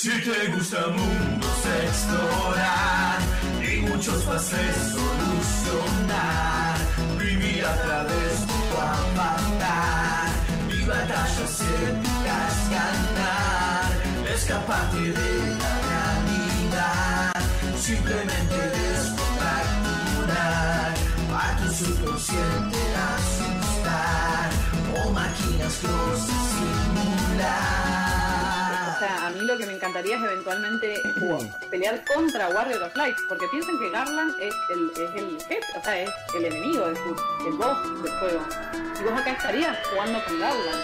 Si 0.00 0.10
te 0.10 0.46
gusta 0.52 0.86
mundos 0.88 1.64
explorar 1.82 3.18
y 3.62 3.80
muchos 3.80 4.22
fases 4.22 4.76
solucionar, 4.92 6.76
vivir 7.18 7.64
a 7.64 7.74
través 7.82 8.46
de 8.46 8.46
tu 8.46 8.76
avatar, 8.76 10.28
mi 10.68 10.84
batallas 10.84 11.62
épicas 11.62 12.70
ganar, 12.70 13.90
escaparte 14.34 15.00
de 15.00 15.56
la 15.56 15.80
realidad, 15.88 17.32
simplemente 17.78 18.56
descontracturar 18.78 20.94
a 21.32 21.56
tu 21.56 21.66
subconsciente 21.72 22.78
asustar, 23.16 24.50
o 25.02 25.10
máquinas 25.10 25.74
cosas 25.78 26.47
lo 29.48 29.56
que 29.56 29.64
me 29.64 29.72
encantaría 29.72 30.16
es 30.16 30.22
eventualmente 30.22 31.02
pelear 31.70 32.04
contra 32.04 32.50
Warrior 32.50 32.82
of 32.82 32.94
Light, 32.94 33.16
porque 33.30 33.46
piensen 33.48 33.78
que 33.78 33.88
Garland 33.88 34.34
es 34.38 34.54
el, 34.68 34.90
es 34.90 35.14
el 35.14 35.38
jefe, 35.40 35.66
o 35.74 35.82
sea, 35.82 36.02
es 36.02 36.10
el 36.34 36.44
enemigo, 36.44 36.86
es 36.86 36.98
el, 36.98 37.46
el 37.46 37.52
boss 37.54 38.02
del 38.02 38.12
juego. 38.18 38.40
Y 39.00 39.04
vos 39.04 39.12
acá 39.18 39.32
estarías 39.32 39.74
jugando 39.88 40.22
con 40.26 40.38
Garland. 40.38 40.82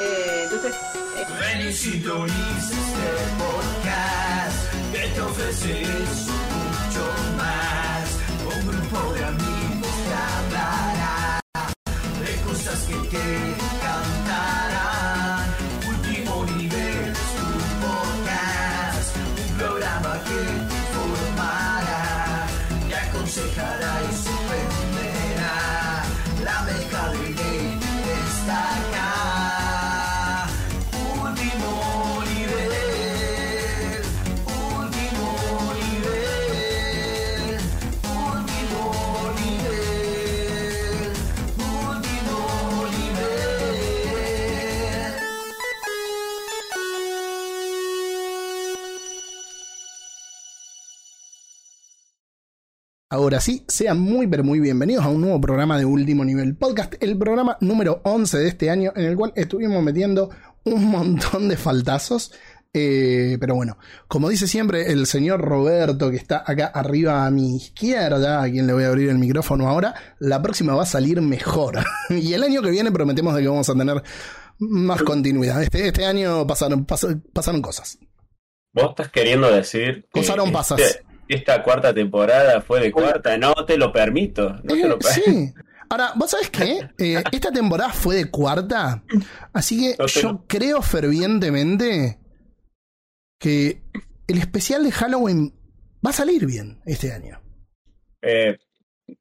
Eh, 0.00 0.42
entonces, 0.44 0.76
eh, 1.16 1.26
Ven 1.40 1.68
y 1.68 1.72
sintoniza 1.72 2.36
este 2.60 3.04
podcast 3.42 4.72
que 4.92 5.08
te 5.08 5.20
ofrece 5.20 5.82
eso 5.82 6.32
mucho 6.54 7.04
más. 7.36 8.06
Un 8.46 8.66
grupo 8.68 9.12
de 9.14 9.24
amigos 9.24 9.94
que 10.06 10.14
hablará 10.14 11.40
de 12.20 12.42
cosas 12.42 12.78
que 12.84 12.94
te 13.08 13.63
Ahora 53.14 53.40
sí, 53.40 53.64
sean 53.68 54.00
muy 54.00 54.26
pero 54.26 54.42
muy 54.42 54.58
bienvenidos 54.58 55.04
a 55.04 55.08
un 55.08 55.20
nuevo 55.20 55.40
programa 55.40 55.78
de 55.78 55.84
Último 55.84 56.24
Nivel 56.24 56.56
Podcast, 56.56 56.94
el 57.00 57.16
programa 57.16 57.56
número 57.60 58.00
11 58.02 58.38
de 58.38 58.48
este 58.48 58.70
año 58.70 58.92
en 58.96 59.04
el 59.04 59.14
cual 59.16 59.32
estuvimos 59.36 59.80
metiendo 59.84 60.30
un 60.64 60.86
montón 60.90 61.48
de 61.48 61.56
faltazos. 61.56 62.32
Eh, 62.72 63.36
pero 63.38 63.54
bueno, 63.54 63.78
como 64.08 64.28
dice 64.30 64.48
siempre 64.48 64.90
el 64.90 65.06
señor 65.06 65.42
Roberto 65.42 66.10
que 66.10 66.16
está 66.16 66.42
acá 66.44 66.66
arriba 66.66 67.24
a 67.24 67.30
mi 67.30 67.54
izquierda, 67.54 68.42
a 68.42 68.50
quien 68.50 68.66
le 68.66 68.72
voy 68.72 68.82
a 68.82 68.88
abrir 68.88 69.10
el 69.10 69.18
micrófono 69.18 69.68
ahora, 69.68 69.94
la 70.18 70.42
próxima 70.42 70.74
va 70.74 70.82
a 70.82 70.86
salir 70.86 71.20
mejor. 71.22 71.78
y 72.10 72.32
el 72.32 72.42
año 72.42 72.62
que 72.62 72.70
viene 72.70 72.90
prometemos 72.90 73.32
de 73.36 73.42
que 73.42 73.48
vamos 73.48 73.68
a 73.70 73.74
tener 73.74 74.02
más 74.58 75.04
continuidad. 75.04 75.62
Este, 75.62 75.86
este 75.86 76.04
año 76.04 76.44
pasaron, 76.48 76.84
pas- 76.84 77.22
pasaron 77.32 77.62
cosas. 77.62 77.96
Vos 78.72 78.88
estás 78.90 79.08
queriendo 79.12 79.48
decir 79.52 80.08
que 80.12 80.20
Pasaron 80.20 80.46
este- 80.46 80.52
pasas. 80.52 80.98
Esta 81.28 81.62
cuarta 81.62 81.92
temporada 81.94 82.60
fue 82.60 82.80
de 82.80 82.92
cuarta, 82.92 83.36
no 83.38 83.54
te 83.66 83.76
lo 83.76 83.92
permito, 83.92 84.50
no 84.62 84.74
te 84.74 84.80
Eh, 84.80 84.88
lo 84.88 84.98
permito. 84.98 85.30
sí. 85.30 85.54
Ahora, 85.90 86.12
¿vos 86.16 86.30
sabés 86.30 86.50
qué? 86.50 86.88
Eh, 86.98 87.22
esta 87.30 87.50
temporada 87.52 87.92
fue 87.92 88.16
de 88.16 88.30
cuarta, 88.30 89.02
así 89.52 89.78
que 89.80 89.96
No 89.98 90.06
yo 90.06 90.22
lo- 90.32 90.44
creo 90.46 90.82
fervientemente 90.82 92.18
que 93.38 93.82
el 94.26 94.38
especial 94.38 94.82
de 94.84 94.92
Halloween 94.92 95.54
va 96.04 96.10
a 96.10 96.14
salir 96.14 96.46
bien 96.46 96.80
este 96.86 97.12
año. 97.12 97.40
Eh, 98.22 98.56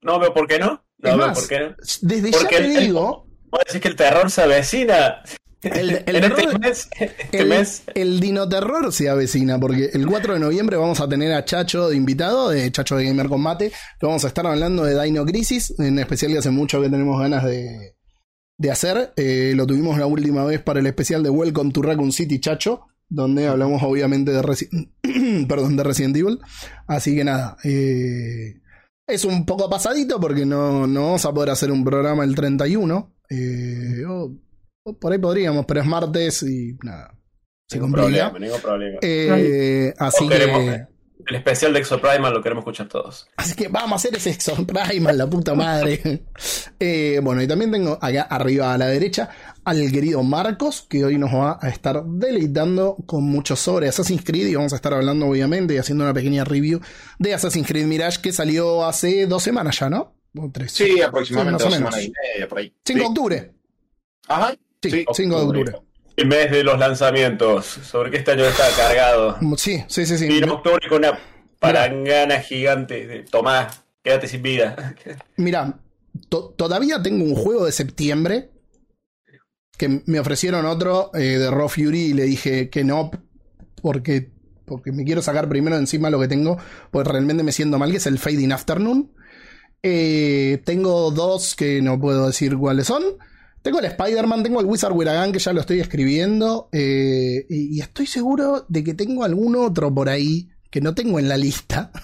no 0.02 0.20
veo 0.20 0.34
por 0.34 0.48
qué 0.48 0.60
no. 0.60 0.84
No 1.00 1.10
Es 1.10 1.18
veo 1.18 1.28
más, 1.28 1.40
por 1.40 1.48
qué 1.50 1.60
no. 1.60 1.76
Desde 2.02 2.32
Porque 2.32 2.56
ya 2.56 2.62
te 2.62 2.66
el- 2.66 2.78
el- 2.78 2.84
digo, 2.86 3.28
Vos 3.50 3.62
decís 3.68 3.82
que 3.82 3.88
el 3.90 3.96
terror 3.96 4.32
se 4.32 4.42
avecina. 4.42 5.22
El- 5.64 5.90
el 6.06 6.16
este 6.16 6.30
terror- 6.30 6.60
mes, 6.60 6.88
este 7.00 7.38
el, 7.40 7.48
mes 7.50 7.84
el 7.96 8.20
dinoterror 8.20 8.92
se 8.92 9.10
avecina, 9.10 9.60
porque 9.60 9.90
el 9.94 10.06
4 10.06 10.34
de 10.34 10.40
noviembre 10.40 10.78
vamos 10.78 11.00
a 11.00 11.08
tener 11.08 11.32
a 11.34 11.46
Chacho 11.46 11.90
de 11.90 11.96
invitado, 11.96 12.50
de 12.50 12.72
Chacho 12.72 12.98
de 12.98 13.06
Gamer 13.06 13.28
Combate, 13.28 13.72
que 14.00 14.06
vamos 14.06 14.24
a 14.26 14.28
estar 14.28 14.46
hablando 14.46 14.84
de 14.84 15.02
Dino 15.02 15.26
Crisis, 15.26 15.74
en 15.80 16.00
especial 16.00 16.32
que 16.34 16.40
hace 16.40 16.50
mucho 16.52 16.82
que 16.82 16.90
tenemos 16.90 17.20
ganas 17.20 17.44
de, 17.46 17.96
de 18.58 18.72
hacer. 18.72 19.14
Eh, 19.16 19.54
lo 19.56 19.66
tuvimos 19.66 19.98
la 19.98 20.06
última 20.06 20.44
vez 20.46 20.62
para 20.62 20.80
el 20.80 20.88
especial 20.88 21.24
de 21.24 21.30
Welcome 21.30 21.72
to 21.72 21.82
Raccoon 21.82 22.12
City 22.12 22.40
Chacho, 22.40 22.88
donde 23.10 23.48
hablamos 23.48 23.82
obviamente 23.84 24.32
de, 24.32 24.42
Resi- 24.42 24.92
Perdón, 25.48 25.76
de 25.78 25.84
Resident 25.84 26.18
Evil. 26.18 26.40
Así 26.88 27.16
que 27.16 27.24
nada, 27.24 27.58
eh, 27.64 28.62
es 29.08 29.26
un 29.26 29.46
poco 29.46 29.70
pasadito 29.70 30.20
porque 30.20 30.46
no, 30.46 30.88
no 30.88 31.04
vamos 31.06 31.26
a 31.26 31.34
poder 31.34 31.50
hacer 31.52 31.72
un 31.72 31.84
programa 31.84 32.24
el 32.24 32.36
31. 32.36 33.16
Eh, 33.30 34.04
o- 34.08 34.26
o 34.26 34.43
por 34.84 35.12
ahí 35.14 35.18
podríamos, 35.20 35.66
pero 35.66 35.82
es 35.82 35.86
martes 35.88 36.44
y 36.44 36.76
nada. 36.84 37.14
Se 37.70 37.78
ningún 37.80 37.94
complica. 37.94 38.30
problema, 38.30 38.46
ningún 38.46 38.62
problema. 38.62 39.00
Eh, 39.02 39.94
así 39.98 40.28
queremos- 40.28 40.60
que. 40.62 40.94
El 41.26 41.36
especial 41.36 41.72
de 41.72 41.80
Exoprimal 41.80 42.34
lo 42.34 42.44
queremos 42.44 42.64
escuchar 42.64 42.90
todos. 42.90 43.28
Así 43.38 43.56
que 43.56 43.70
vamos 43.70 43.94
a 43.94 43.96
hacer 43.96 44.14
ese 44.14 44.32
Exoprimal, 44.32 45.18
la 45.18 45.28
puta 45.30 45.54
madre. 45.56 46.24
Eh, 46.86 47.22
bueno, 47.24 47.42
y 47.42 47.48
también 47.48 47.72
tengo 47.72 47.98
acá 48.02 48.24
arriba 48.24 48.74
a 48.74 48.78
la 48.78 48.88
derecha 48.88 49.30
al 49.64 49.90
querido 49.90 50.22
Marcos, 50.22 50.86
que 50.90 51.06
hoy 51.06 51.18
nos 51.18 51.34
va 51.34 51.58
a 51.62 51.70
estar 51.70 52.04
deleitando 52.04 52.98
con 53.06 53.24
mucho 53.24 53.56
sobre 53.56 53.88
Assassin's 53.88 54.22
Creed. 54.26 54.48
Y 54.48 54.56
vamos 54.56 54.74
a 54.74 54.76
estar 54.76 54.94
hablando, 54.94 55.28
obviamente, 55.28 55.76
y 55.76 55.78
haciendo 55.78 56.04
una 56.04 56.14
pequeña 56.14 56.44
review 56.44 56.82
de 57.20 57.34
Assassin's 57.34 57.66
Creed 57.68 57.86
Mirage 57.86 58.20
que 58.22 58.34
salió 58.34 58.84
hace 58.84 59.28
dos 59.28 59.44
semanas 59.44 59.80
ya, 59.80 59.90
¿no? 59.90 60.14
O 60.38 60.52
tres. 60.52 60.74
Sí, 60.74 61.00
aproximadamente 61.02 61.64
Sí, 61.64 61.70
dos 61.70 61.74
semanas 61.78 62.04
y 62.04 62.12
media 62.34 62.48
por 62.50 62.58
ahí. 62.58 62.76
5 62.86 63.00
de 63.00 63.06
Sí. 63.06 63.10
octubre. 63.10 63.54
Ajá. 64.28 64.54
Sí, 64.84 64.90
Sí, 64.92 65.06
5 65.14 65.36
de 65.36 65.42
octubre. 65.62 65.78
El 66.16 66.28
mes 66.28 66.52
de 66.52 66.64
los 66.64 66.78
lanzamientos. 66.78 67.66
Sobre 67.66 68.12
qué 68.12 68.18
este 68.18 68.32
año 68.32 68.46
está 68.46 68.66
cargado. 68.78 69.38
Sí, 69.58 69.84
sí, 69.88 70.06
sí. 70.06 70.18
sí. 70.18 70.28
Y 70.30 70.38
en 70.38 70.50
octubre 70.50 70.88
con 70.88 71.00
una 71.00 71.18
palangana 71.60 72.40
gigante. 72.40 73.08
de, 73.08 73.24
Tomás, 73.24 73.84
quédate 74.04 74.28
sin 74.28 74.42
vida. 74.44 74.96
Mira, 75.38 75.80
to- 76.30 76.54
todavía 76.58 77.02
tengo 77.02 77.24
un 77.24 77.36
juego 77.36 77.66
de 77.66 77.72
septiembre 77.72 78.52
que 79.78 80.04
me 80.06 80.20
ofrecieron 80.20 80.66
otro 80.68 81.10
eh, 81.16 81.40
de 81.40 81.50
Raw 81.50 81.68
Fury 81.68 82.02
y 82.02 82.14
le 82.14 82.24
dije 82.26 82.70
que 82.70 82.84
no 82.84 83.10
porque, 83.82 84.30
porque 84.66 84.92
me 84.92 85.04
quiero 85.04 85.22
sacar 85.24 85.50
primero 85.50 85.76
de 85.76 85.82
encima 85.82 86.12
lo 86.12 86.20
que 86.20 86.28
tengo, 86.28 86.58
porque 86.92 87.10
realmente 87.12 87.42
me 87.44 87.52
siento 87.52 87.80
mal, 87.80 87.90
que 87.90 87.98
es 87.98 88.06
el 88.06 88.20
Fading 88.20 88.52
Afternoon. 88.52 89.12
Eh, 89.82 90.62
tengo 90.64 91.10
dos 91.12 91.56
que 91.56 91.82
no 91.82 92.00
puedo 92.00 92.28
decir 92.28 92.56
cuáles 92.56 92.86
son. 92.88 93.04
Tengo 93.64 93.80
el 93.80 93.86
Spider-Man, 93.86 94.44
tengo 94.44 94.60
el 94.60 94.66
Wizard 94.68 94.92
Wiragan 94.94 95.32
que 95.32 95.40
ya 95.40 95.54
lo 95.54 95.62
estoy 95.62 95.80
escribiendo. 95.80 96.70
eh, 96.72 97.46
y, 97.50 97.78
y 97.78 97.82
estoy 97.82 98.06
seguro 98.06 98.66
de 98.70 98.84
que 98.84 98.94
tengo 98.94 99.24
algún 99.24 99.56
otro 99.56 99.92
por 99.94 100.10
ahí 100.10 100.50
que 100.70 100.82
no 100.82 100.94
tengo 100.94 101.18
en 101.18 101.28
la 101.30 101.38
lista. 101.38 101.92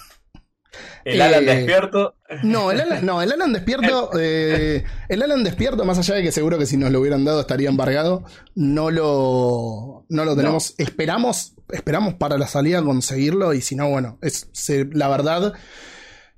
El 1.04 1.20
Alan 1.22 1.44
Eh, 1.50 1.56
despierto. 1.56 2.16
No, 2.44 2.72
el 2.72 2.80
Alan, 2.82 3.04
no, 3.06 3.22
el 3.22 3.32
Alan 3.32 3.52
despierto. 3.52 4.12
eh, 4.20 4.84
el 5.10 5.22
Alan 5.24 5.44
despierto, 5.44 5.84
más 5.84 5.98
allá 5.98 6.16
de 6.16 6.22
que 6.24 6.32
seguro 6.32 6.58
que 6.60 6.66
si 6.68 6.78
nos 6.78 6.92
lo 6.92 7.00
hubieran 7.02 7.26
dado 7.26 7.42
estaría 7.42 7.70
embargado, 7.70 8.24
no 8.56 8.92
lo, 8.92 10.06
no 10.10 10.26
lo 10.26 10.36
tenemos. 10.36 10.76
Esperamos, 10.78 11.54
esperamos 11.72 12.14
para 12.16 12.38
la 12.38 12.48
salida 12.48 12.84
conseguirlo. 12.84 13.54
Y 13.54 13.62
si 13.62 13.76
no, 13.76 13.90
bueno, 13.90 14.20
es 14.22 14.48
se- 14.54 14.86
la 14.94 15.08
verdad. 15.10 15.54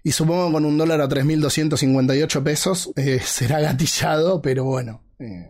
Y 0.04 0.14
supongo 0.14 0.48
que 0.48 0.54
con 0.54 0.66
un 0.66 0.78
dólar 0.78 1.02
a 1.02 1.10
3.258 1.10 2.42
pesos 2.44 2.92
eh, 2.96 3.20
será 3.24 3.60
gatillado, 3.60 4.42
pero 4.42 4.64
bueno. 4.64 5.04
Eh, 5.22 5.48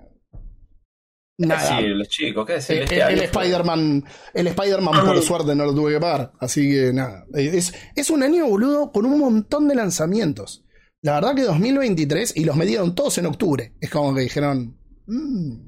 nada. 1.37 1.79
Sí, 1.79 1.87
los 1.87 2.07
chicos, 2.09 2.45
¿qué 2.45 2.53
decir? 2.53 2.77
Eh, 2.77 2.83
Este 2.83 2.95
el, 3.01 3.19
el 3.19 3.27
fue- 3.29 3.43
Spider-Man, 3.43 4.03
el 4.33 4.47
Spider-Man 4.47 5.05
por 5.05 5.21
suerte 5.21 5.55
no 5.55 5.65
lo 5.65 5.73
tuve 5.73 5.93
que 5.93 5.99
pagar. 5.99 6.31
Así 6.39 6.69
que 6.69 6.93
nada. 6.93 7.25
Eh, 7.35 7.51
Es, 7.53 7.73
es 7.95 8.09
un 8.09 8.23
año, 8.23 8.47
boludo, 8.47 8.91
con 8.91 9.05
un 9.05 9.19
montón 9.19 9.67
de 9.67 9.75
lanzamientos. 9.75 10.63
La 11.01 11.13
verdad 11.15 11.33
que 11.35 11.41
2023, 11.43 12.37
y 12.37 12.43
los 12.45 12.55
medieron 12.55 12.93
todos 12.93 13.17
en 13.17 13.25
octubre. 13.25 13.73
Es 13.81 13.89
como 13.89 14.13
que 14.13 14.21
dijeron. 14.21 14.77
"Mm, 15.07 15.63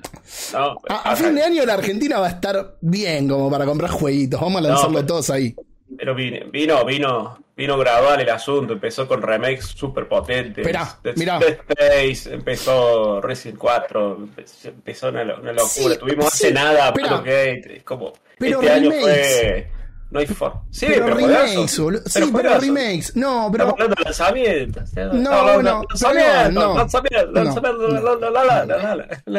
No, 0.53 0.77
a, 0.89 1.11
a 1.11 1.15
fin 1.15 1.33
de 1.33 1.41
año 1.43 1.65
la 1.65 1.73
Argentina 1.73 2.19
va 2.19 2.27
a 2.27 2.31
estar 2.31 2.77
bien 2.81 3.27
como 3.27 3.49
para 3.49 3.65
comprar 3.65 3.89
jueguitos. 3.89 4.39
Vamos 4.39 4.59
a 4.59 4.67
lanzarlo 4.67 4.95
pero- 4.97 5.07
todos 5.07 5.29
ahí. 5.31 5.55
Pero 5.97 6.15
vino, 6.15 6.45
vino, 6.51 6.85
vino, 6.85 7.43
vino 7.55 7.77
gradual 7.77 8.21
el 8.21 8.29
asunto, 8.29 8.73
empezó 8.73 9.07
con 9.07 9.21
remakes 9.21 9.65
super 9.65 10.07
potentes. 10.07 10.65
Mirá. 10.65 11.39
Dead 11.39 11.59
Space, 11.67 12.33
empezó 12.33 13.21
Resident 13.21 13.59
4, 13.59 14.29
empezó 14.65 15.09
una, 15.09 15.21
una 15.23 15.53
locura. 15.53 15.65
Sí, 15.65 15.97
Tuvimos 15.99 16.33
sí, 16.33 16.47
hace 16.47 16.53
nada 16.53 16.91
Gate, 16.91 17.77
es 17.77 17.83
como 17.83 18.13
Pero 18.37 18.61
este 18.61 18.71
año 18.71 18.91
fue 18.91 19.67
no 20.13 20.19
hay 20.19 20.27
forma. 20.27 20.63
Sí, 20.69 20.85
pero, 20.87 21.05
pero, 21.05 21.17
remakes, 21.17 21.79
boludo. 21.79 22.01
Sí, 22.05 22.19
Pero 22.31 22.59
remakes. 22.59 23.15
No, 23.15 23.49
pero. 23.51 23.63
Estamos 23.63 23.73
hablando 23.73 23.95
de 23.95 24.03
lanzamientos. 24.03 24.93
No, 24.95 25.13
no, 25.13 25.61
no. 25.63 25.83
lanzamientos, 25.89 26.53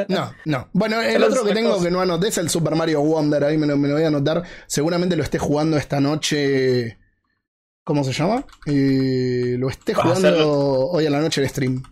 No, 0.08 0.32
no. 0.44 0.68
Bueno, 0.72 1.00
el 1.00 1.22
otro 1.22 1.44
que 1.44 1.54
tengo 1.54 1.80
que 1.80 1.92
no 1.92 2.00
anoté 2.00 2.28
es 2.28 2.38
el 2.38 2.50
Super 2.50 2.74
Mario 2.74 3.02
Wonder. 3.02 3.44
Ahí 3.44 3.56
me 3.56 3.68
lo, 3.68 3.76
me 3.76 3.86
lo 3.86 3.94
voy 3.94 4.02
a 4.02 4.08
anotar. 4.08 4.42
Seguramente 4.66 5.14
lo 5.16 5.22
esté 5.22 5.38
jugando 5.38 5.76
esta 5.76 6.00
noche. 6.00 6.98
¿Cómo 7.84 8.02
se 8.02 8.12
llama? 8.12 8.44
Eh, 8.66 9.54
lo 9.58 9.68
esté 9.68 9.94
jugando 9.94 10.28
hacerlo. 10.28 10.88
hoy 10.88 11.06
a 11.06 11.10
la 11.10 11.20
noche 11.20 11.40
el 11.40 11.48
stream. 11.48 11.84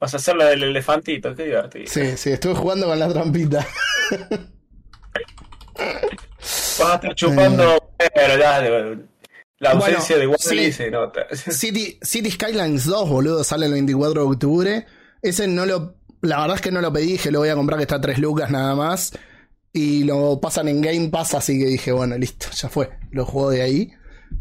Vas 0.00 0.14
a 0.14 0.16
hacer 0.16 0.34
la 0.34 0.46
del 0.46 0.64
elefantito, 0.64 1.32
qué 1.34 1.44
divertido. 1.44 1.86
Sí, 1.86 2.16
sí, 2.16 2.30
estuve 2.30 2.54
jugando 2.54 2.86
con 2.86 2.98
la 2.98 3.08
trampita. 3.08 3.64
Vas 6.78 6.80
a 6.80 6.94
estar 6.96 7.14
chupando, 7.14 7.92
pero 8.14 8.38
ya, 8.38 8.60
de- 8.60 8.98
la 9.58 9.70
Bueno, 9.72 9.86
ausencia 9.86 10.18
de 10.18 10.26
Wally 10.26 10.38
sí. 10.66 10.72
se 10.72 10.90
nota. 10.90 11.26
City, 11.50 11.98
City 12.02 12.30
Skylines 12.30 12.84
2, 12.84 13.08
boludo, 13.08 13.42
sale 13.42 13.66
el 13.66 13.72
24 13.72 14.22
de 14.22 14.28
octubre. 14.28 14.86
Ese 15.22 15.48
no 15.48 15.64
lo. 15.64 15.94
La 16.20 16.40
verdad 16.40 16.56
es 16.56 16.62
que 16.62 16.70
no 16.70 16.80
lo 16.80 16.92
pedí, 16.92 17.12
dije 17.12 17.30
lo 17.30 17.38
voy 17.40 17.48
a 17.48 17.54
comprar 17.54 17.78
que 17.78 17.82
está 17.84 17.96
a 17.96 18.00
3 18.00 18.18
lucas 18.18 18.50
nada 18.50 18.74
más. 18.74 19.12
Y 19.72 20.04
lo 20.04 20.40
pasan 20.40 20.68
en 20.68 20.80
Game 20.82 21.08
Pass, 21.08 21.34
así 21.34 21.58
que 21.58 21.66
dije, 21.66 21.92
bueno, 21.92 22.16
listo, 22.18 22.46
ya 22.54 22.68
fue. 22.68 22.90
Lo 23.10 23.24
juego 23.26 23.50
de 23.50 23.62
ahí. 23.62 23.92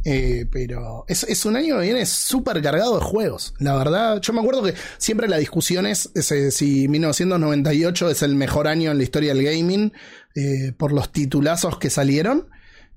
Eh, 0.04 0.46
pero 0.52 1.06
es, 1.08 1.24
es 1.24 1.46
un 1.46 1.56
año 1.56 1.76
que 1.78 1.84
viene 1.84 2.06
súper 2.06 2.62
cargado 2.62 2.98
de 2.98 3.04
juegos. 3.06 3.54
La 3.60 3.76
verdad, 3.76 4.20
yo 4.22 4.34
me 4.34 4.40
acuerdo 4.42 4.64
que 4.64 4.74
siempre 4.98 5.28
la 5.28 5.38
discusión 5.38 5.86
es, 5.86 6.10
es, 6.16 6.32
eh, 6.32 6.52
si 6.52 6.88
1998 6.88 8.10
es 8.10 8.22
el 8.22 8.36
mejor 8.36 8.68
año 8.68 8.92
en 8.92 8.98
la 8.98 9.04
historia 9.04 9.34
del 9.34 9.44
gaming 9.46 9.94
eh, 10.36 10.74
por 10.78 10.92
los 10.92 11.12
titulazos 11.12 11.78
que 11.80 11.90
salieron. 11.90 12.50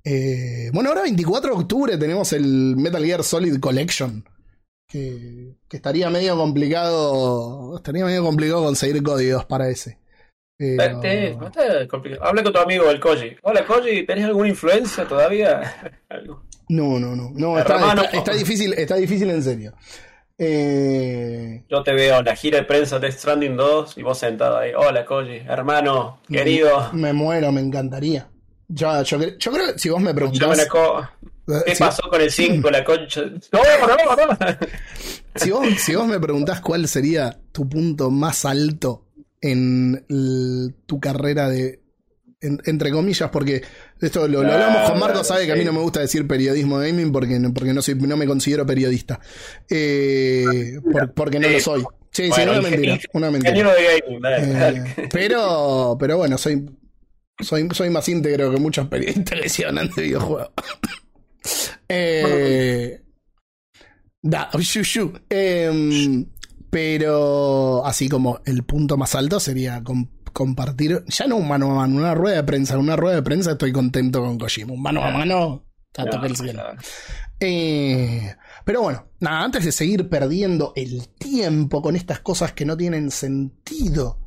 Eh, 0.05 0.70
bueno, 0.73 0.90
ahora 0.90 1.02
24 1.02 1.50
de 1.55 1.56
octubre 1.62 1.96
tenemos 1.96 2.32
el 2.32 2.76
Metal 2.76 3.05
Gear 3.05 3.23
Solid 3.25 3.58
Collection. 3.61 4.25
Que, 4.90 5.55
que 5.69 5.76
estaría 5.76 6.08
medio 6.11 6.37
complicado. 6.37 7.76
Estaría 7.76 8.05
medio 8.06 8.23
complicado 8.25 8.64
conseguir 8.64 9.02
códigos 9.02 9.44
para 9.44 9.69
ese. 9.69 9.99
Pero- 10.56 11.00
está 11.02 11.87
complicado. 11.88 12.25
Habla 12.25 12.43
con 12.43 12.52
tu 12.52 12.58
amigo 12.58 12.90
el 12.90 12.99
Koji. 12.99 13.37
Hola 13.43 13.64
Koji, 13.67 14.05
¿tenés 14.06 14.25
alguna 14.25 14.49
influencia 14.49 15.06
todavía? 15.06 15.61
No, 16.70 16.99
no, 16.99 17.17
no. 17.17 17.31
no 17.34 17.58
está, 17.58 17.76
Hermano. 17.76 18.02
está- 18.02 18.17
está 18.19 18.34
difícil, 18.34 18.75
está 18.75 18.96
difícil 18.96 19.31
en 19.31 19.43
serio. 19.43 19.73
Eh, 20.40 21.64
Yo 21.69 21.82
te 21.82 21.93
veo 21.93 22.19
en 22.20 22.25
la 22.25 22.37
gira 22.37 22.58
de 22.58 22.64
prensa 22.64 22.99
de 23.00 23.11
Stranding 23.11 23.56
2 23.56 23.99
y 23.99 24.02
vos 24.02 24.19
sentado 24.19 24.58
ahí. 24.58 24.70
Hola 24.75 25.05
Koji, 25.05 25.38
hermano, 25.49 26.20
querido. 26.29 26.90
Me 26.93 27.12
muero, 27.12 27.50
me 27.50 27.61
encantaría. 27.61 28.29
Yo, 28.69 29.02
yo 29.02 29.19
creo 29.19 29.73
que 29.73 29.79
si 29.79 29.88
vos 29.88 30.00
me 30.00 30.14
preguntás. 30.14 30.67
co- 30.69 31.06
¿Qué 31.67 31.75
si- 31.75 31.82
pasó 31.82 32.02
con 32.08 32.20
el 32.20 32.31
5, 32.31 32.70
la 32.70 32.85
concha? 32.85 33.23
No, 33.52 33.61
no, 33.87 34.17
no, 34.17 34.26
no. 34.26 34.37
Si 35.35 35.50
vos, 35.50 35.67
si 35.79 35.94
vos 35.94 36.06
me 36.06 36.20
preguntás 36.20 36.61
cuál 36.61 36.87
sería 36.88 37.38
tu 37.52 37.69
punto 37.69 38.11
más 38.11 38.44
alto 38.44 39.05
en 39.41 40.05
tu 40.87 41.00
carrera 41.00 41.49
de. 41.49 41.78
En- 42.40 42.61
entre 42.67 42.90
comillas, 42.90 43.31
porque 43.31 43.62
esto 44.00 44.29
lo, 44.29 44.43
lo 44.43 44.52
hablamos 44.52 44.90
con 44.90 44.99
Marco, 45.00 45.25
sabe 45.25 45.46
que 45.46 45.52
a 45.52 45.56
mí 45.56 45.64
no 45.64 45.73
me 45.73 45.81
gusta 45.81 46.00
decir 46.00 46.26
periodismo 46.26 46.79
gaming 46.79 47.11
porque, 47.12 47.38
no- 47.38 47.52
porque 47.52 47.73
no, 47.75 47.82
soy, 47.82 47.94
no 47.96 48.17
me 48.17 48.26
considero 48.26 48.64
periodista. 48.67 49.20
Eh, 49.69 50.79
por- 50.90 51.12
porque 51.14 51.38
no 51.40 51.49
lo 51.49 51.61
soy. 51.61 51.85
Sí, 52.11 52.31
sí, 52.32 52.40
una 52.43 52.61
mentira. 52.61 52.99
Una 53.12 53.31
mentira. 53.31 53.50
Ingeniero 53.56 53.73
de 53.79 54.00
gaming, 54.00 54.20
dale, 54.23 54.46
dale. 54.52 54.79
Eh, 54.96 55.08
pero, 55.12 55.96
pero 56.00 56.17
bueno, 56.17 56.38
soy, 56.38 56.69
soy, 57.40 57.69
soy 57.73 57.90
más 57.90 58.08
íntegro 58.08 58.50
que 58.50 58.58
muchos 58.58 58.88
periodistas 58.88 59.41
que 59.41 59.49
se 59.49 59.67
hablan 59.67 59.91
de 59.94 60.02
videojuegos. 60.02 60.50
eh, 61.88 63.00
da, 64.23 64.50
shu, 64.58 64.82
shu. 64.82 65.12
Em, 65.29 66.26
pero 66.70 67.84
así 67.87 68.08
como 68.08 68.41
el 68.44 68.62
punto 68.64 68.96
más 68.96 69.14
alto 69.14 69.41
sería 69.41 69.82
com- 69.82 70.08
compartir, 70.31 71.05
ya 71.07 71.27
no 71.27 71.37
un 71.37 71.49
mano 71.49 71.71
a 71.73 71.75
mano, 71.75 71.97
una 71.97 72.15
rueda 72.15 72.37
de 72.37 72.43
prensa, 72.45 72.79
una 72.79 72.97
rueda 72.97 73.17
de 73.17 73.23
prensa 73.23 73.53
estoy 73.53 73.73
contento 73.73 74.21
con 74.23 74.39
Kojima, 74.39 74.73
un 74.73 74.83
mano 74.83 75.03
a 75.03 75.11
mano, 75.11 75.65
No, 75.97 76.25
el 76.25 76.37
cielo. 76.37 76.63
no. 76.75 76.81
Eh, 77.41 78.35
pero 78.65 78.83
bueno, 78.83 79.07
nada, 79.21 79.45
antes 79.45 79.65
de 79.65 79.73
seguir 79.73 80.09
perdiendo 80.09 80.73
el 80.77 81.09
tiempo 81.09 81.81
con 81.83 81.95
estas 81.97 82.21
cosas 82.21 82.53
que 82.53 82.65
no 82.65 82.77
tienen 82.77 83.11
sentido, 83.11 84.19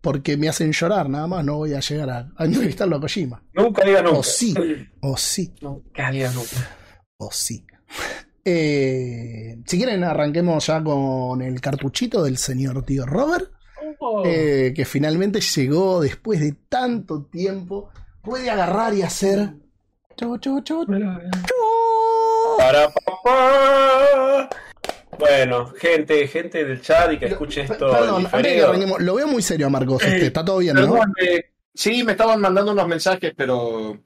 porque 0.00 0.36
me 0.36 0.48
hacen 0.48 0.72
llorar, 0.72 1.08
nada 1.08 1.26
más 1.26 1.44
no 1.44 1.56
voy 1.56 1.74
a 1.74 1.80
llegar 1.80 2.10
a, 2.10 2.32
a 2.36 2.44
entrevistarlo 2.44 2.96
a 2.96 3.00
Kojima. 3.00 3.42
Nunca 3.54 3.84
diga 3.84 4.02
nunca. 4.02 4.18
O 4.18 4.22
sí, 4.22 4.54
o 5.00 5.16
sí, 5.16 5.54
Nunca 5.60 6.10
diga 6.10 6.30
nunca. 6.32 6.76
o 7.16 7.30
sí. 7.32 7.66
Eh, 8.44 9.58
si 9.66 9.76
quieren, 9.76 10.04
arranquemos 10.04 10.64
ya 10.66 10.82
con 10.84 11.42
el 11.42 11.60
cartuchito 11.60 12.22
del 12.22 12.36
señor 12.36 12.84
tío 12.84 13.04
Robert, 13.04 13.50
Oh. 14.08 14.22
eh, 14.24 14.72
que 14.74 14.84
finalmente 14.84 15.40
llegó 15.40 16.00
después 16.00 16.38
de 16.40 16.52
tanto 16.68 17.24
tiempo. 17.24 17.90
Puede 18.22 18.48
agarrar 18.50 18.94
y 18.94 19.02
hacer. 19.02 19.50
Chu, 20.16 20.38
chu, 20.38 20.60
chu. 20.62 20.86
Para 22.58 22.88
papá. 22.90 24.48
Bueno, 25.18 25.66
gente, 25.76 26.26
gente 26.28 26.64
del 26.64 26.80
chat 26.80 27.12
y 27.12 27.18
que 27.18 27.26
escuche 27.26 27.62
esto. 27.62 27.90
Perdón, 27.90 28.26
que 28.30 28.86
lo 29.00 29.14
veo 29.14 29.26
muy 29.26 29.42
serio 29.42 29.66
a 29.66 29.70
Marcos. 29.70 30.02
este, 30.04 30.18
Eh, 30.24 30.26
está 30.26 30.44
todo 30.44 30.58
bien, 30.58 30.76
¿no? 30.76 30.96
Eh, 31.20 31.52
sí, 31.74 32.04
me 32.04 32.12
estaban 32.12 32.40
mandando 32.40 32.72
unos 32.72 32.86
mensajes, 32.86 33.32
pero. 33.36 33.98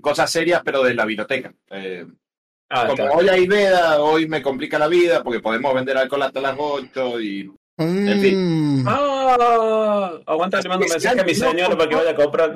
Cosas 0.00 0.30
serias, 0.30 0.60
pero 0.64 0.82
de 0.82 0.94
la 0.94 1.04
biblioteca. 1.04 1.52
Eh, 1.70 2.06
Ah, 2.70 2.82
como 2.82 2.96
claro. 2.96 3.12
hoy 3.14 3.28
hay 3.30 3.46
veda, 3.46 4.02
hoy 4.02 4.28
me 4.28 4.42
complica 4.42 4.78
la 4.78 4.88
vida 4.88 5.22
porque 5.24 5.40
podemos 5.40 5.72
vender 5.72 5.96
alcohol 5.96 6.22
hasta 6.24 6.40
las 6.42 6.54
8 6.58 7.18
y. 7.20 7.50
en 7.78 8.20
fin. 8.20 8.82
Mm, 8.82 8.88
Ah, 8.88 10.10
aguanta, 10.26 10.60
le 10.60 10.68
mando 10.68 10.84
un 10.86 10.90
mensaje 10.92 11.20
a 11.20 11.24
mi 11.24 11.34
señora 11.34 11.76
para 11.76 11.88
que 11.88 11.94
vaya 11.94 12.10
a 12.10 12.14
comprar. 12.14 12.54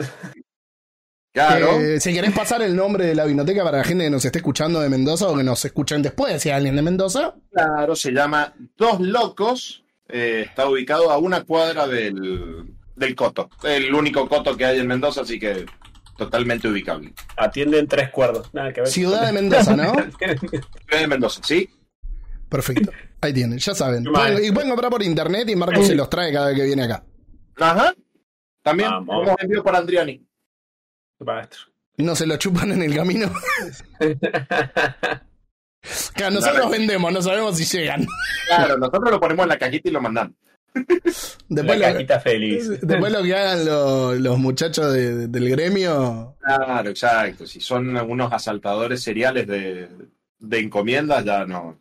Claro. 1.32 1.80
eh, 1.80 1.98
si 1.98 2.12
querés 2.12 2.32
pasar 2.32 2.60
el 2.60 2.76
nombre 2.76 3.06
de 3.06 3.14
la 3.14 3.24
biblioteca 3.24 3.64
para 3.64 3.78
la 3.78 3.84
gente 3.84 4.04
que 4.04 4.10
nos 4.10 4.22
esté 4.24 4.38
escuchando 4.38 4.80
de 4.80 4.90
Mendoza 4.90 5.28
o 5.28 5.36
que 5.36 5.42
nos 5.42 5.64
escuchen 5.64 6.02
después, 6.02 6.42
si 6.42 6.50
hay 6.50 6.56
alguien 6.56 6.76
de 6.76 6.82
Mendoza. 6.82 7.34
Claro, 7.50 7.96
se 7.96 8.10
llama 8.12 8.52
Dos 8.76 9.00
Locos. 9.00 9.82
eh, 10.08 10.44
está 10.46 10.68
ubicado 10.68 11.10
a 11.10 11.16
una 11.16 11.42
cuadra 11.44 11.86
del, 11.86 12.66
del 12.96 13.14
Coto. 13.14 13.48
El 13.62 13.94
único 13.94 14.28
Coto 14.28 14.54
que 14.56 14.66
hay 14.66 14.78
en 14.80 14.86
Mendoza, 14.86 15.22
así 15.22 15.38
que 15.38 15.64
totalmente 16.18 16.68
ubicable. 16.68 17.14
Atienden 17.38 17.88
tres 17.88 18.10
cuerdos. 18.10 18.50
Nada 18.52 18.70
que 18.74 18.82
ver. 18.82 18.90
Ciudad 18.90 19.24
de 19.24 19.32
Mendoza, 19.32 19.74
¿no? 19.74 19.92
Ciudad 20.18 21.00
de 21.00 21.06
Mendoza, 21.06 21.40
¿sí? 21.44 21.70
Perfecto. 22.52 22.92
Ahí 23.20 23.32
tienen, 23.32 23.58
ya 23.58 23.74
saben. 23.74 24.04
Pueden- 24.04 24.44
y 24.44 24.52
pueden 24.52 24.68
comprar 24.70 24.90
por 24.90 25.02
internet 25.02 25.48
y 25.48 25.56
Marcos 25.56 25.86
se 25.88 25.94
los 25.96 26.08
trae 26.08 26.32
cada 26.32 26.48
vez 26.48 26.56
que 26.56 26.64
viene 26.64 26.84
acá. 26.84 27.04
Ajá. 27.58 27.92
También 28.62 28.90
Vamos. 28.90 29.26
hemos 29.26 29.42
enviado 29.42 29.64
por 29.64 29.74
Andriani. 29.74 30.24
Maestro. 31.18 31.60
No 31.98 32.14
se 32.16 32.26
lo 32.26 32.36
chupan 32.36 32.70
en 32.72 32.82
el 32.82 32.94
camino. 32.94 33.32
Claro, 36.14 36.34
nosotros 36.36 36.70
vendemos, 36.70 37.12
no 37.12 37.20
sabemos 37.20 37.56
si 37.56 37.64
llegan. 37.64 38.06
Claro, 38.46 38.76
nosotros 38.78 39.10
lo 39.10 39.18
ponemos 39.18 39.42
en 39.44 39.48
la 39.48 39.58
cajita 39.58 39.88
y 39.88 39.92
lo 39.92 40.00
mandamos. 40.00 40.34
Después, 41.48 41.78
la 41.78 41.88
lo, 41.88 41.94
cajita 41.94 42.20
feliz. 42.20 42.68
después 42.80 43.12
lo 43.12 43.22
que 43.22 43.34
hagan 43.34 43.64
lo- 43.66 44.14
los 44.14 44.38
muchachos 44.38 44.92
de- 44.92 45.26
del 45.26 45.48
gremio. 45.50 46.36
Claro, 46.40 46.88
exacto. 46.88 47.46
Si 47.46 47.60
son 47.60 47.96
unos 47.96 48.32
asaltadores 48.32 49.02
seriales 49.02 49.46
de, 49.48 49.88
de 50.38 50.58
encomiendas, 50.60 51.24
ya 51.24 51.44
no. 51.46 51.80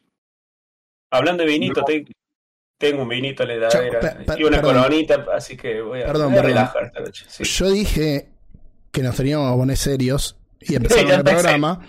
Hablando 1.12 1.44
de 1.44 1.50
vinito, 1.50 1.82
No. 1.82 1.86
te- 1.86 2.06
tengo 2.77 3.03
un 3.03 3.10
vinito 3.10 3.44
en 3.44 3.50
la 3.50 3.56
heladera 3.56 4.18
y 4.39 4.44
una 4.44 4.58
perdón. 4.62 4.75
coronita, 4.84 5.25
así 5.36 5.56
que 5.56 5.82
voy 5.82 6.01
a, 6.01 6.08
Perdón, 6.08 6.30
voy 6.32 6.39
a 6.39 6.41
perdón. 6.41 6.58
relajar 6.58 6.84
esta 6.86 7.00
noche. 7.01 7.25
Sí. 7.27 7.44
Yo 7.44 7.70
dije 7.70 8.30
que 8.91 9.03
nos 9.03 9.15
teníamos 9.15 9.51
que 9.53 9.58
poner 9.60 9.77
serios 9.77 10.36
y 10.60 10.65
Sí, 10.68 10.74
ya 11.08 11.15
el 11.18 11.24
programa, 11.24 11.80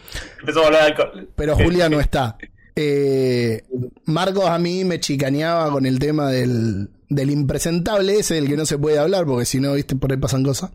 Empezamos 0.40 0.64
a 0.64 0.66
hablar 0.66 0.80
de 0.82 0.86
alcohol. 0.88 1.28
pero 1.34 1.56
Julia 1.56 1.88
no 1.88 1.98
está. 2.00 2.36
Eh, 2.76 3.62
Marcos 4.06 4.46
a 4.48 4.58
mí 4.58 4.84
me 4.84 4.98
chicaneaba 5.00 5.70
con 5.70 5.84
el 5.86 5.98
tema 5.98 6.30
del, 6.30 6.88
del 7.08 7.30
impresentable 7.30 8.18
ese, 8.18 8.34
del 8.34 8.48
que 8.48 8.56
no 8.56 8.64
se 8.66 8.78
puede 8.78 8.98
hablar, 8.98 9.24
porque 9.26 9.44
si 9.46 9.60
no, 9.60 9.74
viste, 9.74 9.94
por 9.96 10.10
ahí 10.12 10.18
pasan 10.18 10.42
cosas. 10.42 10.70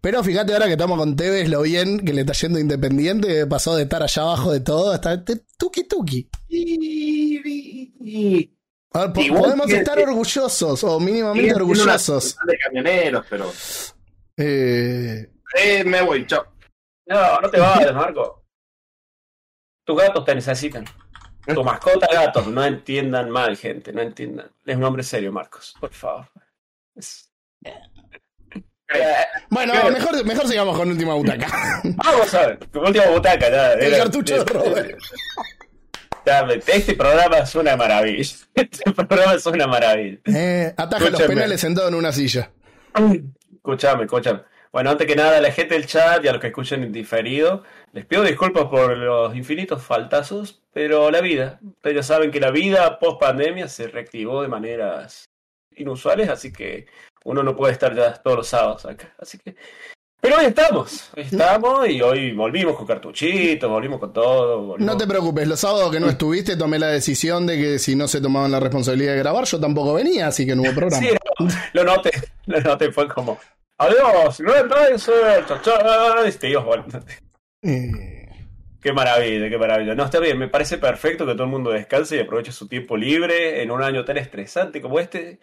Pero 0.00 0.24
fíjate 0.24 0.52
ahora 0.52 0.66
que 0.66 0.72
estamos 0.72 0.98
con 0.98 1.14
Tevez, 1.16 1.48
lo 1.48 1.62
bien 1.62 2.00
que 2.04 2.12
le 2.12 2.22
está 2.22 2.32
yendo 2.32 2.58
Independiente, 2.58 3.46
pasó 3.46 3.76
de 3.76 3.82
estar 3.84 4.02
allá 4.02 4.22
abajo 4.22 4.52
de 4.52 4.60
todo 4.60 4.90
hasta 4.92 5.14
este 5.14 5.42
tuki 5.58 5.84
tuki. 5.86 6.28
A 8.92 9.00
ver, 9.06 9.12
po- 9.12 9.20
Igual 9.20 9.42
podemos 9.42 9.66
que- 9.66 9.76
estar 9.76 9.98
orgullosos, 9.98 10.82
o 10.84 10.98
mínimamente 11.00 11.54
orgullosos. 11.54 12.36
de 12.46 12.58
camioneros, 12.58 13.24
pero. 13.28 13.52
Eh, 14.36 15.30
Eh, 15.62 15.84
me 15.84 16.02
voy, 16.02 16.26
chao. 16.26 16.44
No, 17.06 17.40
no 17.40 17.50
te 17.50 17.58
vayas, 17.60 17.92
Marco. 17.94 18.44
Tus 19.84 19.98
gatos 20.00 20.24
te 20.24 20.34
necesitan. 20.34 20.84
Tu 21.46 21.64
mascota 21.64 22.06
gatos, 22.12 22.46
no 22.46 22.64
entiendan 22.64 23.30
mal, 23.30 23.56
gente, 23.56 23.92
no 23.92 24.00
entiendan. 24.02 24.50
Es 24.64 24.76
un 24.76 24.84
hombre 24.84 25.02
serio, 25.02 25.32
Marcos, 25.32 25.74
por 25.80 25.92
favor. 25.92 26.28
Es- 26.94 27.32
Bueno, 29.50 29.72
mejor, 29.90 30.24
mejor 30.24 30.48
sigamos 30.48 30.76
con 30.76 30.90
última 30.90 31.14
butaca. 31.14 31.80
Vamos 31.84 32.34
a 32.34 32.46
ver, 32.48 32.58
última 32.74 33.06
butaca 33.06 33.50
ya. 33.50 33.72
El 33.74 33.82
era- 33.94 33.98
cartucho 33.98 34.44
de 34.44 34.44
Robert. 34.52 34.98
Este 36.68 36.94
programa 36.94 37.38
es 37.38 37.54
una 37.54 37.76
maravilla. 37.76 38.34
Este 38.54 38.92
programa 38.92 39.34
es 39.34 39.46
una 39.46 39.66
maravilla. 39.66 40.18
Eh, 40.26 40.72
ataja 40.76 41.00
los 41.04 41.10
Escúchame. 41.12 41.34
penales 41.34 41.60
sentado 41.60 41.88
en 41.88 41.94
una 41.94 42.12
silla. 42.12 42.50
Escuchame, 43.54 44.04
escuchame. 44.04 44.40
Bueno, 44.72 44.90
antes 44.90 45.06
que 45.06 45.16
nada, 45.16 45.38
a 45.38 45.40
la 45.40 45.50
gente 45.50 45.74
del 45.74 45.86
chat 45.86 46.24
y 46.24 46.28
a 46.28 46.32
los 46.32 46.40
que 46.40 46.46
escuchen 46.48 46.84
en 46.84 46.92
diferido, 46.92 47.64
les 47.92 48.04
pido 48.06 48.22
disculpas 48.22 48.66
por 48.66 48.96
los 48.96 49.34
infinitos 49.34 49.82
faltazos, 49.82 50.62
pero 50.72 51.10
la 51.10 51.20
vida, 51.20 51.58
ustedes 51.64 51.96
ya 51.96 52.02
saben 52.04 52.30
que 52.30 52.38
la 52.38 52.52
vida 52.52 53.00
post 53.00 53.20
pandemia 53.20 53.66
se 53.66 53.88
reactivó 53.88 54.42
de 54.42 54.48
maneras 54.48 55.24
inusuales, 55.74 56.28
así 56.28 56.52
que 56.52 56.86
uno 57.24 57.42
no 57.42 57.56
puede 57.56 57.72
estar 57.72 57.94
ya 57.94 58.14
todos 58.14 58.36
los 58.38 58.48
sábados 58.48 58.84
acá. 58.86 59.14
Así 59.18 59.38
que. 59.38 59.54
Pero 60.22 60.36
hoy 60.36 60.44
estamos, 60.44 61.10
hoy 61.16 61.22
estamos 61.22 61.88
y 61.88 62.02
hoy 62.02 62.32
volvimos 62.32 62.76
con 62.76 62.86
cartuchito, 62.86 63.70
volvimos 63.70 63.98
con 63.98 64.12
todo. 64.12 64.62
volvimos- 64.66 64.92
No 64.92 64.98
te 64.98 65.06
preocupes, 65.06 65.48
los 65.48 65.58
sábados 65.60 65.90
que 65.90 65.98
no 65.98 66.10
estuviste 66.10 66.56
tomé 66.56 66.78
la 66.78 66.88
decisión 66.88 67.46
de 67.46 67.56
que 67.56 67.78
si 67.78 67.96
no 67.96 68.06
se 68.06 68.20
tomaban 68.20 68.50
la 68.50 68.60
responsabilidad 68.60 69.12
de 69.14 69.18
grabar, 69.20 69.44
yo 69.46 69.58
tampoco 69.58 69.94
venía, 69.94 70.26
así 70.26 70.44
que 70.46 70.54
no 70.54 70.60
hubo 70.62 70.74
programa. 70.74 70.98
Sí, 71.06 71.08
no, 71.38 71.48
lo 71.72 71.84
noté, 71.84 72.10
lo 72.46 72.60
noté, 72.60 72.92
fue 72.92 73.08
como, 73.08 73.38
adiós, 73.78 74.40
entres, 74.40 75.06
chachá, 75.48 76.28
y 76.28 76.32
te 76.32 76.50
ibas. 76.50 76.66
Eh, 77.62 78.28
Qué 78.82 78.92
maravilla, 78.92 79.48
qué 79.50 79.58
maravilla. 79.58 79.94
No, 79.94 80.04
está 80.04 80.18
bien, 80.20 80.38
me 80.38 80.48
parece 80.48 80.78
perfecto 80.78 81.24
que 81.26 81.32
todo 81.32 81.44
el 81.44 81.50
mundo 81.50 81.70
descanse 81.70 82.16
y 82.16 82.20
aproveche 82.20 82.52
su 82.52 82.66
tiempo 82.68 82.96
libre 82.96 83.62
en 83.62 83.70
un 83.70 83.82
año 83.82 84.04
tan 84.04 84.16
estresante 84.16 84.80
como 84.82 84.98
este. 85.00 85.38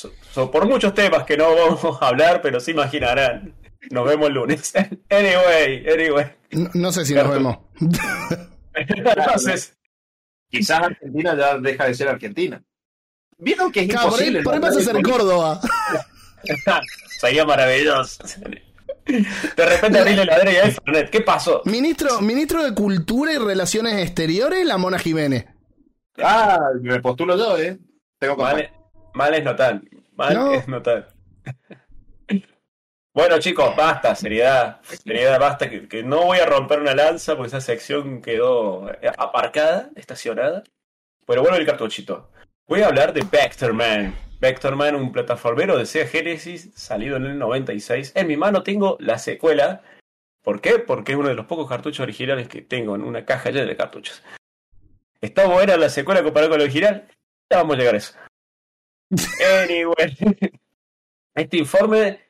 So- 0.00 0.12
so- 0.32 0.50
por 0.50 0.66
muchos 0.66 0.94
temas 0.94 1.24
que 1.24 1.36
no 1.36 1.54
vamos 1.54 2.00
a 2.00 2.08
hablar, 2.08 2.40
pero 2.40 2.58
se 2.58 2.70
imaginarán. 2.70 3.54
Nos 3.90 4.06
vemos 4.08 4.28
el 4.28 4.34
lunes. 4.34 4.72
Anyway, 5.10 5.86
anyway. 5.92 6.26
no, 6.52 6.70
no 6.74 6.92
sé 6.92 7.04
si 7.04 7.14
nos 7.14 7.28
vemos. 7.28 7.58
Entonces, 8.74 9.76
Quizás 10.48 10.80
Argentina 10.82 11.36
ya 11.36 11.58
deja 11.58 11.84
de 11.86 11.94
ser 11.94 12.08
Argentina. 12.08 12.62
¿Vieron 13.38 13.70
que 13.70 13.80
es 13.82 13.94
ahí, 13.94 14.04
imposible? 14.04 14.42
por 14.42 14.54
ahí 14.54 14.60
no? 14.60 14.66
pasa 14.66 14.80
a 14.80 14.82
ser 14.82 15.02
Córdoba. 15.02 15.60
sería 17.20 17.44
maravilloso. 17.44 18.24
De 19.06 19.66
repente 19.66 19.98
abrí 19.98 20.14
la 20.16 20.22
heladera 20.22 20.52
y 20.52 20.56
hay 20.56 20.70
Fernet. 20.72 21.10
¿Qué 21.10 21.20
pasó? 21.20 21.62
Ministro, 21.66 22.20
ministro 22.20 22.64
de 22.64 22.74
Cultura 22.74 23.32
y 23.32 23.38
Relaciones 23.38 23.94
Exteriores, 24.02 24.64
la 24.66 24.76
Mona 24.78 24.98
Jiménez. 24.98 25.44
Ah, 26.18 26.58
me 26.80 27.00
postulo 27.00 27.36
yo, 27.36 27.56
¿eh? 27.58 27.78
Tengo 28.18 28.36
Mal, 28.36 28.56
contacto. 28.56 28.79
Mal 29.14 29.34
es 29.34 29.44
notar. 29.44 29.80
Mal 30.16 30.34
No. 30.34 30.52
es 30.52 30.68
notar. 30.68 31.12
Bueno, 33.12 33.38
chicos, 33.40 33.74
basta, 33.76 34.14
seriedad. 34.14 34.80
Seriedad, 34.82 35.40
basta. 35.40 35.68
Que, 35.68 35.88
que 35.88 36.02
no 36.02 36.24
voy 36.26 36.38
a 36.38 36.46
romper 36.46 36.80
una 36.80 36.94
lanza 36.94 37.34
porque 37.34 37.48
esa 37.48 37.60
sección 37.60 38.22
quedó 38.22 38.88
eh, 38.90 39.10
aparcada, 39.18 39.90
estacionada. 39.96 40.62
Pero 41.26 41.42
vuelvo 41.42 41.56
el 41.56 41.66
cartuchito. 41.66 42.30
Voy 42.68 42.82
a 42.82 42.86
hablar 42.86 43.12
de 43.12 43.22
Vectorman. 43.28 44.14
Vectorman, 44.40 44.94
un 44.94 45.12
plataformero 45.12 45.76
de 45.76 45.86
Sega 45.86 46.06
Genesis, 46.06 46.70
salido 46.74 47.16
en 47.16 47.26
el 47.26 47.38
96. 47.38 48.12
En 48.14 48.28
mi 48.28 48.36
mano 48.36 48.62
tengo 48.62 48.96
la 49.00 49.18
secuela. 49.18 49.82
¿Por 50.42 50.60
qué? 50.60 50.78
Porque 50.78 51.12
es 51.12 51.18
uno 51.18 51.28
de 51.28 51.34
los 51.34 51.46
pocos 51.46 51.68
cartuchos 51.68 52.00
originales 52.00 52.48
que 52.48 52.62
tengo 52.62 52.94
en 52.94 53.02
una 53.02 53.24
caja 53.26 53.50
llena 53.50 53.66
de 53.66 53.76
cartuchos. 53.76 54.22
¿Está 55.20 55.46
buena 55.46 55.76
la 55.76 55.88
secuela 55.90 56.22
comparada 56.22 56.48
con 56.48 56.58
la 56.58 56.64
original? 56.64 57.06
Ya 57.50 57.58
vamos 57.58 57.74
a 57.74 57.78
llegar 57.78 57.94
a 57.94 57.98
eso. 57.98 58.14
Anyway. 59.62 60.16
Este 61.34 61.56
informe, 61.56 62.20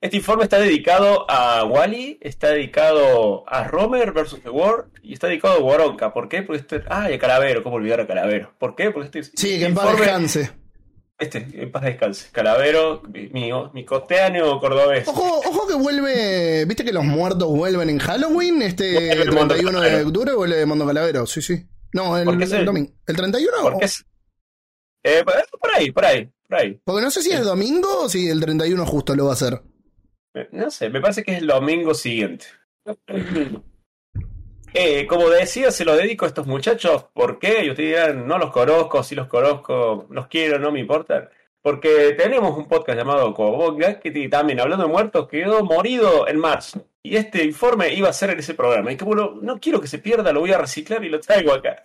este 0.00 0.16
informe 0.16 0.44
está 0.44 0.58
dedicado 0.58 1.30
a 1.30 1.64
Wally, 1.64 2.18
está 2.20 2.48
dedicado 2.48 3.44
a 3.48 3.64
Romer 3.64 4.12
vs. 4.12 4.42
The 4.42 4.50
World 4.50 4.90
y 5.02 5.12
está 5.14 5.28
dedicado 5.28 5.54
a 5.54 5.60
Woronka. 5.60 6.12
¿Por 6.12 6.28
qué? 6.28 6.42
Porque 6.42 6.60
este. 6.60 6.82
Ah, 6.88 7.10
y 7.10 7.14
a 7.14 7.18
Calavero, 7.18 7.62
¿cómo 7.62 7.76
olvidar 7.76 8.00
a 8.00 8.06
Calavero? 8.06 8.52
¿Por 8.58 8.74
qué? 8.74 8.90
Porque 8.90 9.18
este 9.18 9.36
Sí, 9.36 9.58
que 9.58 9.66
en 9.66 9.74
paz 9.74 9.96
descanse. 9.96 10.50
Este, 11.18 11.38
en 11.54 11.72
paz 11.72 11.82
descanse. 11.82 12.28
Calavero, 12.30 13.02
mi, 13.12 13.50
mi, 13.72 13.84
costeáneo 13.84 14.60
cordobés. 14.60 15.08
Ojo, 15.08 15.40
ojo 15.40 15.66
que 15.66 15.74
vuelve. 15.74 16.64
¿Viste 16.66 16.84
que 16.84 16.92
los 16.92 17.04
muertos 17.04 17.48
vuelven 17.48 17.88
en 17.90 17.98
Halloween? 17.98 18.62
Este 18.62 19.12
el 19.12 19.22
el 19.22 19.32
Mundo 19.32 19.54
31 19.54 19.80
de 19.80 20.04
octubre 20.04 20.34
vuelve 20.34 20.56
de 20.56 20.66
Mundo 20.66 20.86
Calavero. 20.86 21.26
Sí, 21.26 21.42
sí. 21.42 21.66
No, 21.92 22.18
el, 22.18 22.24
¿Por 22.24 22.38
qué 22.38 22.44
el 22.44 22.64
domingo. 22.64 22.92
¿El 23.06 23.16
31? 23.16 23.56
Porque 23.62 23.84
es. 23.86 24.04
Eh, 25.08 25.24
por 25.24 25.70
ahí, 25.74 25.90
por 25.90 26.04
ahí, 26.04 26.30
por 26.48 26.58
ahí. 26.58 26.80
Porque 26.84 27.02
no 27.02 27.10
sé 27.10 27.22
si 27.22 27.30
es 27.32 27.44
domingo 27.44 28.02
o 28.04 28.08
si 28.08 28.28
el 28.28 28.40
31 28.40 28.84
justo 28.86 29.14
lo 29.14 29.24
va 29.24 29.30
a 29.30 29.34
hacer. 29.34 29.60
Eh, 30.34 30.48
No 30.52 30.70
sé, 30.70 30.90
me 30.90 31.00
parece 31.00 31.22
que 31.24 31.32
es 31.32 31.38
el 31.38 31.46
domingo 31.46 31.94
siguiente. 31.94 32.46
Eh, 34.74 35.06
como 35.06 35.28
decía, 35.30 35.70
se 35.70 35.84
lo 35.84 35.96
dedico 35.96 36.24
a 36.24 36.28
estos 36.28 36.46
muchachos. 36.46 37.06
¿Por 37.14 37.38
qué? 37.38 37.64
Y 37.64 37.70
ustedes 37.70 37.88
dirán, 37.90 38.26
no 38.28 38.38
los 38.38 38.50
conozco, 38.50 39.02
sí 39.02 39.14
los 39.14 39.26
conozco, 39.26 40.06
los 40.10 40.26
quiero, 40.28 40.58
no 40.58 40.70
me 40.70 40.80
importan. 40.80 41.28
Porque 41.62 42.14
tenemos 42.16 42.56
un 42.56 42.68
podcast 42.68 42.98
llamado 42.98 43.34
Cobonga, 43.34 43.98
que 43.98 44.10
también, 44.28 44.60
hablando 44.60 44.84
de 44.86 44.92
muertos, 44.92 45.26
quedó 45.28 45.64
morido 45.64 46.28
en 46.28 46.38
marzo. 46.38 46.86
Y 47.02 47.16
este 47.16 47.44
informe 47.44 47.92
iba 47.94 48.08
a 48.08 48.12
ser 48.12 48.30
en 48.30 48.38
ese 48.40 48.54
programa. 48.54 48.92
Y 48.92 48.96
como 48.96 49.14
lo- 49.14 49.34
no 49.40 49.58
quiero 49.58 49.80
que 49.80 49.88
se 49.88 49.98
pierda, 49.98 50.32
lo 50.32 50.40
voy 50.40 50.52
a 50.52 50.58
reciclar 50.58 51.02
y 51.04 51.08
lo 51.08 51.18
traigo 51.20 51.52
acá. 51.52 51.82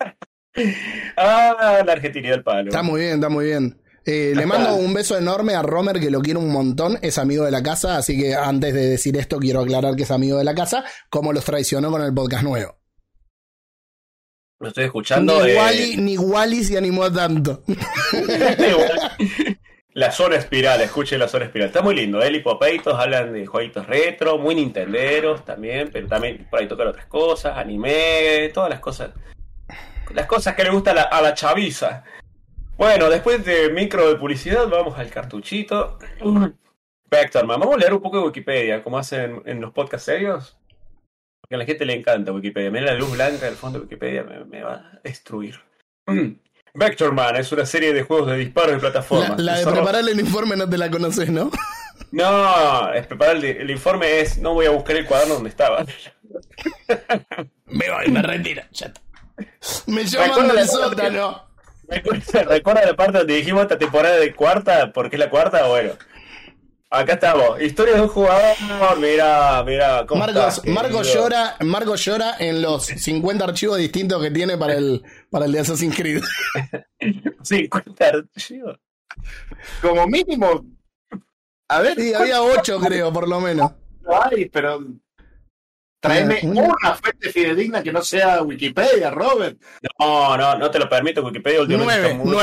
Ah, 1.18 1.84
la 1.86 1.92
argentinidad 1.92 2.36
del 2.36 2.44
palo. 2.44 2.70
Está 2.70 2.84
muy 2.84 3.02
bien, 3.02 3.14
está 3.16 3.30
muy 3.30 3.46
bien. 3.46 3.80
Eh, 4.06 4.34
le 4.36 4.46
mando 4.46 4.76
un 4.78 4.94
beso 4.94 5.18
enorme 5.18 5.56
a 5.56 5.62
Romer, 5.62 6.00
que 6.00 6.12
lo 6.12 6.22
quiero 6.22 6.40
un 6.40 6.52
montón. 6.52 6.98
Es 7.02 7.18
amigo 7.18 7.46
de 7.46 7.52
la 7.52 7.64
casa, 7.64 7.98
así 7.98 8.20
que 8.20 8.36
antes 8.36 8.74
de 8.74 8.88
decir 8.88 9.18
esto, 9.18 9.40
quiero 9.40 9.62
aclarar 9.62 9.96
que 9.96 10.04
es 10.04 10.12
amigo 10.12 10.38
de 10.38 10.44
la 10.44 10.54
casa, 10.54 10.84
como 11.10 11.34
los 11.34 11.46
traicionó 11.46 11.90
con 11.92 12.02
el 12.02 12.14
podcast 12.14 12.44
nuevo. 12.44 12.78
Lo 14.60 14.70
estoy 14.70 14.86
escuchando. 14.86 15.44
Ni, 15.44 15.52
eh, 15.52 15.58
Wally, 15.58 15.98
ni 15.98 16.18
Wally 16.18 16.64
se 16.64 16.78
animó 16.78 17.12
tanto. 17.12 17.64
La 19.96 20.12
zona 20.12 20.38
espiral, 20.38 20.82
escuchen 20.82 21.20
la 21.20 21.28
zona 21.28 21.46
espiral. 21.46 21.68
Está 21.68 21.84
muy 21.84 21.94
lindo, 21.94 22.20
¿eh? 22.20 22.32
Lipopeitos 22.32 23.00
hablan 23.00 23.32
de 23.32 23.46
jueguitos 23.46 23.86
retro, 23.86 24.40
muy 24.40 24.56
nintenderos 24.56 25.46
también, 25.46 25.92
pero 25.94 26.08
también 26.08 26.48
por 26.50 26.60
ahí 26.60 26.68
tocar 26.68 26.88
otras 26.88 27.06
cosas, 27.06 27.56
anime, 27.56 28.50
todas 28.56 28.72
las 28.72 28.80
cosas. 28.80 29.12
Las 30.14 30.26
cosas 30.28 30.56
que 30.56 30.64
le 30.64 30.70
gusta 30.70 30.92
a 30.92 30.94
la, 30.94 31.02
a 31.04 31.22
la 31.22 31.34
chaviza. 31.34 32.04
Bueno, 32.78 33.10
después 33.10 33.44
de 33.46 33.70
micro 33.72 34.08
de 34.10 34.16
publicidad, 34.16 34.68
vamos 34.68 34.98
al 34.98 35.10
cartuchito. 35.10 35.98
Vectorman, 37.10 37.60
vamos 37.60 37.76
a 37.76 37.80
leer 37.80 37.94
un 37.94 38.02
poco 38.02 38.18
de 38.20 38.26
Wikipedia, 38.26 38.84
como 38.84 38.98
hacen 38.98 39.42
en 39.46 39.62
los 39.62 39.72
podcasts 39.72 40.06
serios. 40.06 40.58
Porque 41.42 41.56
a 41.56 41.58
la 41.60 41.66
gente 41.66 41.86
le 41.86 41.94
encanta 41.94 42.32
Wikipedia. 42.32 42.72
Mira 42.72 42.86
la 42.86 42.94
luz 42.96 43.12
blanca 43.12 43.46
del 43.46 43.56
fondo 43.56 43.80
de 43.80 43.84
Wikipedia, 43.84 44.24
me, 44.24 44.44
me 44.46 44.64
va 44.64 44.74
a 44.74 45.00
destruir. 45.04 45.60
Vectorman 46.74 47.36
es 47.36 47.52
una 47.52 47.66
serie 47.66 47.94
de 47.94 48.02
juegos 48.04 48.32
de 48.32 48.38
disparos 48.38 48.72
de 48.72 48.76
La, 48.78 48.80
plataformas. 48.82 49.40
la 49.40 49.58
de 49.60 49.66
preparar 49.72 50.02
el 50.10 50.20
informe 50.20 50.56
no 50.56 50.68
te 50.68 50.78
la 50.78 50.90
conoces, 50.90 51.30
¿no? 51.30 51.52
No, 52.12 52.92
es 52.94 53.08
preparar 53.08 53.38
el, 53.38 53.44
el 53.46 53.70
informe 53.72 54.20
es 54.20 54.38
no 54.38 54.54
voy 54.54 54.66
a 54.68 54.70
buscar 54.72 54.96
el 54.96 55.06
cuaderno 55.06 55.36
donde 55.36 55.50
estaba. 55.50 55.84
Me 57.66 57.90
voy, 57.90 58.12
me 58.12 58.22
retiro. 58.22 58.62
Ya 58.72 58.88
está. 58.88 59.02
Me 59.88 60.04
llaman 60.06 60.30
Recuerda 60.30 60.48
del 60.54 60.56
la- 60.56 60.68
sótano. 60.68 61.44
¿Recuerda, 62.50 62.86
la 62.86 62.96
parte 62.96 63.18
donde 63.20 63.36
dijimos 63.36 63.64
esta 63.64 63.78
temporada 63.78 64.16
de 64.18 64.34
cuarta? 64.34 64.92
¿Por 64.92 65.10
qué 65.10 65.16
es 65.18 65.20
la 65.20 65.30
cuarta? 65.30 65.68
Bueno. 65.68 65.94
Acá 66.90 67.14
estamos. 67.14 67.60
Historia 67.62 67.96
de 67.96 68.02
un 68.02 68.08
jugador. 68.08 68.56
Mira, 69.00 69.64
mira. 69.66 70.06
¿cómo 70.08 70.20
Marcos, 70.20 70.60
estás, 70.60 70.62
querido? 70.62 71.02
llora, 71.02 71.56
Marcos 71.62 72.06
llora 72.06 72.36
en 72.40 72.62
los 72.62 72.86
50 72.86 73.44
archivos 73.46 73.78
distintos 73.80 74.22
que 74.22 74.30
tiene 74.32 74.58
para 74.58 74.74
el, 74.76 75.04
para 75.32 75.46
el 75.46 75.52
de 75.52 75.60
Assassin's 75.60 75.96
Creed. 75.96 76.22
Sí, 77.44 77.68
cuenta 77.68 78.08
archivo. 78.08 78.78
Como 79.82 80.08
mínimo. 80.08 80.64
A 81.68 81.82
ver, 81.82 81.96
Sí, 82.00 82.14
había 82.14 82.42
8 82.42 82.80
creo, 82.80 83.12
por 83.12 83.28
lo 83.28 83.42
menos. 83.42 83.72
¿cuánto 84.04 84.36
hay? 84.36 84.46
Pero. 84.50 84.80
Tráeme 86.04 86.42
una 86.44 86.96
fuente 86.96 87.30
fidedigna 87.32 87.82
que 87.82 87.94
no 87.94 88.02
sea 88.02 88.42
Wikipedia, 88.42 89.10
Robert. 89.10 89.58
No, 89.98 90.36
no, 90.36 90.58
no 90.58 90.70
te 90.70 90.78
lo 90.78 90.90
permito. 90.90 91.24
Wikipedia 91.24 91.62
últimamente 91.62 92.12
está 92.12 92.18
muy, 92.18 92.36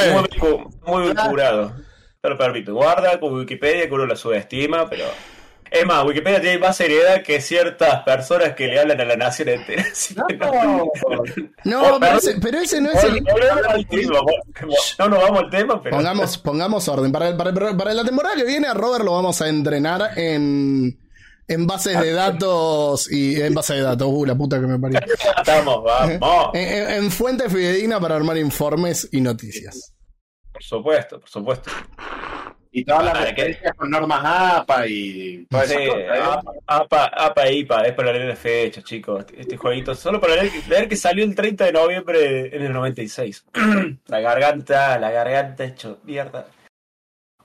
muy, 0.87 1.03
muy 1.05 1.15
curado. 1.15 1.73
Te 2.23 2.29
lo 2.31 2.39
permito. 2.39 2.73
Guarda 2.73 3.21
con 3.21 3.35
Wikipedia 3.35 3.87
que 3.87 3.95
uno 3.95 4.07
la 4.07 4.17
subestima, 4.17 4.89
pero. 4.89 5.05
Es 5.71 5.87
más, 5.87 6.05
Wikipedia 6.07 6.41
tiene 6.41 6.59
más 6.59 6.75
seriedad 6.77 7.23
que 7.23 7.41
ciertas 7.41 8.03
personas 8.03 8.55
que 8.55 8.67
le 8.67 8.81
hablan 8.81 8.99
a 8.99 9.05
la 9.05 9.17
nación 9.17 9.51
entera. 9.51 9.85
No. 10.41 10.87
No, 11.65 11.83
Oh, 11.97 12.01
pero 12.01 12.17
ese, 12.17 12.41
pero 12.41 12.59
ese 12.59 12.81
no 12.81 12.91
es 12.91 13.05
el. 13.05 13.23
No 13.23 15.09
nos 15.09 15.23
vamos 15.23 15.39
al 15.39 15.51
tema, 15.51 15.83
pero. 15.83 15.97
Pongamos, 15.97 16.39
pongamos 16.39 16.89
orden. 16.89 17.13
Para, 17.13 17.37
para, 17.37 17.53
para 17.77 17.93
la 17.93 18.05
temporada 18.05 18.37
que 18.37 18.45
viene 18.45 18.69
a 18.69 18.75
Robert 18.75 19.05
lo 19.05 19.13
vamos 19.13 19.43
a 19.43 19.49
entrenar 19.49 20.13
en, 20.17 20.99
en 21.53 21.67
bases 21.67 22.01
de 22.01 22.13
datos 22.13 23.11
y 23.13 23.41
en 23.41 23.53
bases 23.55 23.77
de 23.77 23.83
datos, 23.83 24.09
uh, 24.11 24.25
la 24.25 24.35
puta 24.35 24.61
que 24.61 24.67
me 24.67 24.79
parió. 24.79 25.01
Estamos, 25.39 25.83
vamos. 25.85 26.51
En, 26.55 26.63
en- 26.63 26.91
en 27.05 27.11
fuente 27.11 27.49
fidedigna 27.51 28.01
para 28.01 28.17
armar 28.17 28.37
informes 28.39 29.09
y 29.13 29.21
noticias. 29.21 29.93
Por 30.53 30.63
supuesto, 30.63 31.21
por 31.21 31.29
supuesto. 31.29 31.71
Y 32.73 32.85
todas 32.85 33.05
las 33.05 33.21
referencias 33.21 33.75
con 33.75 33.91
normas 33.91 34.21
APA 34.25 34.87
y 34.87 35.45
todas 35.51 35.69
Sí, 35.69 35.75
esas 35.75 35.89
cosas. 35.89 36.03
¿eh? 36.03 36.21
apa, 36.23 36.53
apa, 36.69 37.05
apa 37.27 37.47
e 37.49 37.55
IPA, 37.57 37.83
es 37.87 37.93
para 37.95 38.13
leer 38.13 38.27
la 38.29 38.37
fecha, 38.37 38.81
chicos. 38.83 39.25
Este 39.37 39.57
jueguito, 39.57 39.93
solo 39.97 40.21
para 40.21 40.37
leer, 40.37 40.53
leer 40.69 40.89
que 40.89 40.95
salió 40.95 41.25
el 41.25 41.35
30 41.35 41.65
de 41.65 41.73
noviembre 41.73 42.55
en 42.57 42.63
el 42.63 42.73
96. 42.73 43.45
la 44.07 44.21
garganta, 44.21 44.99
la 45.01 45.11
garganta 45.11 45.65
hecho 45.65 45.99
mierda. 46.05 46.47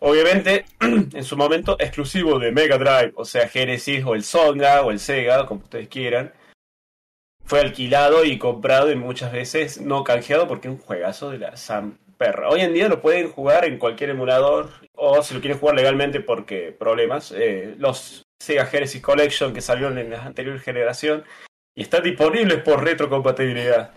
Obviamente, 0.07 0.65
en 0.81 1.23
su 1.23 1.35
momento, 1.35 1.77
exclusivo 1.79 2.37
de 2.37 2.51
Mega 2.51 2.77
Drive, 2.77 3.13
o 3.15 3.25
sea, 3.25 3.49
Genesis 3.49 4.05
o 4.05 4.13
el 4.13 4.23
Songa 4.23 4.83
o 4.83 4.91
el 4.91 4.99
Sega, 4.99 5.47
como 5.47 5.61
ustedes 5.61 5.87
quieran. 5.87 6.31
Fue 7.43 7.59
alquilado 7.59 8.23
y 8.23 8.37
comprado 8.37 8.91
y 8.91 8.95
muchas 8.95 9.31
veces 9.31 9.81
no 9.81 10.03
canjeado 10.03 10.47
porque 10.47 10.67
es 10.67 10.75
un 10.75 10.79
juegazo 10.79 11.31
de 11.31 11.39
la 11.39 11.57
Sam 11.57 11.97
Perra. 12.19 12.49
Hoy 12.49 12.61
en 12.61 12.75
día 12.75 12.87
lo 12.87 13.01
pueden 13.01 13.31
jugar 13.31 13.65
en 13.65 13.79
cualquier 13.79 14.11
emulador 14.11 14.69
o 14.93 15.23
si 15.23 15.33
lo 15.33 15.39
quieren 15.39 15.57
jugar 15.57 15.75
legalmente 15.75 16.19
porque 16.19 16.71
problemas. 16.71 17.31
eh, 17.31 17.73
los 17.79 18.27
Sega 18.39 18.67
Genesis 18.67 19.01
Collection 19.01 19.55
que 19.55 19.61
salieron 19.61 19.97
en 19.97 20.11
la 20.11 20.23
anterior 20.23 20.59
generación 20.59 21.23
y 21.73 21.81
están 21.81 22.03
disponibles 22.03 22.61
por 22.61 22.83
retrocompatibilidad 22.83 23.91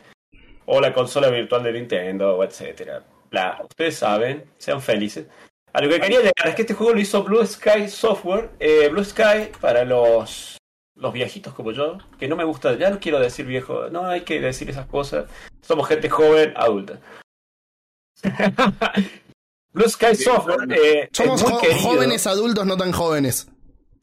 o 0.64 0.80
la 0.80 0.94
consola 0.94 1.28
virtual 1.28 1.62
de 1.64 1.72
Nintendo, 1.74 2.42
etcétera. 2.42 3.02
Bla, 3.30 3.58
ustedes 3.62 3.96
saben, 3.96 4.44
sean 4.56 4.80
felices. 4.80 5.26
A 5.72 5.80
lo 5.80 5.88
que 5.88 6.00
quería 6.00 6.18
llegar 6.18 6.48
es 6.48 6.54
que 6.54 6.62
este 6.62 6.74
juego 6.74 6.94
lo 6.94 7.00
hizo 7.00 7.22
Blue 7.22 7.44
Sky 7.46 7.88
Software. 7.88 8.50
Eh, 8.58 8.88
Blue 8.88 9.04
Sky 9.04 9.50
para 9.60 9.84
los 9.84 10.56
los 10.94 11.12
viejitos 11.12 11.54
como 11.54 11.70
yo, 11.70 11.98
que 12.18 12.26
no 12.26 12.34
me 12.34 12.42
gusta, 12.42 12.74
ya 12.76 12.90
no 12.90 12.98
quiero 12.98 13.20
decir 13.20 13.46
viejo, 13.46 13.88
no 13.88 14.06
hay 14.08 14.22
que 14.22 14.40
decir 14.40 14.68
esas 14.68 14.86
cosas. 14.86 15.30
Somos 15.62 15.86
gente 15.86 16.08
joven, 16.08 16.52
adulta. 16.56 16.98
Blue 19.72 19.88
Sky 19.88 20.14
Software 20.16 20.66
eh, 20.72 21.08
Somos 21.12 21.40
es 21.40 21.48
muy 21.48 21.52
jo- 21.52 21.60
querido. 21.60 21.80
jóvenes 21.80 22.26
adultos, 22.26 22.66
no 22.66 22.76
tan 22.76 22.92
jóvenes. 22.92 23.48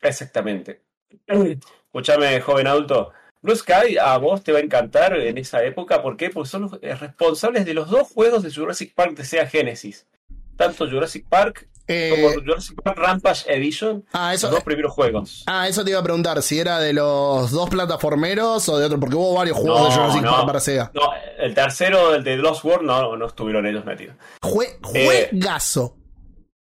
Exactamente. 0.02 0.82
Escúchame, 1.28 2.40
joven 2.42 2.68
adulto. 2.68 3.12
Blue 3.42 3.56
Sky 3.56 3.98
a 4.02 4.18
vos 4.18 4.44
te 4.44 4.52
va 4.52 4.60
a 4.60 4.62
encantar 4.62 5.18
en 5.20 5.38
esa 5.38 5.64
época. 5.64 6.02
¿Por 6.02 6.16
qué? 6.18 6.30
Porque 6.30 6.50
son 6.50 6.62
los 6.64 6.74
eh, 6.82 6.96
responsables 6.96 7.66
de 7.66 7.74
los 7.74 7.90
dos 7.90 8.08
juegos 8.10 8.44
de 8.44 8.54
Jurassic 8.54 8.94
Park 8.94 9.16
de 9.18 9.26
Sega 9.26 9.48
Genesis. 9.48 10.08
Tanto 10.56 10.88
Jurassic 10.90 11.26
Park 11.28 11.68
Eh, 11.88 12.10
como 12.10 12.34
Jurassic 12.42 12.82
Park 12.82 12.98
Rampage 12.98 13.44
Edition. 13.48 14.04
ah, 14.14 14.34
eso, 14.34 14.48
Los 14.48 14.56
dos 14.56 14.64
primeros 14.64 14.92
juegos. 14.94 15.44
ah, 15.46 15.68
eso 15.68 15.84
te 15.84 15.92
iba 15.92 16.00
a 16.00 16.04
preguntar, 16.04 16.42
si 16.42 16.60
era 16.60 16.80
de 16.80 16.94
los 16.94 17.52
dos 17.52 17.70
plataformeros 17.70 18.68
o 18.70 18.78
de 18.80 18.86
otro, 18.86 19.00
porque 19.00 19.16
hubo 19.16 19.36
varios 19.36 19.56
juegos 19.58 19.80
No, 19.82 19.86
de 19.88 19.92
Jurassic 19.96 20.22
no. 20.24 20.32
Park 20.32 20.46
para 20.48 20.60
Sega. 20.60 20.92
No, 20.96 21.12
el 21.38 21.54
tercero, 21.54 22.16
el 22.16 22.24
de 22.24 22.38
Lost 22.38 22.64
World, 22.66 22.86
no, 22.88 23.16
no 23.16 23.26
estuvieron 23.28 23.66
ellos 23.68 23.86
metidos. 23.86 24.16
Jue- 24.42 24.78
Eh, 24.96 25.28
juegazo. 25.32 25.96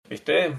¿Viste? 0.10 0.58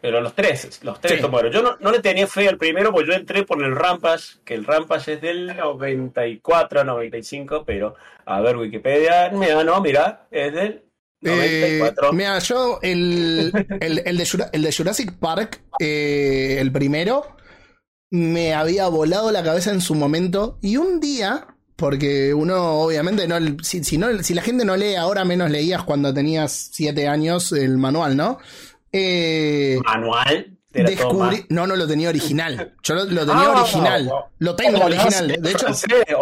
Pero 0.00 0.20
los 0.20 0.34
tres, 0.34 0.80
los 0.84 1.00
tres 1.00 1.16
Sí. 1.16 1.20
tomaron. 1.20 1.50
Yo 1.50 1.62
no, 1.62 1.76
no 1.80 1.90
le 1.90 2.00
tenía 2.00 2.26
fe 2.26 2.48
al 2.48 2.58
primero, 2.58 2.92
porque 2.92 3.08
yo 3.08 3.14
entré 3.14 3.42
por 3.42 3.62
el 3.62 3.74
Rampage, 3.74 4.38
que 4.44 4.54
el 4.54 4.64
Rampage 4.64 5.14
es 5.14 5.20
del 5.20 5.56
94, 5.56 6.84
95, 6.84 7.64
pero 7.66 7.94
a 8.24 8.40
ver, 8.40 8.56
Wikipedia, 8.56 9.30
mira, 9.32 9.64
no, 9.64 9.80
mira, 9.80 10.26
es 10.30 10.52
del 10.52 10.82
Eh, 11.22 11.78
94. 11.80 12.12
mira, 12.12 12.38
yo 12.40 12.78
el, 12.82 13.52
el, 13.80 14.02
el 14.04 14.16
de, 14.18 14.28
el 14.52 14.62
de 14.62 14.72
Jurassic 14.72 15.12
Park, 15.18 15.62
eh, 15.80 16.58
el 16.60 16.70
primero, 16.72 17.36
me 18.10 18.54
había 18.54 18.86
volado 18.88 19.32
la 19.32 19.42
cabeza 19.42 19.70
en 19.72 19.80
su 19.80 19.94
momento 19.94 20.58
y 20.62 20.76
un 20.76 21.00
día, 21.00 21.48
porque 21.74 22.32
uno 22.34 22.80
obviamente 22.80 23.26
no, 23.26 23.36
si, 23.62 23.82
si 23.82 23.98
no, 23.98 24.22
si 24.22 24.34
la 24.34 24.42
gente 24.42 24.64
no 24.64 24.76
lee 24.76 24.94
ahora 24.94 25.24
menos 25.24 25.50
leías 25.50 25.82
cuando 25.82 26.12
tenías 26.14 26.70
siete 26.72 27.08
años 27.08 27.50
el 27.52 27.78
manual, 27.78 28.16
¿no? 28.16 28.38
Eh, 28.92 29.78
Manual. 29.84 30.52
Descubrí, 30.72 31.46
no, 31.48 31.66
no 31.66 31.74
lo 31.74 31.86
tenía 31.86 32.10
original. 32.10 32.74
Yo 32.82 32.94
lo, 32.94 33.04
lo 33.06 33.24
tenía 33.26 33.44
Ah, 33.46 33.62
original. 33.62 34.12
Lo 34.38 34.54
tengo 34.56 34.76
Hola, 34.76 34.84
original. 34.86 35.36
De 35.40 35.50
hecho, 35.50 35.66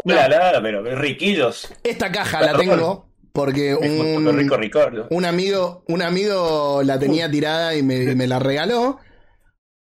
hola, 0.05 0.29
la, 0.29 0.63
pero 0.63 0.83
riquillos. 0.97 1.69
esta 1.83 2.13
caja 2.13 2.41
la 2.41 2.57
tengo 2.57 3.09
porque 3.35 3.75
Un 3.75 4.29
un, 4.29 4.39
rico 4.39 4.57
rico. 4.57 4.79
un 5.11 5.25
amigo, 5.25 5.83
un 5.89 6.03
amigo 6.03 6.83
la 6.85 7.01
tenía 7.01 7.29
tirada 7.29 7.75
y 7.75 7.83
me, 7.83 8.15
me 8.15 8.29
la 8.29 8.39
regaló. 8.39 9.01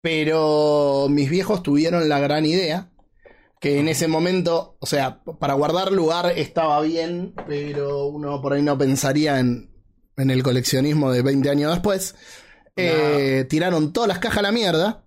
Pero 0.03 1.07
mis 1.09 1.31
viejos 1.31 1.63
tuvieron 1.63 2.11
la 2.11 2.21
gran 2.21 2.45
idea. 2.45 2.91
Que 3.59 3.81
en 3.81 3.89
ese 3.89 4.07
momento, 4.07 4.77
o 4.81 4.87
sea, 4.87 5.23
para 5.41 5.55
guardar 5.55 5.93
lugar 5.93 6.31
estaba 6.37 6.81
bien, 6.83 7.35
pero 7.49 8.07
uno 8.07 8.41
por 8.43 8.53
ahí 8.53 8.63
no 8.63 8.77
pensaría 8.77 9.41
en, 9.41 9.71
en 10.19 10.31
el 10.31 10.43
coleccionismo 10.43 11.11
de 11.11 11.23
20 11.23 11.49
años 11.49 11.73
después. 11.73 12.17
Eh, 12.77 13.47
tiraron 13.49 13.95
todas 13.95 14.09
las 14.09 14.19
cajas 14.19 14.39
a 14.39 14.43
la 14.43 14.53
mierda 14.53 15.05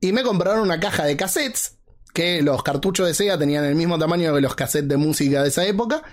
y 0.00 0.12
me 0.12 0.22
compraron 0.22 0.60
una 0.60 0.78
caja 0.78 1.04
de 1.04 1.16
cassettes. 1.16 1.78
Que 2.14 2.40
los 2.40 2.62
cartuchos 2.62 3.08
de 3.08 3.14
Sega 3.14 3.36
tenían 3.36 3.64
el 3.64 3.74
mismo 3.74 3.98
tamaño 3.98 4.32
que 4.32 4.40
los 4.40 4.54
cassettes 4.54 4.88
de 4.88 4.96
música 4.96 5.42
de 5.42 5.48
esa 5.48 5.66
época. 5.66 6.04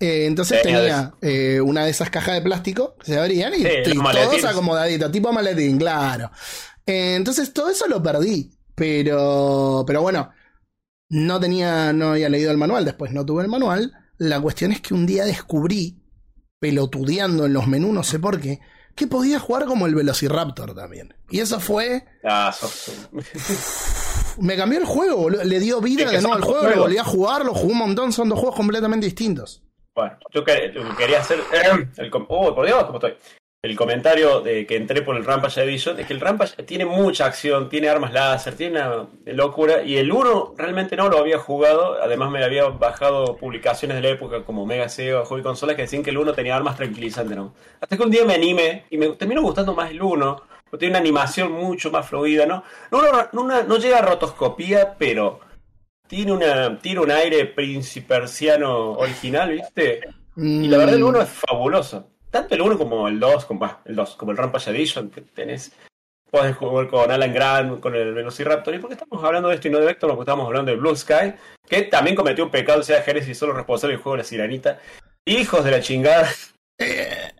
Eh, 0.00 0.26
entonces 0.26 0.58
Sí, 0.62 0.68
tenía 0.68 1.12
eh, 1.22 1.60
una 1.60 1.84
de 1.84 1.90
esas 1.90 2.10
cajas 2.10 2.34
de 2.34 2.42
plástico 2.42 2.94
que 2.98 3.06
se 3.12 3.18
abrían 3.18 3.52
y, 3.54 3.58
Sí, 3.58 3.68
y 3.86 3.94
los 3.94 4.12
todos 4.12 4.44
acomodaditos, 4.44 5.10
tipo 5.10 5.32
maletín, 5.32 5.78
claro. 5.78 6.30
Eh, 6.86 7.14
entonces 7.16 7.52
todo 7.52 7.70
eso 7.70 7.86
lo 7.88 8.02
perdí. 8.02 8.52
Pero, 8.74 9.82
pero 9.86 10.02
bueno, 10.02 10.30
no 11.08 11.40
tenía, 11.40 11.92
no 11.92 12.10
había 12.10 12.28
leído 12.28 12.52
el 12.52 12.58
manual, 12.58 12.84
después 12.84 13.12
no 13.12 13.26
tuve 13.26 13.42
el 13.42 13.48
manual. 13.48 13.92
La 14.18 14.40
cuestión 14.40 14.70
es 14.70 14.80
que 14.80 14.94
un 14.94 15.04
día 15.04 15.24
descubrí, 15.24 16.00
pelotudeando 16.60 17.46
en 17.46 17.52
los 17.52 17.66
menús, 17.66 17.92
no 17.92 18.04
sé 18.04 18.20
por 18.20 18.40
qué, 18.40 18.60
que 18.94 19.06
podía 19.08 19.40
jugar 19.40 19.64
como 19.64 19.86
el 19.86 19.94
Velociraptor 19.96 20.74
también. 20.74 21.14
Y 21.28 21.40
eso 21.40 21.58
fue, 21.58 22.04
Ah, 22.24 22.54
sos 22.56 22.90
me 24.40 24.56
cambió 24.56 24.78
el 24.78 24.84
juego, 24.84 25.16
boludo. 25.16 25.44
le 25.44 25.60
dio 25.60 25.80
vida 25.80 26.10
de 26.10 26.20
nuevo 26.20 26.34
al 26.36 26.42
juego, 26.42 26.68
lo 26.68 26.82
volví 26.82 26.98
a 26.98 27.04
jugar, 27.04 27.44
lo 27.44 27.54
jugué 27.54 27.72
un 27.72 27.78
montón, 27.78 28.12
son 28.12 28.28
dos 28.28 28.38
juegos 28.38 28.56
completamente 28.56 29.06
distintos. 29.06 29.62
Bueno, 29.98 30.16
yo 30.32 30.44
quería 30.44 31.18
hacer. 31.18 31.40
El, 31.96 32.10
oh. 32.28 32.54
El 33.60 33.74
comentario 33.74 34.40
de 34.40 34.64
que 34.64 34.76
entré 34.76 35.02
por 35.02 35.16
el 35.16 35.24
Rampage 35.24 35.60
Edition 35.64 35.98
es 35.98 36.06
que 36.06 36.12
el 36.12 36.20
Rampage 36.20 36.62
tiene 36.62 36.84
mucha 36.86 37.26
acción, 37.26 37.68
tiene 37.68 37.88
armas 37.88 38.12
láser, 38.12 38.54
tiene 38.54 38.80
una 38.80 39.08
locura. 39.26 39.82
Y 39.82 39.96
el 39.96 40.12
1 40.12 40.54
realmente 40.56 40.94
no 40.94 41.08
lo 41.08 41.18
había 41.18 41.40
jugado. 41.40 42.00
Además, 42.00 42.30
me 42.30 42.44
había 42.44 42.66
bajado 42.66 43.36
publicaciones 43.36 43.96
de 43.96 44.02
la 44.04 44.10
época 44.10 44.44
como 44.44 44.64
Mega 44.64 44.88
Sega, 44.88 45.24
Juego 45.24 45.40
y 45.40 45.42
Consolas 45.42 45.74
que 45.74 45.82
decían 45.82 46.04
que 46.04 46.10
el 46.10 46.18
1 46.18 46.32
tenía 46.34 46.54
armas 46.54 46.76
tranquilizantes. 46.76 47.36
¿no? 47.36 47.52
Hasta 47.80 47.96
que 47.96 48.02
un 48.04 48.12
día 48.12 48.24
me 48.24 48.34
animé 48.34 48.84
y 48.90 48.96
me 48.98 49.08
terminó 49.16 49.42
gustando 49.42 49.74
más 49.74 49.90
el 49.90 50.00
1. 50.00 50.42
porque 50.70 50.78
Tiene 50.78 50.92
una 50.92 51.00
animación 51.00 51.50
mucho 51.50 51.90
más 51.90 52.06
fluida, 52.08 52.46
¿no? 52.46 52.62
No, 52.92 53.02
no, 53.02 53.10
no, 53.32 53.42
no- 53.42 53.62
no 53.64 53.76
llega 53.78 53.98
a 53.98 54.02
rotoscopía, 54.02 54.94
pero 54.96 55.40
tiene, 56.08 56.32
una, 56.32 56.78
tiene 56.78 57.00
un 57.00 57.10
aire 57.10 57.44
principersiano 57.46 58.92
original, 58.92 59.50
¿viste? 59.50 60.00
Y 60.36 60.68
la 60.68 60.78
verdad 60.78 60.94
el 60.96 61.02
Mm, 61.02 61.08
1 61.08 61.22
es 61.22 61.28
fabuloso. 61.28 62.10
Tanto 62.30 62.54
el 62.54 62.62
1 62.62 62.76
como 62.78 63.08
el 63.08 63.18
2, 63.20 63.44
como, 63.44 63.70
el 63.84 63.96
2, 63.96 64.16
como 64.16 64.32
el 64.32 64.36
Rampage 64.38 64.70
Edition, 64.70 65.10
que 65.10 65.20
tenés. 65.22 65.72
Podés 66.30 66.56
jugar 66.56 66.88
con 66.88 67.10
Alan 67.10 67.32
Grant, 67.32 67.80
con 67.80 67.94
el 67.94 68.12
Velociraptor. 68.12 68.74
¿Y 68.74 68.78
por 68.78 68.88
qué 68.90 68.94
estamos 68.94 69.24
hablando 69.24 69.48
de 69.48 69.54
esto 69.54 69.68
y 69.68 69.70
no 69.70 69.78
de 69.78 69.86
Vector? 69.86 70.10
Porque 70.10 70.22
estamos 70.22 70.46
hablando 70.46 70.70
de 70.70 70.76
Blue 70.76 70.94
Sky, 70.94 71.32
que 71.66 71.82
también 71.82 72.14
cometió 72.14 72.44
un 72.44 72.50
pecado, 72.50 72.80
o 72.80 72.82
sea, 72.82 73.02
Genesis 73.02 73.38
solo 73.38 73.54
responsable 73.54 73.94
del 73.94 74.02
juego 74.02 74.16
de 74.16 74.22
la 74.22 74.28
Sirenita. 74.28 74.78
Hijos 75.24 75.64
de 75.64 75.70
la 75.70 75.80
chingada. 75.80 76.28
eh, 76.78 77.32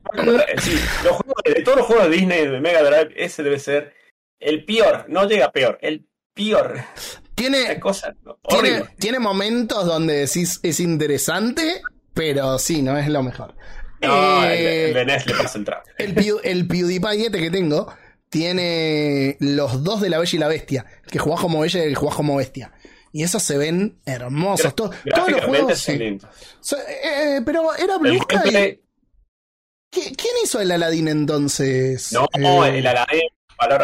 Sí, 0.58 0.72
los 1.04 1.16
juegos, 1.16 1.42
de 1.44 1.62
todos 1.62 1.78
los 1.78 1.86
juegos 1.86 2.08
de 2.08 2.16
Disney 2.16 2.46
de 2.46 2.60
Mega 2.60 2.82
Drive, 2.82 3.12
ese 3.22 3.42
debe 3.42 3.58
ser 3.58 3.94
el 4.40 4.64
peor. 4.64 5.04
No 5.08 5.28
llega 5.28 5.52
peor, 5.52 5.78
el 5.82 6.06
peor. 6.34 6.80
Tiene, 7.38 7.80
cosa 7.80 8.14
tiene, 8.98 9.18
momentos 9.18 9.86
donde 9.86 10.14
decís 10.26 10.60
es 10.62 10.80
interesante, 10.80 11.80
pero 12.14 12.58
sí, 12.58 12.82
no 12.82 12.96
es 12.98 13.08
lo 13.08 13.22
mejor. 13.22 13.54
No, 14.00 14.44
el, 14.44 14.50
Eh, 14.52 14.88
el 14.88 14.94
de 14.94 15.04
NES 15.06 15.26
le 15.26 15.34
pasa 15.34 15.58
el 15.58 15.64
trapo. 15.64 15.88
El, 15.98 16.14
Pew- 16.14 16.40
el 16.44 16.66
PewDiePie 16.68 17.26
este 17.26 17.38
que 17.40 17.50
tengo 17.50 17.92
tiene 18.28 19.36
los 19.40 19.82
dos 19.82 20.00
de 20.00 20.10
la 20.10 20.18
Bella 20.18 20.36
y 20.36 20.38
la 20.38 20.48
Bestia. 20.48 20.86
El 21.04 21.10
que 21.10 21.18
jugás 21.18 21.40
como 21.40 21.60
Bella 21.60 21.80
y 21.80 21.82
el 21.84 21.88
que 21.90 21.94
jugás 21.96 22.14
como 22.16 22.36
Bestia. 22.36 22.72
Y 23.12 23.22
esos 23.22 23.42
se 23.42 23.56
ven 23.58 23.98
hermosos. 24.04 24.74
To- 24.76 24.90
todos 25.14 25.30
los 25.30 25.44
juegos. 25.44 25.78
sí. 25.78 26.18
So- 26.60 26.76
eh, 26.78 27.40
pero 27.44 27.74
era 27.74 27.98
gameplay- 27.98 28.80
¿Qui- 29.90 30.14
¿Quién 30.16 30.34
hizo 30.44 30.60
el 30.60 30.70
Aladdin 30.70 31.08
entonces? 31.08 32.12
No, 32.12 32.24
Eh, 32.34 32.78
el 32.78 32.86
Aladdin, 32.86 33.20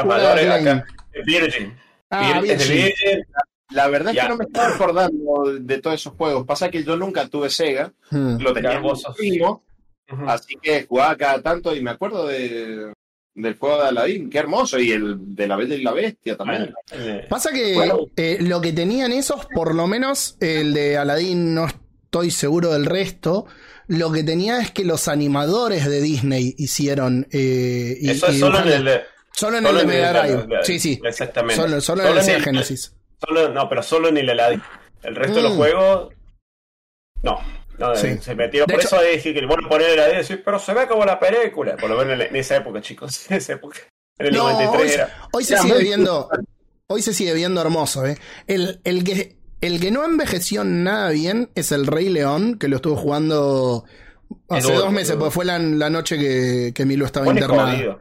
mayores 0.05 0.45
Aladdin. 0.45 0.69
acá. 0.69 0.87
Virgin. 1.25 1.75
Ah. 2.11 2.41
La 3.71 3.89
verdad 3.89 4.11
es 4.11 4.17
Ya. 4.17 4.23
que 4.25 4.29
no 4.29 4.37
me 4.37 4.45
estaba 4.45 4.75
acordando 4.75 5.55
de 5.59 5.79
todos 5.79 5.97
esos 6.01 6.13
juegos. 6.15 6.47
Pasa 6.47 6.71
que 6.71 6.85
yo 6.85 6.97
nunca 6.97 7.27
tuve 7.29 7.51
Sega, 7.51 7.93
Hmm. 8.11 8.37
lo 8.41 8.53
tenía 8.53 8.79
vos 8.79 9.05
así 10.27 10.55
que 10.63 10.85
jugaba 10.85 11.17
cada 11.17 11.43
tanto 11.43 11.75
y 11.75 11.83
me 11.83 11.91
acuerdo 11.91 12.27
de, 12.27 12.93
del 13.35 13.57
juego 13.57 13.79
de 13.83 13.89
Aladdin. 13.89 14.29
Qué 14.31 14.39
hermoso. 14.39 14.79
Y 14.79 14.93
el 14.93 15.35
de 15.35 15.49
la 15.49 15.57
Bella 15.57 15.75
y 15.75 15.83
la 15.83 15.93
Bestia 15.93 16.37
también. 16.37 16.73
Eh, 16.93 17.27
Pasa 17.29 17.51
que 17.53 17.75
Bueno. 17.75 17.99
eh, 18.17 18.37
lo 18.41 18.61
que 18.61 18.73
tenían 18.73 19.13
esos, 19.13 19.47
por 19.55 19.75
lo 19.75 19.87
menos 19.87 20.37
el 20.41 20.75
de 20.75 20.99
Aladdin, 20.99 21.55
no 21.55 21.67
estoy 21.67 22.31
seguro 22.31 22.73
del 22.73 22.85
resto. 22.87 23.47
Lo 23.89 24.13
que 24.13 24.23
tenía 24.23 24.59
es 24.61 24.71
que 24.71 24.85
los 24.85 25.09
animadores 25.09 25.87
de 25.89 26.01
Disney 26.01 26.55
hicieron. 26.59 27.27
eh, 27.33 27.97
y- 28.01 28.11
Eso 28.11 28.27
es 28.29 28.37
y 28.37 28.39
solo 28.39 28.59
en 28.61 28.69
el. 28.69 29.01
Solo 29.35 29.59
en 29.59 29.65
solo 29.65 29.81
el 29.81 29.87
de 29.87 29.93
Mega 29.93 30.13
Drive. 30.23 30.47
Sí, 30.65 30.79
sí. 30.81 31.01
Exactamente. 31.05 31.57
Solo, 31.61 31.81
solo 31.81 32.03
en 32.03 32.09
el 32.19 32.19
en 32.29 32.31
el- 32.37 32.43
Genesis. 32.43 32.95
Solo, 33.27 33.49
no, 33.49 33.69
pero 33.69 33.83
solo 33.83 34.09
en 34.09 34.17
el 34.19 34.31
Aladdin. 34.31 34.63
El 35.03 35.15
resto 35.17 35.37
de 35.37 35.43
los 35.43 35.53
Mm. 35.55 35.57
juegos. 35.57 36.13
No. 37.23 37.39
No, 37.79 37.97
Sí. 37.97 38.17
se 38.21 38.35
metieron. 38.35 38.67
De 38.69 38.75
Por 38.75 38.83
hecho- 38.85 38.97
eso 39.01 39.05
dije 39.05 39.35
que 39.35 39.47
bueno 39.47 39.69
poner 39.69 39.91
el 39.91 39.99
Aladdin 39.99 40.15
y 40.15 40.19
decir, 40.19 40.43
pero 40.45 40.59
se 40.59 40.73
ve 40.75 40.87
como 40.87 41.05
la 41.05 41.19
película. 41.19 41.77
Por 41.77 41.91
lo 41.91 41.97
menos 42.05 42.27
en, 42.27 42.37
esa 42.37 42.57
época, 42.57 42.81
chicos. 42.81 43.27
En 43.31 43.37
esa 43.39 43.55
época. 43.55 43.79
En 44.19 44.27
el 44.27 44.33
No, 44.35 44.45
93 44.51 44.81
hoy, 44.83 44.95
era. 44.95 45.19
hoy 45.33 45.45
se 45.45 45.53
Era 45.55 45.63
sigue 45.63 45.75
muy- 45.75 45.83
viendo. 45.85 46.29
Hoy 46.87 47.03
se 47.03 47.13
sigue 47.15 47.35
viendo 47.35 47.61
hermoso, 47.61 48.07
¿eh? 48.07 48.17
El, 48.47 48.81
el 48.85 49.03
que. 49.05 49.37
El 49.61 49.81
que 49.81 49.91
no 49.91 50.05
envejeció 50.05 50.63
nada 50.63 51.09
bien 51.09 51.51
es 51.55 51.73
el 51.73 51.87
Rey 51.87 52.11
León, 52.11 52.59
que 52.59 52.69
lo 52.69 52.77
estuvo 52.77 52.97
jugando 52.97 53.85
hace 54.51 54.75
dos 54.75 54.93
meses, 54.93 55.17
porque 55.17 55.31
fue 55.33 55.47
la, 55.47 55.59
la 55.59 55.89
noche 55.89 56.19
que, 56.19 56.73
que 56.75 56.85
Milo 56.85 57.07
estaba 57.07 57.29
internado. 57.29 57.99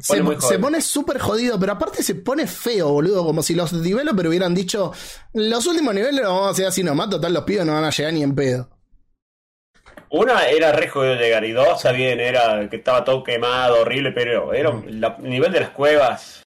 Se 0.00 0.16
Se, 0.16 0.22
pone 0.22 0.40
se 0.40 0.58
pone 0.58 0.80
súper 0.80 1.18
jodido, 1.18 1.58
pero 1.60 1.72
aparte 1.72 2.02
se 2.02 2.14
pone 2.16 2.46
feo, 2.46 2.90
boludo. 2.90 3.24
Como 3.24 3.42
si 3.42 3.54
los 3.54 3.82
developers 3.82 4.28
hubieran 4.28 4.54
dicho: 4.54 4.92
Los 5.32 5.66
últimos 5.66 5.94
niveles 5.94 6.20
los 6.22 6.30
vamos 6.32 6.48
a 6.48 6.50
hacer 6.50 6.66
así 6.66 6.82
nomás, 6.82 7.10
total, 7.10 7.32
los 7.32 7.44
pibes 7.44 7.64
no 7.64 7.74
van 7.74 7.84
a 7.84 7.90
llegar 7.90 8.12
ni 8.12 8.22
en 8.22 8.34
pedo. 8.34 8.70
Una 10.10 10.46
era 10.46 10.72
re 10.72 10.88
jodido 10.88 11.14
llegar 11.16 11.44
y 11.44 11.52
dos 11.52 11.82
también 11.82 12.20
era 12.20 12.68
que 12.68 12.76
estaba 12.76 13.04
todo 13.04 13.24
quemado, 13.24 13.80
horrible, 13.80 14.12
pero 14.12 14.52
era 14.52 14.70
la- 14.88 15.16
el 15.18 15.28
nivel 15.30 15.50
de 15.52 15.60
las 15.60 15.70
cuevas. 15.70 16.42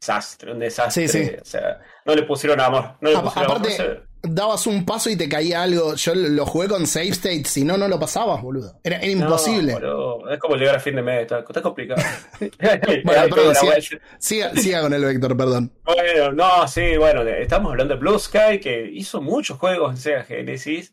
Desastre, 0.00 0.52
un 0.52 0.58
desastre. 0.58 1.06
Sí, 1.08 1.24
sí. 1.26 1.32
O 1.40 1.44
sea, 1.44 1.80
no 2.06 2.14
le 2.14 2.22
pusieron 2.22 2.60
amor. 2.60 2.96
No 3.00 3.10
le 3.10 3.16
A- 3.16 3.22
pusieron 3.22 3.52
amor. 3.56 4.08
Dabas 4.22 4.66
un 4.66 4.84
paso 4.86 5.10
y 5.10 5.16
te 5.16 5.28
caía 5.28 5.62
algo. 5.62 5.94
Yo 5.94 6.14
lo 6.14 6.46
jugué 6.46 6.68
con 6.68 6.86
save 6.86 7.08
state, 7.08 7.44
si 7.44 7.64
no, 7.64 7.76
no 7.76 7.88
lo 7.88 7.98
pasabas, 7.98 8.40
boludo. 8.42 8.78
Era, 8.84 8.98
era 8.98 9.14
No, 9.16 9.24
imposible. 9.26 9.74
boludo, 9.74 10.30
es 10.30 10.38
como 10.38 10.56
llegar 10.56 10.76
a 10.76 10.80
fin 10.80 10.96
de 10.96 11.02
mes, 11.02 11.22
está, 11.22 11.40
está 11.40 11.60
complicado. 11.62 12.00
Bueno, 13.04 13.34
perdón, 13.34 13.54
siga, 13.56 13.76
siga- 14.18 14.54
siga 14.54 14.82
con 14.82 14.92
el 14.94 15.04
vector, 15.04 15.36
perdón. 15.36 15.72
Bueno, 15.84 16.32
no, 16.32 16.68
sí, 16.68 16.96
bueno, 16.96 17.22
estamos 17.22 17.70
hablando 17.72 17.94
de 17.94 18.00
Blue 18.00 18.18
Sky, 18.18 18.60
que 18.60 18.88
hizo 18.92 19.20
muchos 19.20 19.58
juegos 19.58 19.90
en 19.92 19.96
Sega 19.96 20.24
Genesis 20.24 20.92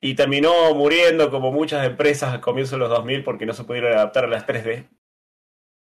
y 0.00 0.14
terminó 0.14 0.74
muriendo 0.74 1.30
como 1.30 1.50
muchas 1.52 1.86
empresas 1.86 2.32
al 2.34 2.40
comienzo 2.40 2.76
de 2.76 2.80
los 2.80 2.90
2000 2.90 3.24
porque 3.24 3.46
no 3.46 3.52
se 3.54 3.64
pudieron 3.64 3.92
adaptar 3.94 4.24
a 4.24 4.28
las 4.28 4.46
3D. 4.46 4.88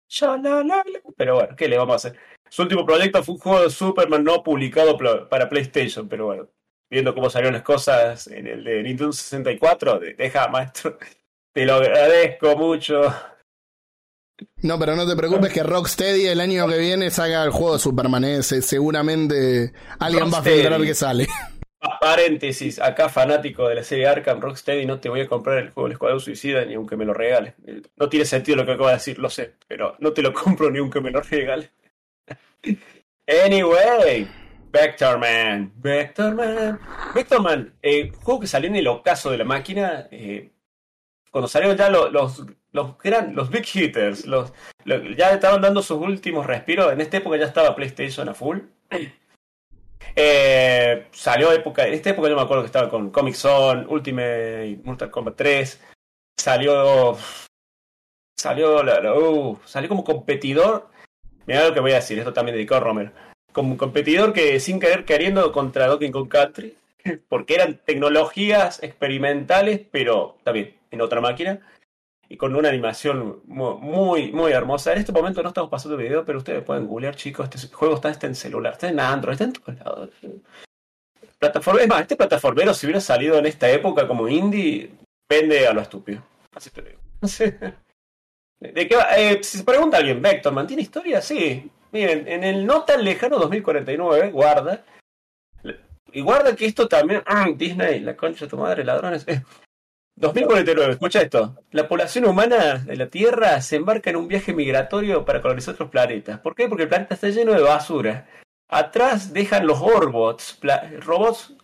Ya, 0.09 0.37
la, 0.37 0.63
la, 0.63 0.63
la. 0.63 0.83
Pero 1.17 1.35
bueno, 1.35 1.55
¿qué 1.55 1.67
le 1.67 1.77
vamos 1.77 1.93
a 1.93 1.95
hacer? 2.07 2.19
Su 2.49 2.61
último 2.61 2.85
proyecto 2.85 3.23
fue 3.23 3.35
un 3.35 3.41
juego 3.41 3.61
de 3.63 3.69
Superman 3.69 4.23
no 4.23 4.43
publicado 4.43 4.97
para 5.29 5.49
PlayStation, 5.49 6.07
pero 6.07 6.27
bueno, 6.27 6.47
viendo 6.89 7.13
cómo 7.13 7.29
salieron 7.29 7.53
las 7.53 7.63
cosas 7.63 8.27
en 8.27 8.47
el 8.47 8.63
de 8.63 8.83
Nintendo 8.83 9.11
64, 9.13 9.99
de- 9.99 10.13
deja, 10.13 10.47
maestro, 10.47 10.97
te 11.53 11.65
lo 11.65 11.75
agradezco 11.75 12.55
mucho. 12.57 13.13
No, 14.63 14.77
pero 14.77 14.95
no 14.95 15.07
te 15.07 15.15
preocupes 15.15 15.53
que 15.53 15.63
Rocksteady 15.63 16.27
el 16.27 16.41
año 16.41 16.67
que 16.67 16.77
viene 16.77 17.09
saca 17.09 17.43
el 17.43 17.51
juego 17.51 17.73
de 17.73 17.79
Superman. 17.79 18.23
¿eh? 18.25 18.43
Se- 18.43 18.61
seguramente 18.61 19.71
alguien 19.99 20.25
va 20.33 20.39
a 20.39 20.43
filtrar 20.43 20.81
que 20.81 20.93
sale. 20.93 21.27
Pa- 21.79 21.99
Paréntesis, 21.99 22.79
acá 22.81 23.07
fanático 23.09 23.69
de 23.69 23.75
la 23.75 23.83
serie 23.83 24.07
Arkham 24.07 24.41
Rocksteady, 24.41 24.85
no 24.85 24.99
te 24.99 25.07
voy 25.07 25.21
a 25.21 25.27
comprar 25.27 25.59
el 25.59 25.69
juego 25.69 25.87
del 25.87 25.93
Escuadrón 25.93 26.19
Suicida 26.19 26.65
ni 26.65 26.73
aunque 26.73 26.97
me 26.97 27.05
lo 27.05 27.13
regales. 27.13 27.53
Eh, 27.65 27.81
No 27.95 28.09
tiene 28.09 28.25
sentido 28.25 28.57
lo 28.57 28.65
que 28.65 28.71
acabo 28.73 28.87
de 28.89 28.95
decir, 28.95 29.19
lo 29.19 29.29
sé, 29.29 29.53
pero 29.67 29.95
no 29.99 30.11
te 30.11 30.21
lo 30.21 30.33
compro 30.33 30.69
ni 30.69 30.79
aunque 30.79 30.99
me 30.99 31.11
lo 31.11 31.21
regales. 31.21 31.69
anyway, 33.27 34.27
Vector 34.75 35.17
Man, 35.17 35.71
Vector 35.77 36.35
Man, 36.35 36.79
Vector 37.13 37.41
Man, 37.41 37.73
eh, 37.81 38.11
juego 38.23 38.41
que 38.41 38.47
salió 38.47 38.69
en 38.69 38.75
el 38.75 38.87
ocaso 38.87 39.31
de 39.31 39.37
la 39.37 39.45
máquina, 39.45 40.07
eh, 40.11 40.51
cuando 41.31 41.47
salieron 41.47 41.77
ya 41.77 41.89
los, 41.89 42.43
los, 42.73 42.97
gran- 42.97 43.33
los 43.35 43.49
big 43.49 43.65
hitters, 43.73 44.25
los, 44.25 44.51
ya 45.17 45.31
estaban 45.31 45.61
dando 45.61 45.81
sus 45.81 45.97
últimos 45.99 46.45
respiros, 46.45 46.91
en 46.91 46.99
esta 46.99 47.17
época 47.17 47.37
ya 47.37 47.45
estaba 47.45 47.75
PlayStation 47.75 48.27
a 48.29 48.33
full. 48.33 48.59
Eh, 50.17 51.07
salió 51.11 51.51
época, 51.51 51.85
en 51.87 51.93
esta 51.93 52.11
época 52.11 52.29
yo 52.29 52.35
me 52.35 52.41
acuerdo 52.41 52.63
que 52.63 52.67
estaba 52.67 52.89
con 52.89 53.09
Comic 53.09 53.33
Zone, 53.33 53.85
Ultimate 53.89 54.79
Mortal 54.83 55.11
Kombat 55.11 55.35
3, 55.35 55.81
salió 56.37 57.17
salió 58.39 58.81
uh, 58.81 59.59
salió 59.65 59.89
como 59.89 60.03
competidor. 60.05 60.89
Mira 61.47 61.67
lo 61.67 61.73
que 61.73 61.79
voy 61.81 61.91
a 61.91 61.95
decir, 61.95 62.17
esto 62.17 62.31
también 62.31 62.55
dedicado 62.55 62.81
a 62.81 62.83
Romer. 62.85 63.11
Como 63.55 63.77
competidor 63.77 64.33
que 64.33 64.59
sin 64.59 64.81
querer 64.81 65.05
queriendo 65.05 65.49
contra 65.53 65.87
Donkey 65.87 66.11
Kong 66.11 66.27
Country, 66.27 66.75
porque 67.29 67.55
eran 67.55 67.79
tecnologías 67.85 68.83
experimentales, 68.83 69.79
pero 69.89 70.37
también 70.43 70.75
en 70.91 70.99
otra 70.99 71.21
máquina 71.21 71.61
y 72.27 72.35
con 72.35 72.53
una 72.55 72.67
animación 72.67 73.39
mu- 73.45 73.77
muy, 73.77 74.31
muy 74.33 74.51
hermosa. 74.51 74.91
En 74.91 74.97
este 74.99 75.13
momento 75.13 75.41
no 75.41 75.49
estamos 75.49 75.69
pasando 75.69 75.95
video, 75.95 76.25
pero 76.25 76.39
ustedes 76.39 76.63
pueden 76.63 76.85
googlear, 76.85 77.15
chicos. 77.15 77.47
Este 77.53 77.73
juego 77.73 77.95
está, 77.95 78.09
está 78.09 78.27
en 78.27 78.35
celular, 78.35 78.73
está 78.73 78.89
en 78.89 78.99
Android, 78.99 79.33
está 79.35 79.45
en 79.45 79.53
todos 79.53 79.79
lados. 79.79 80.09
Plataforma, 81.39 81.81
es 81.81 81.87
más, 81.87 82.01
este 82.01 82.15
plataformero, 82.17 82.73
si 82.73 82.87
hubiera 82.87 82.99
salido 82.99 83.37
en 83.37 83.45
esta 83.45 83.69
época 83.69 84.07
como 84.07 84.27
indie, 84.27 84.89
vende 85.29 85.65
a 85.67 85.73
lo 85.73 85.81
estúpido. 85.81 86.21
Así 86.53 86.69
te 86.71 86.81
digo. 86.81 86.99
¿De 88.59 88.87
qué 88.87 88.95
va? 88.95 89.17
Eh, 89.17 89.43
si 89.43 89.59
se 89.59 89.63
pregunta 89.63 89.97
alguien, 89.97 90.21
¿Vector 90.21 90.51
mantiene 90.53 90.81
historia? 90.81 91.21
Sí. 91.21 91.69
Miren, 91.95 92.27
en 92.27 92.43
el 92.43 92.65
no 92.65 92.83
tan 92.83 93.05
lejano 93.05 93.39
2049, 93.39 94.31
guarda. 94.31 94.83
Y 96.11 96.19
guarda 96.19 96.53
que 96.53 96.65
esto 96.65 96.89
también. 96.89 97.23
Disney, 97.55 98.01
la 98.01 98.17
concha 98.17 98.43
de 98.43 98.49
tu 98.49 98.57
madre, 98.57 98.83
ladrones. 98.83 99.25
Eh, 99.29 99.41
2049, 100.17 100.91
escucha 100.91 101.21
esto. 101.21 101.55
La 101.71 101.87
población 101.87 102.25
humana 102.25 102.79
de 102.79 102.97
la 102.97 103.07
Tierra 103.07 103.61
se 103.61 103.77
embarca 103.77 104.09
en 104.09 104.17
un 104.17 104.27
viaje 104.27 104.53
migratorio 104.53 105.23
para 105.23 105.41
colonizar 105.41 105.75
otros 105.75 105.89
planetas. 105.89 106.41
¿Por 106.41 106.53
qué? 106.53 106.67
Porque 106.67 106.83
el 106.83 106.89
planeta 106.89 107.13
está 107.13 107.29
lleno 107.29 107.53
de 107.53 107.61
basura. 107.61 108.27
Atrás 108.67 109.31
dejan 109.31 109.65
los 109.65 109.79
Orbots, 109.79 110.59
robots 110.99 111.55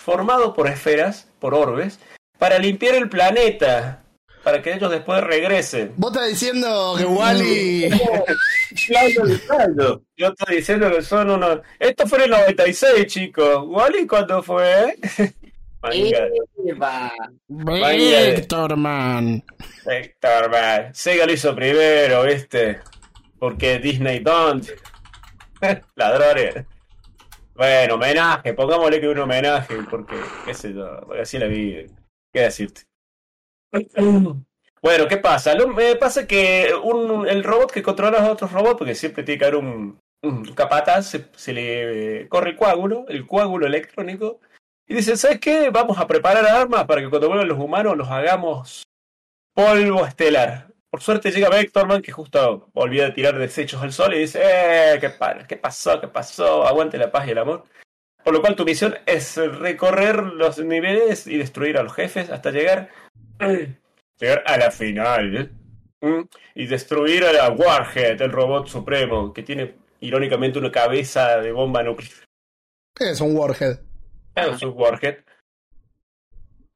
formados 0.00 0.54
por 0.54 0.68
esferas, 0.68 1.28
por 1.40 1.52
orbes, 1.52 1.98
para 2.38 2.60
limpiar 2.60 2.94
el 2.94 3.08
planeta. 3.08 4.04
Para 4.42 4.62
que 4.62 4.72
ellos 4.72 4.90
después 4.90 5.22
regresen. 5.22 5.92
Vos 5.96 6.12
estás 6.12 6.28
diciendo 6.28 6.94
que 6.96 7.04
Wally. 7.04 7.90
Yo 10.16 10.28
estoy 10.28 10.56
diciendo 10.56 10.90
que 10.90 11.02
son 11.02 11.30
unos. 11.30 11.60
Esto 11.78 12.06
fue 12.06 12.18
en 12.18 12.24
el 12.24 12.30
96, 12.30 13.06
chicos. 13.06 13.64
¿Wally 13.66 14.06
cuándo 14.06 14.42
fue? 14.42 14.96
Eva. 15.82 17.12
Vector 17.48 18.76
Man. 18.76 19.42
Vector 19.84 20.50
Man. 20.50 20.94
Sega 20.94 21.26
lo 21.26 21.32
hizo 21.32 21.54
primero, 21.54 22.22
¿viste? 22.24 22.80
Porque 23.38 23.78
Disney 23.78 24.18
don't. 24.20 24.68
Ladrones. 25.94 26.66
Bueno, 27.54 27.94
homenaje, 27.96 28.54
pongámosle 28.54 29.00
que 29.00 29.08
un 29.08 29.18
homenaje, 29.18 29.76
porque, 29.90 30.16
qué 30.46 30.54
sé 30.54 30.72
yo, 30.72 31.00
porque 31.06 31.22
así 31.22 31.38
la 31.38 31.46
vi. 31.46 31.86
¿Qué 32.32 32.40
decirte? 32.40 32.82
Bueno, 34.82 35.08
¿qué 35.08 35.18
pasa? 35.18 35.54
Lo, 35.54 35.68
me 35.68 35.94
pasa 35.96 36.26
que 36.26 36.72
un, 36.82 37.28
el 37.28 37.44
robot 37.44 37.70
que 37.70 37.82
controla 37.82 38.18
a 38.18 38.30
otros 38.30 38.52
robots, 38.52 38.78
porque 38.78 38.94
siempre 38.94 39.22
tiene 39.22 39.38
que 39.38 39.44
haber 39.44 39.56
un, 39.56 40.00
capataz, 40.54 41.16
se, 41.36 41.52
le 41.52 42.22
eh, 42.22 42.28
corre 42.28 42.50
el 42.50 42.56
coágulo, 42.56 43.04
el 43.08 43.26
coágulo 43.26 43.66
electrónico, 43.66 44.40
y 44.86 44.94
dice, 44.94 45.16
¿sabes 45.16 45.38
qué? 45.38 45.70
Vamos 45.70 45.98
a 45.98 46.06
preparar 46.06 46.46
armas 46.46 46.84
para 46.84 47.00
que 47.00 47.10
cuando 47.10 47.28
vuelvan 47.28 47.48
los 47.48 47.58
humanos 47.58 47.96
los 47.96 48.08
hagamos 48.08 48.82
polvo 49.54 50.06
estelar. 50.06 50.68
Por 50.90 51.02
suerte 51.02 51.30
llega 51.30 51.48
Vectorman, 51.48 52.02
que 52.02 52.10
justo 52.10 52.68
volvía 52.72 53.06
a 53.06 53.14
tirar 53.14 53.38
desechos 53.38 53.82
al 53.82 53.92
sol, 53.92 54.14
y 54.14 54.20
dice, 54.20 54.40
¡eh! 54.42 54.98
¿Qué, 54.98 55.12
¿Qué 55.46 55.56
pasó? 55.56 56.00
¿Qué 56.00 56.08
pasó? 56.08 56.66
Aguante 56.66 56.98
la 56.98 57.12
paz 57.12 57.28
y 57.28 57.30
el 57.30 57.38
amor. 57.38 57.64
Por 58.24 58.34
lo 58.34 58.40
cual 58.40 58.56
tu 58.56 58.64
misión 58.64 58.96
es 59.06 59.36
recorrer 59.36 60.22
los 60.22 60.58
niveles 60.58 61.26
y 61.26 61.38
destruir 61.38 61.78
a 61.78 61.82
los 61.82 61.94
jefes 61.94 62.30
hasta 62.30 62.50
llegar, 62.50 62.90
llegar 64.18 64.42
a 64.46 64.56
la 64.56 64.70
final. 64.70 65.52
Y 66.54 66.66
destruir 66.66 67.24
a 67.24 67.32
la 67.32 67.50
Warhead, 67.50 68.20
el 68.22 68.32
robot 68.32 68.68
supremo, 68.68 69.32
que 69.34 69.42
tiene 69.42 69.74
irónicamente 70.00 70.58
una 70.58 70.72
cabeza 70.72 71.38
de 71.38 71.52
bomba 71.52 71.82
nuclear. 71.82 72.24
Es 72.98 73.20
un 73.20 73.36
Warhead. 73.36 73.80
Es 74.34 74.62
un 74.62 74.72
Warhead. 74.74 75.18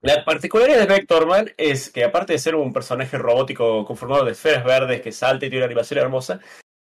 La 0.03 0.23
particularidad 0.23 0.81
de 0.81 0.87
Vectorman 0.87 1.51
es 1.57 1.89
que 1.89 2.05
aparte 2.05 2.35
de 2.35 2.39
ser 2.39 2.55
un 2.55 2.75
personaje 2.75 3.17
robótico 3.17 3.87
conformado 3.87 4.27
de 4.27 4.33
esferas 4.33 4.63
verdes 4.63 5.01
que 5.01 5.13
salta 5.13 5.47
y 5.47 5.49
tiene 5.49 5.65
una 5.65 5.67
animación 5.67 6.01
hermosa, 6.01 6.41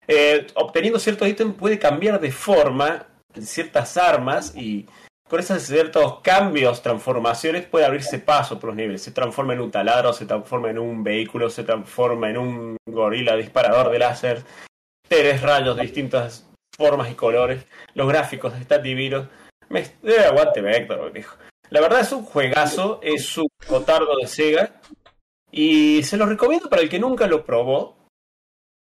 eh, 0.06 0.48
obteniendo 0.56 1.00
ciertos 1.00 1.28
ítems 1.28 1.56
puede 1.56 1.80
cambiar 1.80 2.20
de 2.20 2.32
forma 2.32 3.08
ciertas 3.42 3.96
armas 3.96 4.54
y 4.58 4.86
con 5.30 5.40
esos 5.40 5.62
ciertos 5.64 6.22
cambios, 6.22 6.82
transformaciones, 6.82 7.66
puede 7.66 7.86
abrirse 7.86 8.20
paso 8.20 8.60
por 8.60 8.70
los 8.70 8.76
niveles. 8.78 9.02
Se 9.02 9.12
transforma 9.12 9.54
en 9.54 9.62
un 9.62 9.72
taladro, 9.72 10.14
se 10.14 10.26
transforma 10.26 10.70
en 10.70 10.80
un 10.80 11.04
vehículo, 11.04 11.50
se 11.50 11.64
transforma 11.64 12.30
en 12.30 12.38
un 12.38 12.78
gorila 12.86 13.36
disparador 13.36 13.92
de 13.92 14.00
láser. 14.00 14.44
Tres 15.08 15.42
rayos 15.42 15.76
de 15.76 15.84
distintas 15.84 16.48
formas 16.78 17.12
y 17.12 17.16
colores. 17.16 17.66
Los 17.94 18.08
gráficos 18.08 18.54
están 18.56 18.84
divinos. 18.84 19.28
Me 19.70 19.84
aguante 20.26 20.62
Vector, 20.62 21.12
viejo. 21.12 21.36
La 21.70 21.82
verdad 21.82 22.00
es 22.00 22.12
un 22.14 22.24
juegazo, 22.24 23.00
es 23.04 23.38
un 23.38 23.48
cotardo 23.68 24.16
de 24.22 24.28
Sega. 24.28 24.82
Y 25.52 26.04
se 26.04 26.18
lo 26.18 26.26
recomiendo 26.26 26.70
para 26.70 26.82
el 26.82 26.90
que 26.90 27.00
nunca 27.00 27.28
lo 27.28 27.44
probó. 27.44 27.98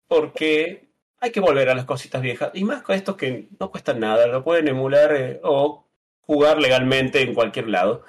Porque 0.07 0.91
hay 1.19 1.31
que 1.31 1.39
volver 1.39 1.69
a 1.69 1.75
las 1.75 1.85
cositas 1.85 2.21
viejas. 2.21 2.51
Y 2.53 2.63
más 2.63 2.83
con 2.83 2.95
estos 2.95 3.15
que 3.15 3.47
no 3.59 3.71
cuestan 3.71 3.99
nada. 3.99 4.27
Lo 4.27 4.43
pueden 4.43 4.67
emular 4.67 5.15
eh, 5.15 5.39
o 5.43 5.84
jugar 6.25 6.59
legalmente 6.59 7.21
en 7.21 7.33
cualquier 7.33 7.69
lado. 7.69 8.03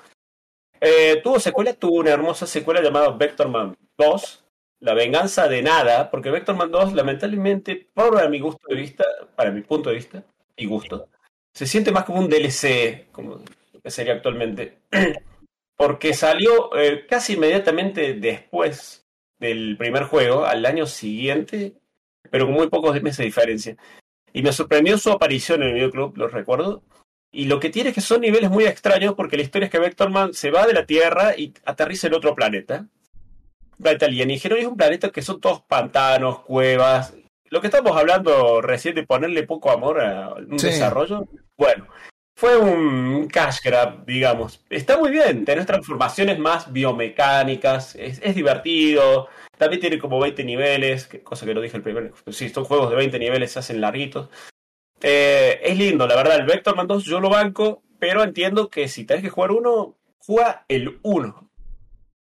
Eh, 0.80 1.20
tuvo 1.22 1.40
secuela, 1.40 1.72
tuvo 1.74 2.00
una 2.00 2.10
hermosa 2.10 2.46
secuela 2.46 2.82
llamada 2.82 3.10
Vectorman 3.10 3.76
2. 3.98 4.44
La 4.80 4.94
venganza 4.94 5.48
de 5.48 5.62
nada. 5.62 6.10
Porque 6.10 6.30
Vectorman 6.30 6.70
2, 6.70 6.92
lamentablemente, 6.94 7.88
para 7.94 8.28
mi 8.28 8.40
gusto 8.40 8.66
de 8.68 8.76
vista, 8.76 9.04
para 9.34 9.50
mi 9.50 9.62
punto 9.62 9.90
de 9.90 9.96
vista 9.96 10.24
y 10.56 10.66
gusto, 10.66 11.08
se 11.52 11.66
siente 11.66 11.92
más 11.92 12.04
como 12.04 12.20
un 12.20 12.28
DLC, 12.28 13.06
como 13.12 13.40
que 13.82 13.90
sería 13.90 14.14
actualmente. 14.14 14.78
Porque 15.76 16.14
salió 16.14 16.74
eh, 16.76 17.06
casi 17.06 17.34
inmediatamente 17.34 18.14
después 18.14 19.06
del 19.38 19.76
primer 19.76 20.04
juego, 20.04 20.46
al 20.46 20.64
año 20.64 20.86
siguiente, 20.86 21.74
pero 22.30 22.46
con 22.46 22.54
muy 22.54 22.68
pocos 22.68 23.00
meses 23.02 23.18
de 23.18 23.24
diferencia. 23.24 23.76
Y 24.32 24.42
me 24.42 24.52
sorprendió 24.52 24.98
su 24.98 25.10
aparición 25.10 25.62
en 25.62 25.68
el 25.68 25.74
videoclub, 25.74 26.16
lo 26.16 26.28
recuerdo. 26.28 26.82
Y 27.36 27.44
lo 27.44 27.60
que 27.60 27.68
tiene 27.68 27.90
es 27.90 27.94
que 27.94 28.00
son 28.00 28.22
niveles 28.22 28.48
muy 28.50 28.64
extraños 28.64 29.12
porque 29.14 29.36
la 29.36 29.42
historia 29.42 29.66
es 29.66 29.70
que 29.70 29.78
Vectorman 29.78 30.32
se 30.32 30.50
va 30.50 30.66
de 30.66 30.72
la 30.72 30.86
Tierra 30.86 31.34
y 31.36 31.52
aterriza 31.66 32.06
en 32.06 32.14
otro 32.14 32.34
planeta. 32.34 32.86
Planeta 33.80 34.06
alienígena 34.06 34.56
y 34.56 34.60
es 34.62 34.66
un 34.66 34.76
planeta 34.78 35.10
que 35.10 35.20
son 35.20 35.38
todos 35.38 35.60
pantanos, 35.60 36.40
cuevas. 36.40 37.12
Lo 37.50 37.60
que 37.60 37.66
estamos 37.66 37.94
hablando 37.94 38.62
recién 38.62 38.94
de 38.94 39.02
ponerle 39.06 39.42
poco 39.42 39.70
amor 39.70 40.00
a 40.00 40.32
un 40.32 40.58
Sí. 40.58 40.68
desarrollo. 40.68 41.26
Bueno, 41.58 41.86
fue 42.34 42.56
un 42.56 43.28
cash 43.28 43.58
grab, 43.62 44.06
digamos. 44.06 44.64
Está 44.70 44.96
muy 44.96 45.10
bien, 45.10 45.44
tenés 45.44 45.66
transformaciones 45.66 46.38
más 46.38 46.72
biomecánicas, 46.72 47.96
es, 47.96 48.18
es 48.22 48.34
divertido. 48.34 49.28
También 49.58 49.80
tiene 49.80 49.98
como 49.98 50.18
20 50.18 50.42
niveles, 50.42 51.06
cosa 51.22 51.44
que 51.44 51.54
no 51.54 51.60
dije 51.60 51.76
el 51.76 51.82
primero. 51.82 52.12
Sí, 52.30 52.48
son 52.48 52.64
juegos 52.64 52.88
de 52.88 52.96
20 52.96 53.18
niveles, 53.18 53.52
se 53.52 53.58
hacen 53.58 53.80
larguitos. 53.82 54.30
Eh, 55.02 55.60
es 55.62 55.76
lindo, 55.76 56.06
la 56.06 56.16
verdad. 56.16 56.36
El 56.36 56.46
Vectorman 56.46 56.86
2 56.86 57.04
yo 57.04 57.20
lo 57.20 57.30
banco, 57.30 57.82
pero 57.98 58.22
entiendo 58.22 58.68
que 58.68 58.88
si 58.88 59.04
tenés 59.04 59.22
que 59.22 59.30
jugar 59.30 59.52
uno, 59.52 59.96
juega 60.18 60.64
el 60.68 60.98
1. 61.02 61.50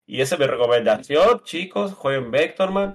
Y 0.06 0.20
esa 0.20 0.34
es 0.34 0.40
mi 0.40 0.46
recomendación, 0.46 1.42
chicos. 1.44 1.94
Jueguen 1.94 2.30
Vectorman. 2.30 2.94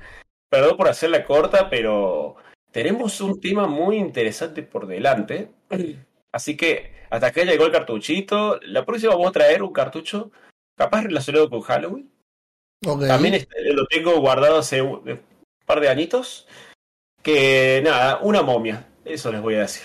Perdón 0.49 0.77
por 0.77 0.87
hacerla 0.87 1.25
corta, 1.25 1.69
pero 1.69 2.35
tenemos 2.71 3.21
un 3.21 3.39
tema 3.39 3.67
muy 3.67 3.97
interesante 3.97 4.63
por 4.63 4.87
delante. 4.87 5.51
Así 6.31 6.57
que 6.57 6.93
hasta 7.09 7.27
acá 7.27 7.43
llegó 7.43 7.65
el 7.65 7.71
cartuchito. 7.71 8.59
La 8.63 8.85
próxima 8.85 9.13
vamos 9.13 9.29
a 9.29 9.33
traer 9.33 9.63
un 9.63 9.71
cartucho 9.71 10.31
capaz 10.75 11.03
relacionado 11.03 11.49
con 11.49 11.61
Halloween. 11.61 12.11
También 12.81 13.35
este, 13.35 13.73
lo 13.73 13.85
tengo 13.85 14.19
guardado 14.19 14.57
hace 14.59 14.81
un 14.81 15.19
un 15.65 15.65
par 15.65 15.79
de 15.79 15.89
añitos. 15.89 16.47
Que 17.23 17.81
nada, 17.83 18.19
una 18.21 18.43
momia. 18.43 18.87
Eso 19.05 19.31
les 19.31 19.41
voy 19.41 19.55
a 19.55 19.61
decir. 19.61 19.83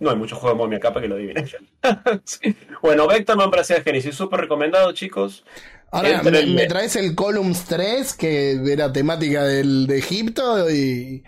No 0.00 0.10
hay 0.10 0.16
mucho 0.16 0.36
juego 0.36 0.56
de 0.56 0.62
momia 0.62 0.80
capa 0.80 1.00
que 1.00 1.08
lo 1.08 1.16
adivinen. 1.16 1.46
Sí. 2.24 2.56
Bueno, 2.80 3.06
Vectorman 3.06 3.50
para 3.50 3.62
Sega 3.62 3.82
Genesis, 3.82 4.14
súper 4.14 4.40
recomendado, 4.40 4.92
chicos. 4.92 5.44
Ahora, 5.90 6.22
me 6.22 6.66
traes 6.66 6.96
el 6.96 7.14
Columns 7.14 7.66
3, 7.66 8.14
que 8.14 8.52
era 8.72 8.92
temática 8.92 9.44
del, 9.44 9.86
de 9.86 9.98
Egipto, 9.98 10.70
y, 10.70 11.22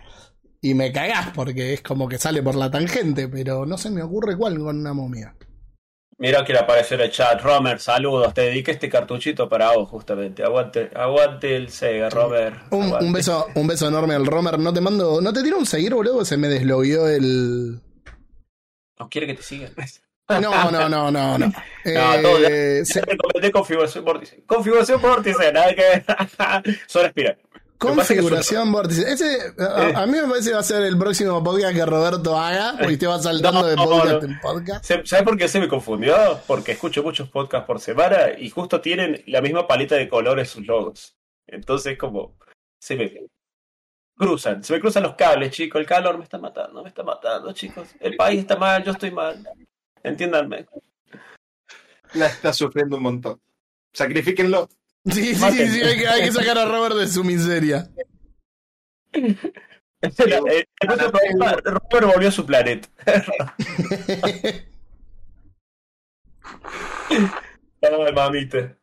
y 0.61 0.75
me 0.75 0.93
cagás 0.93 1.31
porque 1.35 1.75
es 1.75 1.83
como 1.83 2.09
que 2.09 2.19
sale 2.19 2.43
por 2.43 2.57
la 2.57 2.71
tangente, 2.71 3.29
pero 3.29 3.67
no 3.67 3.79
se 3.79 3.91
me 3.91 4.03
ocurre 4.03 4.37
cuál 4.37 4.59
con 4.59 4.79
una 4.81 4.93
momia. 4.93 5.37
Mira 6.19 6.45
que 6.45 6.53
le 6.55 6.61
apareció 6.61 6.95
en 6.97 7.03
el 7.03 7.11
chat. 7.11 7.41
Romer, 7.43 7.79
saludos. 7.79 8.33
Te 8.33 8.43
dediqué 8.43 8.71
este 8.71 8.89
cartuchito 8.89 9.49
para 9.51 9.73
vos, 9.73 9.89
justamente. 9.91 10.43
Aguante, 10.43 10.91
aguante 10.95 11.55
el 11.57 11.69
Sega, 11.69 12.09
Romer. 12.09 12.55
Un, 12.71 13.13
beso, 13.13 13.49
un 13.55 13.67
beso 13.67 13.87
enorme 13.89 14.15
al 14.15 14.25
Romer. 14.25 14.59
No 14.59 14.73
te 14.73 14.81
mando, 14.81 15.21
no 15.21 15.33
te 15.33 15.43
tiro 15.43 15.59
un 15.59 15.67
seguir, 15.67 15.93
boludo, 15.95 16.25
se 16.25 16.39
me 16.39 16.49
deslogueó 16.49 17.07
el. 17.09 17.81
¿No 18.99 19.09
quiere 19.11 19.27
que 19.27 19.35
te 19.35 19.43
siga? 19.43 19.69
No, 20.41 20.71
no, 20.73 20.89
no, 20.89 21.11
no, 21.11 21.39
no. 21.39 21.53
Eh, 21.85 22.19
todo 22.23 22.39
ya- 22.41 22.85
se- 22.85 23.01
Te 23.03 23.13
recomendé 23.13 23.53
configuración 23.53 24.05
vórtice. 24.05 24.43
Configuración 24.47 25.01
vórtice, 25.01 25.53
nada 25.53 25.73
que 25.75 25.83
ver. 25.83 26.05
Solo 26.87 27.07
espira. 27.07 27.37
Configuración 27.79 28.73
vórtice. 28.73 29.11
Ese, 29.11 29.55
a, 29.59 30.03
a 30.03 30.07
mí 30.07 30.13
me 30.13 30.29
parece 30.29 30.49
que 30.51 30.55
va 30.55 30.61
a 30.61 30.65
ser 30.65 30.83
el 30.83 30.99
próximo 30.99 31.43
podcast 31.43 31.75
que 31.75 31.85
Roberto 31.87 32.39
haga, 32.39 32.77
porque 32.79 32.97
te 32.97 33.07
va 33.07 33.21
saltando 33.21 33.63
No, 33.63 33.67
de 33.67 33.77
podcast 33.77 34.23
no. 34.23 34.29
en 34.29 34.41
podcast. 34.41 34.85
¿Sabes 34.85 35.23
por 35.25 35.37
qué 35.37 35.49
se 35.49 35.61
me 35.61 35.69
confundió? 35.69 36.41
Porque 36.47 36.73
escucho 36.73 37.03
muchos 37.03 37.29
podcasts 37.31 37.67
por 37.67 37.81
semana 37.81 38.39
y 38.39 38.51
justo 38.51 38.81
tienen 38.81 39.23
la 39.27 39.41
misma 39.41 39.67
paleta 39.67 39.95
de 39.97 40.09
colores 40.09 40.51
sus 40.51 40.67
logos. 40.67 41.17
Entonces, 41.47 41.97
como. 41.99 42.37
Se 42.79 42.95
me 42.97 43.27
cruzan. 44.17 44.63
Se 44.63 44.73
me 44.73 44.81
cruzan 44.81 45.03
los 45.03 45.15
cables, 45.15 45.51
chicos. 45.53 45.81
El 45.81 45.87
calor 45.87 46.19
me 46.19 46.25
está 46.25 46.39
matando, 46.39 46.83
me 46.83 46.89
está 46.89 47.03
matando, 47.03 47.53
chicos. 47.53 47.89
El 48.01 48.17
país 48.17 48.41
está 48.41 48.57
mal, 48.57 48.83
yo 48.85 48.93
estoy 48.93 49.11
mal. 49.11 49.43
Entiéndanme. 50.03 50.67
La 52.15 52.27
está 52.27 52.53
sufriendo 52.53 52.97
un 52.97 53.03
montón. 53.03 53.41
Sacrifíquenlo. 53.93 54.69
Sí, 55.13 55.35
sí, 55.35 55.51
sí, 55.51 55.69
sí, 55.69 55.83
hay 55.83 55.99
que, 55.99 56.09
hay 56.09 56.23
que 56.25 56.33
sacar 56.33 56.59
a 56.59 56.65
Robert 56.65 56.97
de 56.97 57.07
su 57.07 57.23
miseria. 57.23 57.89
Programa, 60.17 60.51
Robert 61.65 62.07
volvió 62.13 62.29
a 62.29 62.33
su 62.33 62.45
planeta. 62.45 62.89
Ay, 67.09 68.13
mamita. 68.13 68.77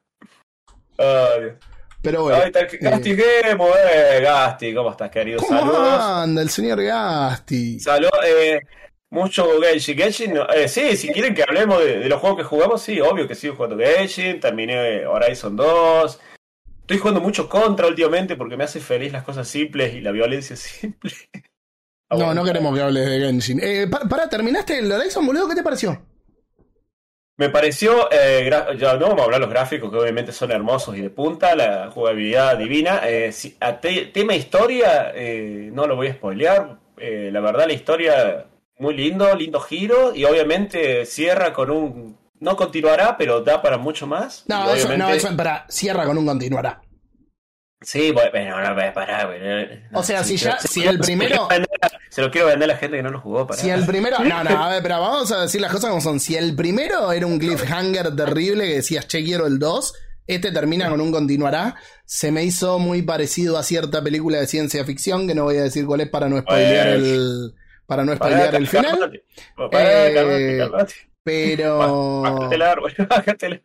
Ay, 0.98 1.42
Dios. 1.42 1.56
Pero 2.02 2.24
bueno. 2.24 2.38
Ahí 2.38 2.48
está, 2.48 2.68
Gasti 2.80 3.16
Gemo, 3.16 3.70
eh, 3.70 4.20
Gasti, 4.22 4.74
¿cómo 4.74 4.92
estás, 4.92 5.10
querido? 5.10 5.40
¿Cómo 5.40 5.58
Saludos. 5.58 6.00
anda 6.02 6.42
el 6.42 6.50
señor 6.50 6.84
Gasti? 6.84 7.80
Saludos, 7.80 8.20
eh, 8.26 8.60
mucho 9.14 9.48
Genshin. 9.62 9.98
Genshin, 9.98 10.34
no- 10.34 10.50
eh, 10.50 10.68
sí, 10.68 10.98
si 10.98 11.10
quieren 11.10 11.34
que 11.34 11.44
hablemos 11.44 11.80
de, 11.84 12.00
de 12.00 12.10
los 12.10 12.20
juegos 12.20 12.40
que 12.40 12.44
jugamos, 12.44 12.82
sí, 12.82 13.00
obvio 13.00 13.28
que 13.28 13.36
sigo 13.36 13.56
jugando 13.56 13.78
Genshin, 13.78 14.40
terminé 14.40 15.06
Horizon 15.06 15.56
2. 15.56 16.20
Estoy 16.82 16.98
jugando 16.98 17.22
mucho 17.22 17.48
contra 17.48 17.88
últimamente 17.88 18.36
porque 18.36 18.58
me 18.58 18.66
hace 18.66 18.80
feliz 18.82 19.14
las 19.14 19.24
cosas 19.24 19.48
simples 19.48 19.94
y 19.94 20.02
la 20.02 20.12
violencia 20.12 20.56
simple. 20.58 21.12
No, 22.10 22.34
no 22.34 22.44
queremos 22.44 22.76
que 22.76 22.82
hables 22.82 23.10
de 23.10 23.20
Genshin. 23.20 23.60
Eh, 23.64 23.88
pa- 23.90 24.08
para, 24.10 24.28
¿terminaste 24.30 24.78
el 24.80 24.92
Horizon, 24.92 25.26
boludo? 25.26 25.48
¿Qué 25.48 25.56
te 25.56 25.64
pareció? 25.64 26.06
Me 27.38 27.50
pareció, 27.50 28.10
eh, 28.12 28.48
ya 28.78 28.94
no 28.94 29.08
vamos 29.08 29.22
a 29.22 29.24
hablar 29.24 29.40
de 29.40 29.48
los 29.48 29.50
gráficos 29.50 29.90
que 29.90 29.98
obviamente 29.98 30.32
son 30.32 30.52
hermosos 30.52 30.96
y 30.96 31.02
de 31.02 31.10
punta, 31.10 31.56
la 31.56 31.90
jugabilidad 31.90 32.58
divina. 32.58 33.02
Eh, 33.08 33.32
si- 33.32 33.58
a 33.60 33.80
te- 33.80 34.06
tema 34.08 34.36
historia, 34.36 35.12
eh, 35.16 35.70
no 35.74 35.88
lo 35.88 35.96
voy 35.96 36.08
a 36.10 36.14
spoilear. 36.14 36.78
Eh, 36.98 37.30
la 37.34 37.40
verdad, 37.40 37.66
la 37.66 37.74
historia 37.74 38.46
muy 38.80 38.96
lindo, 38.96 39.34
lindo 39.36 39.60
giro 39.60 40.14
y 40.16 40.26
obviamente 40.26 41.06
cierra 41.06 41.54
con 41.54 41.70
un. 41.72 42.18
No 42.40 42.56
continuará, 42.58 43.18
pero 43.18 43.42
da 43.42 43.62
para 43.62 43.78
mucho 43.78 44.06
más. 44.08 44.44
No, 44.48 44.64
eso, 44.74 44.88
obviamente- 44.88 44.98
no, 44.98 45.10
eso 45.14 45.38
para, 45.38 45.66
cierra 45.70 46.06
con 46.06 46.18
un 46.18 46.26
continuará. 46.26 46.82
Sí, 47.82 48.12
bueno, 48.12 48.30
no, 48.62 48.94
pará, 48.94 49.26
bueno, 49.26 49.66
no, 49.92 50.00
O 50.00 50.04
sea, 50.04 50.24
si 50.24 50.38
ya- 50.38 50.58
se- 50.58 50.70
si 50.70 50.84
el 50.84 51.00
primero- 51.00 51.48
Se 51.50 51.60
lo, 51.60 51.66
quiero 51.68 51.68
vender, 51.82 51.92
se 52.10 52.22
lo 52.22 52.32
quiero 52.32 52.48
vender 52.48 52.70
a 52.70 52.74
la 52.74 52.80
gente 52.80 52.98
que 52.98 53.04
no 53.04 53.10
lo 53.10 53.20
jugó. 53.20 53.46
Pará. 53.46 53.62
Si 53.62 53.70
el 53.70 53.86
primero. 53.86 54.20
No, 54.20 54.44
no, 54.44 54.64
a 54.64 54.70
ver, 54.70 54.82
pero 54.84 55.02
vamos 55.02 55.32
a 55.34 55.42
decir 55.42 55.60
las 55.60 55.72
cosas 55.72 55.90
como 55.90 56.02
son. 56.02 56.20
Si 56.22 56.36
el 56.36 56.56
primero 56.56 57.12
era 57.12 57.26
un 57.28 57.40
cliffhanger 57.40 58.16
terrible 58.16 58.66
que 58.68 58.76
decías, 58.76 59.06
che, 59.08 59.22
quiero 59.24 59.46
el 59.48 59.60
2, 59.60 59.94
este 60.28 60.52
termina 60.54 60.90
con 60.90 61.02
un 61.02 61.12
continuará. 61.12 61.76
Se 62.06 62.32
me 62.32 62.44
hizo 62.46 62.80
muy 62.80 63.02
parecido 63.02 63.58
a 63.58 63.64
cierta 63.64 64.02
película 64.02 64.38
de 64.40 64.48
ciencia 64.48 64.86
ficción, 64.86 65.28
que 65.28 65.36
no 65.36 65.44
voy 65.44 65.58
a 65.58 65.64
decir 65.64 65.86
cuál 65.86 66.02
es 66.02 66.10
para 66.10 66.30
no 66.30 66.40
spoilear 66.40 67.00
Bueno. 67.00 67.06
el. 67.06 67.54
Para 67.86 68.06
no 68.06 68.16
spoilear 68.16 68.56
el 68.56 68.68
final. 68.68 68.92
cálmate. 69.00 69.24
Pará, 69.56 70.08
Eh, 70.10 70.58
cálmate. 70.60 70.94
Pero. 71.24 71.78
Bájate 72.22 72.56
el 72.56 72.62
árbol, 72.62 72.94
bájate 73.10 73.46
el 73.46 73.62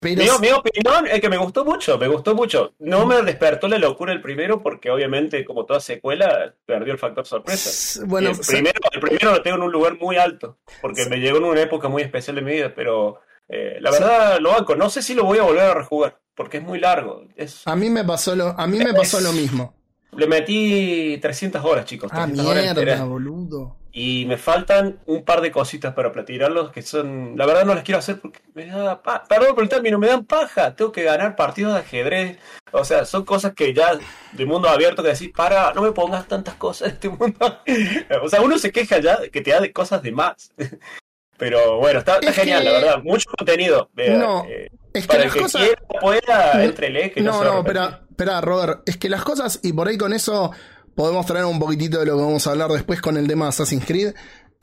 Pero. 0.00 0.38
Mi, 0.40 0.48
mi 0.48 0.52
opinión 0.52 1.06
es 1.06 1.20
que 1.20 1.28
me 1.28 1.36
gustó 1.36 1.64
mucho, 1.64 1.96
me 1.96 2.08
gustó 2.08 2.34
mucho. 2.34 2.74
No 2.80 3.06
me 3.06 3.22
despertó 3.22 3.68
la 3.68 3.78
locura 3.78 4.12
el 4.12 4.20
primero 4.20 4.60
porque 4.62 4.90
obviamente 4.90 5.44
como 5.44 5.64
toda 5.64 5.78
secuela 5.78 6.54
perdió 6.66 6.92
el 6.92 6.98
factor 6.98 7.24
sorpresa. 7.24 8.02
Bueno, 8.06 8.30
el, 8.30 8.38
primero, 8.38 8.80
el 8.92 9.00
primero 9.00 9.30
lo 9.30 9.42
tengo 9.42 9.56
en 9.58 9.62
un 9.62 9.72
lugar 9.72 9.96
muy 10.00 10.16
alto 10.16 10.58
porque 10.80 11.06
me 11.06 11.18
llegó 11.18 11.38
en 11.38 11.44
una 11.44 11.62
época 11.62 11.88
muy 11.88 12.02
especial 12.02 12.34
de 12.36 12.42
mi 12.42 12.52
vida, 12.52 12.72
pero 12.74 13.20
eh, 13.48 13.76
la 13.80 13.90
verdad 13.92 14.38
lo 14.40 14.50
banco. 14.50 14.74
No 14.74 14.90
sé 14.90 15.02
si 15.02 15.14
lo 15.14 15.24
voy 15.24 15.38
a 15.38 15.42
volver 15.44 15.62
a 15.62 15.74
rejugar 15.74 16.18
porque 16.34 16.56
es 16.56 16.64
muy 16.64 16.80
largo. 16.80 17.22
Es, 17.36 17.62
a 17.66 17.76
mí 17.76 17.88
me 17.88 18.02
pasó 18.04 18.34
lo, 18.34 18.58
a 18.58 18.66
mí 18.66 18.78
me 18.78 18.94
pasó 18.94 19.20
lo 19.20 19.32
mismo. 19.32 19.76
Le 20.16 20.26
metí 20.26 21.18
300 21.20 21.64
horas, 21.64 21.84
chicos. 21.84 22.10
Ah, 22.12 22.24
300 22.26 22.46
horas 22.46 22.62
mierda, 22.62 22.80
enteras. 22.80 23.06
boludo. 23.06 23.76
Y 23.94 24.24
me 24.26 24.38
faltan 24.38 25.00
un 25.04 25.22
par 25.22 25.42
de 25.42 25.50
cositas 25.52 25.92
para 25.92 26.12
platinarlos 26.12 26.70
que 26.72 26.80
son. 26.80 27.34
La 27.36 27.44
verdad 27.44 27.66
no 27.66 27.74
las 27.74 27.84
quiero 27.84 27.98
hacer 27.98 28.18
porque 28.20 28.40
me 28.54 28.64
da. 28.66 29.02
Pa 29.02 29.24
Perdón 29.28 29.54
por 29.54 29.64
el 29.64 29.68
término, 29.68 29.98
me 29.98 30.06
dan 30.06 30.24
paja. 30.24 30.74
Tengo 30.74 30.92
que 30.92 31.02
ganar 31.02 31.36
partidos 31.36 31.74
de 31.74 31.80
ajedrez. 31.80 32.38
O 32.72 32.84
sea, 32.86 33.04
son 33.04 33.24
cosas 33.26 33.52
que 33.52 33.74
ya 33.74 33.98
de 34.32 34.46
mundo 34.46 34.68
abierto 34.70 35.02
que 35.02 35.10
decís, 35.10 35.30
para, 35.36 35.74
no 35.74 35.82
me 35.82 35.92
pongas 35.92 36.26
tantas 36.26 36.54
cosas 36.54 36.88
en 36.88 36.94
este 36.94 37.08
mundo. 37.10 37.58
o 38.22 38.28
sea, 38.30 38.40
uno 38.40 38.56
se 38.58 38.72
queja 38.72 38.98
ya 38.98 39.28
que 39.30 39.42
te 39.42 39.50
da 39.50 39.60
de 39.60 39.72
cosas 39.74 40.02
de 40.02 40.12
más. 40.12 40.50
Pero 41.36 41.76
bueno, 41.78 41.98
está, 41.98 42.14
está 42.14 42.30
Es 42.30 42.36
genial, 42.36 42.62
que- 42.62 42.68
la 42.70 42.72
verdad. 42.72 43.02
Mucho 43.02 43.28
contenido. 43.36 43.90
No, 43.94 44.44
eh, 44.48 44.70
Es 44.94 45.02
que 45.02 45.08
para 45.08 45.20
el 45.22 45.26
las 45.28 45.34
que 45.34 45.40
cosas. 45.42 45.62
quiera, 45.62 45.82
pueda, 46.00 46.64
entrele, 46.64 47.12
que 47.12 47.20
no, 47.22 47.42
no, 47.44 47.58
espera, 47.60 48.02
espera, 48.10 48.40
Robert. 48.40 48.82
Es 48.86 48.96
que 48.96 49.08
las 49.08 49.22
cosas, 49.24 49.60
y 49.62 49.72
por 49.72 49.88
ahí 49.88 49.96
con 49.98 50.12
eso 50.12 50.50
podemos 50.94 51.24
traer 51.26 51.44
un 51.46 51.58
poquitito 51.58 51.98
de 52.00 52.06
lo 52.06 52.16
que 52.16 52.22
vamos 52.22 52.46
a 52.46 52.50
hablar 52.50 52.70
después 52.70 53.00
con 53.00 53.16
el 53.16 53.26
tema 53.26 53.46
de 53.46 53.48
Assassin's 53.50 53.84
Creed. 53.86 54.14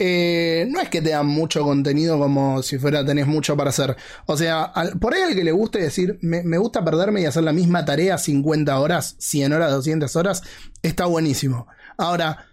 Eh, 0.01 0.65
no 0.69 0.79
es 0.79 0.87
que 0.87 1.01
te 1.01 1.09
dan 1.09 1.25
mucho 1.27 1.61
contenido 1.63 2.17
como 2.17 2.63
si 2.63 2.77
fuera 2.79 3.03
tenés 3.05 3.27
mucho 3.27 3.57
para 3.57 3.71
hacer. 3.71 3.97
O 4.27 4.37
sea, 4.37 4.63
al- 4.63 4.97
por 4.97 5.13
ahí 5.13 5.23
al 5.23 5.35
que 5.35 5.43
le 5.43 5.51
guste 5.51 5.79
decir, 5.79 6.17
me, 6.21 6.41
me 6.43 6.57
gusta 6.57 6.85
perderme 6.85 7.19
y 7.21 7.25
hacer 7.25 7.43
la 7.43 7.51
misma 7.51 7.83
tarea 7.83 8.17
50 8.17 8.79
horas, 8.79 9.15
100 9.19 9.51
horas, 9.51 9.71
200 9.71 10.15
horas, 10.15 10.41
está 10.81 11.05
buenísimo. 11.05 11.67
Ahora, 11.97 12.45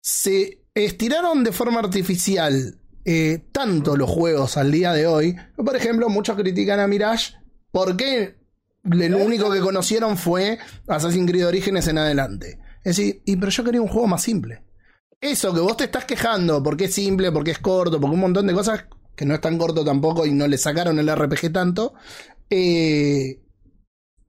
se 0.00 0.62
estiraron 0.74 1.44
de 1.44 1.52
forma 1.52 1.78
artificial 1.80 2.77
eh, 3.10 3.38
tanto 3.52 3.96
los 3.96 4.10
juegos 4.10 4.58
al 4.58 4.70
día 4.70 4.92
de 4.92 5.06
hoy. 5.06 5.34
Por 5.56 5.74
ejemplo, 5.74 6.10
muchos 6.10 6.36
critican 6.36 6.78
a 6.78 6.86
Mirage 6.86 7.32
porque 7.70 8.36
lo 8.82 9.16
único 9.18 9.50
que 9.50 9.60
conocieron 9.60 10.18
fue 10.18 10.58
Assassin's 10.86 11.30
Creed 11.30 11.46
Orígenes 11.46 11.88
en 11.88 11.96
adelante. 11.96 12.58
Es 12.84 12.96
decir, 12.96 13.22
y 13.24 13.36
pero 13.36 13.50
yo 13.50 13.64
quería 13.64 13.80
un 13.80 13.88
juego 13.88 14.06
más 14.08 14.22
simple. 14.22 14.62
Eso 15.22 15.54
que 15.54 15.60
vos 15.60 15.76
te 15.78 15.84
estás 15.84 16.04
quejando 16.04 16.62
porque 16.62 16.84
es 16.84 16.94
simple, 16.94 17.32
porque 17.32 17.52
es 17.52 17.58
corto, 17.60 17.98
porque 17.98 18.14
un 18.14 18.20
montón 18.20 18.46
de 18.46 18.52
cosas 18.52 18.84
que 19.16 19.24
no 19.24 19.32
es 19.34 19.40
tan 19.40 19.56
corto 19.56 19.82
tampoco 19.84 20.26
y 20.26 20.32
no 20.32 20.46
le 20.46 20.58
sacaron 20.58 20.98
el 20.98 21.08
RPG 21.08 21.50
tanto, 21.50 21.94
eh, 22.50 23.40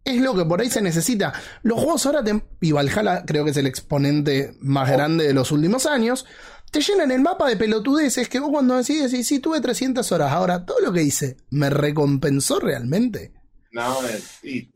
es 0.06 0.22
lo 0.22 0.34
que 0.36 0.46
por 0.46 0.62
ahí 0.62 0.70
se 0.70 0.82
necesita. 0.82 1.34
Los 1.64 1.80
juegos 1.80 2.06
ahora, 2.06 2.24
te- 2.24 2.42
y 2.62 2.72
Valhalla 2.72 3.24
creo 3.26 3.44
que 3.44 3.52
es 3.52 3.58
el 3.58 3.68
exponente 3.68 4.56
más 4.62 4.90
grande 4.90 5.28
de 5.28 5.34
los 5.34 5.52
últimos 5.52 5.86
años, 5.86 6.26
te 6.72 6.82
llenan 6.82 7.12
el 7.12 7.22
mapa 7.22 7.48
de 7.48 7.58
pelotudeces 7.58 8.30
que 8.30 8.40
vos 8.40 8.50
cuando 8.52 8.78
decís, 8.78 9.12
decís, 9.12 9.28
sí, 9.28 9.40
tuve 9.40 9.62
300 9.62 10.12
horas. 10.12 10.32
Ahora, 10.32 10.66
todo 10.66 10.80
lo 10.80 10.92
que 10.94 11.04
hice, 11.04 11.38
¿me 11.50 11.70
recompensó 11.70 12.60
realmente? 12.60 13.34
No, 13.72 13.98
eh, 14.08 14.22
y 14.44 14.70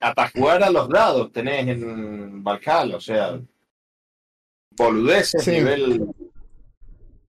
hasta 0.00 0.30
jugar 0.30 0.62
a 0.62 0.70
los 0.70 0.88
dados 0.88 1.32
tenés 1.32 1.68
en 1.68 2.42
Valhalla, 2.42 2.96
o 2.96 3.00
sea, 3.00 3.40
boludeces 4.76 5.44
Sí. 5.44 5.50
nivel. 5.52 6.06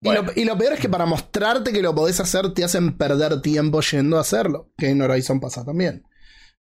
Y, 0.04 0.12
lo, 0.12 0.24
y 0.36 0.46
lo 0.46 0.58
peor 0.58 0.74
es 0.74 0.80
que 0.80 0.90
para 0.90 1.06
mostrarte 1.06 1.72
que 1.72 1.82
lo 1.82 1.94
podés 1.94 2.20
hacer, 2.20 2.54
te 2.56 2.64
hacen 2.64 2.98
perder 2.98 3.40
tiempo 3.42 3.82
yendo 3.82 4.18
a 4.18 4.22
hacerlo. 4.22 4.72
Que 4.76 4.90
en 4.90 5.02
Horizon 5.02 5.40
pasa 5.40 5.64
también. 5.64 6.04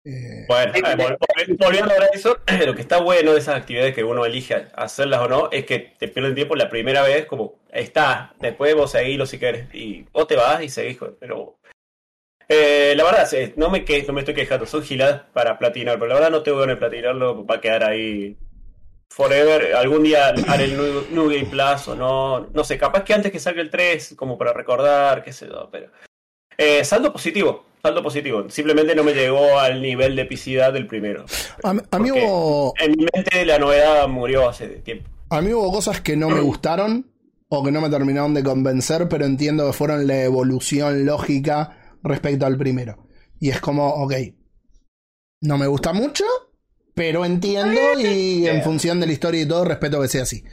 Eh, 0.09 0.45
Bueno, 0.47 0.71
vol- 0.73 1.17
vol- 1.17 1.57
volviendo 1.57 1.91
a 1.91 2.05
eso, 2.13 2.39
lo 2.65 2.73
que 2.75 2.81
está 2.81 3.01
bueno 3.01 3.33
de 3.33 3.39
esas 3.39 3.55
actividades 3.55 3.93
que 3.93 4.03
uno 4.05 4.25
elige 4.25 4.67
hacerlas 4.73 5.19
o 5.21 5.27
no 5.27 5.49
es 5.51 5.65
que 5.65 5.79
te 5.97 6.07
pierden 6.07 6.33
tiempo 6.35 6.55
la 6.55 6.69
primera 6.69 7.01
vez, 7.01 7.25
como 7.25 7.55
está, 7.71 8.33
después 8.39 8.73
vos 8.73 8.91
seguilo 8.91 9.25
si 9.25 9.37
querés, 9.37 9.67
y 9.73 10.05
vos 10.13 10.25
te 10.27 10.35
vas 10.37 10.63
y 10.63 10.69
seguís, 10.69 10.97
pero 11.19 11.57
eh, 12.47 12.93
la 12.95 13.03
verdad, 13.03 13.27
no 13.57 13.69
me, 13.69 13.83
que, 13.83 14.03
no 14.03 14.13
me 14.13 14.21
estoy 14.21 14.33
quejando, 14.33 14.65
son 14.65 14.81
giladas 14.83 15.23
para 15.33 15.59
platinar, 15.59 15.95
pero 15.95 16.07
la 16.07 16.13
verdad 16.15 16.31
no 16.31 16.43
tengo 16.43 16.59
ganas 16.59 16.77
de 16.77 16.79
platinarlo, 16.79 17.45
va 17.45 17.55
a 17.55 17.61
quedar 17.61 17.83
ahí 17.83 18.37
forever, 19.09 19.75
algún 19.75 20.03
día 20.03 20.27
haré 20.47 20.63
el 20.65 20.77
New, 20.77 21.07
New 21.11 21.29
Game 21.29 21.47
Plus 21.47 21.87
o 21.89 21.95
no, 21.95 22.47
no 22.53 22.63
sé, 22.63 22.77
capaz 22.77 23.03
que 23.03 23.13
antes 23.13 23.31
que 23.31 23.39
salga 23.39 23.61
el 23.61 23.69
3, 23.69 24.15
como 24.15 24.37
para 24.37 24.53
recordar, 24.53 25.21
qué 25.23 25.33
sé 25.33 25.47
yo, 25.47 25.67
pero... 25.69 25.91
Eh, 26.57 26.83
saldo 26.83 27.13
positivo, 27.13 27.65
saldo 27.81 28.01
positivo. 28.03 28.49
Simplemente 28.49 28.95
no 28.95 29.03
me 29.03 29.13
llegó 29.13 29.59
al 29.59 29.81
nivel 29.81 30.15
de 30.15 30.23
epicidad 30.23 30.73
del 30.73 30.87
primero. 30.87 31.25
a, 31.63 31.73
mí- 31.73 31.81
a 31.91 31.99
mí 31.99 32.09
porque- 32.09 32.25
hubo, 32.25 32.73
En 32.79 32.91
mi 32.91 33.05
mente 33.13 33.45
la 33.45 33.59
novedad 33.59 34.07
murió 34.07 34.49
hace 34.49 34.67
tiempo. 34.67 35.09
a 35.29 35.41
mí 35.41 35.53
hubo 35.53 35.71
cosas 35.71 36.01
que 36.01 36.15
no 36.15 36.29
me 36.29 36.41
gustaron 36.41 37.11
o 37.49 37.63
que 37.63 37.71
no 37.71 37.79
me 37.81 37.89
terminaron 37.89 38.33
de 38.33 38.43
convencer, 38.43 39.07
pero 39.07 39.25
entiendo 39.25 39.67
que 39.67 39.73
fueron 39.73 40.05
la 40.07 40.23
evolución 40.23 41.05
lógica 41.05 41.95
respecto 42.03 42.45
al 42.45 42.57
primero. 42.57 43.07
Y 43.39 43.49
es 43.49 43.59
como, 43.61 43.87
ok, 43.87 44.13
no 45.41 45.57
me 45.57 45.67
gusta 45.67 45.93
mucho, 45.93 46.25
pero 46.95 47.23
entiendo 47.23 47.79
y 47.99 48.47
en 48.47 48.63
función 48.63 48.99
de 48.99 49.05
la 49.05 49.13
historia 49.13 49.41
y 49.41 49.47
todo 49.47 49.63
respeto 49.63 50.01
que 50.01 50.07
sea 50.07 50.23
así. 50.23 50.43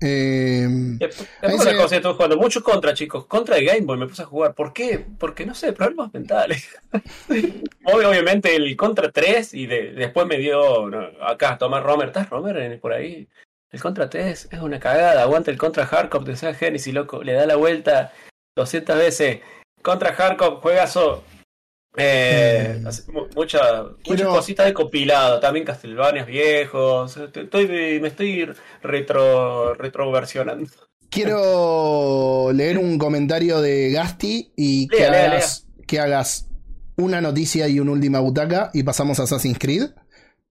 Eh, 0.00 0.66
Después 0.98 1.28
otra 1.42 1.72
se- 1.72 1.76
cosa 1.76 1.88
que 1.90 1.96
estuve 1.96 2.12
jugando, 2.14 2.36
muchos 2.36 2.62
contra, 2.62 2.94
chicos. 2.94 3.26
Contra 3.26 3.56
de 3.56 3.64
Game 3.64 3.80
Boy 3.80 3.98
me 3.98 4.06
puse 4.06 4.22
a 4.22 4.26
jugar. 4.26 4.54
¿Por 4.54 4.72
qué? 4.72 5.04
Porque 5.18 5.44
no 5.44 5.54
sé, 5.54 5.72
problemas 5.72 6.12
mentales. 6.14 6.68
Obviamente 7.84 8.54
el 8.54 8.76
Contra 8.76 9.10
3 9.10 9.54
y 9.54 9.66
de- 9.66 9.92
después 9.92 10.26
me 10.26 10.36
dio 10.38 10.88
no, 10.88 11.00
acá 11.26 11.58
Tomás 11.58 11.82
Romer. 11.82 12.08
¿Estás 12.08 12.28
Romer 12.30 12.56
en- 12.58 12.80
por 12.80 12.92
ahí? 12.92 13.28
El 13.70 13.80
Contra 13.80 14.08
3 14.08 14.48
es 14.50 14.60
una 14.60 14.78
cagada. 14.80 15.22
Aguanta 15.22 15.50
el 15.50 15.58
Contra 15.58 15.86
Hardcore 15.86 16.24
de 16.24 16.36
Sega 16.36 16.54
Genesis, 16.54 16.94
loco. 16.94 17.22
Le 17.22 17.32
da 17.32 17.46
la 17.46 17.56
vuelta 17.56 18.12
200 18.56 18.96
veces. 18.96 19.40
Contra 19.82 20.12
Hardcore, 20.12 20.56
juegazo. 20.56 21.24
Eh, 21.98 22.80
Mm. 22.80 23.12
mucha- 23.34 23.84
muchas 24.06 24.28
cositas 24.28 24.66
de 24.66 24.72
compilado. 24.74 25.40
También 25.40 25.64
Castlevania 25.66 26.24
viejos. 26.24 27.16
Estoy, 27.16 27.66
me 28.00 28.08
estoy 28.08 28.48
retro 28.82 29.74
retroversionando. 29.74 30.70
Quiero 31.10 32.50
leer 32.52 32.78
un 32.78 32.98
comentario 32.98 33.60
de 33.60 33.90
Gasti 33.90 34.52
y 34.56 34.88
que, 34.88 34.98
Lea, 35.00 35.10
lea, 35.10 35.24
hagas, 35.26 35.66
que 35.86 36.00
hagas 36.00 36.48
una 36.96 37.20
noticia 37.20 37.66
y 37.68 37.80
una 37.80 37.92
última 37.92 38.20
butaca 38.20 38.70
y 38.74 38.82
pasamos 38.82 39.18
a 39.18 39.24
Assassin's 39.24 39.58
Creed. 39.58 39.90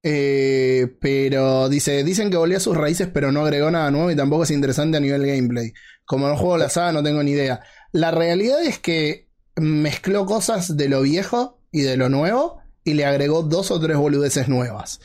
Eh, 0.04 0.88
pero 1.02 1.70
dice, 1.70 2.04
dicen 2.04 2.30
que 2.30 2.38
volvió 2.38 2.58
a 2.58 2.62
sus 2.62 2.78
raíces 2.78 3.10
pero 3.12 3.32
no 3.32 3.42
agregó 3.44 3.70
nada 3.72 3.92
nuevo 3.92 4.10
y 4.12 4.16
tampoco 4.16 4.44
es 4.44 4.52
interesante 4.52 4.98
a 4.98 5.02
nivel 5.02 5.26
gameplay. 5.26 5.74
Como 6.06 6.28
no 6.28 6.38
juego 6.38 6.58
la 6.58 6.70
saga 6.70 6.92
no 6.92 7.04
tengo 7.04 7.22
ni 7.24 7.32
idea. 7.32 7.62
La 7.92 8.12
realidad 8.12 8.62
es 8.64 8.80
que 8.80 9.27
mezcló 9.58 10.26
cosas 10.26 10.78
de 10.78 10.90
lo 10.90 11.02
viejo 11.02 11.60
y 11.72 11.82
de 11.82 11.98
lo 11.98 12.10
nuevo 12.10 12.62
y 12.84 12.94
le 12.94 13.06
agregó 13.06 13.44
dos 13.44 13.72
o 13.72 13.80
tres 13.80 13.98
boludeces 13.98 14.48
nuevas. 14.48 15.02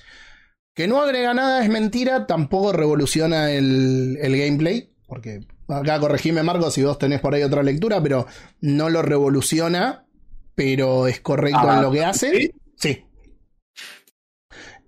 Que 0.74 0.86
no 0.86 1.02
agrega 1.02 1.34
nada 1.34 1.62
es 1.62 1.68
mentira, 1.68 2.26
tampoco 2.26 2.72
revoluciona 2.72 3.50
el, 3.50 4.18
el 4.20 4.38
gameplay, 4.38 4.94
porque 5.06 5.40
acá 5.68 5.98
corregime 6.00 6.42
Marco 6.42 6.70
si 6.70 6.82
vos 6.82 6.98
tenés 6.98 7.20
por 7.20 7.34
ahí 7.34 7.42
otra 7.42 7.62
lectura, 7.62 8.02
pero 8.02 8.26
no 8.60 8.88
lo 8.88 9.02
revoluciona, 9.02 10.06
pero 10.54 11.08
es 11.08 11.20
correcto 11.20 11.60
Ah, 11.62 11.76
en 11.76 11.82
lo 11.82 11.90
que 11.90 12.04
hace. 12.04 12.30
¿sí? 12.30 12.52
Sí. 12.76 13.04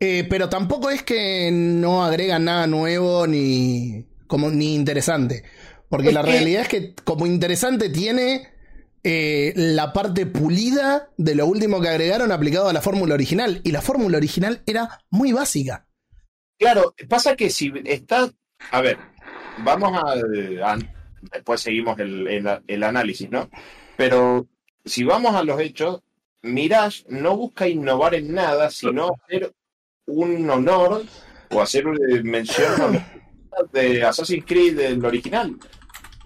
Eh, 0.00 0.26
pero 0.28 0.48
tampoco 0.48 0.90
es 0.90 1.02
que 1.02 1.50
no 1.52 2.04
agrega 2.04 2.38
nada 2.38 2.66
nuevo 2.66 3.26
ni, 3.26 4.06
como, 4.26 4.50
ni 4.50 4.74
interesante. 4.74 5.44
Porque 5.88 6.12
la 6.12 6.22
realidad 6.22 6.62
es 6.62 6.68
que 6.68 6.94
como 7.04 7.26
interesante 7.26 7.88
tiene 7.88 8.53
eh, 9.04 9.52
la 9.54 9.92
parte 9.92 10.26
pulida 10.26 11.10
de 11.16 11.34
lo 11.34 11.46
último 11.46 11.80
que 11.80 11.88
agregaron 11.88 12.32
aplicado 12.32 12.68
a 12.68 12.72
la 12.72 12.80
fórmula 12.80 13.14
original. 13.14 13.60
Y 13.64 13.70
la 13.72 13.82
fórmula 13.82 14.16
original 14.16 14.62
era 14.66 15.00
muy 15.10 15.32
básica. 15.32 15.86
Claro, 16.58 16.94
pasa 17.08 17.36
que 17.36 17.50
si 17.50 17.72
está. 17.84 18.30
A 18.70 18.80
ver, 18.80 18.98
vamos 19.58 19.92
a. 19.92 20.72
a- 20.72 20.78
después 21.32 21.60
seguimos 21.60 21.98
el, 21.98 22.26
el- 22.28 22.62
el 22.66 22.82
análisis, 22.82 23.30
¿no? 23.30 23.48
Pero 23.96 24.46
si 24.84 25.04
vamos 25.04 25.34
a 25.34 25.42
los 25.44 25.60
hechos, 25.60 26.00
Mirage 26.42 27.04
no 27.08 27.36
busca 27.36 27.68
innovar 27.68 28.14
en 28.14 28.34
nada, 28.34 28.70
sino 28.70 29.10
hacer 29.24 29.52
un 30.06 30.48
honor 30.50 31.02
o 31.50 31.62
hacer 31.62 31.84
eh, 32.10 32.22
mención 32.22 33.02
de 33.72 34.02
Assassin's 34.02 34.44
Creed 34.46 34.76
del 34.76 35.04
original. 35.04 35.56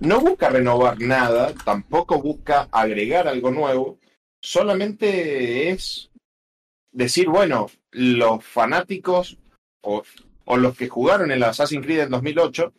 No 0.00 0.20
busca 0.20 0.48
renovar 0.48 1.00
nada, 1.00 1.52
tampoco 1.64 2.22
busca 2.22 2.68
agregar 2.70 3.26
algo 3.26 3.50
nuevo, 3.50 3.98
solamente 4.40 5.70
es 5.70 6.10
decir, 6.92 7.28
bueno, 7.28 7.68
los 7.90 8.44
fanáticos 8.44 9.38
o, 9.80 10.02
los 10.56 10.76
que 10.76 10.88
jugaron 10.88 11.30
el 11.30 11.42
Assassin's 11.42 11.84
Creed 11.84 12.00
en 12.00 12.10
2008 12.10 12.72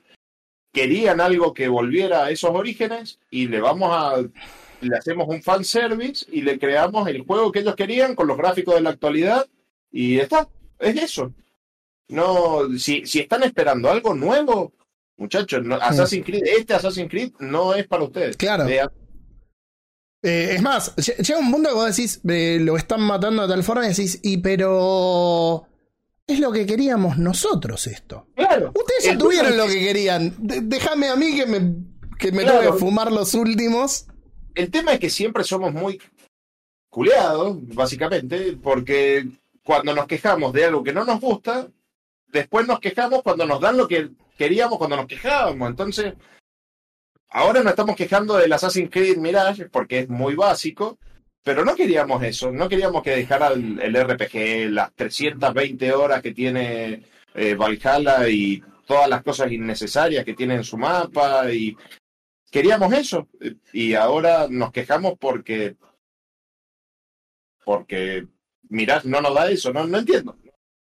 querían 0.71 1.19
algo 1.19 1.53
que 1.53 1.67
volviera 1.67 2.25
a 2.25 2.31
esos 2.31 2.51
orígenes 2.51 3.19
y 3.29 3.47
le 3.47 3.59
vamos 3.59 3.89
a 3.91 4.21
le 4.81 4.95
hacemos 4.95 5.27
un 5.27 5.43
fan 5.43 5.65
service 5.65 6.25
y 6.31 6.41
le 6.41 6.57
creamos 6.57 7.07
el 7.09 7.23
juego 7.23 7.51
que 7.51 7.59
ellos 7.59 7.75
querían 7.75 8.15
con 8.15 8.27
los 8.27 8.37
gráficos 8.37 8.75
de 8.75 8.81
la 8.81 8.91
actualidad 8.91 9.45
y 9.91 10.19
está, 10.19 10.47
es 10.79 10.95
eso. 10.95 11.33
No, 12.07 12.69
si, 12.77 13.05
si 13.05 13.19
están 13.19 13.43
esperando 13.43 13.89
algo 13.89 14.13
nuevo, 14.13 14.73
muchachos, 15.19 15.63
no- 15.65 15.75
Assassin's 15.75 16.25
Creed, 16.25 16.43
este 16.45 16.73
Assassin's 16.73 17.09
Creed 17.09 17.31
no 17.39 17.73
es 17.73 17.87
para 17.87 18.03
ustedes. 18.03 18.37
Claro. 18.37 18.67
Eh, 18.67 18.81
Eh, 20.21 20.55
es 20.55 20.61
más, 20.61 20.93
lle- 20.97 21.15
llega 21.15 21.39
un 21.39 21.49
punto 21.49 21.69
que 21.69 21.75
vos 21.75 21.95
decís, 21.95 22.19
eh, 22.27 22.57
lo 22.59 22.75
están 22.75 22.99
matando 23.01 23.43
de 23.43 23.47
tal 23.53 23.63
forma 23.63 23.85
y 23.85 23.89
decís, 23.89 24.19
y 24.21 24.37
pero 24.39 25.65
es 26.27 26.39
lo 26.41 26.51
que 26.51 26.65
queríamos 26.65 27.17
nosotros 27.17 27.87
esto. 27.87 28.27
Claro. 28.35 28.73
Ustedes 28.75 29.05
ya 29.05 29.17
tuvieron 29.17 29.55
lo 29.55 29.65
que 29.67 29.79
querían. 29.79 30.35
Déjame 30.37 31.07
a 31.07 31.15
mí 31.15 31.35
que 31.37 31.45
me, 31.45 31.59
que 32.17 32.33
me 32.33 32.43
Claro. 32.43 32.59
tengo 32.59 32.73
que 32.73 32.79
fumar 32.79 33.11
los 33.13 33.33
últimos. 33.33 34.07
El 34.55 34.69
tema 34.69 34.91
es 34.93 34.99
que 34.99 35.09
siempre 35.09 35.45
somos 35.45 35.73
muy 35.73 36.01
culeados, 36.89 37.57
básicamente, 37.73 38.57
porque 38.61 39.25
cuando 39.63 39.95
nos 39.95 40.05
quejamos 40.05 40.51
de 40.51 40.65
algo 40.65 40.83
que 40.83 40.91
no 40.91 41.05
nos 41.05 41.21
gusta, 41.21 41.67
después 42.27 42.67
nos 42.67 42.81
quejamos 42.81 43.21
cuando 43.23 43.45
nos 43.45 43.61
dan 43.61 43.77
lo 43.77 43.87
que 43.87 44.09
queríamos 44.39 44.77
cuando 44.77 44.95
nos 44.95 45.05
quejábamos. 45.05 45.69
Entonces, 45.69 46.13
ahora 47.27 47.61
nos 47.61 47.71
estamos 47.71 47.97
quejando 47.97 48.37
del 48.37 48.53
Assassin's 48.53 48.89
Creed 48.89 49.17
Mirage 49.17 49.67
porque 49.67 49.99
es 49.99 50.09
muy 50.09 50.33
básico, 50.35 50.97
pero 51.43 51.65
no 51.65 51.75
queríamos 51.75 52.23
eso, 52.23 52.49
no 52.51 52.69
queríamos 52.69 53.03
que 53.03 53.17
dejara 53.17 53.49
el, 53.49 53.93
RPG, 53.93 54.71
las 54.71 54.93
320 54.95 55.91
horas 55.91 56.21
que 56.21 56.33
tiene 56.33 57.03
eh, 57.35 57.55
Valhalla 57.55 58.29
y 58.29 58.63
todas 58.87 59.09
las 59.09 59.23
cosas 59.23 59.51
innecesarias 59.51 60.23
que 60.23 60.33
tiene 60.33 60.55
en 60.55 60.63
su 60.63 60.77
mapa 60.77 61.51
y 61.51 61.75
queríamos 62.49 62.93
eso 62.93 63.27
y 63.73 63.93
ahora 63.93 64.47
nos 64.49 64.71
quejamos 64.71 65.13
porque 65.19 65.75
porque 67.65 68.25
Mirage 68.69 69.07
no 69.09 69.21
nos 69.21 69.35
da 69.35 69.51
eso, 69.51 69.73
no, 69.73 69.85
no 69.85 69.99
entiendo. 69.99 70.37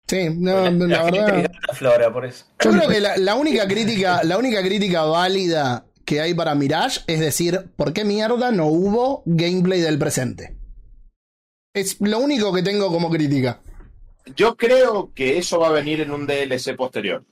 Sí, 0.08 0.30
no, 0.30 0.70
la, 0.70 0.72
la, 0.72 1.04
verdad. 1.04 1.34
le 1.34 1.40
encanta 1.40 1.74
Flora, 1.74 2.12
por 2.12 2.26
eso. 2.26 2.46
Yo 2.64 2.72
creo 2.72 2.90
que 2.90 3.00
la, 3.00 3.18
la 3.18 3.36
única 3.36 3.68
crítica, 3.68 4.24
la 4.24 4.38
única 4.38 4.62
crítica 4.62 5.04
válida 5.04 5.86
que 6.06 6.22
hay 6.22 6.34
para 6.34 6.56
Mirage 6.56 7.02
es 7.08 7.20
decir, 7.20 7.72
¿por 7.76 7.94
qué 7.94 8.04
mierda 8.04 8.52
no 8.52 8.68
hubo 8.68 9.24
gameplay 9.26 9.80
del 9.80 9.98
presente? 9.98 10.58
Es 11.74 12.00
lo 12.02 12.20
único 12.20 12.54
que 12.54 12.62
tengo 12.62 12.90
como 12.90 13.10
crítica. 13.10 13.62
Yo 14.36 14.56
creo 14.56 15.12
que 15.14 15.38
eso 15.38 15.60
va 15.60 15.68
a 15.70 15.72
venir 15.72 16.02
en 16.02 16.12
un 16.12 16.28
DLC 16.28 16.76
posterior. 16.76 17.26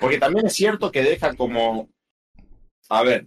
Porque 0.00 0.18
también 0.18 0.46
es 0.46 0.54
cierto 0.54 0.90
que 0.90 1.02
deja 1.02 1.34
como. 1.34 1.88
A 2.88 3.02
ver, 3.02 3.26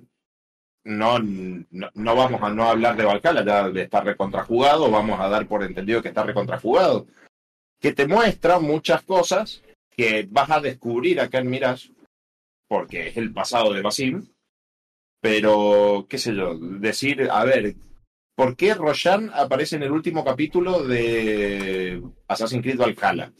no, 0.83 1.19
no, 1.19 1.89
no 1.93 2.15
vamos 2.15 2.41
a 2.41 2.49
no 2.49 2.63
hablar 2.63 2.95
de 2.95 3.05
Valhalla, 3.05 3.45
ya 3.45 3.69
de 3.69 3.83
estar 3.83 4.03
recontrajugado, 4.03 4.89
vamos 4.89 5.19
a 5.19 5.29
dar 5.29 5.47
por 5.47 5.63
entendido 5.63 6.01
que 6.01 6.09
está 6.09 6.23
recontrajugado. 6.23 7.07
Que 7.79 7.93
te 7.93 8.07
muestra 8.07 8.59
muchas 8.59 9.03
cosas 9.03 9.63
que 9.89 10.27
vas 10.29 10.49
a 10.49 10.59
descubrir 10.59 11.19
acá 11.19 11.39
en 11.39 11.49
Mirage, 11.49 11.91
porque 12.67 13.07
es 13.07 13.17
el 13.17 13.33
pasado 13.33 13.73
de 13.73 13.81
Basim. 13.81 14.27
Pero, 15.21 16.05
qué 16.09 16.17
sé 16.17 16.33
yo, 16.33 16.57
decir, 16.57 17.27
a 17.29 17.43
ver, 17.43 17.75
¿por 18.35 18.55
qué 18.55 18.73
Roshan 18.73 19.29
aparece 19.33 19.75
en 19.75 19.83
el 19.83 19.91
último 19.91 20.23
capítulo 20.23 20.83
de 20.83 22.01
Assassin's 22.27 22.63
Creed 22.63 22.77
Valhalla? 22.77 23.33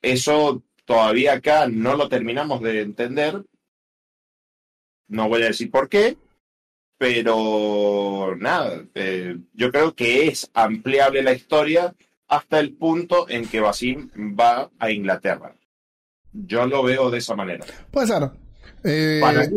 Eso 0.00 0.62
todavía 0.86 1.34
acá 1.34 1.68
no 1.68 1.96
lo 1.96 2.08
terminamos 2.08 2.62
de 2.62 2.80
entender. 2.80 3.44
No 5.08 5.28
voy 5.28 5.42
a 5.42 5.46
decir 5.46 5.70
por 5.70 5.88
qué, 5.88 6.16
pero 6.98 8.34
nada, 8.38 8.84
eh, 8.94 9.36
yo 9.52 9.70
creo 9.70 9.94
que 9.94 10.28
es 10.28 10.50
ampliable 10.54 11.22
la 11.22 11.32
historia 11.32 11.94
hasta 12.28 12.58
el 12.58 12.74
punto 12.74 13.28
en 13.28 13.46
que 13.48 13.60
Basim 13.60 14.10
va 14.38 14.70
a 14.78 14.90
Inglaterra. 14.90 15.54
Yo 16.32 16.66
lo 16.66 16.82
veo 16.82 17.10
de 17.10 17.18
esa 17.18 17.34
manera. 17.34 17.64
Puede 17.90 18.06
ser. 18.08 18.30
Eh, 18.84 19.18
Para 19.20 19.46
mí, 19.46 19.56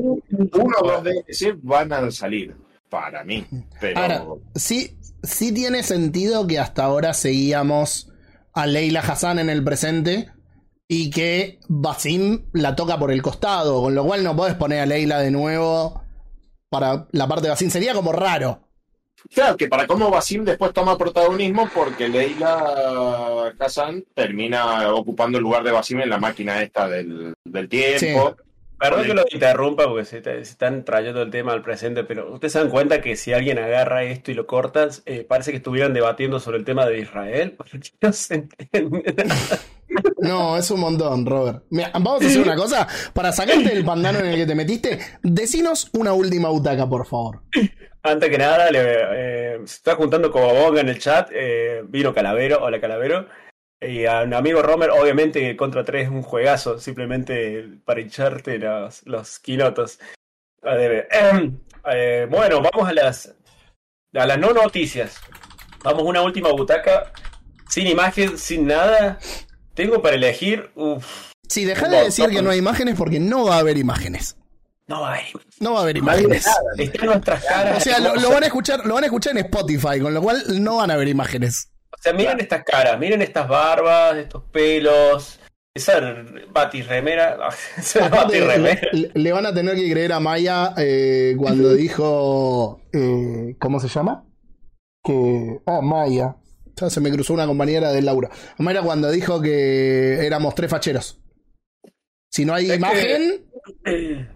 uno 0.53 0.75
o 0.81 0.87
dos 0.87 1.03
DLC 1.03 1.57
van 1.61 1.91
a 1.93 2.09
salir. 2.11 2.55
Para 2.89 3.23
mí. 3.23 3.45
Pero 3.79 3.99
Ahora, 3.99 4.23
sí, 4.55 4.97
sí 5.21 5.51
tiene 5.51 5.83
sentido 5.83 6.47
que 6.47 6.57
hasta 6.57 6.83
ahora 6.85 7.13
seguíamos 7.13 8.11
a 8.53 8.65
Leila 8.65 9.01
Hassan 9.01 9.37
en 9.37 9.49
el 9.49 9.63
presente 9.63 10.31
y 10.87 11.11
que 11.11 11.59
Basim 11.67 12.45
la 12.51 12.75
toca 12.75 12.97
por 12.97 13.11
el 13.11 13.21
costado, 13.21 13.81
con 13.81 13.93
lo 13.93 14.03
cual 14.05 14.23
no 14.23 14.35
podés 14.35 14.55
poner 14.55 14.79
a 14.79 14.85
Leila 14.87 15.19
de 15.19 15.29
nuevo 15.29 16.01
para 16.69 17.07
la 17.11 17.27
parte 17.27 17.43
de 17.43 17.49
Basim. 17.49 17.69
Sería 17.69 17.93
como 17.93 18.11
raro. 18.11 18.68
Claro, 19.33 19.57
que 19.57 19.67
para 19.67 19.85
cómo 19.85 20.09
Basim 20.09 20.43
después 20.43 20.73
toma 20.73 20.97
protagonismo 20.97 21.69
porque 21.73 22.07
Leila 22.07 23.53
Hassan 23.59 24.03
termina 24.13 24.93
ocupando 24.93 25.37
el 25.37 25.43
lugar 25.43 25.63
de 25.63 25.71
Basim 25.71 26.01
en 26.01 26.09
la 26.09 26.17
máquina 26.17 26.61
esta 26.61 26.87
del, 26.87 27.33
del 27.43 27.69
tiempo. 27.69 28.35
Perdón 28.79 29.05
que 29.05 29.13
lo 29.13 29.25
interrumpa 29.29 29.87
porque 29.87 30.05
se, 30.05 30.39
están 30.39 30.85
trayendo 30.85 31.21
el 31.21 31.29
tema 31.29 31.51
al 31.51 31.61
presente, 31.61 32.05
pero 32.05 32.31
ustedes 32.31 32.53
se 32.53 32.59
dan 32.59 32.69
cuenta 32.69 33.01
que 33.01 33.17
si 33.17 33.33
alguien 33.33 33.59
agarra 33.59 34.03
esto 34.03 34.31
y 34.31 34.35
lo 34.35 34.47
cortas, 34.47 35.03
eh, 35.05 35.25
parece 35.27 35.51
que 35.51 35.57
estuvieran 35.57 35.93
debatiendo 35.93 36.39
sobre 36.39 36.59
el 36.59 36.63
tema 36.63 36.85
de 36.85 36.99
Israel. 36.99 37.51
Porque 37.57 37.79
no 38.01 38.13
se 38.13 38.35
entiende. 38.35 39.15
No, 40.21 40.55
es 40.55 40.71
un 40.71 40.79
montón, 40.79 41.25
Robert. 41.25 41.63
Mira, 41.71 41.91
vamos 41.93 42.23
a 42.23 42.27
hacer 42.27 42.41
una 42.41 42.55
cosa. 42.55 42.87
Para 43.13 43.33
sacarte 43.33 43.67
del 43.67 43.83
pandano 43.85 44.19
en 44.19 44.27
el 44.27 44.35
que 44.37 44.45
te 44.45 44.55
metiste, 44.55 44.99
decinos 45.23 45.89
una 45.91 46.13
última 46.13 46.47
butaca, 46.47 46.87
por 46.87 47.05
favor. 47.05 47.41
Antes 48.09 48.31
que 48.31 48.39
nada, 48.39 48.71
le, 48.71 48.79
eh, 48.81 49.57
se 49.65 49.75
está 49.75 49.95
juntando 49.95 50.31
como 50.31 50.51
Bonga 50.51 50.81
en 50.81 50.89
el 50.89 50.97
chat. 50.97 51.29
eh, 51.31 51.83
vino 51.87 52.11
Calavero, 52.11 52.63
hola 52.63 52.81
Calavero. 52.81 53.27
Y 53.79 54.05
a 54.05 54.23
un 54.23 54.33
amigo 54.33 54.63
Romer, 54.63 54.89
obviamente 54.89 55.55
Contra 55.55 55.85
3 55.85 56.05
es 56.05 56.09
un 56.09 56.23
juegazo, 56.23 56.79
simplemente 56.79 57.65
para 57.85 58.01
hincharte 58.01 58.57
los, 58.57 59.05
los 59.05 59.39
ehem, 59.45 61.59
eh, 61.91 62.27
bueno, 62.29 62.61
vamos 62.61 62.89
a 62.89 62.93
las, 62.93 63.35
a 64.15 64.25
las 64.25 64.39
no 64.39 64.53
noticias. 64.53 65.21
Vamos 65.83 66.01
a 66.01 66.05
una 66.05 66.23
última 66.23 66.49
butaca, 66.49 67.13
sin 67.69 67.85
imagen, 67.85 68.39
sin 68.39 68.65
nada. 68.65 69.19
Tengo 69.75 70.01
para 70.01 70.15
elegir. 70.15 70.71
Uf, 70.73 71.31
Si 71.47 71.63
deja 71.63 71.87
de 71.87 72.05
decir 72.05 72.29
que 72.29 72.41
no 72.41 72.49
hay 72.49 72.57
imágenes 72.57 72.95
porque 72.97 73.19
no 73.19 73.45
va 73.45 73.57
a 73.57 73.59
haber 73.59 73.77
imágenes. 73.77 74.35
No 74.89 75.01
va 75.01 75.09
a 75.09 75.13
haber. 75.13 75.25
No 75.61 75.73
va 75.73 75.79
a 75.79 75.81
haber 75.83 75.97
imágenes. 75.97 76.45
Está 76.77 76.99
en 77.01 77.05
nuestras 77.05 77.45
caras. 77.45 77.77
O 77.77 77.79
sea, 77.79 77.99
lo, 77.99 78.15
lo 78.15 78.29
van 78.31 78.43
a 78.43 78.47
escuchar, 78.47 78.85
lo 78.85 78.95
van 78.95 79.03
a 79.03 79.07
escuchar 79.07 79.37
en 79.37 79.45
Spotify, 79.45 79.99
con 80.01 80.13
lo 80.13 80.21
cual 80.21 80.43
no 80.61 80.77
van 80.77 80.91
a 80.91 80.97
ver 80.97 81.07
imágenes. 81.07 81.71
O 81.91 82.01
sea, 82.01 82.13
miren 82.13 82.39
estas 82.39 82.63
caras, 82.63 82.99
miren 82.99 83.21
estas 83.21 83.47
barbas, 83.47 84.17
estos 84.17 84.43
pelos, 84.51 85.39
esa 85.73 85.99
batirremera, 86.51 87.37
esa 87.77 88.09
batirremera. 88.09 88.81
le, 88.91 89.11
le 89.13 89.31
van 89.31 89.45
a 89.45 89.53
tener 89.53 89.75
que 89.75 89.89
creer 89.91 90.11
a 90.13 90.19
Maya 90.19 90.73
eh, 90.77 91.35
cuando 91.37 91.73
dijo. 91.75 92.81
eh, 92.93 93.55
¿Cómo 93.59 93.79
se 93.79 93.87
llama? 93.87 94.25
Que. 95.03 95.59
Ah, 95.65 95.81
Maya. 95.81 96.35
Ya 96.75 96.89
se 96.89 97.01
me 97.01 97.11
cruzó 97.11 97.33
una 97.33 97.45
compañera 97.45 97.91
de 97.91 98.01
Laura. 98.01 98.29
Maya 98.57 98.81
cuando 98.81 99.11
dijo 99.11 99.41
que 99.41 100.25
éramos 100.25 100.55
tres 100.55 100.69
facheros. 100.71 101.19
Si 102.31 102.45
no 102.45 102.53
hay 102.53 102.69
Es 102.71 102.77
imagen, 102.77 103.45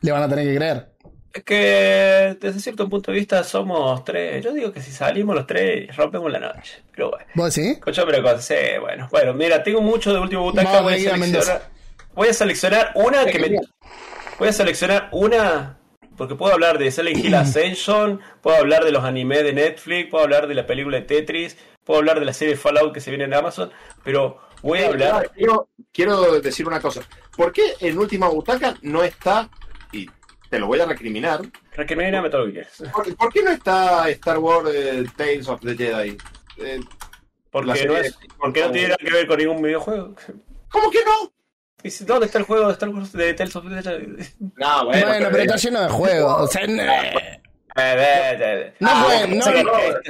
le 0.00 0.12
van 0.12 0.22
a 0.22 0.28
tener 0.28 0.46
que 0.46 0.56
creer. 0.56 0.88
Es 1.32 1.44
que 1.44 2.36
desde 2.40 2.58
cierto 2.60 2.88
punto 2.88 3.12
de 3.12 3.18
vista 3.18 3.44
somos 3.44 4.02
tres. 4.04 4.42
Yo 4.42 4.52
digo 4.52 4.72
que 4.72 4.80
si 4.80 4.90
salimos 4.90 5.36
los 5.36 5.46
tres 5.46 5.94
rompemos 5.96 6.32
la 6.32 6.40
noche. 6.40 6.82
Pero 6.92 7.10
bueno, 7.10 7.26
¿Vos 7.34 7.54
decís? 7.54 7.78
cocho, 7.78 8.04
pero 8.06 8.22
con 8.22 8.40
sí, 8.40 8.54
bueno. 8.80 9.08
Bueno, 9.10 9.34
mira, 9.34 9.62
tengo 9.62 9.80
mucho 9.80 10.12
de 10.12 10.20
último 10.20 10.42
butaca. 10.42 10.80
Voy 10.80 10.94
a 10.94 10.98
seleccionar, 10.98 11.70
voy 12.14 12.28
a 12.28 12.34
seleccionar 12.34 12.92
una 12.94 13.26
que 13.26 13.38
me. 13.38 13.60
Voy 14.38 14.48
a 14.48 14.52
seleccionar 14.52 15.08
una. 15.12 15.78
Porque 16.16 16.34
puedo 16.34 16.52
hablar 16.52 16.78
de 16.78 16.90
Silent 16.90 17.24
Hill 17.24 17.34
Ascension, 17.36 18.20
puedo 18.40 18.56
hablar 18.56 18.84
de 18.84 18.90
los 18.90 19.04
animes 19.04 19.44
de 19.44 19.52
Netflix, 19.52 20.10
puedo 20.10 20.24
hablar 20.24 20.48
de 20.48 20.54
la 20.54 20.66
película 20.66 20.96
de 20.96 21.04
Tetris, 21.04 21.56
puedo 21.84 22.00
hablar 22.00 22.18
de 22.18 22.26
la 22.26 22.32
serie 22.32 22.56
Fallout 22.56 22.92
que 22.92 23.00
se 23.00 23.10
viene 23.10 23.24
en 23.24 23.34
Amazon, 23.34 23.70
pero 24.02 24.40
voy 24.62 24.80
a 24.80 24.88
hablar. 24.88 25.30
Quiero, 25.36 25.68
quiero 25.92 26.40
decir 26.40 26.66
una 26.66 26.80
cosa. 26.80 27.02
¿Por 27.36 27.52
qué 27.52 27.62
en 27.80 27.96
Última 27.98 28.28
Butaca 28.28 28.74
no 28.82 29.04
está, 29.04 29.48
y 29.92 30.06
te 30.50 30.58
lo 30.58 30.66
voy 30.66 30.80
a 30.80 30.86
recriminar, 30.86 31.40
Recrimíname 31.74 32.30
todo 32.30 32.42
lo 32.42 32.46
que 32.46 32.52
quieras. 32.54 32.82
¿por, 32.92 33.16
por 33.16 33.32
qué 33.32 33.42
no 33.42 33.50
está 33.50 34.08
Star 34.10 34.38
Wars 34.38 34.68
eh, 34.74 35.04
Tales 35.16 35.48
of 35.48 35.60
the 35.60 35.76
Jedi? 35.76 36.16
Eh, 36.58 36.80
Porque 37.50 37.84
no, 37.86 37.96
es, 37.96 38.18
de- 38.18 38.28
porque 38.38 38.60
no 38.62 38.70
tiene 38.72 38.88
nada 38.88 38.98
que 38.98 39.10
ver 39.12 39.26
con 39.26 39.38
ningún 39.38 39.62
videojuego. 39.62 40.14
¿Cómo 40.70 40.90
que 40.90 40.98
no? 41.04 41.32
Y 41.82 41.90
si, 41.90 42.04
¿Dónde 42.04 42.26
está 42.26 42.38
el 42.38 42.44
juego 42.44 42.66
de 42.66 42.72
Star 42.72 42.88
Wars 42.88 43.12
de 43.12 43.34
Tales 43.34 43.54
of 43.54 43.64
the 43.68 43.82
Jedi? 43.82 44.26
No, 44.56 44.86
Bueno, 44.86 45.28
pero 45.30 45.42
está 45.44 45.56
lleno 45.56 45.80
de 45.82 45.88
juegos. 45.88 46.40
O 46.40 46.46
sea, 46.48 46.66
no, 48.80 49.26
no, 49.26 49.40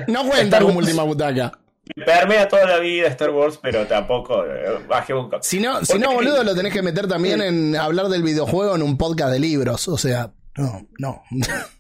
no, 0.07 0.25
no 0.25 0.33
Star 0.35 0.63
como 0.63 0.75
Wars 0.77 0.87
última 0.87 1.03
butaca. 1.03 1.53
Permea 1.95 2.49
toda 2.49 2.67
la 2.67 2.79
vida 2.79 3.09
Star 3.09 3.31
Wars, 3.31 3.59
pero 3.63 3.87
tampoco 3.87 4.45
eh, 4.45 4.79
bajemos 4.89 5.33
un 5.33 5.43
Si 5.43 5.61
no, 5.61 5.85
si 5.85 5.99
no, 5.99 6.13
boludo, 6.15 6.43
lo 6.45 6.55
tenés 6.55 6.73
que 6.73 6.83
meter 6.83 7.07
también 7.09 7.41
en 7.43 7.77
hablar 7.77 8.07
del 8.09 8.23
videojuego 8.23 8.75
en 8.77 8.83
un 8.83 8.97
podcast 8.99 9.33
de 9.33 9.41
libros. 9.41 9.89
O 9.89 9.99
sea, 9.99 10.33
no, 10.57 10.87
no. 10.99 11.23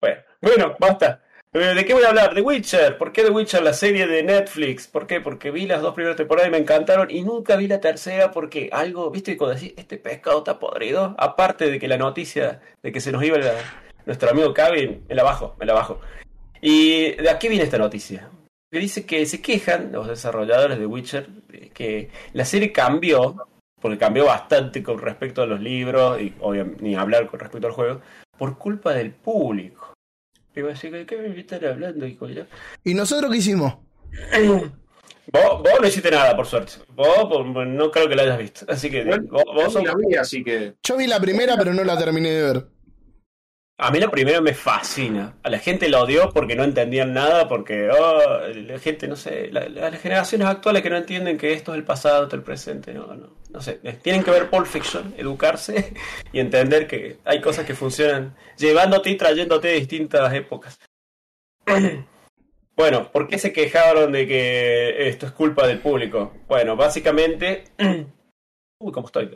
Bueno, 0.00 0.20
bueno, 0.42 0.76
basta. 0.78 1.22
Eh, 1.52 1.58
¿De 1.74 1.84
qué 1.84 1.94
voy 1.94 2.02
a 2.04 2.08
hablar? 2.08 2.34
De 2.34 2.42
Witcher. 2.42 2.98
¿Por 2.98 3.12
qué 3.12 3.22
The 3.22 3.30
Witcher, 3.30 3.62
la 3.62 3.72
serie 3.72 4.06
de 4.06 4.22
Netflix? 4.22 4.86
¿Por 4.88 5.06
qué? 5.06 5.20
Porque 5.20 5.50
vi 5.50 5.66
las 5.66 5.80
dos 5.80 5.94
primeras 5.94 6.16
temporadas 6.16 6.48
y 6.48 6.50
me 6.50 6.58
encantaron 6.58 7.10
y 7.10 7.22
nunca 7.22 7.56
vi 7.56 7.68
la 7.68 7.80
tercera 7.80 8.30
porque 8.32 8.68
algo, 8.72 9.10
¿viste? 9.10 9.36
Cuando 9.36 9.54
decís, 9.54 9.72
este 9.76 9.96
pescado 9.96 10.38
está 10.38 10.58
podrido. 10.58 11.14
Aparte 11.16 11.70
de 11.70 11.78
que 11.78 11.88
la 11.88 11.96
noticia 11.96 12.60
de 12.82 12.92
que 12.92 13.00
se 13.00 13.12
nos 13.12 13.22
iba 13.24 13.38
la- 13.38 13.54
nuestro 14.04 14.30
amigo 14.30 14.52
Kevin, 14.52 15.04
me 15.08 15.14
la 15.14 15.22
bajo, 15.22 15.56
me 15.58 15.64
la 15.64 15.72
bajo. 15.74 16.00
¿Y 16.60 17.12
de 17.12 17.30
aquí 17.30 17.48
viene 17.48 17.64
esta 17.64 17.78
noticia? 17.78 18.28
Que 18.74 18.80
dice 18.80 19.06
que 19.06 19.24
se 19.24 19.40
quejan 19.40 19.92
los 19.92 20.08
desarrolladores 20.08 20.78
de 20.78 20.86
Witcher 20.86 21.28
que 21.72 22.10
la 22.32 22.44
serie 22.44 22.72
cambió, 22.72 23.36
porque 23.80 23.96
cambió 23.98 24.26
bastante 24.26 24.82
con 24.82 24.98
respecto 24.98 25.42
a 25.42 25.46
los 25.46 25.60
libros 25.60 26.20
y 26.20 26.34
obviamente 26.40 26.82
ni 26.82 26.96
hablar 26.96 27.28
con 27.28 27.38
respecto 27.38 27.68
al 27.68 27.72
juego, 27.72 28.00
por 28.36 28.58
culpa 28.58 28.92
del 28.92 29.12
público. 29.12 29.94
Digo 30.54 30.68
así, 30.70 30.90
¿de 30.90 31.06
qué 31.06 31.16
me 31.16 31.38
están 31.38 31.64
hablando. 31.64 32.04
¿Y 32.84 32.94
nosotros 32.94 33.30
qué 33.30 33.38
hicimos? 33.38 33.74
Vos, 35.32 35.62
vos 35.62 35.80
no 35.80 35.86
hiciste 35.86 36.10
nada, 36.10 36.36
por 36.36 36.46
suerte. 36.46 36.74
Vos 36.94 37.26
pues, 37.52 37.66
no 37.68 37.90
creo 37.90 38.08
que 38.08 38.14
lo 38.14 38.22
hayas 38.22 38.38
visto. 38.38 38.66
Así 38.68 38.90
que 38.90 39.04
Bueno, 39.04 39.24
vos, 39.30 39.44
vos 39.54 39.72
sos- 39.72 39.82
la 39.84 39.94
vi, 39.94 40.14
así 40.16 40.44
que. 40.44 40.74
Yo 40.82 40.96
vi 40.98 41.06
la 41.06 41.18
primera, 41.18 41.56
pero 41.56 41.72
no 41.72 41.82
la 41.82 41.96
terminé 41.96 42.30
de 42.30 42.42
ver. 42.42 42.66
A 43.76 43.90
mí 43.90 43.98
la 43.98 44.08
primera 44.10 44.40
me 44.40 44.54
fascina. 44.54 45.34
A 45.42 45.50
la 45.50 45.58
gente 45.58 45.88
la 45.88 46.00
odió 46.02 46.30
porque 46.30 46.54
no 46.54 46.62
entendían 46.62 47.12
nada, 47.12 47.48
porque 47.48 47.88
oh, 47.90 48.38
la 48.54 48.78
gente, 48.78 49.08
no 49.08 49.16
sé, 49.16 49.50
la- 49.50 49.68
la- 49.68 49.90
las 49.90 50.00
generaciones 50.00 50.46
actuales 50.46 50.82
que 50.82 50.90
no 50.90 50.96
entienden 50.96 51.36
que 51.36 51.52
esto 51.52 51.72
es 51.72 51.78
el 51.78 51.84
pasado, 51.84 52.22
esto 52.24 52.36
es 52.36 52.40
el 52.40 52.44
presente, 52.44 52.94
no, 52.94 53.06
no, 53.14 53.30
no 53.50 53.60
sé. 53.60 53.80
Tienen 54.02 54.22
que 54.22 54.30
ver 54.30 54.48
Pulp 54.48 54.66
Fiction, 54.66 55.12
educarse 55.18 55.92
y 56.32 56.38
entender 56.38 56.86
que 56.86 57.18
hay 57.24 57.40
cosas 57.40 57.66
que 57.66 57.74
funcionan 57.74 58.36
llevándote 58.56 59.10
y 59.10 59.16
trayéndote 59.16 59.68
de 59.68 59.74
distintas 59.74 60.32
épocas. 60.34 60.78
Bueno, 62.76 63.12
¿por 63.12 63.28
qué 63.28 63.38
se 63.38 63.52
quejaron 63.52 64.10
de 64.10 64.26
que 64.26 65.08
esto 65.08 65.26
es 65.26 65.32
culpa 65.32 65.64
del 65.64 65.78
público? 65.78 66.32
Bueno, 66.48 66.74
básicamente... 66.74 67.62
Uy, 67.78 68.92
¿cómo 68.92 69.06
estoy? 69.06 69.30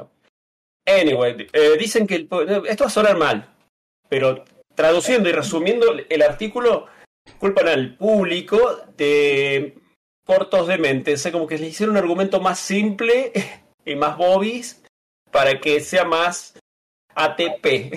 Anyway, 0.85 1.47
eh, 1.53 1.77
dicen 1.79 2.05
que 2.05 2.17
el 2.17 2.29
esto 2.67 2.83
va 2.85 2.89
a 2.89 2.91
sonar 2.91 3.17
mal, 3.17 3.49
pero 4.09 4.45
traduciendo 4.75 5.29
y 5.29 5.33
resumiendo 5.33 5.87
el 6.09 6.23
artículo, 6.23 6.87
culpan 7.39 7.69
al 7.69 7.97
público 7.97 8.81
de 8.97 9.79
cortos 10.25 10.67
de 10.69 10.79
mente. 10.79 11.15
O 11.15 11.17
sea, 11.17 11.33
como 11.33 11.47
que 11.47 11.59
le 11.59 11.69
hicieron 11.69 11.97
un 11.97 12.03
argumento 12.03 12.41
más 12.41 12.59
simple 12.59 13.33
y 13.85 13.95
más 13.97 14.17
bobis 14.17 14.83
para 15.31 15.61
que 15.61 15.81
sea 15.81 16.05
más 16.05 16.55
ATP. 17.15 17.95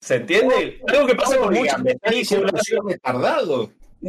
¿Se 0.00 0.16
entiende? 0.16 0.80
Algo 0.88 1.06
que 1.06 1.14
pasa 1.14 1.36
con 1.38 1.54
muchas 1.54 1.80
películas. 2.00 2.62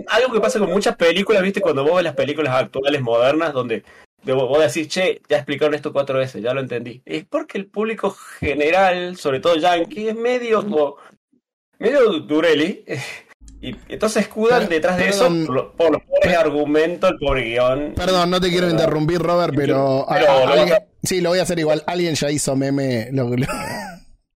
Algo 0.07 0.33
que 0.33 0.41
pasa 0.41 0.59
con 0.59 0.69
muchas 0.71 0.95
películas, 0.97 1.41
viste, 1.41 1.61
cuando 1.61 1.83
vos 1.83 1.95
ves 1.95 2.03
las 2.03 2.15
películas 2.15 2.53
actuales 2.53 3.01
modernas, 3.01 3.53
donde 3.53 3.83
de- 4.23 4.33
vos 4.33 4.59
decís, 4.59 4.89
che, 4.89 5.21
ya 5.29 5.37
explicaron 5.37 5.73
esto 5.73 5.93
cuatro 5.93 6.17
veces, 6.19 6.41
ya 6.43 6.53
lo 6.53 6.59
entendí. 6.59 7.01
Es 7.05 7.23
porque 7.25 7.57
el 7.57 7.67
público 7.67 8.09
general, 8.11 9.15
sobre 9.15 9.39
todo 9.39 9.55
yankee, 9.55 10.09
es 10.09 10.15
medio, 10.15 10.97
medio 11.79 12.19
dureli. 12.19 12.83
Y 13.61 13.75
entonces 13.89 14.23
escudan 14.23 14.69
detrás 14.69 14.95
de 14.97 15.05
perdón. 15.05 15.37
eso 15.39 15.45
por, 15.47 15.55
lo- 15.55 15.71
por 15.75 15.91
los 15.91 16.01
pobres 16.03 16.37
argumentos, 16.37 17.09
el 17.09 17.17
pobre 17.17 17.41
guion. 17.45 17.93
Perdón, 17.95 18.29
no 18.29 18.39
te 18.39 18.49
quiero 18.49 18.69
interrumpir, 18.69 19.17
Robert, 19.19 19.53
pero. 19.55 20.05
Pero 20.07 20.29
a- 20.31 20.43
a- 20.43 20.45
lo 20.45 20.53
alguien- 20.53 20.77
Sí, 21.01 21.19
lo 21.19 21.29
voy 21.29 21.39
a 21.39 21.43
hacer 21.43 21.57
igual. 21.57 21.81
Alguien 21.87 22.13
ya 22.13 22.29
hizo 22.29 22.55
meme 22.55 23.07
lo, 23.11 23.29
lo- 23.35 23.47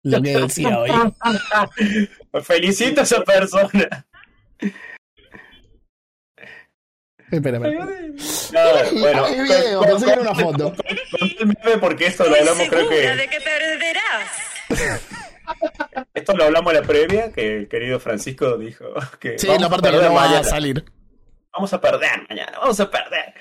lo 0.04 0.22
que 0.22 0.38
decía 0.38 0.78
hoy. 0.78 0.92
Felicito 2.44 3.02
a 3.02 3.04
esa 3.04 3.24
persona. 3.24 4.06
Espera, 7.32 7.58
espera. 7.58 7.86
No, 8.54 9.00
bueno, 9.00 9.26
Es 9.28 9.44
video, 9.44 9.82
pensé 9.82 10.06
que 10.06 10.12
era 10.12 10.22
una 10.22 10.36
foto. 10.36 10.74
Meme 11.40 11.78
porque 11.80 12.06
esto 12.08 12.30
lo 12.30 12.36
hablamos, 12.36 12.68
creo 12.70 12.88
que. 12.90 12.96
de 13.16 13.28
que 13.28 13.40
perderás. 13.42 15.10
Esto 16.14 16.36
lo 16.36 16.46
hablamos 16.46 16.74
en 16.74 16.82
la 16.82 16.88
previa, 16.88 17.32
que 17.32 17.58
el 17.58 17.68
querido 17.68 18.00
Francisco 18.00 18.58
dijo 18.58 18.86
que. 19.20 19.38
Sí, 19.38 19.48
vamos 19.48 19.62
la 19.62 19.68
a 19.68 19.70
parte 19.70 19.88
que 19.90 19.94
perder 19.94 20.10
no 20.10 20.16
va 20.16 20.40
a 20.40 20.44
salir. 20.44 20.86
Vamos 21.52 21.74
a 21.74 21.82
perder 21.82 22.28
mañana, 22.30 22.58
vamos 22.60 22.80
a 22.80 22.90
perder. 22.90 23.34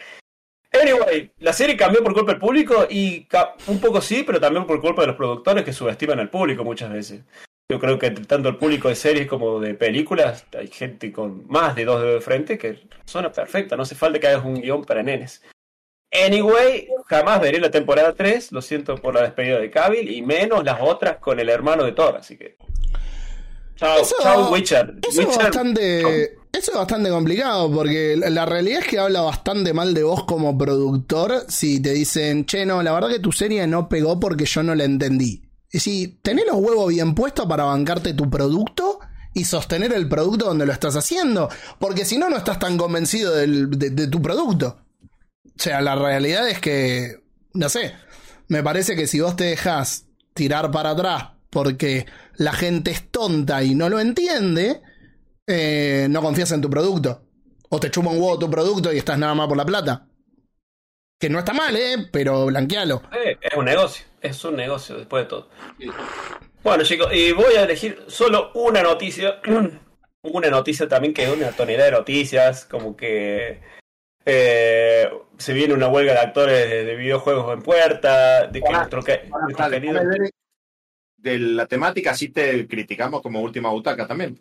Anyway, 0.72 1.32
la 1.38 1.52
serie 1.52 1.76
cambió 1.76 2.02
por 2.02 2.14
culpa 2.14 2.32
del 2.32 2.40
público 2.40 2.86
y 2.90 3.28
un 3.68 3.80
poco 3.80 4.00
sí, 4.00 4.24
pero 4.26 4.40
también 4.40 4.66
por 4.66 4.80
culpa 4.80 5.02
de 5.02 5.08
los 5.08 5.16
productores 5.16 5.64
que 5.64 5.72
subestiman 5.72 6.18
al 6.18 6.30
público 6.30 6.64
muchas 6.64 6.92
veces. 6.92 7.22
Yo 7.70 7.78
creo 7.78 7.98
que 7.98 8.06
entre 8.06 8.24
tanto 8.24 8.48
el 8.48 8.56
público 8.56 8.88
de 8.88 8.94
series 8.94 9.26
como 9.26 9.60
de 9.60 9.74
películas, 9.74 10.46
hay 10.56 10.66
gente 10.66 11.12
con 11.12 11.46
más 11.46 11.74
de 11.76 11.84
dos 11.84 12.00
dedos 12.00 12.14
de 12.14 12.20
frente 12.20 12.58
que 12.58 12.88
suena 13.04 13.32
perfecta, 13.32 13.76
no 13.76 13.84
hace 13.84 13.94
falta 13.94 14.18
que 14.18 14.26
hagas 14.26 14.44
un 14.44 14.60
guion 14.60 14.84
para 14.84 15.02
nenes. 15.02 15.42
Anyway, 16.26 16.88
jamás 17.06 17.40
veré 17.40 17.58
la 17.60 17.70
temporada 17.70 18.14
3, 18.14 18.52
lo 18.52 18.62
siento 18.62 18.94
por 18.96 19.14
la 19.14 19.22
despedida 19.22 19.58
de 19.58 19.70
Cavill, 19.70 20.10
y 20.10 20.22
menos 20.22 20.64
las 20.64 20.78
otras 20.80 21.16
con 21.18 21.40
el 21.40 21.48
hermano 21.48 21.84
de 21.84 21.92
Thor, 21.92 22.16
así 22.16 22.36
que... 22.36 22.56
Chao, 23.76 23.98
Eso- 24.00 24.14
chao 24.22 24.52
Witcher. 24.52 24.94
Eso 25.08 25.22
es 25.22 25.36
bastante. 25.36 26.36
Eso 26.52 26.70
es 26.70 26.76
bastante 26.78 27.10
complicado 27.10 27.68
porque 27.72 28.16
la- 28.16 28.30
la 28.30 28.46
realidad 28.46 28.78
es 28.82 28.86
que 28.86 29.00
habla 29.00 29.22
bastante 29.22 29.72
mal 29.72 29.92
de 29.92 30.04
vos 30.04 30.22
como 30.24 30.56
productor 30.56 31.44
si 31.48 31.82
te 31.82 31.92
dicen, 31.92 32.46
che, 32.46 32.64
no, 32.64 32.80
la 32.84 32.92
verdad 32.92 33.08
que 33.08 33.18
tu 33.18 33.32
serie 33.32 33.66
no 33.66 33.88
pegó 33.88 34.20
porque 34.20 34.44
yo 34.44 34.62
no 34.62 34.76
la 34.76 34.84
entendí. 34.84 35.42
Y 35.72 35.80
si 35.80 36.06
tenés 36.22 36.46
los 36.46 36.54
huevos 36.58 36.90
bien 36.90 37.16
puestos 37.16 37.46
para 37.46 37.64
bancarte 37.64 38.14
tu 38.14 38.30
producto 38.30 39.00
y 39.34 39.44
sostener 39.46 39.92
el 39.92 40.08
producto 40.08 40.44
donde 40.44 40.66
lo 40.66 40.72
estás 40.72 40.94
haciendo, 40.94 41.48
porque 41.80 42.04
si 42.04 42.16
no, 42.18 42.30
no 42.30 42.36
estás 42.36 42.60
tan 42.60 42.78
convencido 42.78 43.34
del- 43.34 43.68
de, 43.70 43.90
de 43.90 44.06
tu 44.06 44.22
producto. 44.22 44.78
O 45.56 45.62
sea, 45.62 45.80
la 45.80 45.94
realidad 45.94 46.48
es 46.48 46.58
que, 46.58 47.16
no 47.52 47.68
sé, 47.68 47.94
me 48.48 48.62
parece 48.62 48.96
que 48.96 49.06
si 49.06 49.20
vos 49.20 49.36
te 49.36 49.44
dejás 49.44 50.06
tirar 50.34 50.70
para 50.70 50.90
atrás 50.90 51.28
porque 51.50 52.06
la 52.36 52.52
gente 52.52 52.90
es 52.90 53.10
tonta 53.10 53.62
y 53.62 53.74
no 53.74 53.88
lo 53.88 54.00
entiende, 54.00 54.82
eh, 55.46 56.08
no 56.10 56.20
confías 56.20 56.50
en 56.52 56.60
tu 56.60 56.68
producto. 56.68 57.22
O 57.70 57.80
te 57.80 57.90
chuma 57.90 58.10
un 58.10 58.18
huevo 58.18 58.38
tu 58.38 58.50
producto 58.50 58.92
y 58.92 58.98
estás 58.98 59.18
nada 59.18 59.34
más 59.34 59.48
por 59.48 59.56
la 59.56 59.64
plata. 59.64 60.08
Que 61.18 61.30
no 61.30 61.38
está 61.38 61.52
mal, 61.52 61.74
¿eh? 61.76 62.08
Pero 62.10 62.46
blanquealo. 62.46 63.02
Eh, 63.12 63.38
es 63.40 63.56
un 63.56 63.64
negocio, 63.64 64.04
es 64.20 64.44
un 64.44 64.56
negocio 64.56 64.96
después 64.96 65.24
de 65.24 65.28
todo. 65.28 65.48
Bueno 66.62 66.82
chicos, 66.82 67.08
y 67.12 67.32
voy 67.32 67.54
a 67.54 67.62
elegir 67.62 68.04
solo 68.08 68.50
una 68.54 68.82
noticia. 68.82 69.40
una 70.22 70.50
noticia 70.50 70.88
también 70.88 71.14
que 71.14 71.24
es 71.24 71.30
una 71.30 71.52
tonelada 71.52 71.90
de 71.90 71.96
noticias, 71.96 72.64
como 72.64 72.96
que 72.96 73.60
eh, 74.26 75.10
se 75.38 75.52
viene 75.52 75.74
una 75.74 75.88
huelga 75.88 76.12
de 76.14 76.18
actores 76.20 76.68
de, 76.70 76.84
de 76.84 76.94
videojuegos 76.96 77.52
en 77.54 77.62
puerta, 77.62 78.46
de 78.46 78.60
que 78.60 78.68
Ah, 78.72 78.78
nuestro, 78.78 79.02
querido- 79.02 80.00
De 81.16 81.38
la 81.38 81.66
temática, 81.66 82.10
así 82.10 82.28
te 82.28 82.66
criticamos 82.68 83.22
como 83.22 83.40
última 83.40 83.70
butaca 83.70 84.06
también. 84.06 84.38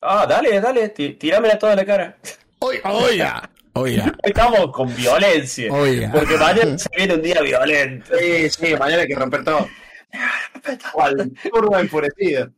Ah, 0.00 0.26
dale, 0.28 0.60
dale, 0.60 0.88
ti- 0.90 1.14
tirámela 1.14 1.58
toda 1.58 1.74
la 1.76 1.84
cara. 1.84 2.16
Oiga, 2.60 2.92
oiga, 2.92 3.50
oiga, 3.74 4.14
Estamos 4.22 4.72
con 4.72 4.94
violencia. 4.96 5.72
oiga. 5.72 6.10
Porque 6.12 6.36
mañana 6.36 6.78
se 6.78 6.88
viene 6.96 7.14
un 7.14 7.22
día 7.22 7.40
violento. 7.42 8.16
Sí, 8.18 8.48
sí, 8.50 8.74
mañana 8.76 9.02
hay 9.02 9.08
que 9.08 9.14
romper 9.14 9.44
todo. 9.44 9.68
Cual 10.92 11.32
turba 11.50 11.80
enfurecida. 11.80 12.50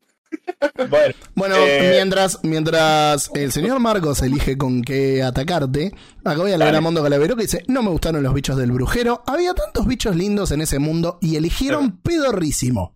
Bueno, 0.89 1.15
Bueno, 1.35 1.55
Eh, 1.57 1.93
mientras, 1.95 2.39
mientras 2.43 3.31
el 3.35 3.53
señor 3.53 3.79
Marcos 3.81 4.23
elige 4.23 4.57
con 4.57 4.83
qué 4.83 5.23
atacarte, 5.23 5.93
acá 6.25 6.37
voy 6.39 6.53
a 6.53 6.59
leer 6.59 6.75
a 6.77 6.81
Mondo 6.81 7.03
Calavero 7.03 7.37
que 7.37 7.43
dice, 7.43 7.65
no 7.69 7.83
me 7.83 7.91
gustaron 7.91 8.23
los 8.23 8.35
bichos 8.35 8.57
del 8.57 8.73
brujero, 8.73 9.23
había 9.27 9.55
tantos 9.55 9.87
bichos 9.87 10.17
lindos 10.17 10.51
en 10.53 10.61
ese 10.61 10.79
mundo 10.79 11.19
y 11.21 11.37
eligieron 11.37 11.99
pedorrísimo. 11.99 12.95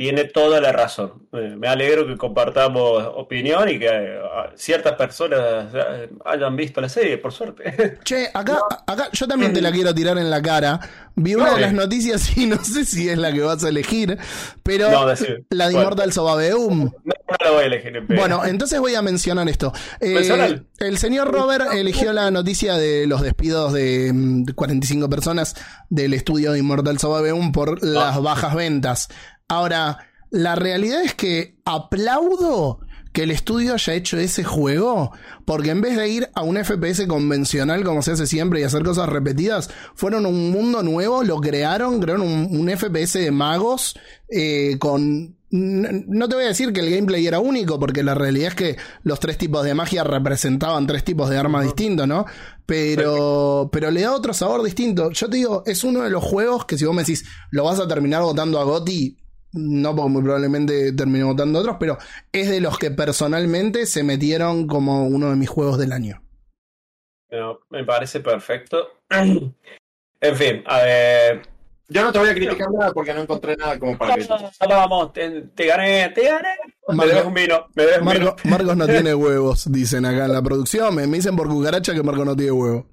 Tiene 0.00 0.24
toda 0.24 0.62
la 0.62 0.72
razón. 0.72 1.28
Eh, 1.30 1.56
Me 1.58 1.68
alegro 1.68 2.06
que 2.06 2.16
compartamos 2.16 3.04
opinión 3.16 3.68
y 3.68 3.78
que 3.78 3.86
eh, 3.86 4.18
ciertas 4.54 4.94
personas 4.94 5.66
eh, 5.74 6.08
hayan 6.24 6.56
visto 6.56 6.80
la 6.80 6.88
serie, 6.88 7.18
por 7.18 7.34
suerte. 7.34 7.98
Che, 8.04 8.30
acá, 8.32 8.60
acá 8.86 9.10
yo 9.12 9.28
también 9.28 9.52
te 9.52 9.60
la 9.60 9.70
quiero 9.70 9.94
tirar 9.94 10.16
en 10.16 10.30
la 10.30 10.40
cara. 10.40 10.80
Vi 11.16 11.34
una 11.34 11.52
de 11.54 11.60
las 11.60 11.74
noticias 11.74 12.34
y 12.38 12.46
no 12.46 12.64
sé 12.64 12.86
si 12.86 13.10
es 13.10 13.18
la 13.18 13.30
que 13.30 13.42
vas 13.42 13.62
a 13.62 13.68
elegir, 13.68 14.16
pero 14.62 14.90
No, 14.90 15.04
la 15.50 15.68
de. 15.68 15.74
Immortal 15.74 16.14
Sobabeum. 16.14 16.84
No, 16.84 16.92
no 17.04 17.36
la 17.44 17.50
voy 17.50 17.64
a 17.64 17.66
elegir. 17.66 17.94
en 17.94 18.06
pedo. 18.06 18.18
Bueno, 18.18 18.46
entonces 18.46 18.80
voy 18.80 18.94
a 18.94 19.02
mencionar 19.02 19.50
esto. 19.50 19.70
Eh, 20.00 20.62
el 20.78 20.96
señor 20.96 21.30
Robert 21.30 21.74
eligió 21.74 22.14
la 22.14 22.30
noticia 22.30 22.78
de 22.78 23.06
los 23.06 23.20
despidos 23.20 23.74
de 23.74 24.12
mm, 24.14 24.44
45 24.54 25.10
personas 25.10 25.56
del 25.90 26.14
estudio 26.14 26.52
de 26.52 26.58
Immortal 26.60 26.98
Sobabeum 26.98 27.52
por 27.52 27.84
las 27.84 28.22
bajas 28.22 28.54
ventas. 28.54 29.08
Ahora, 29.50 29.98
la 30.30 30.54
realidad 30.54 31.02
es 31.02 31.14
que 31.14 31.56
aplaudo 31.64 32.78
que 33.12 33.24
el 33.24 33.32
estudio 33.32 33.74
haya 33.74 33.94
hecho 33.94 34.16
ese 34.16 34.44
juego, 34.44 35.10
porque 35.44 35.70
en 35.70 35.80
vez 35.80 35.96
de 35.96 36.08
ir 36.08 36.30
a 36.34 36.42
un 36.42 36.56
FPS 36.56 37.08
convencional 37.08 37.82
como 37.82 38.00
se 38.02 38.12
hace 38.12 38.28
siempre 38.28 38.60
y 38.60 38.62
hacer 38.62 38.84
cosas 38.84 39.08
repetidas, 39.08 39.68
fueron 39.96 40.24
un 40.24 40.52
mundo 40.52 40.84
nuevo, 40.84 41.24
lo 41.24 41.40
crearon, 41.40 42.00
crearon 42.00 42.22
un, 42.22 42.56
un 42.56 42.70
FPS 42.70 43.14
de 43.14 43.32
magos 43.32 43.98
eh, 44.28 44.76
con... 44.78 45.36
No 45.50 46.28
te 46.28 46.36
voy 46.36 46.44
a 46.44 46.48
decir 46.48 46.72
que 46.72 46.78
el 46.78 46.94
gameplay 46.94 47.26
era 47.26 47.40
único, 47.40 47.80
porque 47.80 48.04
la 48.04 48.14
realidad 48.14 48.50
es 48.50 48.54
que 48.54 48.76
los 49.02 49.18
tres 49.18 49.36
tipos 49.36 49.64
de 49.64 49.74
magia 49.74 50.04
representaban 50.04 50.86
tres 50.86 51.02
tipos 51.02 51.28
de 51.28 51.38
armas 51.38 51.64
distintos, 51.64 52.06
¿no? 52.06 52.24
Pero, 52.66 53.68
pero 53.72 53.90
le 53.90 54.02
da 54.02 54.14
otro 54.14 54.32
sabor 54.32 54.62
distinto. 54.62 55.10
Yo 55.10 55.28
te 55.28 55.38
digo, 55.38 55.64
es 55.66 55.82
uno 55.82 56.02
de 56.02 56.10
los 56.10 56.22
juegos 56.22 56.66
que 56.66 56.78
si 56.78 56.84
vos 56.84 56.94
me 56.94 57.02
decís, 57.02 57.24
lo 57.50 57.64
vas 57.64 57.80
a 57.80 57.88
terminar 57.88 58.22
votando 58.22 58.60
a 58.60 58.62
Gotti, 58.62 59.19
no 59.52 59.94
porque 59.96 60.10
muy 60.10 60.22
probablemente 60.22 60.92
termine 60.92 61.24
votando 61.24 61.58
otros, 61.60 61.76
pero 61.80 61.98
es 62.32 62.48
de 62.50 62.60
los 62.60 62.78
que 62.78 62.90
personalmente 62.90 63.86
se 63.86 64.02
metieron 64.02 64.66
como 64.66 65.06
uno 65.06 65.30
de 65.30 65.36
mis 65.36 65.48
juegos 65.48 65.78
del 65.78 65.92
año. 65.92 66.22
No, 67.30 67.60
me 67.70 67.84
parece 67.84 68.20
perfecto. 68.20 68.88
En 70.22 70.36
fin, 70.36 70.62
a 70.66 70.82
ver. 70.82 71.42
Yo 71.88 72.02
no 72.04 72.12
te 72.12 72.18
voy 72.18 72.28
a 72.28 72.34
criticar 72.34 72.70
nada 72.70 72.92
porque 72.92 73.14
no 73.14 73.22
encontré 73.22 73.56
nada 73.56 73.78
como 73.78 73.96
para 73.96 74.16
que. 74.16 74.28
Vamos, 74.68 75.14
te, 75.14 75.42
te 75.54 75.66
gané, 75.66 76.10
te 76.10 76.24
gané. 76.24 76.48
Me 76.88 76.94
Marco- 76.94 77.08
debes 77.10 77.24
un 77.26 77.32
vino, 77.34 77.66
me 77.74 77.82
debes 77.84 78.00
un 78.02 78.08
vino. 78.12 78.24
Marco- 78.26 78.48
Marcos 78.48 78.76
no 78.76 78.86
tiene 78.86 79.14
huevos, 79.14 79.72
dicen 79.72 80.04
acá 80.04 80.26
en 80.26 80.34
la 80.34 80.42
producción. 80.42 80.94
Me, 80.94 81.06
me 81.06 81.16
dicen 81.16 81.34
por 81.36 81.48
cucaracha 81.48 81.94
que 81.94 82.02
Marcos 82.02 82.26
no 82.26 82.36
tiene 82.36 82.52
huevo. 82.52 82.86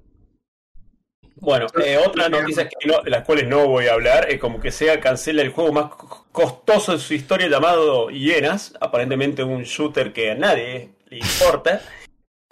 Bueno, 1.40 1.66
eh, 1.84 1.98
otra 2.04 2.28
noticia 2.28 2.68
que 2.68 2.86
no- 2.86 3.00
de 3.02 3.10
las 3.10 3.24
cuales 3.24 3.46
no 3.46 3.66
voy 3.68 3.86
a 3.86 3.92
hablar 3.94 4.30
es 4.30 4.38
como 4.40 4.60
que 4.60 4.70
SEGA 4.70 5.00
cancela 5.00 5.42
el 5.42 5.50
juego 5.50 5.72
más 5.72 5.86
co- 5.90 6.26
costoso 6.32 6.92
de 6.92 6.98
su 6.98 7.14
historia 7.14 7.48
llamado 7.48 8.10
Hienas, 8.10 8.74
aparentemente 8.80 9.42
un 9.44 9.62
shooter 9.62 10.12
que 10.12 10.30
a 10.30 10.34
nadie 10.34 10.90
le 11.08 11.18
importa, 11.18 11.80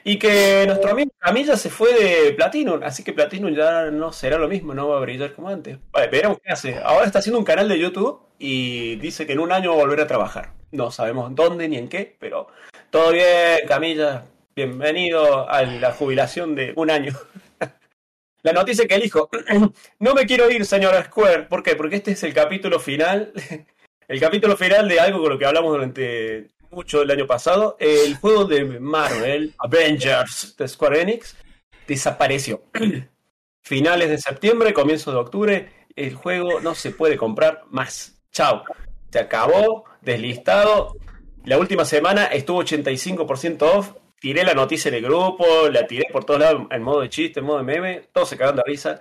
y 0.04 0.18
que 0.18 0.64
nuestro 0.66 0.92
amigo 0.92 1.10
Camilla 1.18 1.56
se 1.56 1.68
fue 1.68 1.92
de 1.94 2.32
Platinum, 2.34 2.80
así 2.84 3.02
que 3.02 3.12
Platinum 3.12 3.54
ya 3.54 3.90
no 3.90 4.12
será 4.12 4.38
lo 4.38 4.46
mismo, 4.48 4.72
no 4.72 4.88
va 4.88 4.98
a 4.98 5.00
brillar 5.00 5.32
como 5.34 5.48
antes. 5.48 5.78
Vale, 5.90 6.06
veremos 6.08 6.38
qué 6.42 6.52
hace. 6.52 6.78
Ahora 6.82 7.06
está 7.06 7.18
haciendo 7.18 7.38
un 7.40 7.44
canal 7.44 7.68
de 7.68 7.78
YouTube 7.78 8.20
y 8.38 8.96
dice 8.96 9.26
que 9.26 9.32
en 9.32 9.40
un 9.40 9.50
año 9.50 9.70
va 9.70 9.76
a 9.78 9.84
volver 9.84 10.00
a 10.00 10.06
trabajar. 10.06 10.52
No 10.70 10.90
sabemos 10.92 11.34
dónde 11.34 11.68
ni 11.68 11.76
en 11.76 11.88
qué, 11.88 12.16
pero 12.20 12.46
todo 12.90 13.10
bien, 13.12 13.66
Camilla. 13.66 14.24
Bienvenido 14.54 15.50
a 15.50 15.62
la 15.62 15.92
jubilación 15.92 16.54
de 16.54 16.72
un 16.76 16.90
año. 16.90 17.12
La 18.42 18.52
noticia 18.52 18.86
que 18.86 18.94
elijo. 18.94 19.28
No 19.98 20.14
me 20.14 20.26
quiero 20.26 20.50
ir, 20.50 20.64
señora 20.64 21.04
Square. 21.04 21.44
¿Por 21.44 21.62
qué? 21.62 21.74
Porque 21.74 21.96
este 21.96 22.12
es 22.12 22.22
el 22.22 22.34
capítulo 22.34 22.78
final. 22.80 23.32
El 24.08 24.20
capítulo 24.20 24.56
final 24.56 24.88
de 24.88 25.00
algo 25.00 25.20
con 25.20 25.30
lo 25.30 25.38
que 25.38 25.46
hablamos 25.46 25.72
durante 25.72 26.46
mucho 26.70 27.02
el 27.02 27.10
año 27.10 27.26
pasado. 27.26 27.76
El 27.80 28.14
juego 28.20 28.44
de 28.44 28.64
Marvel, 28.78 29.52
Avengers 29.58 30.54
de 30.56 30.68
Square 30.68 31.00
Enix, 31.00 31.36
desapareció. 31.88 32.62
Finales 33.62 34.10
de 34.10 34.18
septiembre, 34.18 34.72
comienzo 34.72 35.10
de 35.10 35.16
octubre. 35.16 35.72
El 35.96 36.14
juego 36.14 36.60
no 36.60 36.76
se 36.76 36.92
puede 36.92 37.16
comprar 37.16 37.64
más. 37.70 38.22
Chao. 38.30 38.62
Se 39.10 39.18
acabó, 39.18 39.86
deslistado. 40.02 40.94
La 41.44 41.58
última 41.58 41.84
semana 41.84 42.26
estuvo 42.26 42.62
85% 42.62 43.62
off. 43.62 43.92
Tiré 44.18 44.44
la 44.44 44.54
noticia 44.54 44.88
en 44.88 44.94
el 44.94 45.02
grupo, 45.02 45.68
la 45.70 45.86
tiré 45.86 46.06
por 46.10 46.24
todos 46.24 46.40
lados 46.40 46.66
en 46.70 46.82
modo 46.82 47.02
de 47.02 47.10
chiste, 47.10 47.40
en 47.40 47.46
modo 47.46 47.58
de 47.58 47.64
meme. 47.64 48.08
Todos 48.12 48.30
se 48.30 48.36
cagaron 48.36 48.56
de 48.56 48.62
risa. 48.64 49.00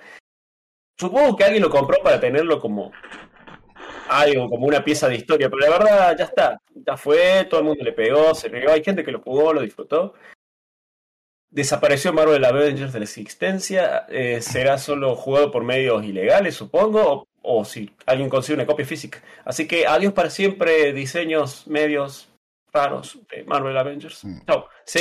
Supongo 0.97 1.35
que 1.35 1.43
alguien 1.43 1.63
lo 1.63 1.69
compró 1.69 1.97
para 2.03 2.19
tenerlo 2.19 2.59
como 2.59 2.91
algo, 4.09 4.49
como 4.49 4.67
una 4.67 4.83
pieza 4.83 5.07
de 5.07 5.15
historia, 5.15 5.49
pero 5.49 5.61
la 5.61 5.77
verdad 5.77 6.17
ya 6.17 6.25
está. 6.25 6.61
Ya 6.73 6.97
fue, 6.97 7.45
todo 7.49 7.61
el 7.61 7.65
mundo 7.65 7.83
le 7.83 7.93
pegó, 7.93 8.35
se 8.35 8.49
pegó. 8.49 8.71
Hay 8.71 8.83
gente 8.83 9.03
que 9.03 9.11
lo 9.11 9.21
jugó, 9.21 9.53
lo 9.53 9.61
disfrutó. 9.61 10.13
Desapareció 11.49 12.11
Marvel 12.11 12.43
Avengers 12.43 12.91
de 12.91 12.99
la 12.99 13.05
existencia. 13.05 14.05
eh, 14.09 14.41
será 14.41 14.77
solo 14.77 15.15
jugado 15.15 15.51
por 15.51 15.63
medios 15.63 16.03
ilegales, 16.03 16.55
supongo, 16.55 17.01
o, 17.11 17.27
o 17.41 17.65
si 17.65 17.89
alguien 18.05 18.29
consigue 18.29 18.55
una 18.55 18.65
copia 18.65 18.85
física. 18.85 19.21
Así 19.45 19.67
que 19.67 19.87
adiós 19.87 20.13
para 20.13 20.29
siempre, 20.29 20.91
diseños 20.93 21.65
medios 21.67 22.29
raros 22.75 23.17
de 23.31 23.43
Marvel 23.45 23.75
Avengers. 23.77 24.19
Sí, 24.19 24.27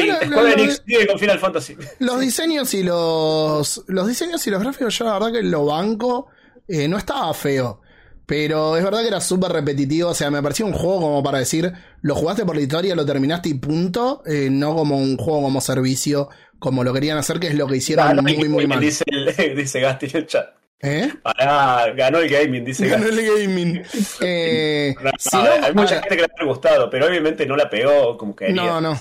no- 0.07 0.15
Square 0.15 0.27
no- 0.29 0.37
no- 0.43 0.49
Enix 0.49 0.83
sigue 0.87 1.07
con 1.07 1.19
Final 1.19 1.39
Fantasy. 1.39 1.77
Los 1.99 2.21
diseños 2.21 2.73
y 2.75 2.83
los. 2.83 3.85
Los 3.89 4.07
diseños 4.09 4.47
y 4.47 4.51
los 4.51 4.63
gráficos, 4.63 4.97
yo 4.99 5.05
la 5.05 5.15
verdad 5.15 5.33
que 5.33 5.43
lo 5.43 5.67
banco. 5.67 6.29
eh, 6.67 6.89
no 6.89 6.97
estaba 6.97 7.35
feo. 7.35 7.83
Pero 8.27 8.79
es 8.79 8.83
verdad 8.83 9.03
que 9.03 9.09
era 9.09 9.21
súper 9.21 9.53
repetitivo. 9.53 10.09
O 10.09 10.15
sea, 10.15 10.31
me 10.31 10.43
parecía 10.43 10.65
un 10.65 10.73
juego 10.73 10.99
como 11.03 11.23
para 11.23 11.39
decir, 11.41 11.71
lo 12.01 12.15
jugaste 12.15 12.47
por 12.47 12.57
la 12.57 12.63
historia, 12.63 12.95
lo 12.95 13.05
terminaste 13.05 13.51
y 13.51 13.55
punto. 13.55 14.23
eh, 14.25 14.49
no 14.51 14.75
como 14.75 14.97
un 14.97 15.19
juego 15.19 15.43
como 15.43 15.61
servicio, 15.61 16.31
como 16.59 16.83
lo 16.83 16.95
querían 16.95 17.19
hacer, 17.19 17.39
que 17.39 17.49
es 17.49 17.55
lo 17.55 17.67
que 17.67 17.77
hicieron 17.77 18.17
muy, 18.23 18.49
muy 18.49 18.67
mal. 18.67 18.81
Dice, 18.81 19.05
dice 19.57 19.81
Gasti 19.81 20.07
en 20.07 20.17
el 20.17 20.27
chat. 20.27 20.47
¿Eh? 20.85 21.13
Pará, 21.23 21.93
ganó 21.97 22.19
el 22.19 22.29
gaming, 22.29 22.65
dice 22.65 22.87
Ganó 22.89 23.07
el 23.07 23.25
gaming. 23.25 23.83
Eh, 24.21 24.95
No, 25.03 25.11
si 25.19 25.37
no, 25.37 25.45
no, 25.59 25.67
hay 25.67 25.75
mucha 25.75 26.01
gente 26.01 26.17
que 26.17 26.23
le 26.23 26.29
ha 26.39 26.45
gustado, 26.45 26.91
pero 26.91 27.07
obviamente 27.07 27.47
no 27.47 27.57
la 27.57 27.71
pegó 27.71 28.17
como 28.19 28.37
quería. 28.37 28.55
No, 28.55 28.81
no. 28.81 29.01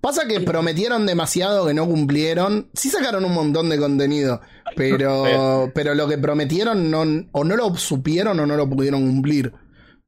Pasa 0.00 0.28
que 0.28 0.40
prometieron 0.40 1.06
demasiado 1.06 1.66
que 1.66 1.72
no 1.72 1.86
cumplieron. 1.86 2.68
Sí 2.74 2.90
sacaron 2.90 3.24
un 3.24 3.32
montón 3.32 3.70
de 3.70 3.78
contenido, 3.78 4.42
pero, 4.76 5.70
pero 5.74 5.94
lo 5.94 6.06
que 6.06 6.18
prometieron 6.18 6.90
no, 6.90 7.04
o 7.32 7.42
no 7.44 7.56
lo 7.56 7.74
supieron 7.76 8.38
o 8.38 8.44
no 8.46 8.54
lo 8.56 8.68
pudieron 8.68 9.00
cumplir. 9.06 9.50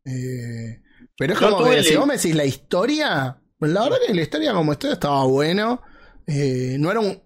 Eh, 0.05 0.83
pero 1.17 1.33
es 1.33 1.39
como 1.39 1.59
tuve 1.59 1.71
que 1.71 1.77
el- 1.79 1.85
si 1.85 1.97
vos 1.97 2.07
me 2.07 2.17
decís 2.17 2.35
la 2.35 2.45
historia, 2.45 3.39
la 3.61 3.83
verdad 3.85 3.97
que 4.07 4.13
la 4.15 4.21
historia 4.23 4.53
como 4.53 4.73
esto 4.73 4.93
estaba 4.93 5.25
bueno. 5.25 5.81
Eh, 6.27 6.77
no 6.79 6.91
era 6.91 7.01
un 7.01 7.23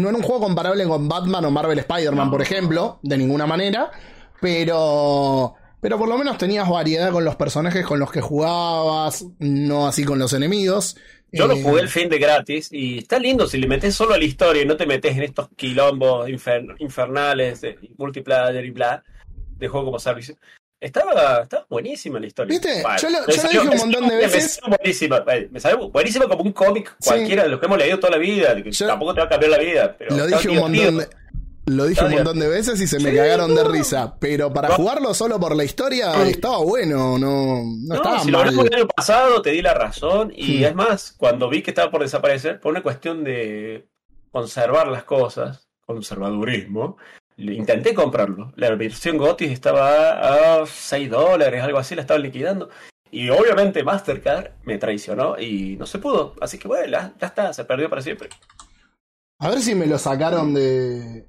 no 0.00 0.08
era 0.08 0.16
un 0.18 0.22
juego 0.22 0.40
comparable 0.42 0.84
con 0.84 1.08
Batman 1.08 1.44
o 1.44 1.50
Marvel 1.50 1.78
Spider-Man, 1.78 2.30
por 2.30 2.42
ejemplo, 2.42 2.98
de 3.02 3.18
ninguna 3.18 3.46
manera, 3.46 3.90
pero 4.40 5.54
pero 5.80 5.96
por 5.96 6.08
lo 6.08 6.18
menos 6.18 6.38
tenías 6.38 6.68
variedad 6.68 7.12
con 7.12 7.24
los 7.24 7.36
personajes 7.36 7.86
con 7.86 8.00
los 8.00 8.10
que 8.10 8.20
jugabas, 8.20 9.24
no 9.38 9.86
así 9.86 10.04
con 10.04 10.18
los 10.18 10.32
enemigos. 10.32 10.96
Yo 11.30 11.46
lo 11.46 11.54
Eh, 11.54 11.62
jugué 11.62 11.82
el 11.82 11.88
fin 11.88 12.08
de 12.08 12.18
gratis 12.18 12.68
y 12.72 12.98
está 12.98 13.18
lindo 13.18 13.46
si 13.46 13.58
le 13.58 13.68
metes 13.68 13.94
solo 13.94 14.14
a 14.14 14.18
la 14.18 14.24
historia 14.24 14.62
y 14.62 14.66
no 14.66 14.76
te 14.76 14.86
metes 14.86 15.16
en 15.16 15.22
estos 15.22 15.48
quilombos 15.56 16.28
infer- 16.28 16.74
infernales 16.78 17.60
de 17.60 17.78
multiplayer 17.96 18.64
y 18.64 18.70
bla 18.70 19.04
de 19.58 19.68
juego 19.68 19.86
como 19.86 19.98
servicio. 20.00 20.36
Estaba, 20.80 21.42
estaba 21.42 21.66
buenísima 21.68 22.20
la 22.20 22.26
historia. 22.28 22.50
¿Viste? 22.58 22.82
Vale. 22.82 23.02
Yo 23.02 23.08
lo- 23.10 23.20
Me 23.26 23.26
lo 23.36 23.42
dije 23.42 23.58
un 23.58 23.76
montón 23.78 24.08
de 24.08 24.14
me 24.14 24.16
veces. 24.16 24.54
salió 24.62 24.76
buenísima, 24.78 25.24
eh, 25.32 25.48
me 25.50 25.58
salió 25.60 25.88
buenísima 25.90 26.28
como 26.28 26.42
un 26.42 26.52
cómic 26.52 26.94
Sí. 27.00 27.08
cualquiera 27.10 27.42
de 27.42 27.48
los 27.48 27.58
que 27.60 27.66
hemos 27.66 27.78
leído 27.78 27.98
toda 27.98 28.12
la 28.12 28.18
vida. 28.18 28.54
que 28.62 28.70
Yo- 28.70 28.86
tampoco 28.86 29.14
te 29.14 29.20
va 29.20 29.26
a 29.26 29.28
cambiar 29.28 29.50
la 29.50 29.58
vida. 29.58 29.96
Pero 29.98 30.16
Lo 30.16 30.26
dije 30.26 30.48
un 30.50 30.56
montón 30.58 30.98
de, 30.98 31.08
lo 31.66 31.84
dije 31.86 32.04
un 32.04 32.12
montón 32.12 32.38
de 32.38 32.46
veces 32.48 32.80
y 32.80 32.86
se 32.86 33.00
me 33.00 33.10
Sí, 33.10 33.16
cagaron 33.16 33.54
de 33.56 33.64
risa. 33.64 34.14
Pero 34.20 34.52
para 34.52 34.68
No. 34.68 34.74
jugarlo 34.76 35.12
solo 35.14 35.40
por 35.40 35.56
la 35.56 35.64
historia 35.64 36.12
Sí. 36.24 36.30
estaba 36.30 36.58
bueno, 36.58 37.18
no, 37.18 37.62
no, 37.64 37.94
estaba 37.96 38.20
si 38.20 38.30
lo 38.30 38.38
mal. 38.38 38.46
hablamos 38.48 38.66
el 38.70 38.74
año 38.76 38.86
pasado, 38.86 39.42
te 39.42 39.50
di 39.50 39.62
la 39.62 39.74
razón. 39.74 40.32
Y 40.34 40.58
Hmm. 40.60 40.64
es 40.64 40.74
más, 40.76 41.12
cuando 41.16 41.48
vi 41.48 41.60
que 41.62 41.72
estaba 41.72 41.90
por 41.90 42.02
desaparecer, 42.02 42.60
por 42.60 42.70
una 42.70 42.82
cuestión 42.84 43.24
de 43.24 43.88
conservar 44.30 44.86
las 44.86 45.02
cosas, 45.02 45.68
conservadurismo, 45.84 46.96
intenté 47.38 47.94
comprarlo. 47.94 48.52
La 48.56 48.74
versión 48.74 49.16
Gotis 49.16 49.50
estaba 49.50 50.60
a 50.62 50.66
6 50.66 51.08
dólares, 51.10 51.62
algo 51.62 51.78
así, 51.78 51.94
la 51.94 52.02
estaban 52.02 52.22
liquidando. 52.22 52.68
Y 53.10 53.30
obviamente 53.30 53.82
Mastercard 53.84 54.50
me 54.64 54.76
traicionó 54.76 55.38
y 55.40 55.76
no 55.76 55.86
se 55.86 55.98
pudo. 55.98 56.34
Así 56.40 56.58
que 56.58 56.68
bueno, 56.68 56.90
ya, 56.90 57.14
ya 57.18 57.26
está, 57.28 57.52
se 57.52 57.64
perdió 57.64 57.88
para 57.88 58.02
siempre. 58.02 58.28
A 59.40 59.48
ver 59.50 59.60
si 59.60 59.74
me 59.74 59.86
lo 59.86 59.98
sacaron 59.98 60.52
de. 60.52 61.26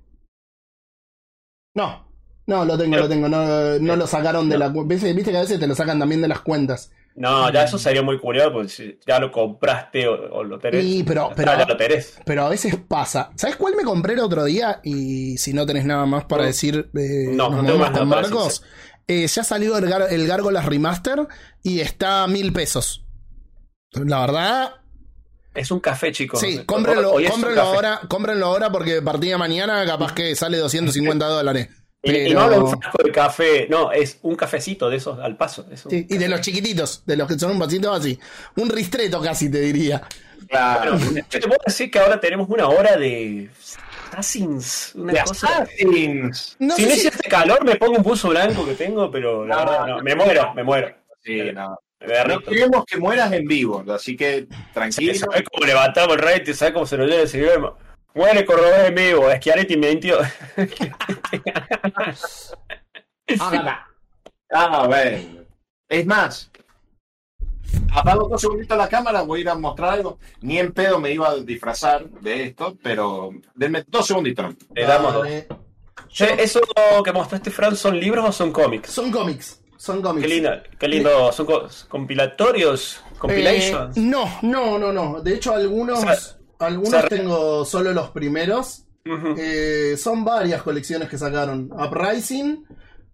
No, 1.76 2.08
no, 2.48 2.66
lo 2.66 2.78
tengo, 2.78 2.92
Pero- 2.92 3.04
lo 3.04 3.10
tengo. 3.10 3.30
No, 3.30 3.80
no 3.80 3.96
lo 3.96 4.08
sacaron 4.08 4.50
de 4.50 4.58
No. 4.58 4.66
la. 4.66 4.74
cu- 4.74 4.86
¿Viste, 4.86 5.14
viste 5.14 5.32
que 5.32 5.38
a 5.38 5.42
veces 5.42 5.60
te 5.60 5.68
lo 5.68 5.76
sacan 5.76 6.00
también 6.00 6.22
de 6.22 6.28
las 6.28 6.42
cuentas. 6.42 6.92
No, 7.20 7.52
ya 7.52 7.66
eso 7.66 7.78
sería 7.78 8.02
muy 8.02 8.18
curioso, 8.18 8.54
porque 8.54 8.70
si 8.70 8.98
ya 9.06 9.20
lo 9.20 9.30
compraste 9.32 10.08
o, 10.08 10.14
o 10.38 10.44
lo 10.44 10.58
tenés. 10.58 10.86
Y, 10.86 11.04
pero- 11.04 11.32
pero- 11.36 11.52
está, 11.52 11.64
ya 11.66 11.68
lo 11.70 11.78
tenés. 11.78 12.18
Pero 12.26 12.46
a 12.46 12.50
veces 12.50 12.78
pasa. 12.88 13.32
¿Sabes 13.36 13.58
cuál 13.58 13.76
me 13.76 13.84
compré 13.84 14.14
el 14.14 14.22
otro 14.22 14.46
día? 14.46 14.80
Y 14.84 15.38
si 15.38 15.52
no 15.54 15.66
tenés 15.66 15.84
nada 15.86 16.06
más 16.06 16.24
para 16.26 16.44
No. 16.44 16.48
decir, 16.48 16.90
eh, 16.98 17.28
No, 17.32 17.50
nos 17.50 17.62
no 17.64 17.66
tengo 17.66 17.80
más 17.80 17.92
con 17.92 18.10
nada 18.10 18.22
para 18.22 18.22
Marcos. 18.30 18.64
Eh, 19.08 19.28
ya 19.28 19.44
salió 19.44 19.78
el, 19.78 19.88
Gar 19.88 20.04
el 20.12 20.28
Gárgolas 20.28 20.66
Remaster 20.66 21.28
y 21.62 21.82
está 21.82 22.24
a 22.24 22.28
mil 22.28 22.54
pesos. 22.54 23.06
La 23.92 24.22
verdad, 24.22 24.76
Es 25.56 25.72
un 25.72 25.80
café, 25.82 26.12
chicos. 26.14 26.40
sí, 26.40 26.62
cómprenlo, 26.66 27.14
cómprenlo 27.30 27.62
ahora, 27.62 28.00
cómprenlo 28.08 28.46
ahora 28.46 28.72
porque 28.72 29.02
partida 29.02 29.38
mañana 29.38 29.86
capaz 29.86 30.14
que 30.14 30.36
sale 30.36 30.58
250 30.58 31.26
dólares. 31.28 31.68
Y 32.02 32.12
Pero- 32.12 32.48
no 32.50 32.66
un 32.66 32.80
frasco 32.80 33.04
de 33.04 33.12
café, 33.12 33.68
no, 33.70 33.92
es 33.92 34.20
un 34.22 34.36
cafecito 34.36 34.90
de 34.90 34.98
esos 34.98 35.20
al 35.20 35.36
paso. 35.36 35.66
es 35.72 35.84
un 35.86 35.92
Sí, 35.92 36.08
y 36.10 36.18
de 36.18 36.30
los 36.30 36.40
chiquititos, 36.42 37.04
de 37.06 37.18
los 37.18 37.28
que 37.28 37.38
son 37.38 37.52
un 37.52 37.60
vasito 37.60 37.92
así. 37.94 38.18
Un 38.56 38.70
ristreto 38.70 39.22
casi, 39.22 39.52
te 39.52 39.60
diría. 39.60 40.02
Claro. 40.48 40.98
Bueno, 40.98 41.16
yo 41.30 41.40
te 41.40 41.48
puedo 41.48 41.60
decir 41.66 41.92
que 41.92 42.00
ahora 42.00 42.20
tenemos 42.20 42.48
una 42.50 42.70
hora 42.70 42.96
de 42.96 43.50
Assassins, 44.12 44.94
una 44.96 45.14
De 45.14 45.24
cosa. 45.24 45.48
Assassins. 45.64 46.56
No 46.60 46.76
si 46.76 46.84
no 46.84 46.88
si- 46.90 46.98
hiciese 46.98 47.30
calor, 47.30 47.64
me 47.66 47.76
pongo 47.76 47.98
un 47.98 48.04
buzo 48.04 48.30
blanco 48.30 48.66
que 48.66 48.76
tengo, 48.76 49.12
pero 49.12 49.46
la 49.46 49.58
verdad, 49.58 49.88
no, 49.88 50.02
me 50.02 50.16
muero, 50.16 50.54
me 50.54 50.64
muero. 50.64 50.96
Sí, 51.24 51.42
no. 51.54 51.78
Me 52.00 52.24
No 52.34 52.40
queremos 52.40 52.86
que 52.86 52.98
mueras 52.98 53.30
en 53.34 53.46
vivo, 53.46 53.84
así 53.94 54.16
que 54.16 54.48
tranquilo. 54.74 55.14
¿Sabes 55.16 55.44
cómo 55.52 55.66
levantamos 55.66 56.16
el 56.16 56.22
rating? 56.22 56.54
¿Sabes 56.54 56.74
cómo 56.74 56.86
se 56.86 56.98
nos 56.98 57.08
llena 57.10 57.24
el 57.24 57.28
cerebro? 57.28 57.78
Muere 58.14 58.46
Cordobés 58.46 58.88
en 58.88 58.96
vivo, 58.96 59.30
Schiaretti 59.38 59.78
mintió. 59.78 60.18
Ah, 64.52 64.86
bueno. 64.88 65.44
Es 65.88 66.06
más, 66.08 66.50
apago 67.94 68.28
dos 68.28 68.42
segunditos 68.42 68.76
la 68.78 68.90
cámara, 68.90 69.22
voy 69.22 69.40
a 69.40 69.42
ir 69.42 69.50
a 69.50 69.56
mostrar 69.56 69.92
algo. 69.94 70.18
Ni 70.42 70.58
en 70.58 70.72
pedo 70.72 71.00
me 71.00 71.12
iba 71.12 71.30
a 71.30 71.36
disfrazar 71.36 72.10
de 72.10 72.46
esto, 72.46 72.76
pero 72.82 73.30
denme 73.54 73.84
dos 73.88 74.08
segunditos. 74.08 74.46
¿no? 74.46 74.56
Le 74.74 74.84
damos 74.86 75.14
dos. 75.14 75.28
Che, 76.08 76.42
¿eso 76.42 76.62
que 77.06 77.12
mostraste, 77.12 77.52
Fran, 77.52 77.76
son 77.76 78.00
libros 78.00 78.28
o 78.28 78.32
son 78.32 78.52
cómics? 78.52 78.90
Son 78.90 79.12
cómics. 79.12 79.62
Son 79.78 80.02
cómics. 80.02 80.28
Qué 80.28 80.34
lindo, 80.34 80.52
qué 80.80 80.88
lindo, 80.88 81.32
son 81.32 81.46
co- 81.46 81.68
compilatorios, 81.88 83.04
compilations. 83.20 83.96
Eh, 83.98 84.02
no, 84.02 84.40
no, 84.42 84.80
no, 84.80 84.92
no. 84.92 85.22
De 85.22 85.36
hecho, 85.36 85.54
algunos, 85.54 86.00
O 86.00 86.02
sea, 86.02 86.18
algunos 86.60 87.10
tengo 87.10 87.66
solo 87.66 87.94
los 87.94 88.12
primeros. 88.12 88.86
Eh, 89.38 89.96
son 89.98 90.24
varias 90.24 90.62
colecciones 90.62 91.10
que 91.10 91.18
sacaron. 91.18 91.72
Uprising, 91.72 92.66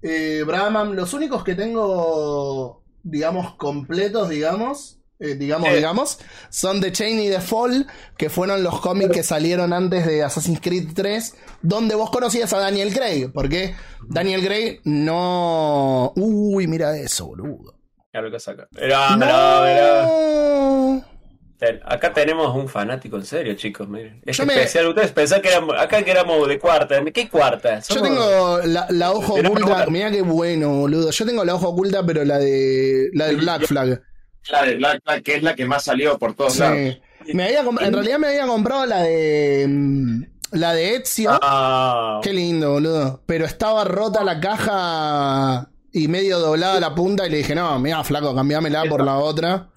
eh, 0.01 0.43
Brahman. 0.45 0.95
Los 0.95 1.13
únicos 1.13 1.43
que 1.43 1.55
tengo, 1.55 2.83
digamos, 3.03 3.55
completos, 3.55 4.27
digamos, 4.29 4.99
eh, 5.19 5.35
digamos, 5.35 5.73
digamos, 5.73 6.19
son 6.49 6.81
The 6.81 6.91
Chain 6.91 7.19
y 7.21 7.29
The 7.29 7.39
Fall, 7.39 7.87
que 8.17 8.29
fueron 8.29 8.63
los 8.63 8.81
cómics 8.81 9.13
que 9.13 9.23
salieron 9.23 9.71
antes 9.71 10.05
de 10.05 10.23
Assassin's 10.23 10.59
Creed 10.59 10.89
3, 10.93 11.35
donde 11.61 11.95
vos 11.95 12.09
conocías 12.09 12.51
a 12.51 12.59
Daniel 12.59 12.93
Craig, 12.93 13.31
porque 13.33 13.75
Daniel 14.09 14.43
Craig 14.43 14.81
no... 14.83 16.11
Uy, 16.17 16.67
mira 16.67 16.97
eso, 16.97 17.27
boludo. 17.27 17.75
Claro 18.11 18.29
que 18.29 18.39
saca. 18.39 18.67
Mirá, 18.71 19.15
mirá, 19.15 19.61
mirá. 19.63 21.14
Ten- 21.57 21.79
Acá 21.85 22.11
tenemos 22.11 22.53
un 22.53 22.67
fanático 22.67 23.15
en 23.15 23.25
serio, 23.25 23.53
chicos. 23.55 23.87
Miren. 23.87 24.21
Es 24.25 24.37
Yo 24.37 24.45
me- 24.45 24.53
especial. 24.55 24.87
Ustedes 24.87 25.11
pensaban 25.13 25.41
que 25.41 25.47
éramos, 25.49 25.75
acá 25.79 26.03
que 26.03 26.11
éramos 26.11 26.47
de 26.47 26.59
cuarta. 26.59 27.03
¿Qué 27.13 27.29
cuarta? 27.29 27.79
Yo 27.79 28.01
tengo 28.01 28.59
la, 28.65 28.87
la 28.89 29.11
hoja 29.13 29.33
oculta, 29.33 29.85
mira 29.89 30.11
qué 30.11 30.21
bueno, 30.21 30.69
boludo. 30.79 31.11
Yo 31.11 31.25
tengo 31.25 31.45
la 31.45 31.55
hoja 31.55 31.67
oculta, 31.67 32.05
pero 32.05 32.25
la 32.25 32.37
de 32.39 33.09
la 33.13 33.27
del 33.27 33.37
Black 33.37 33.65
Flag. 33.67 34.01
La 34.49 34.63
de 34.63 34.75
Black 34.75 35.01
Flag, 35.03 35.23
que 35.23 35.35
es 35.35 35.43
la 35.43 35.55
que 35.55 35.65
más 35.65 35.83
salió 35.85 36.17
por 36.19 36.35
todos 36.35 36.57
lados. 36.59 36.97
Me 37.33 37.43
había 37.45 37.61
en 37.61 37.93
realidad 37.93 38.19
me 38.19 38.27
había 38.27 38.45
comprado 38.45 38.85
la 38.85 39.01
de 39.01 39.65
mm, 39.67 40.23
la 40.51 40.73
de 40.73 40.95
Ezio. 40.97 41.39
Ah, 41.41 42.19
Qué 42.21 42.33
lindo, 42.33 42.73
boludo. 42.73 43.23
Pero 43.25 43.45
estaba 43.45 43.83
rota 43.85 44.23
la 44.23 44.39
caja 44.39 45.69
y 45.91 46.07
medio 46.09 46.39
doblada 46.39 46.79
la 46.79 46.93
punta 46.93 47.25
y 47.25 47.29
le 47.31 47.37
dije, 47.37 47.55
no, 47.55 47.79
mira, 47.79 48.03
flaco, 48.03 48.35
cambiámela 48.35 48.83
por 48.89 49.03
la 49.03 49.15
otra. 49.17 49.69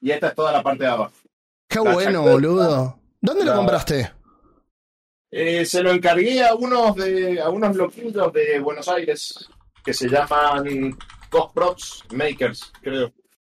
Y 0.00 0.10
esta 0.10 0.28
es 0.28 0.34
toda 0.34 0.52
la 0.52 0.62
parte 0.62 0.84
de 0.84 0.90
abajo. 0.90 1.12
Qué 1.68 1.80
La 1.80 1.92
bueno, 1.92 2.22
boludo. 2.22 2.98
¿Dónde 3.20 3.44
lo 3.44 3.54
compraste? 3.56 4.10
Eh, 5.30 5.66
se 5.66 5.82
lo 5.82 5.92
encargué 5.92 6.42
a 6.42 6.54
unos 6.54 6.96
de 6.96 7.40
a 7.40 7.50
unos 7.50 7.76
loquitos 7.76 8.32
de 8.32 8.58
Buenos 8.60 8.88
Aires 8.88 9.46
que 9.84 9.92
se 9.92 10.08
llaman 10.08 10.96
Cost 11.28 11.54
Props 11.54 12.04
Makers, 12.12 12.72
creo. 12.80 13.12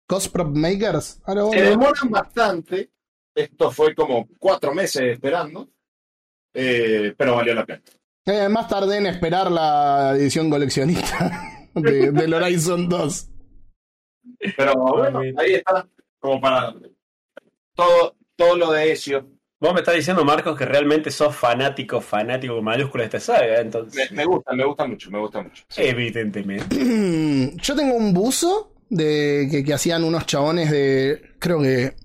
Cost 0.08 0.32
Prop 0.34 0.56
Makers. 0.56 1.22
Ah, 1.26 1.36
no, 1.36 1.52
Se 1.52 1.62
demoran 1.62 2.10
bastante. 2.10 2.90
Esto 3.36 3.70
fue 3.70 3.94
como 3.94 4.28
cuatro 4.40 4.74
meses 4.74 5.04
esperando. 5.04 5.70
Eh, 6.52 7.14
pero 7.16 7.36
valió 7.36 7.54
la 7.54 7.66
pena. 7.66 7.82
Eh, 8.26 8.50
más 8.50 8.68
tardé 8.68 8.98
en 8.98 9.06
esperar 9.06 9.52
la 9.52 10.16
edición 10.16 10.50
coleccionista 10.50 11.70
de, 11.76 12.12
del 12.12 12.34
Horizon 12.34 12.90
2. 12.90 13.30
Pero 14.58 14.74
bueno, 14.76 15.20
ahí 15.38 15.54
está. 15.54 15.88
Como 16.20 16.42
para 16.42 16.74
todo, 17.80 18.16
todo 18.36 18.58
lo 18.58 18.72
de 18.72 18.92
Ezio. 18.92 19.28
Vos 19.62 19.74
me 19.74 19.80
estás 19.80 19.96
diciendo, 19.96 20.24
Marcos, 20.24 20.58
que 20.58 20.66
realmente 20.66 21.12
sos 21.12 21.36
fanático, 21.36 22.00
fanático 22.00 22.56
con 22.56 22.64
mayúscula 22.64 23.04
de 23.04 23.18
esta 23.18 23.20
saga, 23.20 23.60
entonces. 23.60 24.10
Me, 24.12 24.18
me 24.18 24.26
gusta, 24.26 24.54
me 24.54 24.66
gusta 24.66 24.88
mucho, 24.88 25.12
me 25.12 25.20
gusta 25.20 25.42
mucho. 25.42 25.64
Sí. 25.68 25.82
Evidentemente. 25.84 26.76
Yo 27.62 27.76
tengo 27.76 27.96
un 27.96 28.14
buzo 28.14 28.74
de 28.90 29.48
que, 29.52 29.64
que 29.64 29.74
hacían 29.74 30.04
unos 30.04 30.26
chabones 30.26 30.72
de. 30.72 31.22
Creo 31.40 31.62
que. 31.62 31.96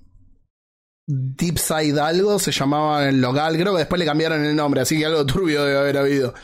Deep 1.06 1.58
Side 1.58 2.00
algo 2.00 2.38
se 2.38 2.50
llamaba 2.50 3.08
el 3.08 3.20
local. 3.20 3.56
Creo 3.56 3.72
que 3.72 3.80
después 3.80 3.98
le 3.98 4.06
cambiaron 4.06 4.44
el 4.44 4.56
nombre, 4.56 4.80
así 4.80 4.98
que 4.98 5.06
algo 5.06 5.26
turbio 5.26 5.64
debe 5.64 5.78
haber 5.78 5.98
habido. 5.98 6.34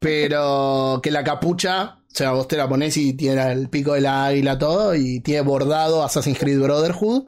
Pero 0.00 1.00
que 1.02 1.10
la 1.10 1.22
capucha, 1.22 1.98
o 2.00 2.14
sea, 2.14 2.32
vos 2.32 2.48
te 2.48 2.56
la 2.56 2.68
ponés 2.68 2.96
y 2.96 3.12
tiene 3.12 3.52
el 3.52 3.68
pico 3.68 3.92
de 3.92 4.00
la 4.00 4.26
águila 4.26 4.58
todo 4.58 4.94
y 4.94 5.20
tiene 5.20 5.42
bordado 5.42 6.02
Assassin's 6.02 6.38
Creed 6.38 6.60
Brotherhood. 6.60 7.26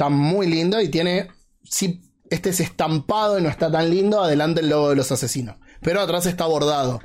Está 0.00 0.08
muy 0.08 0.46
lindo 0.46 0.80
y 0.80 0.88
tiene. 0.88 1.28
Sí, 1.62 2.00
este 2.30 2.48
es 2.48 2.60
estampado 2.60 3.38
y 3.38 3.42
no 3.42 3.50
está 3.50 3.70
tan 3.70 3.90
lindo. 3.90 4.22
Adelante 4.24 4.62
el 4.62 4.70
logo 4.70 4.88
de 4.88 4.96
los 4.96 5.12
asesinos. 5.12 5.56
Pero 5.82 6.00
atrás 6.00 6.24
está 6.24 6.46
bordado. 6.46 7.00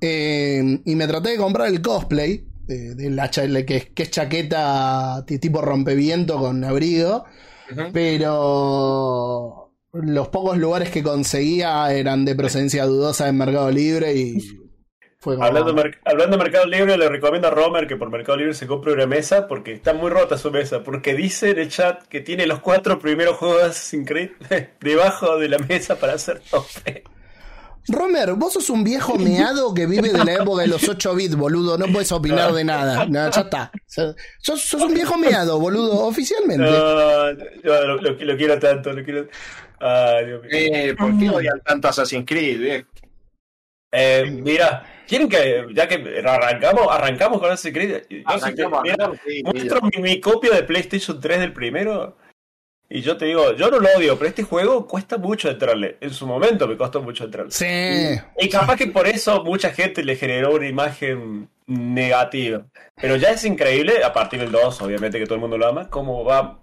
Eh, 0.00 0.80
y 0.84 0.94
me 0.94 1.08
traté 1.08 1.30
de 1.30 1.36
comprar 1.36 1.66
el 1.66 1.82
cosplay 1.82 2.46
de, 2.68 2.94
de 2.94 3.10
la 3.10 3.28
cha- 3.28 3.42
que, 3.66 3.76
es- 3.76 3.86
que 3.90 4.04
es 4.04 4.10
chaqueta 4.12 5.24
tipo 5.26 5.60
rompeviento 5.62 6.38
con 6.38 6.62
abrigo. 6.62 7.24
Pero 7.92 9.72
los 9.92 10.28
pocos 10.28 10.56
lugares 10.58 10.90
que 10.90 11.02
conseguía 11.02 11.92
eran 11.92 12.24
de 12.24 12.36
procedencia 12.36 12.86
dudosa 12.86 13.28
en 13.28 13.36
Mercado 13.36 13.72
Libre 13.72 14.14
y 14.14 14.38
fue 15.36 15.36
como... 15.36 15.46
Hablando, 15.46 15.72
de 15.72 15.94
hablando 16.04 16.36
de 16.36 16.42
Mercado 16.42 16.66
Libre, 16.66 16.96
le 16.96 17.08
recomiendo 17.08 17.48
a 17.48 17.50
Romer 17.50 17.86
que 17.86 17.96
por 17.96 18.10
Mercado 18.10 18.36
Libre 18.38 18.54
se 18.54 18.66
compre 18.66 18.92
una 18.92 19.06
mesa 19.06 19.46
porque 19.48 19.72
está 19.72 19.92
muy 19.92 20.10
rota 20.10 20.36
su 20.38 20.50
mesa. 20.50 20.82
Porque 20.82 21.14
dice 21.14 21.50
en 21.50 21.58
el 21.58 21.68
chat 21.68 22.02
que 22.04 22.20
tiene 22.20 22.46
los 22.46 22.60
cuatro 22.60 22.98
primeros 22.98 23.36
juegos 23.36 23.58
de 23.58 23.64
Assassin's 23.68 24.08
Creed 24.08 24.30
debajo 24.80 25.38
de 25.38 25.48
la 25.48 25.58
mesa 25.58 25.96
para 25.96 26.14
hacer 26.14 26.40
tope. 26.50 27.04
Romer, 27.90 28.34
vos 28.34 28.52
sos 28.52 28.68
un 28.68 28.84
viejo 28.84 29.16
meado 29.16 29.72
que 29.72 29.86
vive 29.86 30.10
de 30.12 30.22
la 30.22 30.34
época 30.34 30.60
de 30.62 30.68
los 30.68 30.86
8 30.86 31.14
bits, 31.14 31.36
boludo. 31.36 31.78
No 31.78 31.86
puedes 31.86 32.12
opinar 32.12 32.52
de 32.52 32.62
nada. 32.62 33.06
No, 33.06 33.30
ya 33.30 33.40
está. 33.40 33.72
Sos, 33.86 34.14
sos 34.60 34.82
un 34.82 34.92
viejo 34.92 35.16
meado, 35.16 35.58
boludo, 35.58 36.04
oficialmente. 36.04 36.62
No, 36.70 37.30
yo 37.32 37.86
lo, 37.86 37.96
lo- 37.96 38.12
lo 38.12 38.36
quiero 38.36 38.58
tanto, 38.58 38.92
lo 38.92 39.02
quiero. 39.02 39.26
Ay, 39.80 40.26
Dios 40.26 40.42
mío. 40.42 40.50
Eh, 40.52 40.94
¿Por 40.98 41.18
qué 41.18 41.30
odian 41.30 41.60
tanto 41.64 41.88
Assassin's 41.88 42.26
Creed, 42.26 42.60
viejo? 42.60 42.88
Eh, 43.90 44.36
mira, 44.42 44.84
¿quieren 45.08 45.28
que 45.28 45.66
ya 45.72 45.88
que 45.88 46.22
arrancamos, 46.24 46.86
arrancamos 46.90 47.40
con 47.40 47.50
Assassin's 47.50 47.74
Creed? 47.74 47.90
Yo, 47.90 47.98
si 48.08 48.22
te- 48.22 48.24
Arrancamos, 48.26 48.82
mira, 48.82 48.94
arrancamos, 48.94 49.18
sí, 49.26 49.42
muestro 49.42 49.80
mi, 49.82 50.02
mi 50.02 50.20
copia 50.20 50.52
de 50.54 50.62
PlayStation 50.62 51.20
3 51.20 51.40
del 51.40 51.52
primero. 51.52 52.16
Y 52.90 53.02
yo 53.02 53.18
te 53.18 53.26
digo, 53.26 53.52
yo 53.54 53.70
no 53.70 53.80
lo 53.80 53.88
odio, 53.98 54.16
pero 54.16 54.28
este 54.30 54.42
juego 54.44 54.86
cuesta 54.86 55.18
mucho 55.18 55.50
entrarle. 55.50 55.98
En 56.00 56.10
su 56.10 56.26
momento 56.26 56.66
me 56.66 56.76
costó 56.76 57.02
mucho 57.02 57.24
entrarle. 57.24 57.50
Sí. 57.52 58.18
Y 58.38 58.48
capaz 58.48 58.76
que 58.76 58.86
por 58.86 59.06
eso 59.06 59.44
mucha 59.44 59.70
gente 59.72 60.02
le 60.02 60.16
generó 60.16 60.54
una 60.54 60.66
imagen 60.68 61.50
negativa. 61.66 62.64
Pero 62.96 63.16
ya 63.16 63.30
es 63.32 63.44
increíble, 63.44 64.02
a 64.02 64.12
partir 64.14 64.40
del 64.40 64.50
2, 64.50 64.80
obviamente 64.80 65.18
que 65.18 65.26
todo 65.26 65.34
el 65.34 65.40
mundo 65.42 65.58
lo 65.58 65.66
ama, 65.66 65.90
cómo 65.90 66.24
va 66.24 66.60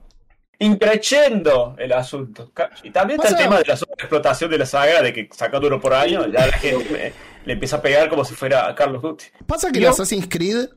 increciendo 0.57 1.75
el 1.77 1.93
asunto. 1.93 2.51
Y 2.83 2.89
también 2.91 3.19
está 3.19 3.29
el 3.37 3.43
tema 3.43 3.59
de 3.59 3.65
la 3.65 3.77
sobreexplotación 3.77 4.49
de 4.49 4.57
la 4.57 4.65
saga, 4.65 5.01
de 5.01 5.13
que 5.13 5.29
sacando 5.31 5.67
uno 5.67 5.79
por 5.79 5.93
año, 5.93 6.25
ya 6.27 6.47
la 6.47 6.53
gente 6.53 7.13
le 7.45 7.53
empieza 7.53 7.77
a 7.77 7.81
pegar 7.81 8.09
como 8.09 8.25
si 8.25 8.33
fuera 8.33 8.67
a 8.67 8.75
Carlos 8.75 9.01
Duty. 9.01 9.25
Pasa 9.45 9.71
que 9.71 9.79
el 9.79 9.85
Yo- 9.85 9.91
Assassin's 9.91 10.27
Creed... 10.27 10.67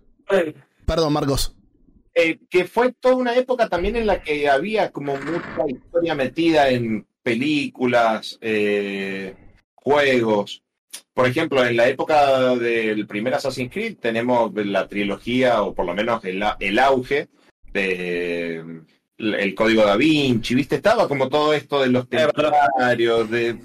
Perdón, 0.87 1.13
Marcos. 1.13 1.55
Eh, 2.15 2.39
que 2.51 2.65
fue 2.65 2.93
toda 2.93 3.15
una 3.15 3.35
época 3.37 3.69
también 3.69 3.97
en 3.97 4.07
la 4.07 4.23
que 4.23 4.49
había 4.49 4.91
como 4.91 5.17
mucha 5.17 5.65
historia 5.69 6.15
metida 6.15 6.69
en 6.71 7.07
películas, 7.23 8.39
eh, 8.41 9.35
juegos. 9.75 10.63
Por 11.15 11.27
ejemplo, 11.27 11.65
en 11.65 11.77
la 11.77 11.89
época 11.89 12.55
del 12.57 13.07
primer 13.07 13.35
Assassin's 13.35 13.73
Creed 13.73 13.99
tenemos 13.99 14.53
la 14.55 14.89
trilogía, 14.89 15.63
o 15.63 15.75
por 15.75 15.87
lo 15.87 15.95
menos 15.95 16.25
el, 16.25 16.43
el 16.61 16.79
auge 16.79 17.29
de 17.73 18.83
el 19.19 19.55
código 19.55 19.85
da 19.85 19.97
Vinci, 19.97 20.55
¿viste? 20.55 20.77
Estaba 20.77 21.09
como 21.09 21.29
todo 21.29 21.53
esto 21.53 21.83
de 21.83 21.89
los 21.89 22.09
templarios, 22.09 23.29
de... 23.31 23.57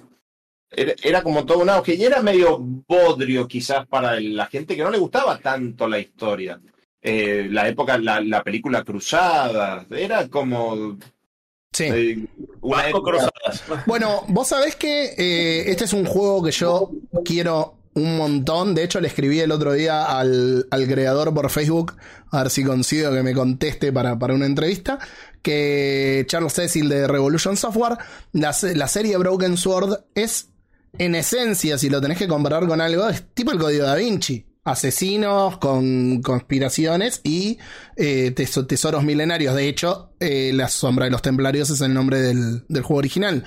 Era, 0.75 0.93
era 1.03 1.21
como 1.23 1.45
todo 1.45 1.59
un 1.59 1.69
auge 1.69 1.95
y 1.95 2.03
era 2.03 2.21
medio 2.21 2.57
bodrio 2.59 3.47
quizás 3.47 3.85
para 3.87 4.19
la 4.19 4.45
gente 4.47 4.75
que 4.75 4.83
no 4.83 4.89
le 4.91 4.97
gustaba 4.97 5.37
tanto 5.39 5.87
la 5.87 5.99
historia 5.99 6.59
eh, 7.01 7.47
la 7.51 7.67
época, 7.67 7.97
la, 7.97 8.21
la 8.21 8.41
película 8.43 8.83
Cruzada, 8.83 9.85
era 9.91 10.27
como 10.29 10.97
Sí. 11.73 11.85
eh, 11.85 12.25
una 12.61 12.87
época- 12.87 13.11
Cruzadas. 13.11 13.83
Bueno, 13.87 14.23
vos 14.27 14.47
sabés 14.47 14.75
que 14.75 15.13
eh, 15.17 15.69
este 15.71 15.83
es 15.85 15.93
un 15.93 16.05
juego 16.05 16.41
que 16.43 16.51
yo 16.51 16.91
quiero 17.25 17.75
un 17.95 18.15
montón. 18.17 18.73
De 18.73 18.83
hecho, 18.83 19.01
le 19.01 19.07
escribí 19.07 19.39
el 19.39 19.51
otro 19.51 19.73
día 19.73 20.05
al, 20.17 20.65
al 20.71 20.87
creador 20.87 21.33
por 21.33 21.49
Facebook, 21.49 21.93
a 22.31 22.43
ver 22.43 22.51
si 22.51 22.63
consigo 22.63 23.11
que 23.11 23.21
me 23.23 23.33
conteste 23.33 23.91
para, 23.91 24.17
para 24.17 24.33
una 24.35 24.45
entrevista. 24.45 24.97
Que 25.41 26.23
Charles 26.27 26.53
Cecil 26.53 26.87
de 26.89 27.07
Revolution 27.07 27.57
Software, 27.57 27.97
la, 28.31 28.55
la 28.75 28.87
serie 28.87 29.17
Broken 29.17 29.57
Sword 29.57 30.05
es, 30.15 30.49
en 30.97 31.15
esencia, 31.15 31.77
si 31.77 31.89
lo 31.89 32.01
tenés 32.01 32.17
que 32.17 32.27
comparar 32.27 32.67
con 32.67 32.81
algo, 32.81 33.07
es 33.09 33.23
tipo 33.33 33.51
el 33.51 33.59
código 33.59 33.85
da 33.85 33.95
Vinci. 33.95 34.45
Asesinos 34.65 35.57
con 35.57 36.21
conspiraciones 36.21 37.19
y 37.25 37.57
eh, 37.97 38.33
teso- 38.33 38.65
tesoros 38.65 39.03
milenarios. 39.03 39.55
De 39.55 39.67
hecho, 39.67 40.13
eh, 40.21 40.51
La 40.53 40.69
Sombra 40.69 41.03
de 41.05 41.11
los 41.11 41.21
Templarios 41.21 41.69
es 41.69 41.81
el 41.81 41.93
nombre 41.93 42.21
del, 42.21 42.63
del 42.69 42.81
juego 42.83 42.99
original. 42.99 43.43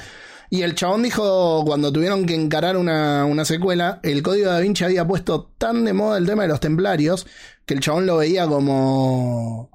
Y 0.51 0.61
el 0.63 0.75
chabón 0.75 1.03
dijo, 1.03 1.65
cuando 1.65 1.91
tuvieron 1.91 2.27
que 2.27 2.35
encarar 2.35 2.77
una, 2.77 3.25
una 3.25 3.47
secuela, 3.47 3.99
el 4.03 4.23
código 4.23 4.51
da 4.51 4.61
Vinci 4.61 4.85
había 4.85 5.07
puesto 5.07 5.53
tan 5.57 5.85
de 5.87 5.95
moda 5.95 6.19
el 6.19 6.27
tema 6.27 6.43
de 6.43 6.49
los 6.49 6.61
templarios 6.61 7.27
que 7.65 7.73
el 7.75 7.81
chabón 7.81 8.05
lo 8.07 8.19
veía 8.19 8.47
como 8.47 9.71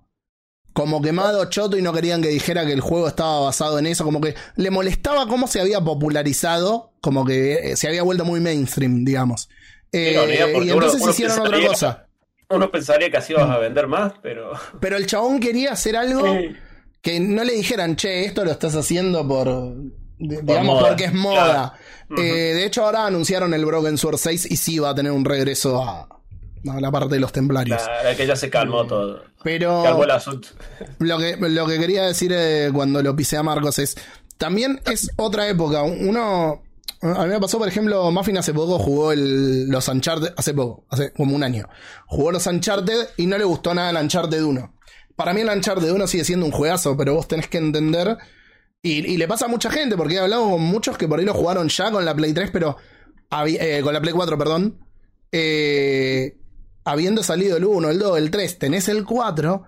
como 0.74 1.02
quemado 1.02 1.46
choto 1.46 1.78
y 1.78 1.82
no 1.82 1.92
querían 1.94 2.22
que 2.22 2.30
dijera 2.30 2.66
que 2.66 2.74
el 2.74 2.82
juego 2.82 3.08
estaba 3.08 3.40
basado 3.42 3.78
en 3.80 3.86
eso, 3.86 4.04
como 4.04 4.22
que 4.22 4.36
le 4.56 4.70
molestaba 4.72 5.28
cómo 5.28 5.48
se 5.48 5.60
había 5.60 5.82
popularizado, 5.82 6.94
como 7.02 7.26
que 7.26 7.72
eh, 7.72 7.76
se 7.78 7.88
había 7.88 8.04
vuelto 8.04 8.26
muy 8.26 8.40
mainstream, 8.40 9.04
digamos. 9.04 9.50
Eh, 9.92 10.14
y 10.64 10.70
entonces 10.70 11.02
uno 11.02 11.12
hicieron 11.12 11.40
otra 11.40 11.52
pensaría- 11.52 11.68
cosa. 11.68 12.08
Uno 12.50 12.70
pensaría 12.70 13.10
que 13.10 13.18
así 13.18 13.34
vas 13.34 13.50
a 13.50 13.58
vender 13.60 13.88
más, 13.88 14.14
pero. 14.22 14.52
Pero 14.82 14.98
el 14.98 15.08
chabón 15.08 15.40
quería 15.40 15.72
hacer 15.72 15.96
algo 15.96 16.26
que 17.02 17.20
no 17.20 17.44
le 17.46 17.54
dijeran, 17.54 17.96
che, 17.96 18.26
esto 18.26 18.44
lo 18.44 18.52
estás 18.52 18.76
haciendo 18.76 19.26
por, 19.28 19.74
digamos 20.18 20.66
moda, 20.76 20.88
porque 20.90 21.06
es 21.06 21.14
moda. 21.14 21.74
Eh, 22.18 22.22
de 22.54 22.66
hecho, 22.66 22.84
ahora 22.84 23.06
anunciaron 23.06 23.54
el 23.54 23.66
Broken 23.66 23.98
Sword 23.98 24.18
6 24.18 24.52
y 24.52 24.58
sí 24.58 24.80
va 24.80 24.90
a 24.90 24.96
tener 24.96 25.14
un 25.14 25.24
regreso 25.24 25.82
a, 25.82 26.08
a 26.70 26.80
la 26.80 26.92
parte 26.92 27.16
de 27.16 27.20
los 27.22 27.32
templarios. 27.32 27.82
La, 28.04 28.16
que 28.16 28.28
ya 28.28 28.36
se 28.36 28.50
calmó 28.50 28.86
todo. 28.86 29.24
Pero 29.44 29.84
Calmó 29.84 30.04
el 30.04 30.12
asunto. 30.12 30.50
lo 31.00 31.18
que, 31.18 31.38
lo 31.38 31.68
que 31.68 31.80
quería 31.80 32.04
decir 32.06 32.32
eh, 32.34 32.70
cuando 32.74 33.02
lo 33.02 33.16
pisé 33.16 33.38
a 33.38 33.44
Marcos 33.44 33.80
es, 33.80 33.96
también 34.38 34.82
es 34.86 35.10
otra 35.18 35.48
época. 35.48 35.84
Uno, 35.84 36.62
a 37.02 37.24
mí 37.26 37.30
me 37.30 37.40
pasó, 37.40 37.58
por 37.58 37.68
ejemplo, 37.68 38.12
Muffin 38.12 38.38
hace 38.38 38.54
poco 38.54 38.78
jugó 38.80 39.12
el, 39.12 39.68
los 39.70 39.88
Uncharted, 39.88 40.34
hace 40.38 40.54
poco, 40.54 40.86
hace 40.90 41.12
como 41.14 41.36
un 41.36 41.44
año. 41.44 41.68
Jugó 42.06 42.32
los 42.32 42.46
Uncharted 42.46 43.10
y 43.18 43.26
no 43.26 43.38
le 43.38 43.44
gustó 43.44 43.74
nada 43.74 43.90
el 43.90 43.98
Uncharted 43.98 44.44
1. 44.44 44.74
Para 45.16 45.34
mí 45.34 45.42
el 45.42 45.50
Uncharted 45.50 45.92
1 45.92 46.08
sigue 46.08 46.24
siendo 46.24 46.46
un 46.46 46.52
juegazo, 46.52 46.96
pero 46.98 47.16
vos 47.16 47.28
tenés 47.28 47.48
que 47.48 47.58
entender... 47.58 48.18
Y, 48.84 49.06
y 49.06 49.18
le 49.18 49.28
pasa 49.28 49.46
a 49.46 49.48
mucha 49.48 49.70
gente, 49.70 49.96
porque 49.96 50.16
he 50.16 50.20
hablado 50.20 50.50
con 50.50 50.62
muchos 50.62 50.98
que 50.98 51.08
por 51.08 51.20
ahí 51.20 51.26
lo 51.26 51.36
jugaron 51.36 51.70
ya 51.70 51.92
con 51.92 52.04
la 52.04 52.16
Play 52.16 52.34
3, 52.34 52.50
pero... 52.52 52.78
eh, 53.46 53.82
con 53.84 53.94
la 53.94 54.02
Play 54.02 54.12
4, 54.14 54.38
perdón. 54.40 54.80
Eh, 55.32 56.36
habiendo 56.84 57.24
salido 57.24 57.58
el 57.58 57.66
1, 57.66 57.90
el 57.90 58.00
2, 58.00 58.18
el 58.18 58.32
3, 58.32 58.60
tenés 58.60 58.88
el 58.88 59.06
4 59.06 59.64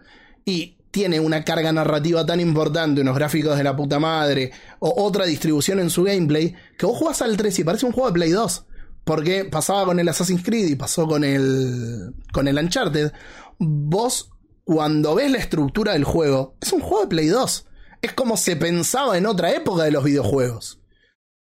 y 0.46 0.78
tiene 0.94 1.20
una 1.20 1.44
carga 1.44 1.72
narrativa 1.72 2.24
tan 2.24 2.40
importante, 2.40 3.02
unos 3.02 3.16
gráficos 3.16 3.58
de 3.58 3.64
la 3.64 3.76
puta 3.76 4.00
madre, 4.00 4.52
o 4.78 5.04
otra 5.04 5.26
distribución 5.26 5.80
en 5.80 5.90
su 5.90 6.04
gameplay, 6.04 6.54
que 6.78 6.86
vos 6.86 7.00
jugás 7.00 7.24
al 7.24 7.36
3 7.36 7.58
y 7.58 7.64
parece 7.64 7.88
un 7.88 7.94
juego 7.94 8.10
de 8.10 8.14
Play 8.14 8.30
2. 8.30 8.66
Porque 9.04 9.44
pasaba 9.44 9.86
con 9.86 10.00
el 10.00 10.08
Assassin's 10.08 10.44
Creed 10.44 10.68
y 10.68 10.76
pasó 10.76 11.08
con 11.08 11.24
el, 11.24 12.14
con 12.32 12.48
el 12.48 12.60
Uncharted. 12.60 13.12
Vos, 13.58 14.30
cuando 14.64 15.16
ves 15.16 15.32
la 15.32 15.40
estructura 15.40 15.94
del 15.94 16.04
juego, 16.04 16.56
es 16.62 16.72
un 16.72 16.82
juego 16.82 17.02
de 17.02 17.10
Play 17.10 17.28
2. 17.28 17.66
Es 18.04 18.14
como 18.14 18.38
se 18.38 18.56
pensaba 18.56 19.18
en 19.18 19.26
otra 19.26 19.52
época 19.52 19.84
de 19.84 19.92
los 19.92 20.04
videojuegos. 20.04 20.83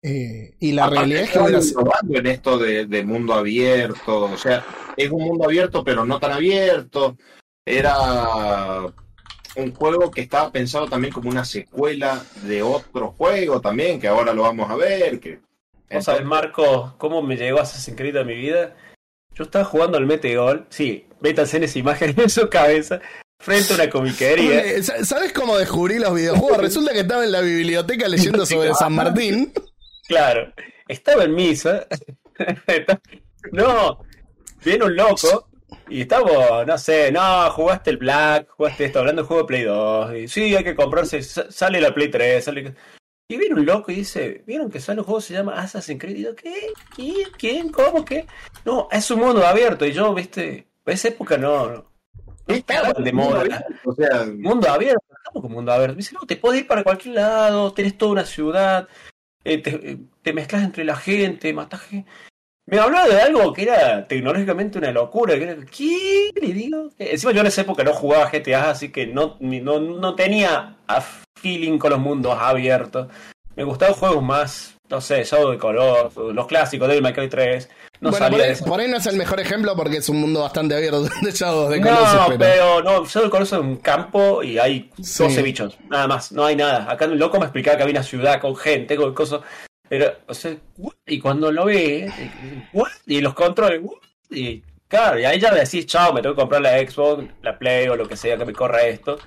Eh, 0.01 0.55
y 0.59 0.71
la 0.71 0.85
Aparte, 0.85 0.99
realidad 0.99 1.23
es 1.23 1.29
que 1.31 1.69
innovando 1.71 2.19
en 2.19 2.27
esto 2.27 2.57
de, 2.57 2.85
de 2.85 3.03
mundo 3.03 3.33
abierto, 3.33 4.21
o 4.23 4.37
sea, 4.37 4.65
es 4.95 5.09
un 5.11 5.21
mundo 5.23 5.45
abierto 5.45 5.83
pero 5.83 6.05
no 6.05 6.19
tan 6.19 6.31
abierto. 6.31 7.17
Era 7.65 8.81
un 9.55 9.73
juego 9.75 10.09
que 10.09 10.21
estaba 10.21 10.51
pensado 10.51 10.87
también 10.87 11.13
como 11.13 11.29
una 11.29 11.43
secuela 11.45 12.23
de 12.43 12.61
otro 12.63 13.11
juego 13.17 13.59
también, 13.61 13.99
que 13.99 14.07
ahora 14.07 14.33
lo 14.33 14.43
vamos 14.43 14.69
a 14.69 14.75
ver. 14.75 15.19
Que... 15.19 15.39
¿Vos 15.91 16.05
sabés, 16.05 16.23
Marco, 16.25 16.95
cómo 16.97 17.21
me 17.21 17.35
llegó 17.35 17.59
Assassin's 17.59 17.97
Creed 17.97 18.15
a 18.17 18.23
mi 18.23 18.35
vida? 18.35 18.75
Yo 19.35 19.43
estaba 19.43 19.65
jugando 19.65 19.97
al 19.97 20.05
Meteor, 20.05 20.65
sí, 20.69 21.05
métanse 21.21 21.57
en 21.57 21.63
esa 21.63 21.79
imagen 21.79 22.13
en 22.19 22.29
su 22.29 22.49
cabeza, 22.49 22.99
frente 23.39 23.73
a 23.73 23.75
una 23.75 23.89
comiquería. 23.89 24.61
Eh, 24.65 24.81
sa- 24.83 25.03
¿Sabes 25.05 25.31
cómo 25.33 25.57
descubrí 25.57 25.99
los 25.99 26.13
videojuegos? 26.13 26.57
Resulta 26.61 26.91
que 26.93 27.01
estaba 27.01 27.23
en 27.23 27.31
la 27.31 27.41
biblioteca 27.41 28.07
leyendo 28.07 28.45
sobre 28.45 28.73
San 28.73 28.93
Martín. 28.93 29.51
Claro, 30.10 30.51
estaba 30.88 31.24
en 31.24 31.36
misa. 31.36 31.88
no, 33.51 33.99
viene 34.66 34.86
un 34.86 34.95
loco 34.95 35.49
y 35.88 36.01
estamos, 36.01 36.66
no 36.66 36.78
sé, 36.78 37.12
no, 37.12 37.49
jugaste 37.51 37.91
el 37.91 37.97
Black, 37.97 38.49
jugaste 38.49 38.86
esto, 38.86 38.99
hablando 38.99 39.22
de 39.22 39.28
juego 39.28 39.43
de 39.43 39.47
Play 39.47 39.64
2. 39.64 40.16
Y 40.16 40.28
sí, 40.28 40.55
hay 40.55 40.64
que 40.64 40.76
comprarse, 40.76 41.22
sa- 41.22 41.51
sale 41.51 41.80
la 41.80 41.93
Play 41.93 42.10
3, 42.10 42.43
sale. 42.43 42.74
Y 43.32 43.38
viene 43.38 43.53
un 43.55 43.66
loco 43.66 43.91
y 43.91 43.95
dice, 43.97 44.43
¿vieron 44.47 44.72
que 44.72 44.80
sale 44.80 45.01
un 45.01 45.05
juego 45.05 45.20
que 45.20 45.28
se 45.28 45.34
llama 45.36 45.53
Assassin's 45.62 45.99
Creed? 46.01 46.16
Y 46.18 46.24
yo, 46.24 46.36
¿qué? 46.36 46.74
¿Quién? 46.95 47.28
¿Quién? 47.38 47.70
¿Cómo? 47.72 48.03
¿Qué? 48.03 48.26
No, 48.66 48.88
es 48.91 49.12
un 49.12 49.20
mundo 49.20 49.45
abierto. 49.45 49.86
Y 49.86 49.91
yo, 49.91 50.12
viste, 50.16 50.68
en 50.86 50.93
esa 50.93 51.10
época 51.10 51.38
no, 51.38 51.68
no, 51.70 51.86
no 52.47 52.55
estaba 52.55 52.91
de 52.93 53.14
moda. 53.14 53.64
O 53.86 53.93
sea, 53.93 54.26
Mundo 54.26 54.68
abierto, 54.68 55.03
estamos 55.16 55.43
con 55.43 55.51
mundo 55.51 55.72
abierto. 55.72 55.93
Me 55.93 55.97
dice, 55.99 56.16
no, 56.20 56.26
te 56.26 56.38
puedes 56.38 56.62
ir 56.62 56.68
para 56.68 56.84
cualquier 56.84 57.14
lado, 57.16 57.72
tenés 57.74 57.95
toda 57.99 58.14
una 58.14 58.26
ciudad, 58.26 58.88
eh, 59.43 59.57
te, 59.59 59.69
eh, 59.91 59.97
te 60.21 60.33
mezclas 60.33 60.63
entre 60.63 60.83
la 60.83 60.95
gente, 60.95 61.53
gente. 61.77 62.05
Me 62.65 62.77
hablaba 62.77 63.07
de 63.07 63.19
algo 63.19 63.51
que 63.51 63.63
era 63.63 64.07
tecnológicamente 64.07 64.77
una 64.77 64.91
locura. 64.91 65.35
Que 65.35 65.43
era, 65.43 65.55
¿Qué? 65.65 66.29
Le 66.39 66.53
digo. 66.53 66.89
Eh, 66.99 67.09
Encima 67.13 67.31
yo 67.31 67.41
en 67.41 67.47
esa 67.47 67.61
época 67.61 67.83
no 67.83 67.93
jugaba 67.93 68.29
GTA, 68.29 68.69
así 68.69 68.89
que 68.89 69.07
no, 69.07 69.37
no, 69.39 69.79
no 69.79 70.15
tenía 70.15 70.77
feeling 71.41 71.79
con 71.79 71.91
los 71.91 71.99
mundos 71.99 72.37
abiertos. 72.39 73.07
Me 73.55 73.63
gustaban 73.63 73.95
juegos 73.95 74.23
más, 74.23 74.77
no 74.89 75.01
sé, 75.01 75.23
Shadow 75.23 75.51
de 75.51 75.57
Color, 75.57 76.11
los 76.33 76.47
clásicos, 76.47 76.87
Devil 76.87 77.03
May 77.03 77.13
Cry 77.13 77.29
3. 77.29 77.69
No 78.01 78.11
bueno, 78.11 78.29
por 78.29 78.37
de 78.37 78.43
ahí, 78.45 78.51
eso. 78.51 78.65
por 78.65 78.79
ahí 78.79 78.87
no 78.89 78.97
es 78.97 79.05
el 79.07 79.17
mejor 79.17 79.39
ejemplo 79.41 79.75
porque 79.75 79.97
es 79.97 80.07
un 80.09 80.21
mundo 80.21 80.41
bastante 80.41 80.73
abierto 80.75 81.01
de 81.21 81.31
Shadow 81.31 81.69
de 81.69 81.79
No, 81.79 81.87
Colossus, 81.87 82.19
pero- 82.27 82.37
pero 82.39 82.83
no, 82.83 83.05
Shadow 83.05 83.23
the 83.25 83.29
Colossus 83.29 83.57
es 83.59 83.63
un 83.65 83.75
campo 83.77 84.41
y 84.41 84.57
hay 84.57 84.89
Sí. 85.01 85.23
12 85.23 85.41
bichos, 85.41 85.77
nada 85.89 86.07
más, 86.07 86.31
no 86.31 86.45
hay 86.45 86.55
nada. 86.55 86.89
Acá 86.91 87.05
un 87.05 87.19
loco 87.19 87.37
me 87.39 87.45
explicaba 87.45 87.77
que 87.77 87.83
había 87.83 87.95
una 87.95 88.03
ciudad 88.03 88.39
con 88.39 88.55
gente, 88.55 88.95
con 88.95 89.13
cosas. 89.13 89.41
Pero, 89.89 90.13
o 90.27 90.33
sea, 90.33 90.55
what? 90.77 90.93
y 91.07 91.19
cuando 91.19 91.51
lo 91.51 91.65
ve, 91.65 92.11
what? 92.73 92.89
y 93.07 93.21
los 93.21 93.33
controles, 93.33 93.81
what? 93.83 93.97
y 94.29 94.63
claro, 94.87 95.19
y 95.19 95.25
ahí 95.25 95.39
ya 95.39 95.53
decís, 95.53 95.85
chao, 95.87 96.13
me 96.13 96.21
tengo 96.21 96.35
que 96.35 96.41
comprar 96.41 96.61
la 96.61 96.77
Xbox, 96.79 97.25
la 97.41 97.57
Play 97.59 97.87
o 97.89 97.95
lo 97.95 98.07
que 98.07 98.15
sea 98.15 98.37
que 98.37 98.45
me 98.45 98.53
corra 98.53 98.83
esto. 98.83 99.17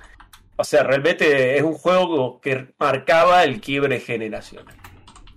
O 0.55 0.63
sea, 0.63 0.83
realmente 0.83 1.57
es 1.57 1.63
un 1.63 1.73
juego 1.73 2.39
que 2.39 2.67
marcaba 2.79 3.43
el 3.43 3.59
quiebre 3.59 3.99
generacional. 3.99 4.73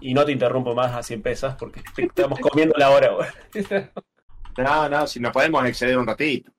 Y 0.01 0.15
no 0.15 0.25
te 0.25 0.33
interrumpo 0.33 0.75
más, 0.75 0.93
así 0.95 1.15
empiezas, 1.15 1.57
porque 1.57 1.83
te- 1.95 2.05
estamos 2.05 2.39
comiendo 2.41 2.75
la 2.79 2.91
hora. 2.91 3.11
güey. 3.13 3.29
no, 4.59 4.89
no, 4.89 5.07
si 5.07 5.21
nos 5.21 5.33
podemos 5.33 5.65
exceder 5.67 5.99
un 5.99 6.07
ratito. 6.07 6.53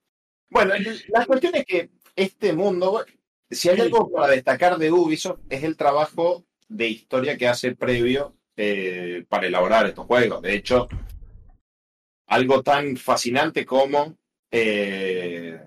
Bueno, 0.50 0.74
la 1.08 1.26
cuestión 1.26 1.54
es 1.54 1.64
que 1.64 1.90
este 2.16 2.52
mundo, 2.52 3.04
si 3.50 3.68
hay 3.68 3.80
algo 3.80 4.10
para 4.10 4.32
destacar 4.32 4.78
de 4.78 4.90
Ubisoft, 4.90 5.40
es 5.50 5.62
el 5.62 5.76
trabajo 5.76 6.44
de 6.68 6.88
historia 6.88 7.36
que 7.36 7.48
hace 7.48 7.74
previo 7.76 8.34
eh, 8.56 9.24
para 9.28 9.46
elaborar 9.46 9.86
estos 9.86 10.06
juegos. 10.06 10.42
De 10.42 10.54
hecho, 10.54 10.88
algo 12.26 12.62
tan 12.62 12.96
fascinante 12.96 13.64
como 13.64 14.16
eh, 14.50 15.60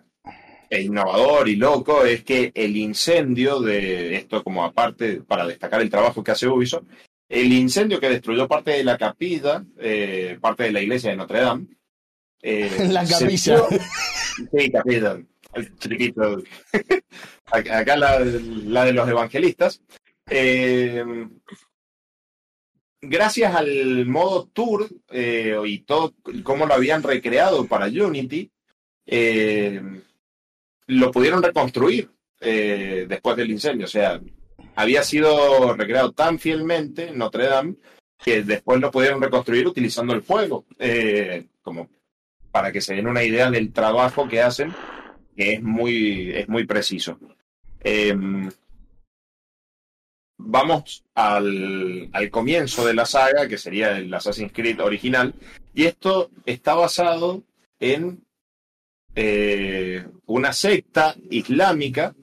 e 0.69 0.81
innovador 0.81 1.47
y 1.49 1.55
loco 1.55 2.03
es 2.05 2.23
que 2.23 2.51
el 2.55 2.75
incendio 2.77 3.59
de 3.59 4.15
esto 4.15 4.43
como 4.43 4.63
aparte 4.63 5.21
para 5.21 5.45
destacar 5.45 5.81
el 5.81 5.89
trabajo 5.89 6.23
que 6.23 6.31
hace 6.31 6.47
Ubisoft, 6.47 6.85
el 7.31 7.53
incendio 7.53 7.99
que 7.99 8.09
destruyó 8.09 8.47
parte 8.47 8.71
de 8.71 8.83
la 8.83 8.97
capilla, 8.97 9.63
eh, 9.79 10.37
parte 10.41 10.63
de 10.63 10.71
la 10.71 10.81
iglesia 10.81 11.11
de 11.11 11.15
Notre 11.17 11.39
Dame. 11.41 11.67
eh, 12.41 12.69
La 12.91 13.05
capilla. 13.05 13.63
Sí, 14.51 14.71
capilla. 14.71 15.19
el 15.53 15.77
chiquito. 15.79 16.41
Acá 17.51 17.79
acá 17.79 17.97
la, 17.97 18.19
la 18.19 18.85
de 18.85 18.93
los 18.93 19.09
evangelistas. 19.09 19.81
Eh, 20.29 21.03
gracias 23.01 23.53
al 23.55 24.05
modo 24.05 24.47
tour 24.53 24.87
eh, 25.09 25.57
y 25.65 25.79
todo 25.79 26.13
cómo 26.43 26.65
lo 26.65 26.73
habían 26.73 27.03
recreado 27.03 27.67
para 27.67 27.87
Unity, 27.87 28.49
eh, 29.05 29.81
lo 30.87 31.11
pudieron 31.11 31.43
reconstruir 31.43 32.09
eh, 32.39 33.05
después 33.09 33.35
del 33.35 33.51
incendio. 33.51 33.85
O 33.85 33.89
sea, 33.89 34.21
había 34.75 35.03
sido 35.03 35.75
recreado 35.75 36.11
tan 36.11 36.39
fielmente 36.39 37.11
Notre 37.11 37.47
Dame 37.47 37.75
que 38.23 38.43
después 38.43 38.79
lo 38.79 38.91
pudieron 38.91 39.21
reconstruir 39.21 39.67
utilizando 39.67 40.13
el 40.13 40.21
fuego, 40.21 40.65
eh, 40.77 41.47
como 41.61 41.89
para 42.51 42.71
que 42.71 42.81
se 42.81 42.93
den 42.93 43.07
una 43.07 43.23
idea 43.23 43.49
del 43.49 43.73
trabajo 43.73 44.27
que 44.27 44.41
hacen, 44.41 44.73
que 45.35 45.53
es 45.53 45.63
muy, 45.63 46.31
es 46.31 46.47
muy 46.47 46.65
preciso. 46.65 47.17
Em, 47.79 48.49
vamos 50.37 51.03
al, 51.15 52.09
al 52.13 52.29
comienzo 52.29 52.85
de 52.85 52.93
la 52.93 53.05
saga, 53.05 53.47
que 53.47 53.57
sería 53.57 53.97
el 53.97 54.13
Assassin's 54.13 54.51
Creed 54.53 54.81
original, 54.81 55.33
y 55.73 55.85
esto 55.85 56.29
está 56.45 56.75
basado 56.75 57.43
en 57.79 58.23
eh, 59.15 60.05
una 60.25 60.53
secta 60.53 61.15
islámica 61.29 62.15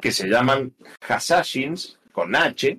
que 0.00 0.12
se 0.12 0.28
llaman 0.28 0.74
Hassashins, 1.06 1.98
con 2.12 2.34
H, 2.34 2.78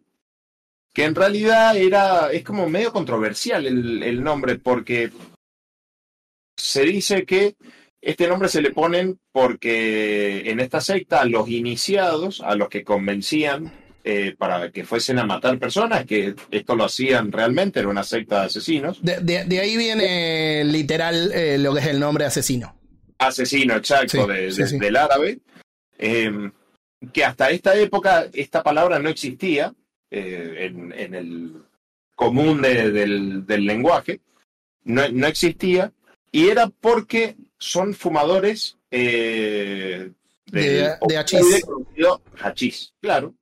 que 0.94 1.04
en 1.04 1.16
realidad 1.16 1.76
era, 1.78 2.32
es 2.32 2.44
como 2.44 2.68
medio 2.70 2.92
controversial 2.92 3.66
el, 3.68 4.02
el 4.04 4.24
nombre, 4.24 4.56
porque 4.58 5.12
se 6.56 6.84
dice 6.84 7.26
que 7.26 7.56
este 8.02 8.28
nombre 8.28 8.50
se 8.50 8.62
le 8.62 8.72
ponen 8.72 9.20
porque 9.32 10.50
en 10.50 10.60
esta 10.60 10.82
secta 10.82 11.22
a 11.22 11.26
los 11.26 11.50
iniciados, 11.50 12.42
a 12.42 12.56
los 12.56 12.70
que 12.70 12.84
convencían 12.84 13.72
eh, 14.04 14.36
para 14.38 14.72
que 14.72 14.86
fuesen 14.86 15.20
a 15.20 15.26
matar 15.26 15.60
personas, 15.60 16.06
que 16.06 16.34
esto 16.52 16.76
lo 16.76 16.86
hacían 16.86 17.32
realmente, 17.32 17.80
era 17.80 17.90
una 17.90 18.04
secta 18.04 18.40
de 18.42 18.46
asesinos. 18.46 19.00
De, 19.04 19.20
de- 19.20 19.44
de 19.44 19.60
ahí 19.60 19.76
viene 19.76 20.64
literal 20.64 21.32
eh, 21.34 21.58
lo 21.58 21.74
que 21.74 21.82
es 21.82 21.88
el 21.88 22.00
nombre 22.00 22.24
asesino. 22.26 22.80
Asesino, 23.20 23.76
exacto, 23.76 24.26
Sí, 24.26 24.32
de- 24.32 24.52
sí, 24.52 24.62
de- 24.62 24.68
sí. 24.68 24.80
del 24.80 24.96
árabe. 24.96 25.40
eh, 26.00 26.32
que 27.14 27.24
hasta 27.24 27.50
esta 27.52 27.76
época 27.76 28.28
esta 28.34 28.64
palabra 28.64 29.00
no 29.00 29.10
existía 29.10 29.74
eh, 30.10 30.68
en, 30.72 30.92
en 30.94 31.16
el 31.16 31.64
común 32.16 32.62
de- 32.62 32.92
del, 32.92 33.46
del 33.46 33.66
lenguaje. 33.66 34.22
No, 34.84 35.08
no 35.10 35.28
existía. 35.28 35.92
Y 36.32 36.50
era 36.50 36.68
porque 36.68 37.36
son 37.58 37.94
fumadores 37.94 38.78
eh, 38.92 40.12
De- 40.46 40.96
hachís. 41.18 41.64
hachís, 42.40 42.94
claro. 43.02 43.34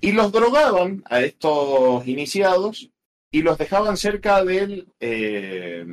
Y 0.00 0.12
los 0.12 0.32
drogaban 0.32 1.02
a 1.10 1.20
estos 1.20 2.06
iniciados 2.06 2.88
y 3.30 3.42
los 3.42 3.58
dejaban 3.58 3.96
cerca 3.96 4.42
del, 4.44 4.88
eh, 4.98 5.84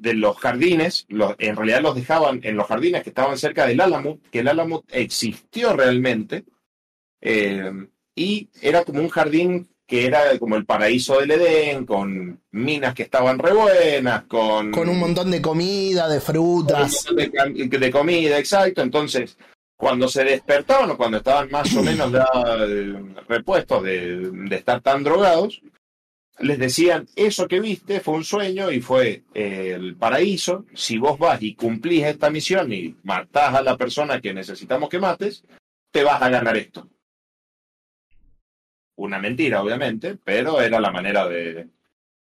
de 0.00 0.14
los 0.14 0.36
jardines. 0.38 1.06
Los- 1.08 1.34
en 1.38 1.56
realidad 1.56 1.82
los 1.82 1.94
dejaban 1.94 2.40
en 2.42 2.56
los 2.56 2.66
jardines 2.66 3.02
que 3.02 3.10
estaban 3.10 3.36
cerca 3.38 3.66
del 3.66 3.80
Álamo, 3.80 4.18
que 4.30 4.40
el 4.40 4.48
Álamo 4.48 4.84
existió 4.88 5.74
realmente. 5.74 6.44
eh, 7.22 7.70
y 8.16 8.48
era 8.62 8.84
como 8.84 9.00
un 9.00 9.08
jardín 9.08 9.68
que 9.86 10.06
era 10.06 10.38
como 10.38 10.56
el 10.56 10.64
paraíso 10.64 11.18
del 11.20 11.32
Edén, 11.32 11.84
con 11.84 12.40
minas 12.52 12.94
que 12.94 13.02
estaban 13.02 13.38
re 13.38 13.52
buenas, 13.52 14.22
con, 14.24 14.70
Con 14.70 14.88
un 14.88 14.98
montón 15.00 15.30
de 15.30 15.42
comida, 15.42 16.08
de 16.08 16.20
frutas. 16.20 17.06
de, 17.14 17.30
cam- 17.32 17.68
de 17.68 17.90
comida, 17.90 18.38
exacto. 18.38 18.82
Entonces, 18.82 19.36
cuando 19.76 20.06
se 20.08 20.22
despertaban 20.24 20.90
o 20.92 20.96
cuando 20.96 21.16
estaban 21.18 21.50
más 21.50 21.74
o 21.74 21.82
menos 21.82 22.12
ya 22.12 22.26
eh, 22.60 22.94
repuestos 23.28 23.82
de, 23.82 24.30
de 24.30 24.56
estar 24.56 24.80
tan 24.80 25.02
drogados, 25.02 25.60
les 26.40 26.58
decían, 26.58 27.06
eso 27.16 27.46
que 27.48 27.60
viste 27.60 28.00
fue 28.00 28.14
un 28.14 28.24
sueño 28.24 28.70
y 28.70 28.80
fue 28.80 29.24
eh, 29.34 29.72
el 29.76 29.94
paraíso. 29.96 30.64
Si 30.74 30.98
vos 30.98 31.18
vas 31.18 31.42
y 31.42 31.54
cumplís 31.54 32.04
esta 32.04 32.30
misión 32.30 32.72
y 32.72 32.96
matás 33.02 33.54
a 33.54 33.62
la 33.62 33.76
persona 33.76 34.20
que 34.20 34.32
necesitamos 34.34 34.88
que 34.88 34.98
mates, 34.98 35.44
te 35.92 36.02
vas 36.02 36.20
a 36.22 36.28
ganar 36.28 36.56
esto. 36.56 36.88
Una 38.96 39.18
mentira, 39.18 39.62
obviamente, 39.62 40.18
pero 40.22 40.60
era 40.60 40.78
la 40.80 40.90
manera 40.90 41.26
de, 41.26 41.68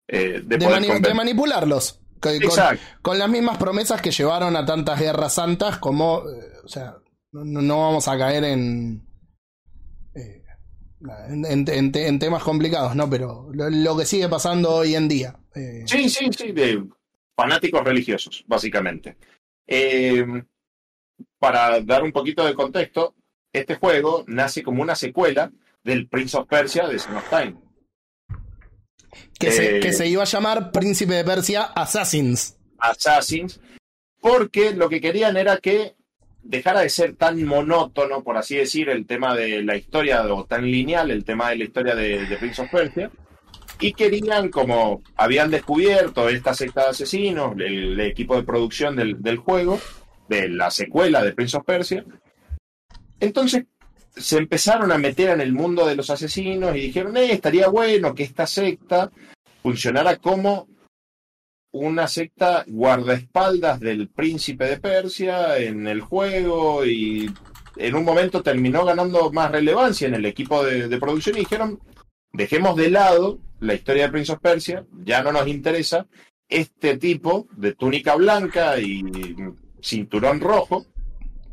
eh, 0.08 0.42
de 0.44 0.58
De, 0.58 0.58
poder 0.58 0.72
mani- 0.72 0.82
de 0.88 0.94
convencer. 0.94 1.16
manipularlos. 1.16 2.00
Co- 2.20 2.30
Con, 2.30 2.44
Exacto. 2.44 2.82
con 3.04 3.20
las 3.20 3.30
mismas 3.30 3.58
promesas 3.58 4.02
que 4.02 4.10
llevaron 4.12 4.56
a 4.56 4.66
tantas 4.66 5.00
guerras 5.00 5.34
santas 5.36 5.78
como, 5.78 6.22
eh, 6.28 6.54
o 6.64 6.68
sea, 6.68 6.96
no, 7.34 7.62
no 7.62 7.82
vamos 7.82 8.08
a 8.08 8.18
caer 8.18 8.46
en, 8.46 9.06
en, 11.30 11.46
en- 11.46 11.70
en 11.70 11.92
te- 11.92 12.08
en 12.08 12.20
temas 12.20 12.44
complicados, 12.44 12.96
¿no? 12.96 13.10
Pero 13.10 13.50
lo, 13.54 13.70
lo 13.70 13.98
que 13.98 14.06
sigue 14.06 14.28
pasando 14.30 14.74
hoy 14.76 14.96
en 14.96 15.08
día. 15.08 15.38
eh, 15.56 15.84
Sí, 15.88 16.10
sí, 16.10 16.30
sí, 16.36 16.52
de 16.52 16.84
fanáticos 17.36 17.84
religiosos, 17.84 18.44
básicamente. 18.48 19.18
Eh, 19.68 20.26
para 21.40 21.82
dar 21.82 22.04
un 22.04 22.12
poquito 22.12 22.46
de 22.46 22.54
contexto, 22.56 23.16
este 23.54 23.76
juego 23.76 24.24
nace 24.28 24.64
como 24.64 24.82
una 24.82 24.96
secuela 24.96 25.52
del 25.84 26.08
Prince 26.08 26.38
of 26.38 26.48
Persia 26.48 26.88
de 26.88 27.00
Son 27.00 27.16
of 27.16 27.30
Time. 27.30 27.56
que, 29.40 29.52
se, 29.52 29.78
eh, 29.78 29.80
que 29.80 29.94
se 29.94 30.08
iba 30.08 30.24
a 30.24 30.26
llamar 30.26 30.72
Príncipe 30.72 31.14
de 31.14 31.24
Persia 31.24 31.64
Assassins. 31.64 32.58
Assassins, 32.80 33.60
porque 34.20 34.74
lo 34.74 34.90
que 34.90 35.00
querían 35.00 35.38
era 35.38 35.58
que 35.58 35.96
dejara 36.46 36.82
de 36.82 36.90
ser 36.90 37.16
tan 37.16 37.44
monótono, 37.44 38.24
por 38.24 38.38
así 38.38 38.56
decir, 38.56 38.90
el 38.90 39.06
tema 39.06 39.36
de 39.36 39.64
la 39.64 39.76
historia, 39.76 40.24
o 40.34 40.46
tan 40.46 40.64
lineal 40.64 41.12
el 41.12 41.26
tema 41.26 41.50
de 41.50 41.58
la 41.58 41.64
historia 41.64 41.96
de, 41.96 42.38
Prince 42.40 42.62
of 42.62 42.72
Persia, 42.72 43.12
y 43.80 43.92
querían, 43.94 44.50
como 44.50 45.02
habían 45.18 45.52
descubierto 45.52 46.30
esta 46.30 46.54
secta 46.54 46.84
de 46.84 46.90
asesinos, 46.90 47.54
el, 47.58 48.00
el 48.00 48.00
equipo 48.00 48.36
de 48.36 48.44
producción 48.44 48.96
del, 48.96 49.22
del 49.22 49.38
juego, 49.38 49.80
de 50.30 50.48
la 50.50 50.72
secuela 50.72 51.24
de 51.24 51.34
Prince 51.34 51.58
of 51.58 51.66
Persia, 51.66 52.06
entonces 53.20 53.66
se 54.16 54.38
empezaron 54.38 54.92
a 54.92 54.98
meter 54.98 55.30
en 55.30 55.42
el 55.42 55.52
mundo 55.52 55.86
de 55.86 55.96
los 55.96 56.10
asesinos 56.10 56.76
y 56.76 56.82
dijeron, 56.82 57.18
eh, 57.18 57.32
estaría 57.32 57.68
bueno 57.68 58.14
que 58.16 58.24
esta 58.24 58.48
secta 58.48 59.12
funcionara 59.62 60.18
como 60.18 60.68
una 61.76 62.08
secta 62.08 62.64
guardaespaldas 62.68 63.82
del 63.82 64.08
príncipe 64.08 64.66
de 64.66 64.78
Persia 64.78 65.58
en 65.58 65.88
el 65.88 66.00
juego 66.00 66.86
y 66.86 67.30
en 67.76 67.96
un 67.96 68.06
momento 68.06 68.42
terminó 68.42 68.86
ganando 68.86 69.30
más 69.34 69.52
relevancia 69.52 70.08
en 70.08 70.16
el 70.16 70.26
equipo 70.26 70.64
de, 70.64 70.98
producción 70.98 71.36
y 71.36 71.40
dijeron, 71.40 71.82
dejemos 72.32 72.78
de 72.78 72.90
lado 72.92 73.40
la 73.60 73.74
historia 73.74 74.04
de 74.04 74.12
Prince 74.12 74.32
of 74.32 74.40
Persia, 74.40 74.86
ya 75.04 75.22
no 75.22 75.34
nos 75.34 75.48
interesa 75.50 76.08
este 76.48 76.98
tipo 76.98 77.48
de 77.58 77.74
túnica 77.74 78.16
blanca 78.16 78.80
y 78.80 79.36
cinturón 79.82 80.40
rojo, 80.40 80.86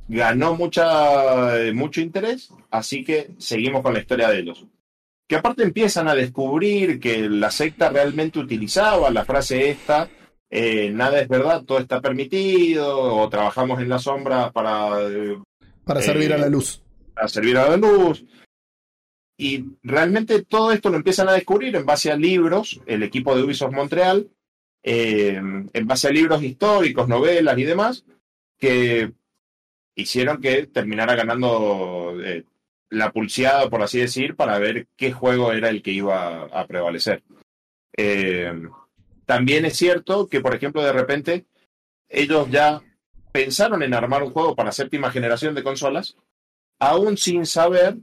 ganó 0.06 0.54
mucha, 0.54 1.58
eh, 1.58 1.72
mucho 1.72 2.00
interés, 2.00 2.50
así 2.70 3.02
que 3.02 3.32
seguimos 3.38 3.82
con 3.82 3.92
la 3.92 4.00
historia 4.00 4.28
de 4.28 4.38
ellos. 4.38 4.66
Que 5.32 5.38
aparte 5.38 5.62
empiezan 5.62 6.08
a 6.08 6.14
descubrir 6.14 7.00
que 7.00 7.26
la 7.26 7.50
secta 7.50 7.88
realmente 7.88 8.38
utilizaba 8.38 9.10
la 9.10 9.24
frase 9.24 9.70
esta, 9.70 10.10
eh, 10.50 10.90
nada 10.90 11.22
es 11.22 11.26
verdad, 11.26 11.64
todo 11.64 11.78
está 11.78 12.02
permitido, 12.02 13.14
o 13.16 13.30
trabajamos 13.30 13.80
en 13.80 13.88
la 13.88 13.98
sombra 13.98 14.52
para, 14.52 15.08
eh, 15.08 15.38
Para 15.84 16.02
servir 16.02 16.34
a 16.34 16.36
la 16.36 16.50
luz. 16.50 16.82
para 17.14 17.28
servir 17.28 17.56
a 17.56 17.66
la 17.66 17.78
luz. 17.78 18.26
Y 19.38 19.64
realmente 19.82 20.42
todo 20.42 20.70
esto 20.70 20.90
lo 20.90 20.98
empiezan 20.98 21.30
a 21.30 21.32
descubrir 21.32 21.74
en 21.76 21.86
base 21.86 22.12
a 22.12 22.16
libros, 22.16 22.82
el 22.84 23.02
equipo 23.02 23.34
de 23.34 23.42
Ubisoft 23.42 23.72
Montreal, 23.72 24.28
eh, 24.82 25.40
en 25.72 25.86
base 25.86 26.08
a 26.08 26.10
libros 26.10 26.42
históricos, 26.42 27.08
novelas 27.08 27.56
y 27.56 27.64
demás, 27.64 28.04
que 28.58 29.14
hicieron 29.94 30.42
que 30.42 30.66
terminara 30.66 31.14
ganando 31.14 32.20
eh, 32.22 32.44
la 32.92 33.10
pulseada, 33.10 33.70
por 33.70 33.82
así 33.82 33.98
decir, 33.98 34.36
para 34.36 34.58
ver 34.58 34.86
qué 34.96 35.12
juego 35.12 35.52
era 35.52 35.70
el 35.70 35.82
que 35.82 35.92
iba 35.92 36.44
a 36.44 36.66
prevalecer. 36.66 37.22
Eh, 37.96 38.52
también 39.24 39.64
es 39.64 39.76
cierto 39.76 40.28
que, 40.28 40.42
por 40.42 40.54
ejemplo, 40.54 40.82
de 40.82 40.92
repente 40.92 41.46
ellos 42.08 42.50
ya 42.50 42.82
pensaron 43.32 43.82
en 43.82 43.94
armar 43.94 44.22
un 44.22 44.30
juego 44.30 44.54
para 44.54 44.72
séptima 44.72 45.10
generación 45.10 45.54
de 45.54 45.62
consolas, 45.62 46.18
aún 46.78 47.16
sin 47.16 47.46
saber 47.46 47.96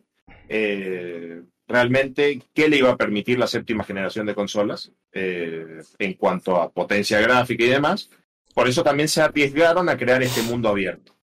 eh, 0.47 1.43
realmente 1.67 2.41
qué 2.55 2.67
le 2.67 2.77
iba 2.77 2.89
a 2.89 2.97
permitir 2.97 3.37
la 3.37 3.45
séptima 3.45 3.83
generación 3.83 4.25
de 4.25 4.33
consolas 4.33 4.91
eh, 5.11 5.83
en 5.99 6.13
cuanto 6.15 6.59
a 6.59 6.71
potencia 6.71 7.21
gráfica 7.21 7.63
y 7.63 7.69
demás. 7.69 8.09
Por 8.55 8.67
eso 8.67 8.83
también 8.83 9.07
se 9.07 9.21
arriesgaron 9.21 9.87
a 9.87 9.97
crear 9.97 10.23
este 10.23 10.41
mundo 10.41 10.67
abierto, 10.67 11.15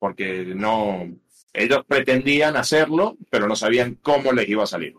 porque 0.00 0.46
no 0.46 1.08
ellos 1.54 1.84
pretendían 1.86 2.56
hacerlo, 2.56 3.16
pero 3.30 3.46
no 3.46 3.54
sabían 3.54 3.94
cómo 4.02 4.32
les 4.32 4.48
iba 4.48 4.64
a 4.64 4.66
salir. 4.66 4.96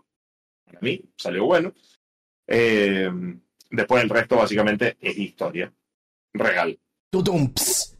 A 0.74 0.80
mí 0.80 1.02
salió 1.16 1.44
bueno. 1.44 1.72
Eh, 2.46 3.10
después 3.70 4.02
el 4.02 4.08
resto 4.08 4.36
básicamente 4.36 4.96
es 5.00 5.18
historia 5.18 5.72
real. 6.32 6.78
Tutumps. 7.10 7.96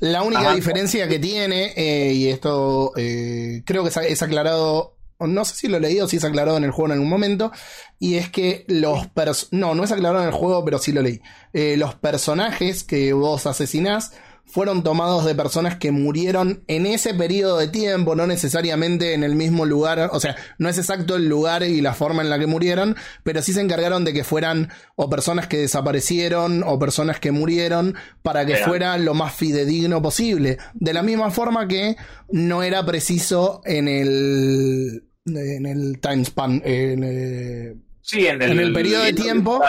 La 0.00 0.22
única 0.22 0.42
Ajá. 0.42 0.54
diferencia 0.54 1.08
que 1.08 1.18
tiene, 1.18 1.72
eh, 1.76 2.12
y 2.12 2.28
esto 2.28 2.92
eh, 2.96 3.62
creo 3.64 3.82
que 3.82 3.88
es, 3.88 4.22
aclarado, 4.22 4.98
no 5.18 5.44
sé 5.46 5.54
si 5.54 5.68
lo 5.68 5.80
leí 5.80 5.98
o 6.00 6.08
si 6.08 6.18
es 6.18 6.24
aclarado 6.24 6.58
en 6.58 6.64
el 6.64 6.72
juego 6.72 6.88
en 6.88 6.92
algún 6.92 7.08
momento, 7.08 7.52
y 7.98 8.16
es 8.16 8.28
que 8.28 8.66
los 8.68 9.08
no, 9.50 9.74
no 9.74 9.84
es 9.84 9.92
aclarado 9.92 10.22
en 10.22 10.28
el 10.28 10.34
juego, 10.34 10.62
pero 10.64 10.78
sí 10.78 10.92
lo 10.92 11.00
leí. 11.00 11.22
Los 11.52 11.94
personajes 11.94 12.84
que 12.84 13.14
vos 13.14 13.46
asesinás 13.46 14.12
fueron 14.46 14.82
tomados 14.82 15.24
de 15.24 15.34
personas 15.34 15.76
que 15.76 15.90
murieron 15.90 16.62
en 16.68 16.86
ese 16.86 17.14
periodo 17.14 17.58
de 17.58 17.68
tiempo, 17.68 18.14
no 18.14 18.26
necesariamente 18.26 19.14
en 19.14 19.24
el 19.24 19.34
mismo 19.34 19.64
lugar, 19.66 20.10
o 20.12 20.20
sea, 20.20 20.36
no 20.58 20.68
es 20.68 20.78
exacto 20.78 21.16
el 21.16 21.28
lugar 21.28 21.62
y 21.62 21.80
la 21.80 21.94
forma 21.94 22.22
en 22.22 22.30
la 22.30 22.38
que 22.38 22.46
murieron, 22.46 22.96
pero 23.22 23.42
sí 23.42 23.52
se 23.52 23.60
encargaron 23.60 24.04
de 24.04 24.12
que 24.12 24.24
fueran 24.24 24.70
o 24.96 25.10
personas 25.10 25.48
que 25.48 25.58
desaparecieron 25.58 26.62
o 26.64 26.78
personas 26.78 27.18
que 27.18 27.32
murieron 27.32 27.94
para 28.22 28.46
que 28.46 28.54
Real. 28.54 28.68
fuera 28.68 28.98
lo 28.98 29.14
más 29.14 29.34
fidedigno 29.34 30.02
posible. 30.02 30.58
De 30.74 30.92
la 30.92 31.02
misma 31.02 31.30
forma 31.30 31.66
que 31.66 31.96
no 32.30 32.62
era 32.62 32.84
preciso 32.84 33.60
en 33.64 33.88
el 33.88 35.04
en 35.26 35.64
el 35.66 36.00
time 36.00 36.24
span, 36.24 36.60
en, 36.64 37.02
eh, 37.02 37.74
Sí, 38.06 38.26
en 38.26 38.42
el, 38.42 38.50
En 38.52 38.60
el 38.60 38.74
periodo 38.74 39.02
de 39.02 39.14
tiempo, 39.14 39.62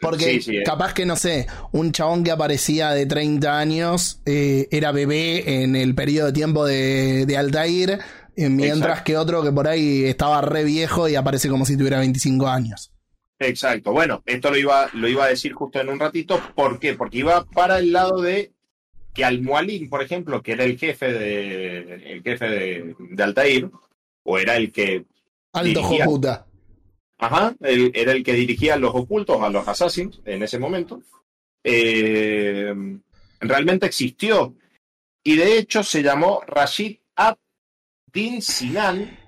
porque 0.00 0.24
Sí, 0.24 0.42
sí, 0.42 0.56
eh. 0.58 0.62
capaz 0.64 0.94
que, 0.94 1.04
no 1.04 1.16
sé, 1.16 1.48
un 1.72 1.90
chabón 1.90 2.22
que 2.22 2.30
aparecía 2.30 2.90
de 2.92 3.04
30 3.04 3.58
años 3.58 4.20
eh, 4.26 4.68
era 4.70 4.92
bebé 4.92 5.62
en 5.64 5.74
el 5.74 5.96
periodo 5.96 6.28
de 6.28 6.32
tiempo 6.32 6.64
de, 6.64 7.26
de 7.26 7.36
Altair, 7.36 7.98
eh, 8.36 8.48
mientras 8.48 8.90
Exacto. 8.90 9.04
que 9.04 9.16
otro 9.16 9.42
que 9.42 9.50
por 9.50 9.66
ahí 9.66 10.04
estaba 10.04 10.40
re 10.40 10.62
viejo 10.62 11.08
y 11.08 11.16
aparece 11.16 11.48
como 11.48 11.66
si 11.66 11.76
tuviera 11.76 11.98
25 11.98 12.46
años. 12.46 12.92
Exacto. 13.40 13.90
Bueno, 13.90 14.22
esto 14.24 14.50
lo 14.52 14.56
iba, 14.56 14.88
lo 14.92 15.08
iba 15.08 15.24
a 15.24 15.28
decir 15.28 15.52
justo 15.52 15.80
en 15.80 15.88
un 15.88 15.98
ratito. 15.98 16.40
¿Por 16.54 16.78
qué? 16.78 16.94
Porque 16.94 17.18
iba 17.18 17.44
para 17.44 17.80
el 17.80 17.90
lado 17.92 18.20
de 18.22 18.52
que 19.14 19.24
Al-Mualim, 19.24 19.88
por 19.90 20.00
ejemplo, 20.00 20.42
que 20.42 20.52
era 20.52 20.62
el 20.62 20.78
jefe 20.78 21.12
de 21.12 22.12
el 22.12 22.22
jefe 22.22 22.48
de, 22.48 22.94
de 22.98 23.22
Altair, 23.24 23.68
o 24.22 24.38
era 24.38 24.54
el 24.56 24.70
que 24.70 25.06
Alto 25.52 25.80
Dirigía. 25.80 26.04
joputa. 26.04 26.46
Ajá, 27.20 27.54
él 27.60 27.92
era 27.94 28.12
el 28.12 28.24
que 28.24 28.32
dirigía 28.32 28.74
a 28.74 28.78
los 28.78 28.94
ocultos, 28.94 29.42
a 29.42 29.50
los 29.50 29.68
assassins 29.68 30.20
en 30.24 30.42
ese 30.42 30.58
momento. 30.58 31.02
Eh, 31.62 32.74
realmente 33.40 33.86
existió. 33.86 34.54
Y 35.22 35.36
de 35.36 35.58
hecho 35.58 35.82
se 35.82 36.02
llamó 36.02 36.40
Rashid 36.46 36.96
Ad-Din 37.14 38.40
Sinan, 38.40 39.18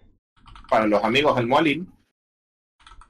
para 0.70 0.86
los 0.86 1.05
amigos 1.05 1.36
del 1.36 1.47
Mualim. 1.47 1.86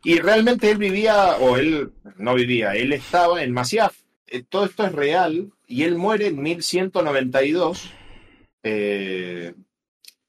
Y 0.03 0.18
realmente 0.18 0.68
él 0.72 0.78
vivía, 0.78 1.37
o 1.37 1.57
él 1.57 1.93
no 2.16 2.35
vivía, 2.35 2.74
él 2.74 2.93
estaba 2.93 3.45
en 3.45 3.53
Masyaf. 3.53 3.97
Eh, 4.26 4.43
todo 4.49 4.64
esto 4.64 4.85
es 4.85 4.91
real. 4.91 5.53
Y 5.68 5.85
él 5.85 5.97
muere 5.97 6.26
en 6.26 6.43
1192. 6.43 7.89
Eh, 8.64 9.55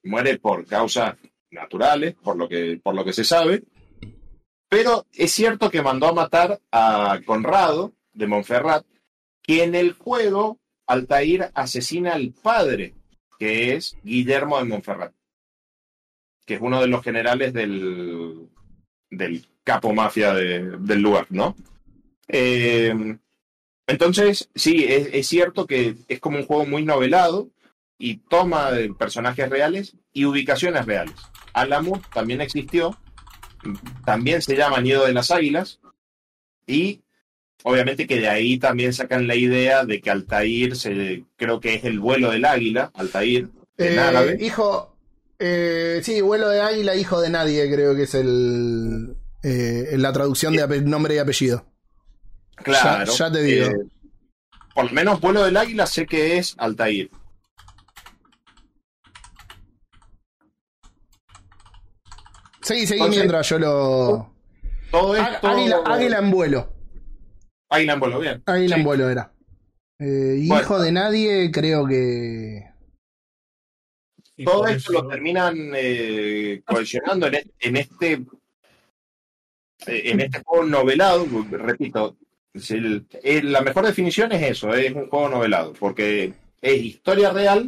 muere 0.03 0.37
por 0.37 0.67
causa 0.67 1.17
naturales, 1.49 2.13
por 2.13 2.37
lo 2.37 2.47
que, 2.47 2.79
por 2.83 2.93
lo 2.93 3.03
que 3.03 3.13
se 3.13 3.23
sabe. 3.23 3.63
Pero 4.73 5.05
es 5.13 5.31
cierto 5.31 5.69
que 5.69 5.83
mandó 5.83 6.07
a 6.07 6.13
matar 6.13 6.59
a 6.71 7.19
Conrado 7.27 7.93
de 8.11 8.25
Montferrat, 8.25 8.83
que 9.43 9.61
en 9.63 9.75
el 9.75 9.93
juego 9.93 10.57
Altair 10.87 11.51
asesina 11.53 12.13
al 12.13 12.31
padre, 12.33 12.95
que 13.37 13.75
es 13.75 13.95
Guillermo 14.03 14.57
de 14.57 14.63
Montferrat, 14.65 15.13
que 16.47 16.55
es 16.55 16.59
uno 16.59 16.81
de 16.81 16.87
los 16.87 17.03
generales 17.03 17.53
del, 17.53 18.49
del 19.11 19.45
capo 19.63 19.93
mafia 19.93 20.33
de- 20.33 20.75
del 20.79 21.01
lugar, 21.03 21.27
¿no? 21.29 21.55
Eh, 22.27 23.15
entonces, 23.85 24.49
sí, 24.55 24.85
es, 24.89 25.07
es 25.13 25.27
cierto 25.27 25.67
que 25.67 25.97
es 26.07 26.19
como 26.19 26.37
un 26.39 26.47
juego 26.47 26.65
muy 26.65 26.83
novelado 26.83 27.47
y 27.99 28.15
toma 28.17 28.71
de 28.71 28.91
personajes 28.91 29.47
reales 29.51 29.95
y 30.13 30.25
ubicaciones 30.25 30.83
reales. 30.87 31.13
Alamut 31.53 32.03
también 32.11 32.41
existió, 32.41 32.97
también 34.05 34.41
se 34.41 34.55
llama 34.55 34.81
Nido 34.81 35.05
de 35.05 35.13
las 35.13 35.31
Águilas 35.31 35.79
y 36.67 37.01
obviamente 37.63 38.07
que 38.07 38.19
de 38.19 38.27
ahí 38.29 38.57
también 38.57 38.93
sacan 38.93 39.27
la 39.27 39.35
idea 39.35 39.85
de 39.85 40.01
que 40.01 40.09
Altair 40.09 40.75
se, 40.75 41.23
creo 41.37 41.59
que 41.59 41.75
es 41.75 41.83
el 41.85 41.99
vuelo 41.99 42.31
del 42.31 42.45
águila, 42.45 42.91
Altair, 42.93 43.49
en 43.77 43.93
Eh, 43.93 43.99
árabe. 43.99 44.37
hijo, 44.41 44.95
eh, 45.39 46.01
sí, 46.03 46.21
vuelo 46.21 46.49
de 46.49 46.61
águila, 46.61 46.95
hijo 46.95 47.21
de 47.21 47.29
nadie, 47.29 47.71
creo 47.73 47.95
que 47.95 48.03
es 48.03 48.13
el 48.15 49.15
eh, 49.43 49.95
la 49.97 50.13
traducción 50.13 50.55
de 50.55 50.63
ape- 50.63 50.81
nombre 50.83 51.15
y 51.15 51.17
apellido. 51.17 51.65
Claro. 52.55 53.05
ya- 53.11 53.17
ya 53.27 53.31
te 53.31 53.41
digo. 53.43 53.65
eh, 53.67 53.75
por 54.73 54.85
lo 54.85 54.91
menos 54.91 55.19
vuelo 55.21 55.43
del 55.43 55.57
águila 55.57 55.85
sé 55.85 56.05
que 56.05 56.37
es 56.37 56.55
Altair. 56.57 57.09
Seguí, 62.63 62.87
seguí 62.87 62.99
Entonces- 63.01 63.19
mientras 63.19 63.49
yo 63.49 63.59
lo. 63.59 64.33
Todo 64.91 65.15
esto. 65.15 65.47
Águila, 65.47 65.77
águila 65.85 66.17
en 66.19 66.31
vuelo. 66.31 66.73
Águila 67.69 67.93
en 67.93 67.99
vuelo, 67.99 68.19
bien. 68.19 68.43
Águila 68.45 68.75
en 68.75 68.81
Sí. 68.81 68.85
vuelo 68.85 69.09
era. 69.09 69.33
Eh, 69.99 70.43
Bueno. 70.47 70.61
hijo 70.61 70.79
de 70.79 70.91
nadie, 70.91 71.51
creo 71.51 71.85
que. 71.85 72.69
Todo 74.43 74.67
esto 74.67 74.91
eso- 74.91 75.01
lo 75.03 75.07
terminan 75.07 75.71
eh, 75.75 76.61
cohesionando 76.65 77.27
en, 77.27 77.35
e- 77.35 77.51
en 77.59 77.77
este 77.77 78.13
eh, 79.85 80.01
en 80.05 80.21
este 80.21 80.41
juego 80.43 80.65
novelado, 80.65 81.27
repito, 81.51 82.17
es 82.53 82.71
el- 82.71 83.05
el- 83.21 83.51
la 83.51 83.61
mejor 83.61 83.85
definición 83.85 84.31
es 84.31 84.41
eso, 84.43 84.73
es 84.73 84.93
un 84.93 85.07
juego 85.09 85.27
novelado, 85.29 85.73
porque 85.73 86.33
es 86.61 86.81
historia 86.81 87.31
real, 87.31 87.67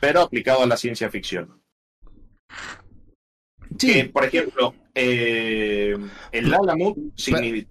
pero 0.00 0.22
aplicado 0.22 0.62
a 0.62 0.66
la 0.66 0.76
ciencia 0.76 1.08
ficción. 1.10 1.62
Sí, 3.78 3.92
Que, 3.92 4.04
por 4.06 4.24
ejemplo, 4.24 4.74
eh, 4.94 5.96
el 6.32 6.46
signi- 7.16 7.66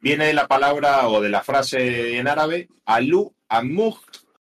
viene 0.00 0.26
de 0.26 0.32
la 0.34 0.48
palabra 0.48 1.08
o 1.08 1.20
de 1.20 1.28
la 1.28 1.42
frase 1.42 2.16
en 2.18 2.26
árabe 2.28 2.68
Alu 2.86 3.34
Amug, 3.48 3.98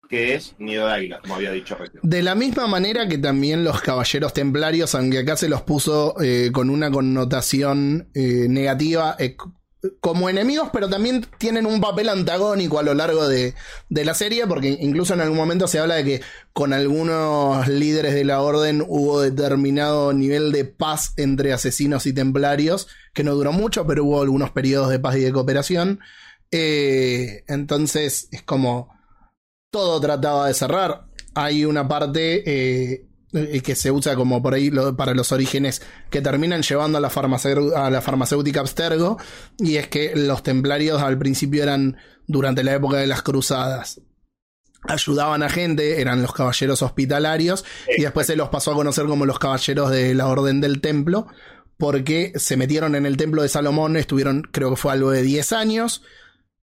que 0.08 0.36
es 0.36 0.56
nido 0.60 0.88
de 0.88 0.94
águila, 0.94 1.20
como 1.22 1.36
había 1.36 1.52
dicho 1.52 1.76
recién. 1.76 2.02
De 2.04 2.22
la 2.22 2.36
misma 2.36 2.68
manera 2.68 3.08
que 3.08 3.18
también 3.18 3.64
los 3.64 3.82
caballeros 3.82 4.34
templarios, 4.34 4.94
aunque 4.96 5.20
acá 5.20 5.38
se 5.38 5.50
los 5.50 5.62
puso 5.62 6.16
eh, 6.22 6.52
con 6.54 6.70
una 6.70 6.92
connotación 6.92 8.10
eh, 8.14 8.48
negativa 8.50 9.16
eh, 9.20 9.36
como 10.00 10.30
enemigos, 10.30 10.70
pero 10.72 10.90
también 10.90 11.26
tienen 11.38 11.66
un 11.66 11.82
papel 11.82 12.10
antagónico 12.10 12.78
a 12.78 12.84
lo 12.84 12.94
largo 12.94 13.28
de, 13.28 13.56
de 13.90 14.06
la 14.06 14.14
serie, 14.14 14.46
porque 14.46 14.78
incluso 14.80 15.14
en 15.14 15.22
algún 15.22 15.38
momento 15.38 15.68
se 15.68 15.80
habla 15.80 15.96
de 15.96 16.04
que 16.04 16.22
con 16.54 16.72
algunos 16.74 17.68
líderes 17.68 18.14
de 18.14 18.24
la 18.24 18.42
orden 18.42 18.84
hubo 18.88 19.22
determinado 19.22 20.14
nivel 20.14 20.52
de 20.52 20.66
paz 20.66 21.14
entre 21.18 21.54
asesinos 21.54 22.06
y 22.06 22.14
templarios, 22.14 22.88
que 23.14 23.24
no 23.24 23.34
duró 23.34 23.54
mucho, 23.54 23.88
pero 23.88 24.06
hubo 24.06 24.22
algunos 24.22 24.52
periodos 24.52 24.90
de 24.90 25.00
paz 25.00 25.16
y 25.16 25.22
de 25.22 25.32
cooperación. 25.32 26.00
Eh, 26.52 27.44
entonces 27.48 28.28
es 28.32 28.44
como 28.44 28.90
todo 29.72 30.00
trataba 30.00 30.48
de 30.48 30.54
cerrar. 30.54 31.08
Hay 31.34 31.66
una 31.66 31.88
parte 31.88 32.44
eh, 32.46 33.08
que 33.32 33.76
se 33.76 33.92
usa 33.92 34.16
como 34.16 34.42
por 34.44 34.54
ahí 34.54 34.70
lo- 34.70 34.96
para 34.98 35.14
los 35.14 35.32
orígenes 35.32 35.82
que 36.10 36.22
terminan 36.22 36.62
llevando 36.64 36.98
a 36.98 37.02
la, 37.02 37.08
a 37.08 37.90
la 37.90 38.02
farmacéutica 38.02 38.60
Abstergo, 38.60 39.18
y 39.58 39.78
es 39.78 39.88
que 39.88 40.14
los 40.16 40.44
templarios 40.44 41.02
al 41.02 41.18
principio 41.18 41.64
eran 41.64 41.98
durante 42.28 42.64
la 42.64 42.74
época 42.74 42.98
de 42.98 43.08
las 43.08 43.22
cruzadas. 43.22 44.02
Ayudaban 44.84 45.44
a 45.44 45.50
gente, 45.50 46.02
eran 46.02 46.22
los 46.24 46.34
caballeros 46.34 46.82
hospitalarios, 46.82 47.64
y 47.98 48.02
después 48.02 48.26
se 48.28 48.36
los 48.36 48.50
pasó 48.50 48.72
a 48.72 48.76
conocer 48.76 49.06
como 49.06 49.26
los 49.26 49.38
caballeros 49.40 49.92
de 49.92 50.14
la 50.16 50.28
Orden 50.28 50.60
del 50.60 50.82
Templo, 50.82 51.28
porque 51.78 52.34
se 52.36 52.58
metieron 52.58 52.96
en 52.96 53.06
el 53.06 53.16
templo 53.18 53.44
de 53.44 53.50
Salomón, 53.50 53.96
estuvieron, 53.96 54.42
creo 54.52 54.72
que 54.72 54.76
fue 54.76 54.92
algo 54.92 55.12
de 55.12 55.22
10 55.24 55.52
años, 55.54 56.04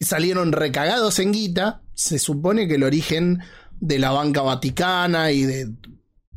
salieron 0.00 0.52
recagados 0.52 1.18
en 1.18 1.32
guita. 1.32 1.82
Se 1.94 2.18
supone 2.18 2.66
que 2.68 2.74
el 2.76 2.82
origen 2.84 3.40
de 3.80 3.98
la 3.98 4.10
banca 4.10 4.42
vaticana 4.42 5.30
y 5.32 5.42
de 5.44 5.68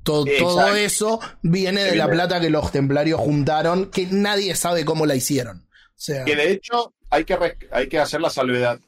todo 0.04 0.76
eso 0.76 1.20
viene 1.42 1.84
de 1.84 1.96
la 1.96 2.08
plata 2.08 2.40
que 2.40 2.50
los 2.50 2.72
templarios 2.72 3.20
juntaron, 3.20 3.92
que 3.92 4.08
nadie 4.08 4.56
sabe 4.56 4.86
cómo 4.86 5.06
la 5.06 5.16
hicieron. 5.16 5.68
O 5.68 6.04
sea, 6.04 6.26
Que 6.26 6.36
de 6.36 6.52
hecho 6.52 6.94
hay 7.10 7.26
que, 7.26 7.38
hay 7.72 7.88
que 7.88 8.00
hacer 8.00 8.22
la 8.22 8.30
salvedad. 8.30 8.80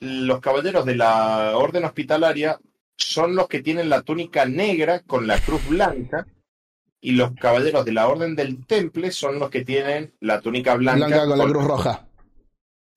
Los 0.00 0.40
caballeros 0.40 0.84
de 0.84 0.96
la 0.96 1.56
orden 1.56 1.84
hospitalaria 1.84 2.58
son 2.96 3.34
los 3.34 3.48
que 3.48 3.62
tienen 3.62 3.88
la 3.88 4.02
túnica 4.02 4.44
negra 4.44 5.00
con 5.00 5.26
la 5.26 5.40
cruz 5.40 5.66
blanca 5.68 6.26
y 7.00 7.12
los 7.12 7.32
caballeros 7.34 7.84
de 7.84 7.92
la 7.92 8.08
orden 8.08 8.34
del 8.34 8.66
temple 8.66 9.10
son 9.12 9.38
los 9.38 9.50
que 9.50 9.64
tienen 9.64 10.14
la 10.20 10.40
túnica 10.40 10.74
blanca, 10.74 11.06
blanca 11.06 11.26
con 11.26 11.38
la 11.38 11.44
cruz 11.44 11.64
roja. 11.64 12.08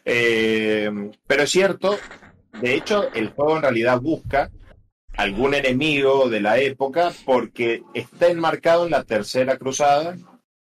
Eh, 0.03 1.11
pero 1.27 1.43
es 1.43 1.51
cierto, 1.51 1.97
de 2.61 2.75
hecho, 2.75 3.11
el 3.13 3.29
juego 3.29 3.57
en 3.57 3.61
realidad 3.61 4.01
busca 4.01 4.49
algún 5.19 5.53
enemigo 5.53 6.29
de 6.29 6.39
la 6.39 6.59
época 6.59 7.11
porque 7.25 7.83
está 7.93 8.27
enmarcado 8.29 8.85
en 8.85 8.91
la 8.91 9.03
tercera 9.03 9.57
cruzada, 9.57 10.15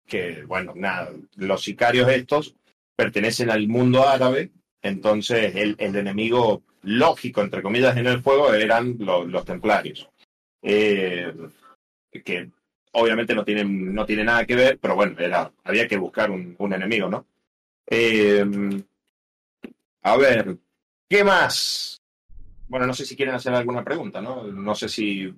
que, 0.07 0.43
bueno, 0.47 0.73
nada, 0.75 1.11
los 1.35 1.61
sicarios 1.63 2.09
estos 2.09 2.55
pertenecen 2.95 3.49
al 3.51 3.67
mundo 3.67 4.07
árabe, 4.07 4.49
entonces 4.81 5.55
el, 5.55 5.75
el 5.77 5.95
enemigo 5.95 6.63
lógico, 6.81 7.41
entre 7.41 7.61
comillas, 7.61 7.95
en 7.97 8.07
el 8.07 8.21
juego 8.21 8.51
eran 8.53 8.95
lo- 8.99 9.25
los 9.25 9.45
templarios. 9.45 10.09
Eh, 10.63 11.31
que 12.25 12.49
obviamente 12.93 13.35
no 13.35 13.45
tienen, 13.45 13.93
no 13.93 14.05
tiene 14.05 14.23
nada 14.23 14.45
que 14.45 14.55
ver, 14.55 14.79
pero 14.79 14.95
bueno, 14.95 15.15
era, 15.19 15.51
había 15.63 15.87
que 15.87 15.97
buscar 15.97 16.31
un, 16.31 16.55
un 16.57 16.73
enemigo, 16.73 17.07
¿no? 17.09 17.25
Eh, 17.87 18.43
a 20.03 20.17
ver, 20.17 20.57
¿qué 21.07 21.23
más? 21.23 22.00
Bueno, 22.71 22.87
no 22.87 22.93
sé 22.93 23.05
si 23.05 23.17
quieren 23.17 23.35
hacer 23.35 23.53
alguna 23.53 23.83
pregunta, 23.83 24.21
¿no? 24.21 24.43
No 24.43 24.73
sé 24.73 24.87
si 24.87 25.29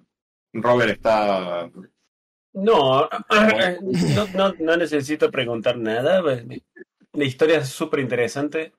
Robert 0.53 0.91
está... 0.91 1.67
No, 2.53 3.09
no, 3.09 4.27
no, 4.36 4.53
no 4.59 4.77
necesito 4.77 5.31
preguntar 5.31 5.75
nada. 5.75 6.21
La 6.21 7.25
historia 7.25 7.57
es 7.57 7.69
súper 7.69 8.01
interesante. 8.01 8.73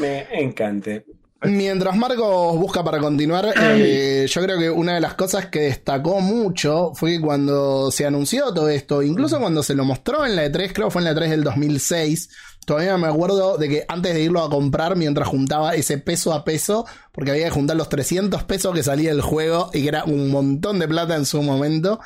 Me 0.00 0.26
encanta. 0.32 1.04
Mientras 1.42 1.96
Marcos 1.96 2.58
busca 2.58 2.82
para 2.82 2.98
continuar, 2.98 3.54
eh, 3.56 4.26
yo 4.28 4.42
creo 4.42 4.58
que 4.58 4.68
una 4.68 4.94
de 4.94 5.00
las 5.00 5.14
cosas 5.14 5.46
que 5.46 5.60
destacó 5.60 6.20
mucho 6.20 6.92
fue 6.94 7.12
que 7.12 7.20
cuando 7.20 7.92
se 7.92 8.04
anunció 8.04 8.52
todo 8.52 8.68
esto, 8.68 9.00
incluso 9.00 9.38
cuando 9.38 9.62
se 9.62 9.76
lo 9.76 9.84
mostró 9.84 10.26
en 10.26 10.34
la 10.34 10.44
E3, 10.44 10.72
creo 10.72 10.88
que 10.88 10.92
fue 10.92 11.02
en 11.02 11.04
la 11.04 11.14
E3 11.14 11.28
del 11.28 11.44
2006, 11.44 12.30
todavía 12.64 12.96
me 12.96 13.06
acuerdo 13.06 13.58
de 13.58 13.68
que 13.68 13.84
antes 13.88 14.14
de 14.14 14.22
irlo 14.22 14.42
a 14.42 14.50
comprar, 14.50 14.96
mientras 14.96 15.28
juntaba 15.28 15.74
ese 15.74 15.98
peso 15.98 16.32
a 16.32 16.44
peso, 16.44 16.86
porque 17.12 17.30
había 17.30 17.44
que 17.44 17.50
juntar 17.50 17.76
los 17.76 17.88
300 17.88 18.44
pesos 18.44 18.74
que 18.74 18.82
salía 18.82 19.10
el 19.10 19.20
juego 19.20 19.70
y 19.72 19.82
que 19.82 19.88
era 19.88 20.04
un 20.04 20.30
montón 20.30 20.78
de 20.78 20.88
plata 20.88 21.16
en 21.16 21.26
su 21.26 21.42
momento. 21.42 22.00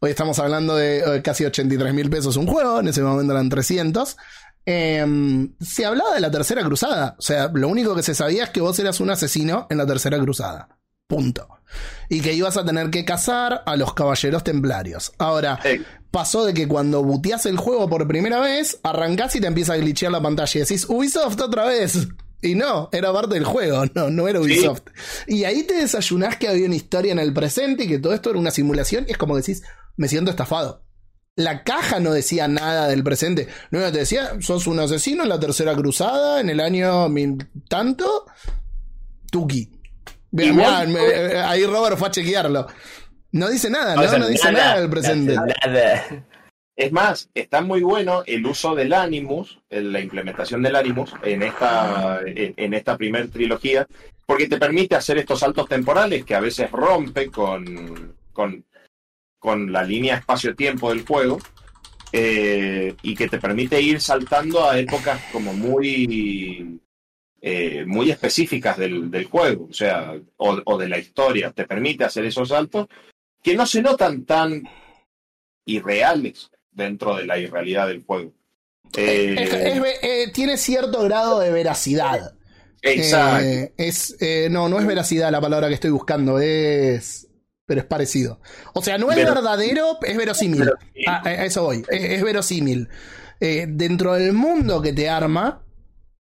Hoy 0.00 0.10
estamos 0.10 0.38
hablando 0.38 0.76
de 0.76 0.98
eh, 0.98 1.22
casi 1.22 1.44
83 1.44 1.94
mil 1.94 2.10
pesos 2.10 2.36
un 2.36 2.46
juego, 2.46 2.80
en 2.80 2.88
ese 2.88 3.02
momento 3.02 3.32
eran 3.32 3.48
300. 3.48 4.16
Eh, 4.64 5.48
se 5.60 5.84
hablaba 5.84 6.14
de 6.14 6.20
la 6.20 6.30
tercera 6.30 6.62
cruzada. 6.62 7.16
O 7.18 7.22
sea, 7.22 7.50
lo 7.52 7.68
único 7.68 7.94
que 7.94 8.02
se 8.02 8.14
sabía 8.14 8.44
es 8.44 8.50
que 8.50 8.60
vos 8.60 8.78
eras 8.78 9.00
un 9.00 9.10
asesino 9.10 9.66
en 9.70 9.78
la 9.78 9.86
tercera 9.86 10.18
cruzada. 10.18 10.68
Punto. 11.12 11.46
Y 12.08 12.22
que 12.22 12.32
ibas 12.32 12.56
a 12.56 12.64
tener 12.64 12.88
que 12.88 13.04
cazar 13.04 13.62
a 13.66 13.76
los 13.76 13.92
caballeros 13.92 14.42
templarios. 14.42 15.12
Ahora, 15.18 15.60
pasó 16.10 16.46
de 16.46 16.54
que 16.54 16.66
cuando 16.66 17.02
buteás 17.02 17.44
el 17.44 17.58
juego 17.58 17.86
por 17.86 18.08
primera 18.08 18.40
vez, 18.40 18.80
arrancás 18.82 19.36
y 19.36 19.40
te 19.42 19.46
empieza 19.46 19.74
a 19.74 19.76
glitchear 19.76 20.10
la 20.10 20.22
pantalla 20.22 20.50
y 20.54 20.60
decís, 20.60 20.86
Ubisoft 20.88 21.38
otra 21.38 21.66
vez. 21.66 22.08
Y 22.40 22.54
no, 22.54 22.88
era 22.92 23.12
parte 23.12 23.34
del 23.34 23.44
juego, 23.44 23.84
no, 23.94 24.08
no 24.08 24.26
era 24.26 24.40
Ubisoft. 24.40 24.84
Y 25.26 25.44
ahí 25.44 25.64
te 25.64 25.74
desayunás 25.74 26.38
que 26.38 26.48
había 26.48 26.64
una 26.64 26.76
historia 26.76 27.12
en 27.12 27.18
el 27.18 27.34
presente 27.34 27.84
y 27.84 27.88
que 27.88 27.98
todo 27.98 28.14
esto 28.14 28.30
era 28.30 28.38
una 28.38 28.50
simulación 28.50 29.04
y 29.06 29.12
es 29.12 29.18
como 29.18 29.34
que 29.34 29.42
decís, 29.42 29.64
me 29.98 30.08
siento 30.08 30.30
estafado. 30.30 30.82
La 31.36 31.62
caja 31.62 32.00
no 32.00 32.12
decía 32.12 32.48
nada 32.48 32.88
del 32.88 33.04
presente. 33.04 33.48
No 33.70 33.80
te 33.80 33.98
decía, 33.98 34.32
sos 34.40 34.66
un 34.66 34.80
asesino 34.80 35.24
en 35.24 35.28
la 35.28 35.38
tercera 35.38 35.76
cruzada 35.76 36.40
en 36.40 36.48
el 36.48 36.60
año 36.60 37.06
mil 37.10 37.36
tanto. 37.68 38.24
Tuki. 39.30 39.81
Bien, 40.32 40.56
mirá, 40.56 40.84
me- 40.86 41.38
ahí 41.38 41.64
Robert 41.66 41.96
fue 41.96 42.08
a 42.08 42.10
chequearlo. 42.10 42.66
No 43.32 43.48
dice 43.48 43.70
nada, 43.70 43.94
¿no? 43.94 44.18
No, 44.18 44.28
dice 44.28 44.50
nada, 44.52 44.80
del 44.80 44.90
presente. 44.90 45.34
Nada. 45.34 46.26
Es 46.74 46.90
más, 46.90 47.28
está 47.34 47.60
muy 47.60 47.82
bueno 47.82 48.22
el 48.26 48.44
uso 48.46 48.74
del 48.74 48.92
Animus, 48.94 49.58
el- 49.68 49.92
la 49.92 50.00
implementación 50.00 50.62
del 50.62 50.74
Animus 50.76 51.12
en 51.22 51.42
esta, 51.42 52.20
en, 52.26 52.54
en 52.56 52.74
esta 52.74 52.96
primer 52.96 53.28
trilogía, 53.28 53.86
porque 54.26 54.48
te 54.48 54.56
permite 54.58 54.96
hacer 54.96 55.18
estos 55.18 55.40
saltos 55.40 55.68
temporales 55.68 56.24
que 56.24 56.34
a 56.34 56.40
veces 56.40 56.70
rompe 56.70 57.30
con, 57.30 58.16
con, 58.32 58.64
con 59.38 59.70
la 59.70 59.82
línea 59.82 60.16
espacio-tiempo 60.16 60.88
del 60.90 61.04
juego 61.06 61.38
eh, 62.12 62.94
y 63.02 63.14
que 63.14 63.28
te 63.28 63.38
permite 63.38 63.80
ir 63.80 64.00
saltando 64.00 64.68
a 64.68 64.78
épocas 64.78 65.20
como 65.32 65.52
muy, 65.52 66.80
eh, 67.44 67.84
muy 67.86 68.10
específicas 68.10 68.78
del, 68.78 69.10
del 69.10 69.24
juego, 69.24 69.66
o 69.68 69.72
sea, 69.74 70.14
o, 70.36 70.58
o 70.64 70.78
de 70.78 70.88
la 70.88 70.98
historia. 70.98 71.50
Te 71.50 71.66
permite 71.66 72.04
hacer 72.04 72.24
esos 72.24 72.50
saltos 72.50 72.86
que 73.42 73.56
no 73.56 73.66
se 73.66 73.82
notan 73.82 74.24
tan 74.24 74.62
irreales 75.64 76.50
dentro 76.70 77.16
de 77.16 77.26
la 77.26 77.38
irrealidad 77.38 77.88
del 77.88 78.04
juego. 78.04 78.32
Eh, 78.96 79.34
Es- 79.38 79.52
es- 79.52 79.82
eh, 80.02 80.30
tiene 80.32 80.56
cierto 80.56 81.02
grado 81.04 81.40
de 81.40 81.50
veracidad. 81.50 82.34
exacto. 82.82 83.44
Eh, 83.44 83.72
es, 83.76 84.16
no, 84.50 84.68
no 84.68 84.78
es 84.80 84.86
veracidad 84.86 85.30
la 85.30 85.40
palabra 85.40 85.68
que 85.68 85.74
estoy 85.74 85.90
buscando, 85.90 86.38
es. 86.38 87.28
Pero 87.64 87.80
es 87.80 87.86
parecido. 87.86 88.40
O 88.74 88.82
sea, 88.82 88.98
no 88.98 89.10
es 89.10 89.16
Vero- 89.16 89.34
verdadero, 89.34 89.98
es 90.02 90.16
verosímil. 90.16 90.60
Verosímil. 90.60 91.04
Ah, 91.06 91.22
a 91.24 91.44
eso 91.44 91.62
voy, 91.62 91.84
es, 91.88 92.04
es 92.04 92.22
verosímil. 92.22 92.88
Eh, 93.40 93.66
dentro 93.68 94.14
del 94.14 94.32
mundo 94.32 94.82
que 94.82 94.92
te 94.92 95.08
arma, 95.08 95.64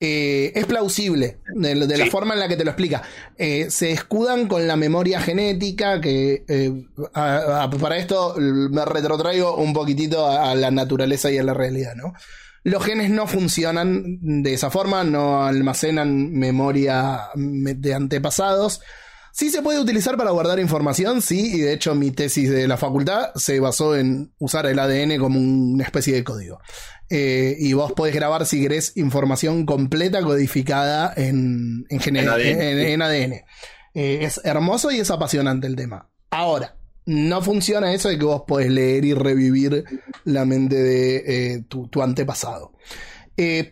eh, 0.01 0.53
es 0.55 0.65
plausible 0.65 1.39
de, 1.55 1.75
de 1.75 1.99
la 1.99 2.07
forma 2.07 2.33
en 2.35 2.41
la 2.41 2.49
que 2.49 2.57
te 2.57 2.65
lo 2.65 2.71
explica. 2.71 3.03
Eh, 3.37 3.67
se 3.71 3.93
escudan 3.93 4.49
con 4.49 4.67
la 4.67 4.75
memoria 4.77 5.21
genética, 5.21 6.01
que 6.01 6.43
eh, 6.49 6.73
a- 7.13 7.65
a- 7.65 7.71
para 7.71 7.99
esto 7.99 8.35
me 8.39 8.85
retrotraigo 8.85 9.57
un 9.57 9.73
poquitito 9.75 10.27
a, 10.27 10.51
a 10.51 10.55
la 10.55 10.71
naturaleza 10.71 11.31
y 11.31 11.39
a 11.39 11.43
la 11.43 11.53
realidad, 11.55 11.95
¿no? 11.97 12.15
Los 12.63 12.85
genes 12.85 13.11
no 13.11 13.27
funcionan 13.27 14.43
de 14.43 14.53
esa 14.55 14.71
forma, 14.71 15.03
no 15.05 15.45
almacenan 15.47 16.33
memoria 16.33 17.21
me- 17.35 17.75
de 17.75 17.95
antepasados. 17.95 18.81
Sí 19.33 19.49
se 19.51 19.63
puede 19.63 19.81
utilizar 19.81 20.17
para 20.17 20.31
guardar 20.33 20.59
información, 20.59 21.23
sí, 21.23 21.55
y 21.57 21.61
de 21.61 21.73
hecho 21.73 21.95
mi 21.95 22.11
tesis 22.11 22.51
de 22.51 22.67
la 22.67 22.77
facultad 22.77 23.31
se 23.37 23.61
basó 23.61 23.97
en 23.97 24.33
usar 24.39 24.67
el 24.67 24.79
ADN 24.79 25.19
como 25.19 25.39
una 25.39 25.85
especie 25.85 26.15
de 26.15 26.25
código. 26.25 26.59
Eh, 27.11 27.57
y 27.59 27.73
vos 27.73 27.93
podés 27.93 28.15
grabar, 28.15 28.47
si 28.47 28.61
querés, 28.63 28.97
información 28.97 29.67
completa 29.67 30.23
codificada 30.23 31.13
en, 31.17 31.85
en, 31.91 32.29
ADN. 32.29 32.41
en- 32.41 32.79
en 32.79 33.03
ADN. 33.03 33.33
Eh, 33.95 34.21
es 34.23 34.41
hermoso 34.45 34.93
y 34.93 35.01
es 35.01 35.11
apasionante 35.11 35.67
el 35.67 35.75
tema. 35.75 36.09
Ahora, 36.31 36.77
no 37.07 37.43
funciona 37.43 37.93
eso 37.93 38.09
de 38.09 38.19
que 38.19 38.25
vos 38.25 38.43
podés 38.47 38.71
leer 38.71 39.05
y 39.05 39.15
revivir 39.15 39.85
la 40.25 40.45
mente 40.45 40.77
de 40.77 41.17
eh, 41.27 41.65
tu, 41.69 41.89
tu 41.89 42.01
antepasado. 42.03 42.73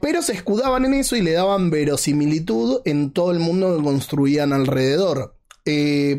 Pero 0.00 0.22
se 0.22 0.32
escudaban 0.32 0.86
en 0.86 0.94
eso 0.94 1.14
y 1.14 1.20
le 1.20 1.32
daban 1.32 1.68
verosimilitud 1.70 2.80
en 2.86 3.12
todo 3.12 3.32
el 3.32 3.38
mundo 3.38 3.76
que 3.76 3.82
construían 3.84 4.54
alrededor. 4.54 5.36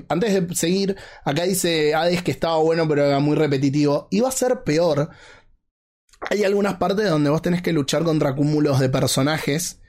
Antes 0.08 0.34
de 0.48 0.56
seguir, 0.56 0.96
acá 1.26 1.44
dice 1.46 1.96
Hades 1.96 2.22
que 2.22 2.30
estaba 2.30 2.58
bueno, 2.60 2.88
pero 2.88 3.06
era 3.08 3.20
muy 3.20 3.36
repetitivo. 3.36 4.08
Iba 4.12 4.30
a 4.30 4.32
ser 4.32 4.64
peor. 4.64 5.10
Hay 6.22 6.44
algunas 6.44 6.76
partes 6.76 7.10
donde 7.10 7.30
vos 7.30 7.42
tenés 7.42 7.62
que 7.62 7.74
luchar 7.74 8.04
contra 8.04 8.36
cúmulos 8.36 8.80
de 8.80 8.90
personajes 8.90 9.80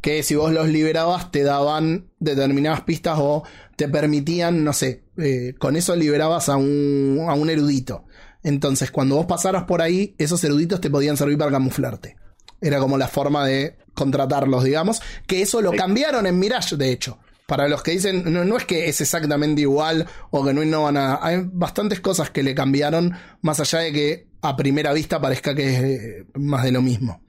que 0.00 0.22
si 0.22 0.34
vos 0.34 0.52
los 0.52 0.68
liberabas 0.68 1.30
te 1.30 1.42
daban 1.42 2.10
determinadas 2.18 2.82
pistas 2.82 3.18
o 3.20 3.44
te 3.76 3.88
permitían, 3.88 4.64
no 4.64 4.72
sé, 4.72 5.04
eh, 5.18 5.54
con 5.58 5.76
eso 5.76 5.94
liberabas 5.96 6.48
a 6.48 6.56
un, 6.56 7.26
a 7.28 7.34
un 7.34 7.50
erudito. 7.50 8.04
Entonces, 8.42 8.90
cuando 8.90 9.16
vos 9.16 9.26
pasaras 9.26 9.64
por 9.64 9.82
ahí, 9.82 10.14
esos 10.18 10.42
eruditos 10.44 10.80
te 10.80 10.90
podían 10.90 11.16
servir 11.16 11.36
para 11.36 11.50
camuflarte. 11.50 12.16
Era 12.60 12.78
como 12.78 12.96
la 12.96 13.08
forma 13.08 13.46
de 13.46 13.76
contratarlos, 13.94 14.64
digamos. 14.64 15.00
Que 15.26 15.42
eso 15.42 15.60
lo 15.60 15.72
cambiaron 15.72 16.26
en 16.26 16.38
Mirage, 16.38 16.76
de 16.76 16.90
hecho. 16.90 17.18
Para 17.46 17.68
los 17.68 17.82
que 17.82 17.90
dicen, 17.90 18.32
no, 18.32 18.44
no 18.44 18.56
es 18.56 18.64
que 18.64 18.88
es 18.88 19.00
exactamente 19.00 19.62
igual 19.62 20.06
o 20.30 20.44
que 20.44 20.54
no 20.54 20.62
innovan 20.62 20.94
nada. 20.94 21.18
Hay 21.20 21.42
bastantes 21.52 22.00
cosas 22.00 22.30
que 22.30 22.42
le 22.42 22.54
cambiaron, 22.54 23.14
más 23.42 23.60
allá 23.60 23.80
de 23.80 23.92
que 23.92 24.29
a 24.42 24.56
primera 24.56 24.92
vista 24.92 25.20
parezca 25.20 25.54
que 25.54 25.68
es 25.68 25.80
eh, 25.82 26.26
más 26.34 26.64
de 26.64 26.72
lo 26.72 26.82
mismo. 26.82 27.22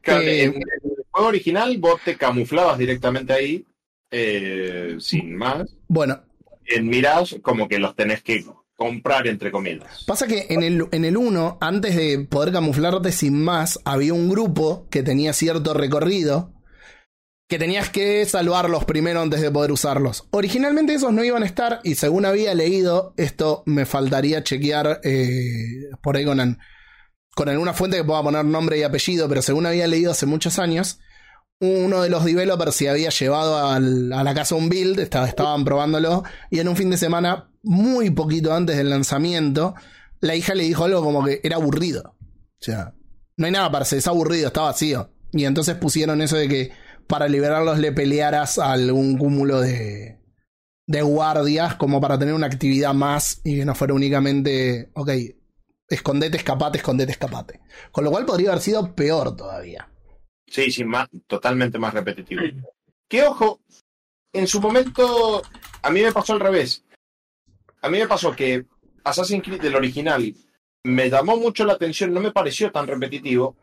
Claro, 0.00 0.22
Eh, 0.22 0.44
en, 0.44 0.54
en 0.54 0.62
el 0.62 1.04
juego 1.10 1.28
original 1.28 1.78
vos 1.78 2.00
te 2.04 2.16
camuflabas 2.16 2.78
directamente 2.78 3.32
ahí, 3.32 3.66
eh, 4.10 4.96
sin 4.98 5.36
más. 5.36 5.68
Bueno, 5.88 6.20
En 6.66 6.88
Mirage, 6.88 7.40
como 7.40 7.68
que 7.68 7.78
los 7.78 7.94
tenés 7.94 8.22
que 8.22 8.44
comprar, 8.76 9.26
entre 9.26 9.50
comillas. 9.50 10.04
Pasa 10.04 10.26
que 10.26 10.46
en 10.50 10.62
el, 10.62 10.86
en 10.92 11.04
el 11.04 11.16
1, 11.16 11.58
antes 11.60 11.96
de 11.96 12.18
poder 12.28 12.52
camuflarte 12.52 13.12
sin 13.12 13.42
más, 13.42 13.80
había 13.84 14.12
un 14.14 14.28
grupo 14.28 14.86
que 14.90 15.02
tenía 15.02 15.32
cierto 15.32 15.74
recorrido 15.74 16.52
que 17.48 17.58
tenías 17.58 17.90
que 17.90 18.24
salvarlos 18.26 18.84
primero 18.84 19.20
antes 19.20 19.40
de 19.40 19.50
poder 19.50 19.70
usarlos. 19.72 20.26
Originalmente 20.30 20.94
esos 20.94 21.12
no 21.12 21.22
iban 21.22 21.42
a 21.42 21.46
estar 21.46 21.80
y 21.84 21.94
según 21.94 22.24
había 22.24 22.54
leído, 22.54 23.14
esto 23.16 23.62
me 23.66 23.86
faltaría 23.86 24.42
chequear 24.42 25.00
eh, 25.04 25.90
por 26.02 26.16
ahí 26.16 26.24
con, 26.24 26.58
con 27.34 27.48
alguna 27.48 27.72
fuente 27.72 27.98
que 27.98 28.04
pueda 28.04 28.22
poner 28.22 28.44
nombre 28.44 28.78
y 28.78 28.82
apellido, 28.82 29.28
pero 29.28 29.42
según 29.42 29.66
había 29.66 29.86
leído 29.86 30.10
hace 30.10 30.26
muchos 30.26 30.58
años, 30.58 30.98
uno 31.60 32.02
de 32.02 32.10
los 32.10 32.24
developers 32.24 32.74
se 32.74 32.90
había 32.90 33.10
llevado 33.10 33.56
a 33.58 33.78
la 33.80 34.34
casa 34.34 34.56
un 34.56 34.68
build, 34.68 34.98
estaba- 34.98 35.28
estaban 35.28 35.64
probándolo, 35.64 36.24
y 36.50 36.58
en 36.58 36.68
un 36.68 36.76
fin 36.76 36.90
de 36.90 36.98
semana, 36.98 37.50
muy 37.62 38.10
poquito 38.10 38.52
antes 38.52 38.76
del 38.76 38.90
lanzamiento, 38.90 39.74
la 40.20 40.34
hija 40.34 40.54
le 40.54 40.64
dijo 40.64 40.84
algo 40.84 41.02
como 41.02 41.24
que 41.24 41.40
era 41.44 41.56
aburrido. 41.56 42.16
O 42.20 42.62
sea, 42.64 42.94
no 43.36 43.46
hay 43.46 43.52
nada 43.52 43.70
para 43.70 43.82
hacer, 43.84 44.00
es 44.00 44.06
aburrido, 44.08 44.48
está 44.48 44.62
vacío. 44.62 45.12
Y 45.32 45.44
entonces 45.44 45.76
pusieron 45.76 46.20
eso 46.22 46.36
de 46.36 46.48
que 46.48 46.72
para 47.06 47.28
liberarlos 47.28 47.78
le 47.78 47.92
pelearas 47.92 48.58
a 48.58 48.72
algún 48.72 49.18
cúmulo 49.18 49.60
de, 49.60 50.18
de 50.86 51.02
guardias, 51.02 51.74
como 51.74 52.00
para 52.00 52.18
tener 52.18 52.34
una 52.34 52.46
actividad 52.46 52.94
más 52.94 53.40
y 53.44 53.56
que 53.56 53.64
no 53.64 53.74
fuera 53.74 53.94
únicamente, 53.94 54.90
ok, 54.94 55.10
escondete, 55.88 56.36
escapate, 56.36 56.78
escondete, 56.78 57.12
escapate. 57.12 57.60
Con 57.90 58.04
lo 58.04 58.10
cual 58.10 58.26
podría 58.26 58.50
haber 58.50 58.62
sido 58.62 58.94
peor 58.94 59.36
todavía. 59.36 59.88
Sí, 60.46 60.70
sí, 60.70 60.84
más, 60.84 61.08
totalmente 61.26 61.78
más 61.78 61.92
repetitivo. 61.94 62.42
Que 63.08 63.24
ojo, 63.24 63.60
en 64.32 64.46
su 64.46 64.60
momento, 64.60 65.42
a 65.82 65.90
mí 65.90 66.02
me 66.02 66.12
pasó 66.12 66.34
al 66.34 66.40
revés. 66.40 66.84
A 67.82 67.88
mí 67.88 67.98
me 67.98 68.08
pasó 68.08 68.34
que 68.34 68.66
Assassin's 69.04 69.44
Creed, 69.44 69.64
el 69.64 69.76
original, 69.76 70.34
me 70.84 71.10
llamó 71.10 71.36
mucho 71.36 71.64
la 71.64 71.74
atención, 71.74 72.12
no 72.12 72.20
me 72.20 72.32
pareció 72.32 72.70
tan 72.70 72.86
repetitivo. 72.86 73.56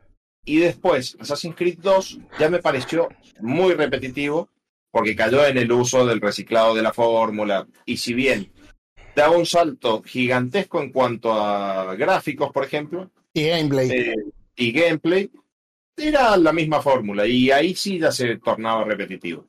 Y 0.45 0.57
después, 0.57 1.15
Assassin's 1.19 1.55
Creed 1.55 1.79
2 1.79 2.19
ya 2.39 2.49
me 2.49 2.59
pareció 2.59 3.09
muy 3.39 3.73
repetitivo, 3.73 4.49
porque 4.91 5.15
cayó 5.15 5.45
en 5.45 5.57
el 5.57 5.71
uso 5.71 6.05
del 6.05 6.21
reciclado 6.21 6.75
de 6.75 6.81
la 6.81 6.93
fórmula. 6.93 7.65
Y 7.85 7.97
si 7.97 8.13
bien 8.13 8.51
daba 9.15 9.37
un 9.37 9.45
salto 9.45 10.01
gigantesco 10.03 10.81
en 10.81 10.91
cuanto 10.91 11.33
a 11.33 11.95
gráficos, 11.95 12.51
por 12.51 12.65
ejemplo, 12.65 13.09
Y 13.33 13.47
gameplay. 13.47 13.89
eh, 13.91 14.15
y 14.55 14.71
gameplay, 14.71 15.31
era 15.95 16.35
la 16.37 16.51
misma 16.51 16.81
fórmula 16.81 17.25
y 17.25 17.49
ahí 17.51 17.75
sí 17.75 17.99
ya 17.99 18.11
se 18.11 18.37
tornaba 18.37 18.83
repetitivo. 18.83 19.47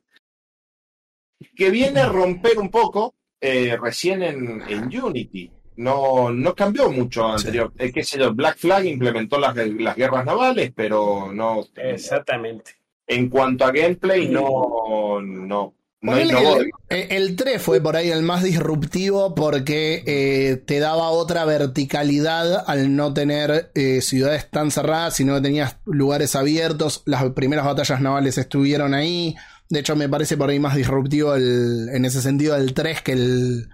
Que 1.56 1.70
viene 1.70 2.00
a 2.00 2.08
romper 2.08 2.58
un 2.58 2.70
poco 2.70 3.14
eh, 3.40 3.76
recién 3.80 4.22
en, 4.22 4.62
en 4.68 5.02
Unity. 5.04 5.50
No, 5.76 6.30
no 6.30 6.54
cambió 6.54 6.90
mucho 6.90 7.26
anterior. 7.26 7.72
Eh, 7.78 7.90
qué 7.92 8.04
sé 8.04 8.18
yo, 8.18 8.32
Black 8.34 8.58
Flag 8.58 8.84
implementó 8.86 9.38
las, 9.38 9.56
las 9.56 9.96
guerras 9.96 10.24
navales, 10.24 10.72
pero 10.74 11.32
no. 11.32 11.66
Exactamente. 11.76 12.72
En 13.06 13.28
cuanto 13.28 13.64
a 13.64 13.72
gameplay, 13.72 14.28
no, 14.28 15.20
no, 15.20 15.74
no 16.00 16.20
innovó. 16.20 16.58
que 16.88 17.02
el, 17.02 17.22
el 17.30 17.36
3 17.36 17.60
fue 17.60 17.80
por 17.80 17.96
ahí 17.96 18.10
el 18.10 18.22
más 18.22 18.42
disruptivo 18.42 19.34
porque 19.34 20.02
eh, 20.06 20.56
te 20.64 20.78
daba 20.78 21.10
otra 21.10 21.44
verticalidad 21.44 22.64
al 22.66 22.94
no 22.96 23.12
tener 23.12 23.70
eh, 23.74 24.00
ciudades 24.00 24.48
tan 24.50 24.70
cerradas, 24.70 25.16
sino 25.16 25.34
que 25.34 25.40
tenías 25.42 25.76
lugares 25.84 26.34
abiertos. 26.36 27.02
Las 27.04 27.24
primeras 27.32 27.64
batallas 27.66 28.00
navales 28.00 28.38
estuvieron 28.38 28.94
ahí. 28.94 29.34
De 29.68 29.80
hecho, 29.80 29.96
me 29.96 30.08
parece 30.08 30.36
por 30.36 30.50
ahí 30.50 30.58
más 30.60 30.76
disruptivo 30.76 31.34
el, 31.34 31.88
en 31.92 32.04
ese 32.04 32.22
sentido 32.22 32.54
el 32.56 32.74
3 32.74 33.02
que 33.02 33.12
el, 33.12 33.68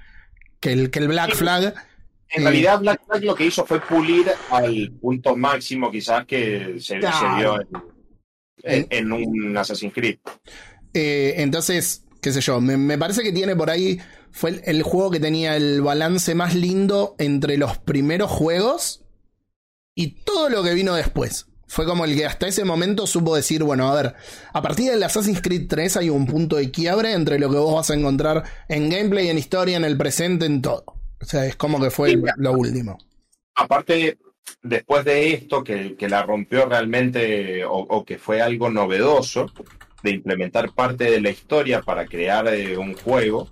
que 0.61 0.73
el, 0.73 0.91
que 0.91 0.99
el 1.01 1.09
Black 1.09 1.31
Sí. 1.33 1.37
Flag. 1.39 1.75
En 2.32 2.43
realidad, 2.44 2.81
Black 2.81 3.01
Flag 3.07 3.24
lo 3.24 3.35
que 3.35 3.47
hizo 3.47 3.66
fue 3.66 3.81
pulir 3.81 4.27
al 4.51 4.93
punto 5.01 5.36
máximo, 5.36 5.90
quizás, 5.90 6.27
que 6.27 6.77
se, 6.78 7.01
se 7.01 7.28
vio 7.39 7.61
en, 7.61 7.69
en- 8.62 8.86
en 8.90 9.12
un 9.12 9.57
Assassin's 9.57 9.93
Creed. 9.93 10.19
Eh, 10.94 11.35
entonces, 11.39 12.05
qué 12.20 12.32
sé 12.32 12.40
yo, 12.40 12.61
me, 12.61 12.77
me 12.77 12.98
parece 12.98 13.23
que 13.23 13.32
tiene 13.32 13.57
por 13.57 13.70
ahí. 13.70 13.98
Fue 14.32 14.51
el, 14.51 14.62
el 14.65 14.82
juego 14.82 15.11
que 15.11 15.19
tenía 15.20 15.57
el 15.57 15.81
balance 15.82 16.35
más 16.35 16.55
lindo 16.55 17.16
entre 17.19 17.57
los 17.57 17.78
primeros 17.78 18.31
juegos 18.31 19.02
y 19.97 20.23
todo 20.23 20.48
lo 20.51 20.62
que 20.62 20.74
vino 20.74 20.94
después. 20.94 21.47
Fue 21.66 21.85
como 21.86 22.05
el 22.05 22.16
que 22.16 22.27
hasta 22.27 22.48
ese 22.48 22.65
momento 22.65 23.07
supo 23.07 23.36
decir, 23.36 23.62
bueno, 23.62 23.89
a 23.90 23.94
ver, 24.02 24.15
a 24.52 24.61
partir 24.62 24.90
del 24.90 25.02
Assassin's 25.05 25.40
Creed 25.40 25.69
3 25.69 25.97
hay 25.98 26.11
un 26.11 26.27
punto 26.27 26.57
de 26.57 26.70
quiebre 26.73 27.12
entre 27.12 27.39
lo 27.39 27.48
que 27.51 27.57
vos 27.59 27.74
vas 27.74 27.90
a 27.90 27.94
encontrar 27.94 28.43
en 28.69 28.89
gameplay, 28.90 29.28
en 29.28 29.39
historia, 29.39 29.77
en 29.77 29.85
el 29.85 29.97
presente, 29.97 30.47
en 30.47 30.62
todo. 30.62 30.85
O 31.21 31.25
sea, 31.25 31.47
es 31.47 31.57
como 31.57 31.81
que 31.81 31.91
fue 31.91 32.11
Sí, 32.11 32.23
lo 32.37 32.53
último. 32.53 32.99
Aparte, 33.55 34.19
después 34.63 35.05
de 35.05 35.35
esto, 35.35 35.63
que, 35.63 35.97
que 35.97 36.09
la 36.09 36.23
rompió 36.23 36.67
realmente 36.67 37.65
o, 37.65 37.75
o 37.75 38.05
que 38.05 38.19
fue 38.19 38.41
algo 38.41 38.71
novedoso, 38.71 39.53
de 40.03 40.11
implementar 40.11 40.73
parte 40.73 41.05
de 41.05 41.21
la 41.21 41.31
historia 41.31 41.83
para 41.83 42.07
crear 42.07 42.49
eh, 42.49 42.77
un 42.77 42.95
juego, 42.95 43.49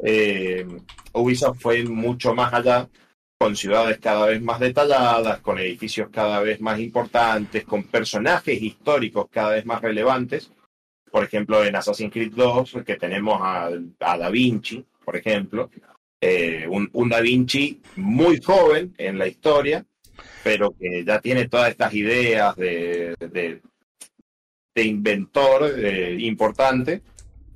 eh, 0.00 0.66
Ubisoft 1.12 1.60
fue 1.60 1.84
mucho 1.84 2.34
más 2.34 2.52
allá, 2.52 2.88
con 3.38 3.56
ciudades 3.56 3.98
cada 3.98 4.26
vez 4.26 4.40
más 4.42 4.60
detalladas, 4.60 5.40
con 5.40 5.58
edificios 5.58 6.08
cada 6.10 6.40
vez 6.40 6.60
más 6.60 6.78
importantes, 6.80 7.64
con 7.64 7.84
personajes 7.84 8.60
históricos 8.60 9.26
cada 9.30 9.50
vez 9.50 9.66
más 9.66 9.82
relevantes. 9.82 10.50
Por 11.10 11.24
ejemplo, 11.24 11.64
en 11.64 11.76
Assassin's 11.76 12.12
Creed 12.12 12.32
2, 12.34 12.78
que 12.84 12.96
tenemos 12.96 13.38
a, 13.40 13.66
a 14.00 14.18
Da 14.18 14.30
Vinci, 14.30 14.84
por 15.04 15.16
ejemplo, 15.16 15.70
eh, 16.26 16.66
un, 16.68 16.88
un 16.92 17.08
Da 17.08 17.20
Vinci 17.20 17.80
muy 17.96 18.40
joven 18.40 18.94
en 18.98 19.18
la 19.18 19.26
historia, 19.26 19.84
pero 20.42 20.74
que 20.78 21.04
ya 21.04 21.20
tiene 21.20 21.48
todas 21.48 21.70
estas 21.70 21.92
ideas 21.94 22.56
de, 22.56 23.14
de, 23.18 23.60
de 24.74 24.82
inventor 24.84 25.74
eh, 25.78 26.16
importante. 26.20 27.02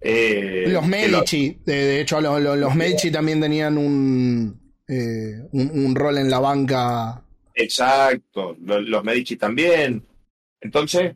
Eh, 0.00 0.64
Los 0.68 0.82
lo- 0.82 0.88
Medici, 0.88 1.58
de, 1.64 1.74
de 1.74 2.00
hecho, 2.02 2.20
lo- 2.20 2.38
lo- 2.38 2.56
los 2.56 2.74
Medici 2.74 3.10
también 3.10 3.40
tenían 3.40 3.78
un, 3.78 4.74
eh, 4.86 5.40
un, 5.52 5.70
un 5.86 5.94
rol 5.94 6.18
en 6.18 6.30
la 6.30 6.38
banca. 6.38 7.22
Exacto, 7.54 8.56
lo- 8.64 8.80
los 8.80 9.02
Medici 9.02 9.36
también. 9.36 10.04
Entonces, 10.60 11.14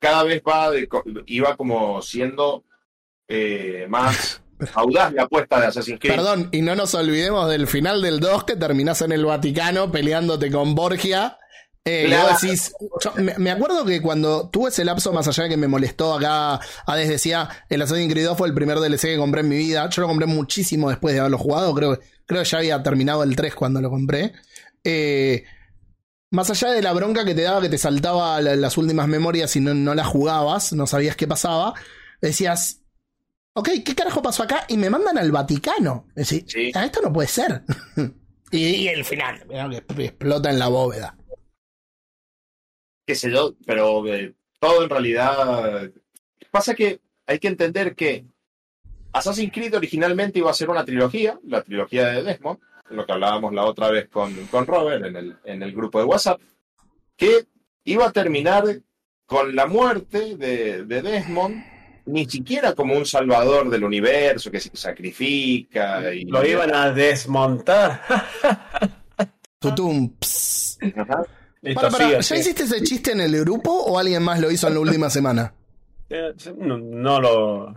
cada 0.00 0.24
vez 0.24 0.42
va 0.42 0.70
iba 1.26 1.56
como 1.56 2.02
siendo 2.02 2.64
más 3.88 4.42
audaz 4.74 5.12
la 5.12 5.22
apuesta 5.24 5.60
de 5.60 5.66
Assassin's 5.66 5.98
Creed. 6.00 6.14
Perdón, 6.14 6.48
y 6.52 6.62
no 6.62 6.74
nos 6.74 6.94
olvidemos 6.94 7.48
del 7.50 7.66
final 7.66 8.00
del 8.02 8.20
2 8.20 8.44
que 8.44 8.56
terminás 8.56 9.00
en 9.02 9.12
el 9.12 9.24
Vaticano 9.24 9.90
peleándote 9.92 10.50
con 10.50 10.74
Borgia. 10.74 11.38
Eh, 11.86 12.04
Claro. 12.06 12.30
vos 12.32 12.40
decís, 12.40 12.72
yo 13.02 13.12
me, 13.16 13.34
me 13.36 13.50
acuerdo 13.50 13.84
que 13.84 14.00
cuando 14.00 14.48
tuve 14.48 14.70
ese 14.70 14.84
lapso 14.86 15.12
más 15.12 15.28
allá 15.28 15.44
de 15.44 15.50
que 15.50 15.56
me 15.58 15.68
molestó 15.68 16.14
acá, 16.14 16.58
Hades 16.86 17.08
decía, 17.10 17.48
el 17.68 17.82
Assassin's 17.82 18.10
Creed 18.10 18.24
2 18.26 18.38
fue 18.38 18.48
el 18.48 18.54
primer 18.54 18.78
DLC 18.78 19.02
que 19.02 19.16
compré 19.18 19.42
en 19.42 19.48
mi 19.50 19.56
vida. 19.58 19.88
Yo 19.90 20.00
lo 20.02 20.08
compré 20.08 20.26
muchísimo 20.26 20.88
después 20.88 21.12
de 21.14 21.20
haberlo 21.20 21.36
jugado, 21.36 21.74
creo, 21.74 21.98
creo 22.24 22.42
que 22.42 22.48
ya 22.48 22.58
había 22.58 22.82
terminado 22.82 23.22
el 23.22 23.36
3 23.36 23.54
cuando 23.54 23.82
lo 23.82 23.90
compré. 23.90 24.32
Eh, 24.82 25.44
más 26.30 26.48
allá 26.50 26.70
de 26.70 26.80
la 26.82 26.92
bronca 26.94 27.24
que 27.24 27.34
te 27.34 27.42
daba 27.42 27.60
que 27.60 27.68
te 27.68 27.78
saltaba 27.78 28.40
la- 28.40 28.56
las 28.56 28.76
últimas 28.78 29.06
memorias 29.06 29.54
y 29.56 29.60
no, 29.60 29.74
no 29.74 29.94
las 29.94 30.06
jugabas, 30.06 30.72
no 30.72 30.86
sabías 30.86 31.16
qué 31.16 31.28
pasaba, 31.28 31.74
decías, 32.20 32.80
ok, 33.54 33.68
¿qué 33.84 33.94
carajo 33.94 34.20
pasó 34.22 34.42
acá? 34.42 34.64
Y 34.68 34.76
me 34.76 34.90
mandan 34.90 35.18
al 35.18 35.32
Vaticano. 35.32 36.06
Decís, 36.14 36.44
Sí. 36.46 36.70
"Ah, 36.74 36.84
esto 36.84 37.00
no 37.02 37.12
puede 37.12 37.28
ser. 37.28 37.62
y, 38.50 38.58
y 38.66 38.88
el 38.88 39.04
final, 39.04 39.44
que 39.96 40.04
explota 40.04 40.50
en 40.50 40.58
la 40.58 40.68
bóveda. 40.68 41.16
qué 43.06 43.14
sé 43.14 43.30
yo, 43.30 43.54
pero 43.66 44.06
eh, 44.06 44.34
todo 44.60 44.82
en 44.84 44.90
realidad 44.90 45.90
pasa 46.50 46.74
que 46.74 47.00
hay 47.26 47.38
que 47.38 47.48
entender 47.48 47.94
que 47.94 48.24
Assassin's 49.12 49.52
Creed 49.52 49.76
originalmente 49.76 50.38
iba 50.38 50.50
a 50.50 50.54
ser 50.54 50.70
una 50.70 50.84
trilogía, 50.84 51.38
la 51.44 51.62
trilogía 51.62 52.06
de 52.08 52.22
Desmond, 52.22 52.58
lo 52.90 53.04
que 53.06 53.12
hablábamos 53.12 53.52
la 53.52 53.64
otra 53.64 53.90
vez 53.90 54.08
con, 54.08 54.32
con 54.46 54.66
Robert 54.66 55.04
en 55.04 55.16
el, 55.16 55.36
en 55.44 55.62
el 55.62 55.72
grupo 55.72 55.98
de 55.98 56.04
WhatsApp, 56.04 56.40
que 57.16 57.46
iba 57.84 58.06
a 58.06 58.12
terminar 58.12 58.64
con 59.26 59.54
la 59.54 59.66
muerte 59.66 60.36
de, 60.36 60.84
de 60.84 61.02
Desmond, 61.02 61.62
ni 62.06 62.28
siquiera 62.28 62.74
como 62.74 62.94
un 62.96 63.06
salvador 63.06 63.70
del 63.70 63.84
universo 63.84 64.50
que 64.50 64.60
se 64.60 64.70
sacrifica 64.74 66.12
y 66.12 66.24
Lo 66.24 66.44
iban 66.46 66.74
a 66.74 66.90
desmontar. 66.90 68.02
Tutum, 69.58 70.10
ps. 70.18 70.78
Ajá. 70.96 71.24
Listo, 71.62 71.80
Para, 71.80 71.90
para, 71.90 72.22
sigue, 72.22 72.36
¿Ya 72.36 72.36
hiciste 72.42 72.62
ese 72.64 72.82
chiste 72.82 73.12
en 73.12 73.22
el 73.22 73.40
grupo 73.40 73.70
o 73.70 73.98
alguien 73.98 74.22
más 74.22 74.38
lo 74.38 74.50
hizo 74.50 74.68
en 74.68 74.74
la 74.74 74.80
última 74.80 75.08
semana? 75.08 75.54
Eh, 76.10 76.34
No, 76.58 76.76
no 76.76 77.20
lo. 77.20 77.74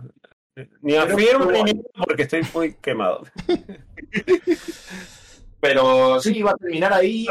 Ni 0.82 0.96
afirmo 0.96 1.50
ni 1.50 1.62
niego 1.62 1.84
porque 2.04 2.24
estoy 2.24 2.42
muy 2.52 2.74
quemado. 2.74 3.22
Pero 5.60 6.20
sí, 6.20 6.38
iba 6.38 6.50
a 6.52 6.56
terminar 6.56 6.92
ahí 6.92 7.26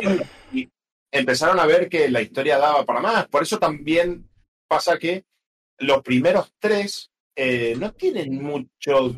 y 0.52 0.70
empezaron 1.12 1.60
a 1.60 1.66
ver 1.66 1.88
que 1.90 2.10
la 2.10 2.22
historia 2.22 2.58
daba 2.58 2.86
para 2.86 3.02
más. 3.02 3.28
Por 3.28 3.44
eso 3.44 3.58
también 3.60 4.28
pasa 4.68 4.98
que 4.98 5.26
los 5.80 6.02
primeros 6.02 6.54
tres 6.60 7.12
eh, 7.36 7.76
no 7.78 7.92
tienen 7.94 8.42
mucho, 8.42 9.16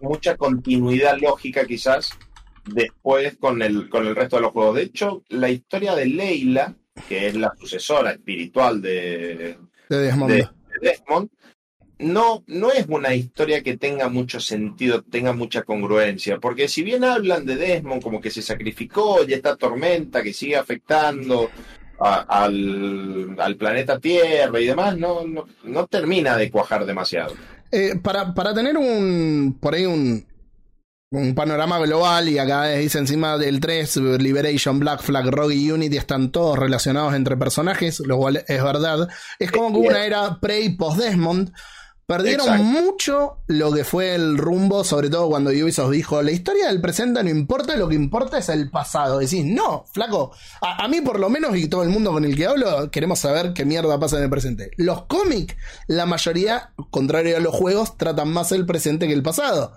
mucha 0.00 0.36
continuidad 0.36 1.18
lógica 1.18 1.66
quizás 1.66 2.10
después 2.64 3.36
con 3.38 3.62
el, 3.62 3.88
con 3.88 4.06
el 4.06 4.14
resto 4.14 4.36
de 4.36 4.42
los 4.42 4.52
juegos. 4.52 4.76
De 4.76 4.82
hecho, 4.82 5.24
la 5.28 5.50
historia 5.50 5.94
de 5.94 6.06
Leila, 6.06 6.74
que 7.08 7.28
es 7.28 7.34
la 7.34 7.52
sucesora 7.58 8.12
espiritual 8.12 8.80
de, 8.80 9.58
De 9.88 9.98
Desmond. 9.98 10.30
de, 10.30 10.36
de 10.38 10.88
Desmond, 10.88 11.30
no, 11.98 12.44
no 12.46 12.70
es 12.70 12.86
una 12.88 13.14
historia 13.14 13.62
que 13.62 13.76
tenga 13.76 14.08
mucho 14.08 14.38
sentido, 14.38 15.02
tenga 15.02 15.32
mucha 15.32 15.62
congruencia, 15.62 16.38
porque 16.38 16.68
si 16.68 16.84
bien 16.84 17.02
hablan 17.02 17.44
de 17.44 17.56
Desmond 17.56 18.02
como 18.02 18.20
que 18.20 18.30
se 18.30 18.42
sacrificó 18.42 19.24
y 19.26 19.32
esta 19.32 19.56
tormenta 19.56 20.22
que 20.22 20.32
sigue 20.32 20.56
afectando 20.56 21.50
a- 22.00 22.24
al, 22.44 23.36
al 23.38 23.56
planeta 23.56 23.98
Tierra 23.98 24.60
y 24.60 24.66
demás, 24.66 24.96
no, 24.96 25.26
no, 25.26 25.44
no 25.64 25.86
termina 25.86 26.36
de 26.36 26.50
cuajar 26.50 26.86
demasiado. 26.86 27.34
Eh, 27.70 27.96
para, 28.02 28.32
para 28.34 28.54
tener 28.54 28.76
un. 28.76 29.58
por 29.60 29.74
ahí 29.74 29.86
un. 29.86 30.26
Un 31.10 31.34
panorama 31.34 31.78
global, 31.78 32.28
y 32.28 32.36
acá 32.38 32.66
dice 32.66 32.98
encima 32.98 33.38
del 33.38 33.60
3, 33.60 33.96
Liberation, 34.20 34.78
Black 34.78 35.00
Flag, 35.00 35.26
Rogue 35.30 35.54
y 35.54 35.70
Unity 35.70 35.96
están 35.96 36.30
todos 36.30 36.58
relacionados 36.58 37.14
entre 37.14 37.34
personajes, 37.38 38.00
lo 38.00 38.18
cual 38.18 38.44
es 38.46 38.62
verdad. 38.62 39.08
Es 39.38 39.50
como 39.50 39.72
que 39.72 39.88
una 39.88 40.04
era 40.04 40.38
pre 40.38 40.60
y 40.60 40.76
post 40.76 40.98
Desmond. 41.00 41.50
Perdieron 42.08 42.46
Exacto. 42.46 42.64
mucho 42.64 43.36
lo 43.48 43.70
que 43.70 43.84
fue 43.84 44.14
el 44.14 44.38
rumbo, 44.38 44.82
sobre 44.82 45.10
todo 45.10 45.28
cuando 45.28 45.50
Ubisoft 45.50 45.90
dijo, 45.90 46.22
la 46.22 46.30
historia 46.30 46.68
del 46.68 46.80
presente 46.80 47.22
no 47.22 47.28
importa, 47.28 47.76
lo 47.76 47.86
que 47.86 47.96
importa 47.96 48.38
es 48.38 48.48
el 48.48 48.70
pasado. 48.70 49.18
Decís, 49.18 49.44
no, 49.44 49.84
flaco, 49.92 50.32
a, 50.62 50.82
a 50.82 50.88
mí 50.88 51.02
por 51.02 51.20
lo 51.20 51.28
menos 51.28 51.54
y 51.58 51.68
todo 51.68 51.82
el 51.82 51.90
mundo 51.90 52.10
con 52.10 52.24
el 52.24 52.34
que 52.34 52.46
hablo, 52.46 52.90
queremos 52.90 53.18
saber 53.18 53.52
qué 53.52 53.66
mierda 53.66 54.00
pasa 54.00 54.16
en 54.16 54.22
el 54.22 54.30
presente. 54.30 54.70
Los 54.78 55.02
cómics, 55.02 55.54
la 55.86 56.06
mayoría, 56.06 56.70
contrario 56.90 57.36
a 57.36 57.40
los 57.40 57.54
juegos, 57.54 57.98
tratan 57.98 58.32
más 58.32 58.52
el 58.52 58.64
presente 58.64 59.06
que 59.06 59.12
el 59.12 59.22
pasado. 59.22 59.74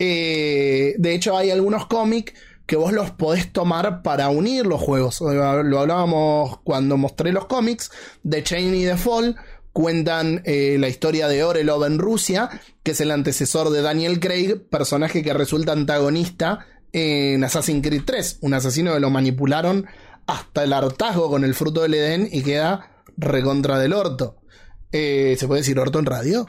Eh, 0.00 0.96
de 0.98 1.14
hecho, 1.14 1.36
hay 1.36 1.52
algunos 1.52 1.86
cómics 1.86 2.32
que 2.66 2.74
vos 2.74 2.92
los 2.92 3.12
podés 3.12 3.52
tomar 3.52 4.02
para 4.02 4.28
unir 4.30 4.66
los 4.66 4.80
juegos. 4.80 5.20
Lo 5.20 5.78
hablábamos 5.78 6.58
cuando 6.64 6.96
mostré 6.96 7.32
los 7.32 7.46
cómics 7.46 7.90
de 8.24 8.42
Chain 8.42 8.74
y 8.74 8.84
The 8.84 8.96
Fall. 8.96 9.36
Cuentan 9.78 10.42
eh, 10.44 10.76
la 10.76 10.88
historia 10.88 11.28
de 11.28 11.44
Orelov 11.44 11.84
en 11.84 12.00
Rusia, 12.00 12.50
que 12.82 12.90
es 12.90 13.00
el 13.00 13.12
antecesor 13.12 13.70
de 13.70 13.80
Daniel 13.80 14.18
Craig, 14.18 14.56
personaje 14.68 15.22
que 15.22 15.32
resulta 15.32 15.70
antagonista 15.70 16.66
en 16.90 17.44
Assassin's 17.44 17.86
Creed 17.86 18.02
3. 18.04 18.38
Un 18.40 18.54
asesino 18.54 18.92
que 18.92 18.98
lo 18.98 19.10
manipularon 19.10 19.86
hasta 20.26 20.64
el 20.64 20.72
hartazgo 20.72 21.30
con 21.30 21.44
el 21.44 21.54
fruto 21.54 21.82
del 21.82 21.94
Edén 21.94 22.28
y 22.32 22.42
queda 22.42 23.04
recontra 23.16 23.78
del 23.78 23.92
orto. 23.92 24.42
Eh, 24.90 25.36
¿Se 25.38 25.46
puede 25.46 25.60
decir 25.60 25.78
orto 25.78 26.00
en 26.00 26.06
radio? 26.06 26.48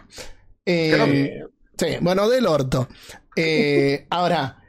Eh, 0.66 1.44
Sí, 1.78 1.98
bueno, 2.02 2.28
del 2.30 2.48
orto. 2.48 2.90
Ahora, 4.10 4.64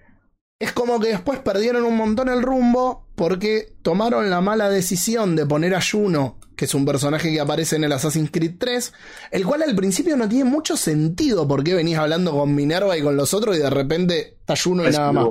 es 0.58 0.72
como 0.72 1.00
que 1.00 1.08
después 1.08 1.38
perdieron 1.38 1.84
un 1.84 1.96
montón 1.96 2.28
el 2.28 2.42
rumbo 2.42 3.08
porque 3.14 3.72
tomaron 3.80 4.28
la 4.28 4.42
mala 4.42 4.68
decisión 4.68 5.34
de 5.34 5.46
poner 5.46 5.74
a 5.74 5.80
Juno, 5.80 6.39
que 6.60 6.66
es 6.66 6.74
un 6.74 6.84
personaje 6.84 7.32
que 7.32 7.40
aparece 7.40 7.76
en 7.76 7.84
el 7.84 7.92
Assassin's 7.92 8.30
Creed 8.30 8.56
3, 8.58 8.92
el 9.30 9.46
cual 9.46 9.62
al 9.62 9.74
principio 9.74 10.14
no 10.18 10.28
tiene 10.28 10.44
mucho 10.44 10.76
sentido 10.76 11.48
porque 11.48 11.72
venís 11.72 11.96
hablando 11.96 12.32
con 12.32 12.54
Minerva 12.54 12.98
y 12.98 13.02
con 13.02 13.16
los 13.16 13.32
otros 13.32 13.56
y 13.56 13.60
de 13.60 13.70
repente 13.70 14.36
está 14.40 14.56
Juno 14.62 14.86
y 14.86 14.92
nada 14.92 15.10
más. 15.10 15.28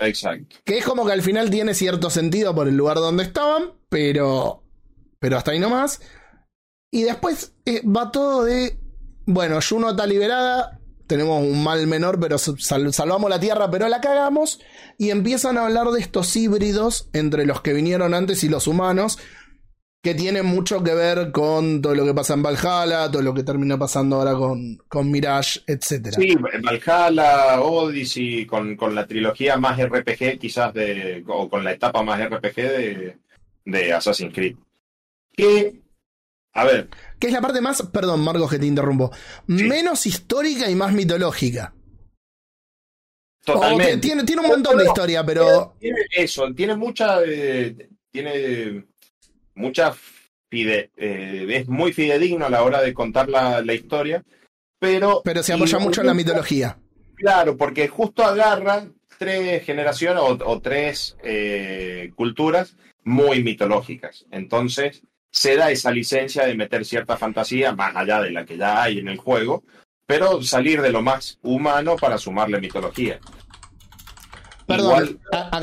Exacto. 0.00 0.56
Que 0.64 0.78
es 0.78 0.84
como 0.84 1.06
que 1.06 1.12
al 1.12 1.22
final 1.22 1.50
tiene 1.50 1.72
cierto 1.72 2.10
sentido 2.10 2.52
por 2.52 2.66
el 2.66 2.76
lugar 2.76 2.96
donde 2.96 3.22
estaban, 3.22 3.74
pero. 3.88 4.64
Pero 5.20 5.36
hasta 5.38 5.52
ahí 5.52 5.60
nomás. 5.60 6.00
Y 6.90 7.04
después 7.04 7.52
eh, 7.64 7.80
va 7.86 8.10
todo 8.10 8.42
de. 8.42 8.76
Bueno, 9.24 9.60
Juno 9.66 9.90
está 9.90 10.04
liberada. 10.04 10.80
Tenemos 11.06 11.40
un 11.44 11.62
mal 11.62 11.86
menor, 11.86 12.18
pero 12.18 12.38
sal- 12.38 12.92
salvamos 12.92 13.30
la 13.30 13.38
tierra, 13.38 13.70
pero 13.70 13.86
la 13.88 14.00
cagamos. 14.00 14.58
Y 14.98 15.10
empiezan 15.10 15.58
a 15.58 15.66
hablar 15.66 15.90
de 15.92 16.00
estos 16.00 16.34
híbridos 16.34 17.08
entre 17.12 17.46
los 17.46 17.60
que 17.60 17.72
vinieron 17.72 18.14
antes 18.14 18.42
y 18.42 18.48
los 18.48 18.66
humanos. 18.66 19.20
Que 20.06 20.14
tienen 20.14 20.46
mucho 20.46 20.84
que 20.84 20.94
ver 20.94 21.32
con 21.32 21.82
todo 21.82 21.92
lo 21.96 22.04
que 22.04 22.14
pasa 22.14 22.34
en 22.34 22.42
Valhalla, 22.44 23.10
todo 23.10 23.22
lo 23.22 23.34
que 23.34 23.42
termina 23.42 23.76
pasando 23.76 24.14
ahora 24.14 24.34
con, 24.36 24.76
con 24.86 25.10
Mirage, 25.10 25.62
etc. 25.66 26.14
Sí, 26.16 26.36
Valhalla, 26.36 27.60
Odyssey, 27.60 28.46
con, 28.46 28.76
con 28.76 28.94
la 28.94 29.04
trilogía 29.04 29.56
más 29.56 29.76
RPG 29.84 30.38
quizás 30.38 30.72
de, 30.74 31.24
o 31.26 31.48
con 31.50 31.64
la 31.64 31.72
etapa 31.72 32.04
más 32.04 32.20
RPG 32.24 32.54
de, 32.54 33.18
de 33.64 33.92
Assassin's 33.92 34.32
Creed. 34.32 34.54
Que, 35.32 35.80
a 36.52 36.64
ver, 36.64 36.88
Que 37.18 37.26
es 37.26 37.32
la 37.32 37.40
parte 37.40 37.60
más, 37.60 37.82
perdón 37.82 38.20
Marcos 38.20 38.48
que 38.48 38.60
te 38.60 38.66
interrumpo, 38.66 39.10
menos 39.48 40.06
histórica 40.06 40.70
y 40.70 40.76
más 40.76 40.92
mitológica. 40.92 41.74
Totalmente. 43.44 43.94
te- 43.94 43.98
tiene, 43.98 44.22
tiene 44.22 44.42
un 44.42 44.48
montón 44.50 44.78
de 44.78 44.84
historia, 44.84 45.26
pero... 45.26 45.74
Tiene 45.80 45.98
eso, 46.12 46.46
tiene 46.54 46.76
mucha, 46.76 47.18
eh, 47.26 47.88
tiene 48.12 48.86
mucha 49.56 49.92
fide- 50.50 50.90
eh, 50.96 51.46
es 51.50 51.68
muy 51.68 51.92
fidedigno 51.92 52.46
a 52.46 52.50
la 52.50 52.62
hora 52.62 52.80
de 52.80 52.94
contar 52.94 53.28
la, 53.28 53.60
la 53.62 53.74
historia, 53.74 54.22
pero 54.78 55.22
Pero 55.24 55.42
se 55.42 55.52
apoya 55.52 55.78
mucho 55.78 56.02
en 56.02 56.06
la 56.06 56.14
mitología. 56.14 56.78
Claro, 57.16 57.56
porque 57.56 57.88
justo 57.88 58.22
agarra 58.24 58.86
tres 59.18 59.64
generaciones 59.64 60.22
o, 60.22 60.38
o 60.44 60.60
tres 60.60 61.16
eh, 61.24 62.12
culturas 62.14 62.76
muy 63.02 63.42
mitológicas. 63.42 64.26
Entonces, 64.30 65.02
se 65.30 65.56
da 65.56 65.70
esa 65.70 65.90
licencia 65.90 66.44
de 66.46 66.54
meter 66.54 66.84
cierta 66.84 67.16
fantasía 67.16 67.72
más 67.72 67.96
allá 67.96 68.20
de 68.20 68.30
la 68.30 68.44
que 68.44 68.56
ya 68.56 68.82
hay 68.82 68.98
en 68.98 69.08
el 69.08 69.16
juego, 69.16 69.64
pero 70.06 70.42
salir 70.42 70.82
de 70.82 70.92
lo 70.92 71.02
más 71.02 71.38
humano 71.42 71.96
para 71.96 72.18
sumarle 72.18 72.60
mitología. 72.60 73.18
Perdón, 74.66 75.20
a- 75.32 75.56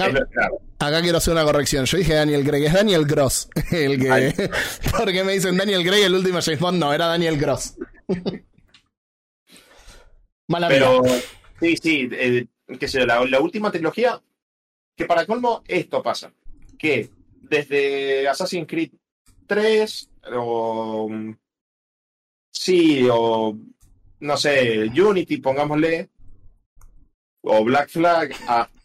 acá, 0.79 1.01
quiero 1.01 1.17
hacer 1.17 1.33
una 1.33 1.43
corrección. 1.43 1.85
Yo 1.85 1.97
dije 1.97 2.13
Daniel 2.13 2.45
Craig, 2.45 2.65
es 2.65 2.73
Daniel 2.73 3.05
Gross. 3.05 3.49
El 3.71 3.99
que, 3.99 4.11
Ay. 4.11 4.33
porque 4.97 5.23
me 5.23 5.33
dicen 5.33 5.57
Daniel 5.57 5.85
Craig, 5.85 6.03
el 6.03 6.15
último 6.15 6.39
James 6.41 6.59
Bond. 6.59 6.79
No, 6.79 6.93
era 6.93 7.07
Daniel 7.07 7.37
Gross. 7.37 7.75
Mala 10.47 10.67
pero 10.67 11.01
sí, 11.59 11.77
sí, 11.77 12.09
eh, 12.11 12.45
qué 12.79 12.87
sé 12.87 12.99
yo, 12.99 13.05
la, 13.05 13.23
la 13.25 13.39
última 13.39 13.71
trilogía, 13.71 14.21
que 14.95 15.05
para 15.05 15.25
colmo 15.25 15.63
esto 15.67 16.03
pasa, 16.03 16.33
que 16.77 17.09
desde 17.41 18.27
Assassin's 18.27 18.67
Creed 18.67 18.91
3 19.47 20.09
o 20.35 21.09
sí, 22.51 23.07
o 23.11 23.57
no 24.19 24.37
sé, 24.37 24.83
Unity, 24.85 25.37
pongámosle, 25.37 26.09
o 27.41 27.63
Black 27.63 27.89
Flag, 27.89 28.33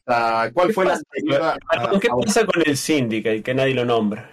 hasta 0.09 0.53
cuál 0.53 0.73
fue 0.73 0.87
la 0.87 0.95
anterior 0.95 1.59
¿Qué 2.01 2.09
a- 2.09 2.17
pasa 2.17 2.47
con 2.47 2.63
el 2.65 2.77
Syndicate 2.77 3.43
que 3.43 3.55
nadie 3.55 3.75
lo 3.75 3.85
nombra? 3.85 4.31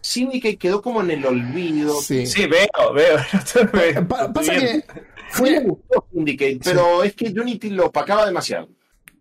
Syndicate 0.00 0.56
quedó 0.56 0.82
como 0.82 1.00
en 1.00 1.10
el 1.10 1.26
olvido. 1.26 2.00
Sí. 2.00 2.26
Sí, 2.26 2.46
veo, 2.46 2.92
veo. 2.94 3.16
veo. 3.72 4.06
Pa- 4.08 4.32
pasa 4.32 4.52
Bien. 4.52 4.82
que 4.82 4.94
me 4.94 5.02
fue, 5.30 5.60
gustó 5.60 6.06
Syndicate, 6.12 6.60
pero 6.62 7.02
es 7.02 7.14
que 7.14 7.26
Unity 7.28 7.70
lo 7.70 7.86
opacaba 7.86 8.26
demasiado. 8.26 8.68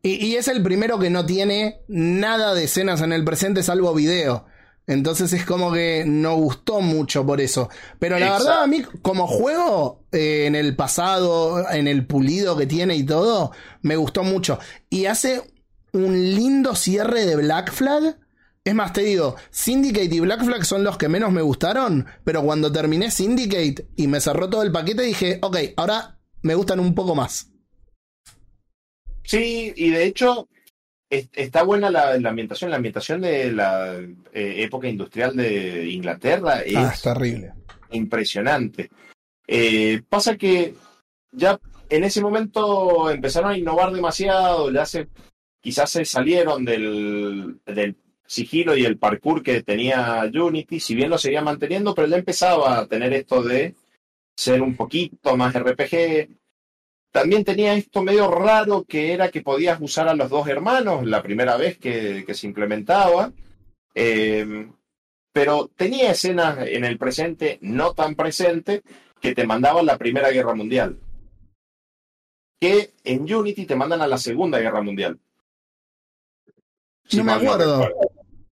Y, 0.04 0.24
y 0.24 0.36
es 0.36 0.48
el 0.48 0.62
primero 0.62 1.00
que 1.00 1.10
no 1.10 1.26
tiene 1.26 1.80
nada 1.88 2.54
de 2.54 2.66
escenas 2.66 3.02
en 3.02 3.14
el 3.14 3.24
presente 3.26 3.64
salvo 3.64 3.94
video. 3.96 4.46
Entonces 4.88 5.34
es 5.34 5.46
como 5.46 5.72
que 5.72 6.04
no 6.06 6.36
gustó 6.36 6.82
mucho 6.82 7.26
por 7.26 7.42
eso. 7.42 7.70
Pero 8.00 8.20
la 8.20 8.28
Exacto. 8.28 8.46
verdad, 8.46 8.64
a 8.64 8.68
mí 8.68 8.84
como 9.02 9.28
juego, 9.28 10.04
eh, 10.12 10.46
en 10.46 10.56
el 10.56 10.76
pasado, 10.76 11.70
en 11.72 11.88
el 11.88 12.06
pulido 12.06 12.56
que 12.56 12.68
tiene 12.68 12.96
y 12.96 13.04
todo, 13.04 13.52
me 13.82 13.96
gustó 13.96 14.24
mucho. 14.24 14.60
Y 14.90 15.06
hace 15.06 15.42
un 15.92 16.14
lindo 16.36 16.76
cierre 16.76 17.26
de 17.26 17.36
Black 17.36 17.72
Flag. 17.72 18.20
Es 18.64 18.76
más, 18.76 18.94
te 18.94 19.02
digo, 19.02 19.36
Syndicate 19.52 20.14
y 20.16 20.20
Black 20.20 20.44
Flag 20.44 20.66
son 20.66 20.84
los 20.84 20.98
que 20.98 21.08
menos 21.08 21.32
me 21.32 21.42
gustaron, 21.42 22.08
pero 22.24 22.44
cuando 22.44 22.72
terminé 22.72 23.12
Syndicate 23.12 23.88
y 23.96 24.08
me 24.08 24.20
cerró 24.20 24.50
todo 24.50 24.64
el 24.64 24.72
paquete, 24.72 25.04
dije, 25.04 25.40
ok, 25.42 25.58
ahora 25.78 26.20
me 26.42 26.56
gustan 26.56 26.80
un 26.80 26.96
poco 26.96 27.16
más. 27.16 27.52
Sí, 29.24 29.74
y 29.76 29.90
de 29.90 30.06
hecho 30.06 30.48
está 31.10 31.64
buena 31.64 31.90
la, 31.90 32.18
la 32.18 32.30
ambientación. 32.30 32.70
La 32.70 32.78
ambientación 32.78 33.22
de 33.22 33.52
la 33.52 33.96
eh, 34.34 34.56
época 34.64 34.88
industrial 34.88 35.36
de 35.36 35.90
Inglaterra 35.90 36.62
es 36.62 36.76
Ah, 36.76 36.92
es 36.94 37.02
terrible. 37.02 37.54
impresionante. 37.92 38.90
Eh, 39.48 40.02
pasa 40.10 40.38
que 40.38 40.74
ya 41.32 41.60
en 41.90 42.04
ese 42.04 42.22
momento 42.22 43.10
empezaron 43.12 43.52
a 43.52 43.58
innovar 43.58 43.92
demasiado, 43.92 44.72
ya 44.72 44.86
se, 44.86 45.08
quizás 45.62 45.90
se 45.92 46.04
salieron 46.06 46.66
del, 46.66 47.60
del 47.66 47.96
sigilo 48.26 48.76
y 48.76 48.86
el 48.86 48.98
parkour 48.98 49.44
que 49.44 49.62
tenía 49.62 50.24
Unity, 50.34 50.80
si 50.80 50.96
bien 50.96 51.12
lo 51.12 51.18
seguía 51.20 51.42
manteniendo, 51.42 51.94
pero 51.94 52.08
ya 52.08 52.18
empezaba 52.18 52.80
a 52.80 52.88
tener 52.88 53.14
esto 53.14 53.44
de 53.44 53.76
ser 54.36 54.62
un 54.64 54.76
poquito 54.76 55.38
más 55.38 55.54
RPG. 55.54 56.28
También 57.16 57.46
tenía 57.46 57.74
esto 57.76 58.04
medio 58.04 58.30
raro 58.30 58.84
que 58.84 59.14
era 59.14 59.32
que 59.32 59.42
podías 59.42 59.80
usar 59.80 60.10
a 60.10 60.16
los 60.16 60.30
dos 60.30 60.50
hermanos 60.50 61.06
la 61.06 61.24
primera 61.24 61.56
vez 61.56 61.78
que, 61.78 62.26
que 62.28 62.34
se 62.34 62.46
implementaba. 62.46 63.32
Eh, 63.94 64.68
pero 65.32 65.70
tenía 65.78 66.12
escenas 66.12 66.58
en 66.68 66.84
el 66.84 66.98
presente, 66.98 67.58
no 67.62 67.94
tan 67.94 68.16
presente, 68.16 68.84
que 69.22 69.34
te 69.34 69.48
mandaban 69.48 69.86
la 69.86 69.98
Primera 69.98 70.30
Guerra 70.30 70.56
Mundial. 70.56 71.00
Que 72.60 72.92
en 73.06 73.34
Unity 73.34 73.66
te 73.66 73.78
mandan 73.78 74.02
a 74.02 74.08
la 74.08 74.18
Segunda 74.18 74.60
Guerra 74.60 74.82
Mundial. 74.82 75.18
No 77.14 77.24
me 77.24 77.32
acuerdo. 77.32 77.88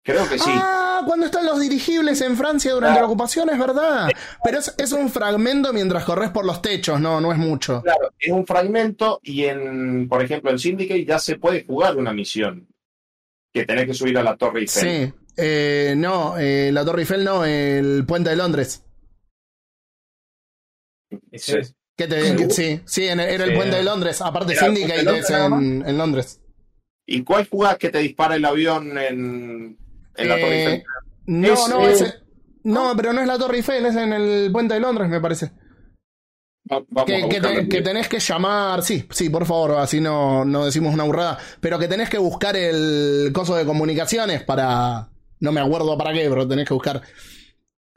Creo 0.02 0.26
que 0.28 0.38
sí. 0.38 0.50
Ah, 0.54 1.02
cuando 1.06 1.26
están 1.26 1.44
los 1.44 1.60
dirigibles 1.60 2.20
en 2.22 2.36
Francia 2.36 2.72
durante 2.72 2.94
Claro. 2.94 3.06
la 3.06 3.12
ocupación, 3.12 3.50
es 3.50 3.58
verdad. 3.58 4.08
Pero 4.42 4.58
es, 4.58 4.74
es 4.78 4.92
un 4.92 5.10
fragmento 5.10 5.72
mientras 5.74 6.04
corres 6.04 6.30
por 6.30 6.44
los 6.46 6.62
techos, 6.62 6.98
no, 7.00 7.20
no 7.20 7.32
es 7.32 7.38
mucho. 7.38 7.82
Claro, 7.82 8.10
es 8.18 8.32
un 8.32 8.46
fragmento 8.46 9.20
y 9.22 9.44
en, 9.44 10.08
por 10.08 10.22
ejemplo, 10.22 10.50
en 10.50 10.58
Syndicate 10.58 11.04
ya 11.04 11.18
se 11.18 11.36
puede 11.36 11.64
jugar 11.64 11.96
una 11.96 12.12
misión. 12.14 12.66
Que 13.52 13.66
tenés 13.66 13.86
que 13.86 13.94
subir 13.94 14.16
a 14.16 14.22
la 14.22 14.36
Torre 14.36 14.60
Eiffel. 14.60 14.82
Sí. 15.10 15.14
Eh, 15.36 15.94
no, 15.96 16.38
eh, 16.38 16.70
la 16.72 16.84
Torre 16.84 17.00
Eiffel 17.02 17.24
no, 17.24 17.44
el 17.44 18.04
puente 18.06 18.30
de 18.30 18.36
Londres. 18.36 18.84
Sí. 21.32 21.54
¿Qué 21.96 22.06
te, 22.06 22.36
que- 22.36 22.50
sí, 22.50 22.80
sí, 22.86 23.06
en- 23.08 23.20
era 23.20 23.44
el 23.44 23.50
Sí. 23.50 23.56
puente 23.56 23.76
de 23.76 23.82
Londres. 23.82 24.20
Aparte, 24.22 24.56
Syndicate 24.56 25.02
Londres 25.02 25.28
es 25.28 25.36
en, 25.36 25.84
en 25.86 25.98
Londres. 25.98 26.40
¿Y 27.06 27.22
cuál 27.24 27.48
jugás 27.48 27.76
que 27.76 27.90
te 27.90 27.98
dispara 27.98 28.36
el 28.36 28.44
avión 28.44 28.96
en, 28.96 29.76
en 30.16 30.28
la 30.28 30.34
Torre 30.40 30.54
Eh, 30.54 30.58
Eiffel? 30.64 30.82
no, 31.26 31.52
Es, 31.52 31.68
no, 31.68 31.88
ese- 31.88 32.14
no, 32.64 32.92
pero 32.96 33.12
no 33.12 33.20
es 33.20 33.26
la 33.26 33.38
Torre 33.38 33.56
Eiffel, 33.58 33.86
es 33.86 33.96
en 33.96 34.12
el 34.12 34.50
puente 34.52 34.74
de 34.74 34.80
Londres, 34.80 35.08
me 35.08 35.20
parece. 35.20 35.50
Va- 36.72 37.04
Que, 37.04 37.28
que 37.28 37.40
te- 37.40 37.68
que 37.68 37.80
tenés 37.82 38.06
que 38.08 38.20
llamar, 38.20 38.82
sí, 38.82 39.04
sí, 39.10 39.28
por 39.28 39.44
favor, 39.44 39.72
así 39.78 40.00
no, 40.00 40.44
no 40.44 40.64
decimos 40.66 40.94
una 40.94 41.04
burrada, 41.04 41.38
pero 41.60 41.78
que 41.78 41.88
tenés 41.88 42.08
que 42.08 42.18
buscar 42.18 42.54
el 42.56 43.30
coso 43.32 43.56
de 43.56 43.64
comunicaciones 43.64 44.44
para, 44.44 45.08
no 45.40 45.52
me 45.52 45.60
acuerdo 45.60 45.96
para 45.98 46.12
qué, 46.12 46.28
pero 46.28 46.46
tenés 46.46 46.68
que 46.68 46.74
buscar. 46.74 47.02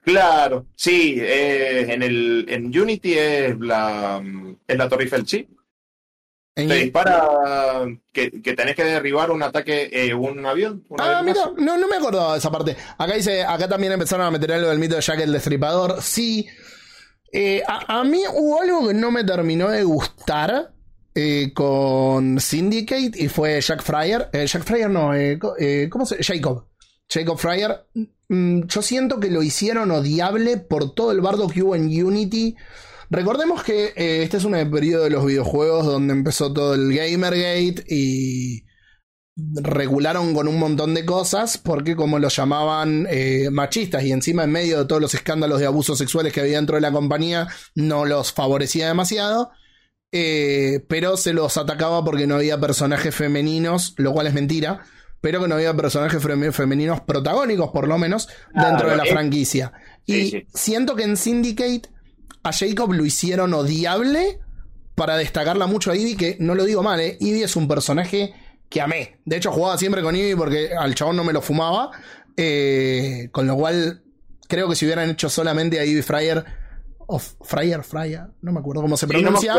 Claro, 0.04 0.66
sí, 0.76 1.18
eh, 1.20 1.94
en 1.94 2.04
el 2.04 2.46
en 2.50 2.66
Unity 2.78 3.14
es 3.14 3.60
la, 3.60 4.22
es 4.68 4.78
la 4.78 4.90
Torre 4.90 5.04
Eiffel, 5.04 5.28
sí. 5.28 5.48
En- 6.56 6.68
Te 6.68 6.76
dispara 6.76 7.28
que, 8.12 8.42
que 8.42 8.54
tenés 8.54 8.76
que 8.76 8.84
derribar 8.84 9.32
un 9.32 9.42
ataque, 9.42 9.90
eh, 9.92 10.14
un 10.14 10.46
avión. 10.46 10.84
un 10.90 11.02
Ah, 11.02 11.22
mira, 11.26 11.52
no, 11.58 11.78
no 11.78 11.88
me 11.88 11.96
acordaba 11.96 12.34
de 12.34 12.40
esa 12.40 12.52
parte. 12.52 12.76
Acá 12.98 13.16
dice, 13.16 13.44
acá 13.44 13.68
también 13.68 13.94
empezaron 13.94 14.26
a 14.28 14.32
meter 14.32 14.52
algo 14.52 14.70
del 14.70 14.78
mito 14.80 14.96
de 14.96 15.02
Jack 15.02 15.20
el 15.22 15.34
Destripador. 15.34 16.02
Sí. 16.02 16.48
Eh, 17.32 17.64
a, 17.68 18.00
a 18.00 18.04
mí 18.04 18.22
hubo 18.32 18.62
algo 18.62 18.88
que 18.88 18.94
no 18.94 19.10
me 19.10 19.24
terminó 19.24 19.70
de 19.70 19.84
gustar 19.84 20.72
eh, 21.16 21.52
con 21.56 22.40
Syndicate 22.40 23.12
y 23.16 23.28
fue 23.30 23.60
Jack 23.60 23.82
Fryer. 23.82 24.30
Eh, 24.34 24.46
Jack 24.46 24.64
Fryer 24.64 24.90
no, 24.92 25.16
eh, 25.16 25.40
eh, 25.60 25.88
¿cómo 25.90 26.06
se 26.06 26.24
Jacob. 26.24 26.68
Jacob 27.10 27.38
Fryer. 27.40 27.86
Mm, 28.30 28.66
yo 28.68 28.82
siento 28.84 29.20
que 29.20 29.30
lo 29.32 29.42
hicieron 29.42 29.90
odiable 29.90 30.58
por 30.58 30.94
todo 30.94 31.12
el 31.12 31.22
bardo 31.22 31.48
que 31.50 31.64
hubo 31.64 31.76
en 31.76 31.86
Unity. 31.86 32.56
Recordemos 33.14 33.64
que 33.64 33.94
eh, 33.96 34.24
este 34.24 34.38
es 34.38 34.44
un 34.44 34.54
periodo 34.72 35.04
de 35.04 35.12
los 35.12 35.24
videojuegos 35.24 35.86
donde 35.86 36.14
empezó 36.14 36.52
todo 36.52 36.74
el 36.74 36.92
Gamergate 36.92 37.84
y 37.88 38.64
regularon 39.36 40.34
con 40.34 40.48
un 40.48 40.58
montón 40.58 40.96
de 40.96 41.06
cosas 41.06 41.60
porque 41.60 41.96
como 41.96 42.18
los 42.18 42.36
llamaban 42.36 43.06
eh, 43.12 43.50
machistas 43.52 44.04
y 44.04 44.12
encima 44.12 44.46
en 44.46 44.52
medio 44.52 44.80
de 44.80 44.86
todos 44.86 45.00
los 45.02 45.14
escándalos 45.14 45.60
de 45.60 45.68
abusos 45.68 46.00
sexuales 46.00 46.34
que 46.34 46.42
había 46.42 46.58
dentro 46.58 46.76
de 46.76 46.82
la 46.82 46.92
compañía 46.92 47.48
no 47.76 48.06
los 48.06 48.34
favorecía 48.34 48.88
demasiado 48.88 49.52
eh, 50.12 50.84
pero 50.88 51.16
se 51.16 51.34
los 51.34 51.56
atacaba 51.58 52.04
porque 52.04 52.26
no 52.26 52.36
había 52.36 52.60
personajes 52.60 53.14
femeninos 53.14 53.94
lo 53.98 54.12
cual 54.12 54.26
es 54.28 54.34
mentira 54.34 54.82
pero 55.22 55.40
que 55.42 55.48
no 55.48 55.56
había 55.56 55.76
personajes 55.76 56.22
fem- 56.22 56.52
femeninos 56.52 57.02
protagónicos 57.02 57.70
por 57.72 57.88
lo 57.88 57.98
menos 58.00 58.28
dentro 58.56 58.90
de 58.90 58.98
la 58.98 59.06
franquicia 59.06 59.72
Sí, 60.06 60.14
y 60.16 60.30
sí. 60.32 60.48
siento 60.54 60.96
que 60.96 61.04
en 61.04 61.16
Syndicate 61.16 61.93
a 62.44 62.52
Jacob 62.52 62.94
lo 62.94 63.06
hicieron 63.06 63.54
odiable 63.54 64.40
para 64.96 65.18
destacarla 65.18 65.66
mucho 65.66 65.92
a 65.92 65.96
Ivy, 65.96 66.16
que 66.16 66.38
no 66.40 66.56
lo 66.56 66.66
digo 66.66 66.84
mal, 66.84 67.00
¿eh? 67.00 67.18
Ivy 67.20 67.44
es 67.44 67.56
un 67.56 67.68
personaje 67.68 68.34
que 68.70 68.82
amé. 68.82 69.20
De 69.26 69.38
hecho, 69.38 69.52
jugaba 69.52 69.78
siempre 69.78 70.02
con 70.02 70.16
Ivy 70.16 70.36
porque 70.36 70.72
al 70.78 70.94
chabón 70.96 71.16
no 71.16 71.24
me 71.24 71.34
lo 71.34 71.42
fumaba. 71.42 71.92
eh, 72.36 73.30
con 73.32 73.46
lo 73.48 73.56
cual, 73.56 74.04
creo 74.48 74.68
que 74.70 74.76
si 74.76 74.86
hubieran 74.86 75.10
hecho 75.10 75.30
solamente 75.30 75.80
a 75.80 75.86
Ivy 75.86 76.02
Fryer, 76.02 76.44
o 77.08 77.20
Fryer, 77.20 77.84
Fryer, 77.84 78.28
no 78.42 78.52
me 78.52 78.60
acuerdo 78.60 78.82
cómo 78.82 78.98
se 78.98 79.08
Sí, 79.08 79.14
no 79.14 79.20
me 79.20 79.24
pronuncia, 79.24 79.56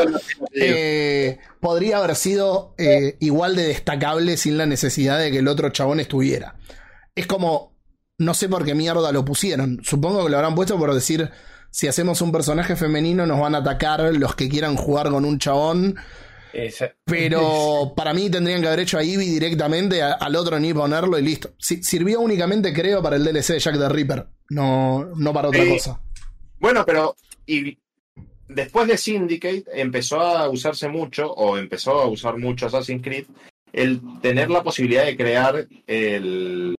eh, 0.55 1.39
podría 1.61 1.98
haber 1.98 2.16
sido 2.16 2.74
eh, 2.78 3.16
igual 3.20 3.55
de 3.55 3.69
destacable 3.69 4.36
sin 4.36 4.59
la 4.59 4.66
necesidad 4.66 5.19
de 5.19 5.31
que 5.31 5.39
el 5.39 5.48
otro 5.48 5.69
chabón 5.70 6.01
estuviera. 6.01 6.56
Es 7.15 7.27
como, 7.27 7.77
no 8.19 8.35
sé 8.35 8.48
por 8.48 8.65
qué 8.65 8.74
mierda 8.74 9.12
lo 9.12 9.24
pusieron. 9.24 9.81
Supongo 9.85 10.24
que 10.24 10.31
lo 10.31 10.36
habrán 10.36 10.55
puesto 10.55 10.78
por 10.78 10.94
decir, 10.94 11.31
si 11.75 11.89
hacemos 11.89 12.21
un 12.23 12.31
personaje 12.31 12.77
femenino 12.77 13.27
nos 13.27 13.41
van 13.41 13.57
a 13.57 13.59
atacar 13.59 14.01
los 14.15 14.37
que 14.37 14.49
quieran 14.49 14.77
jugar 14.77 15.09
con 15.11 15.25
un 15.25 15.41
chabón. 15.41 15.97
Pero 17.05 17.93
para 17.97 18.15
mí 18.15 18.31
tendrían 18.31 18.61
que 18.61 18.69
haber 18.69 18.81
hecho 18.81 18.97
a 18.99 19.03
Eevee 19.03 19.29
directamente, 19.29 20.01
a- 20.01 20.13
al 20.13 20.37
otro 20.37 20.61
ni 20.61 20.73
ponerlo 20.73 21.19
y 21.19 21.23
listo. 21.23 21.51
Si- 21.59 21.83
sirvió 21.83 22.21
únicamente, 22.21 22.73
creo, 22.73 23.03
para 23.03 23.17
el 23.17 23.25
DLC 23.25 23.55
de 23.55 23.59
Jack 23.59 23.77
the 23.79 23.89
Ripper. 23.89 24.27
No, 24.51 25.05
no 25.17 25.33
para 25.33 25.49
otra 25.49 25.67
cosa. 25.67 26.01
Bueno, 26.61 26.85
pero 26.87 27.17
y 27.45 27.77
después 28.47 28.87
de 28.87 28.97
Syndicate 28.97 29.65
empezó 29.73 30.21
a 30.21 30.49
usarse 30.49 30.87
mucho, 30.89 31.33
o 31.33 31.59
empezó 31.59 32.01
a 32.01 32.07
usar 32.07 32.39
mucho 32.39 32.67
Assassin's 32.67 33.03
Creed, 33.03 33.25
el 33.73 34.01
tener 34.23 34.49
la 34.49 34.63
posibilidad 34.63 35.05
de 35.07 35.17
crear 35.17 35.67
el, 35.89 36.77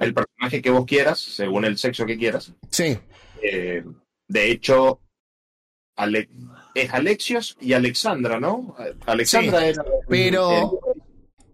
el 0.00 0.14
personaje 0.14 0.60
que 0.60 0.70
vos 0.70 0.84
quieras, 0.84 1.20
según 1.20 1.64
el 1.64 1.78
sexo 1.78 2.04
que 2.06 2.18
quieras. 2.18 2.52
Sí. 2.70 2.98
Eh, 3.42 3.84
de 4.30 4.50
hecho, 4.50 5.00
Ale- 5.96 6.28
es 6.74 6.92
Alexios 6.94 7.56
y 7.60 7.72
Alexandra, 7.72 8.38
¿no? 8.40 8.76
Alexandra 9.06 9.66
era. 9.66 9.84
Pero- 10.08 10.80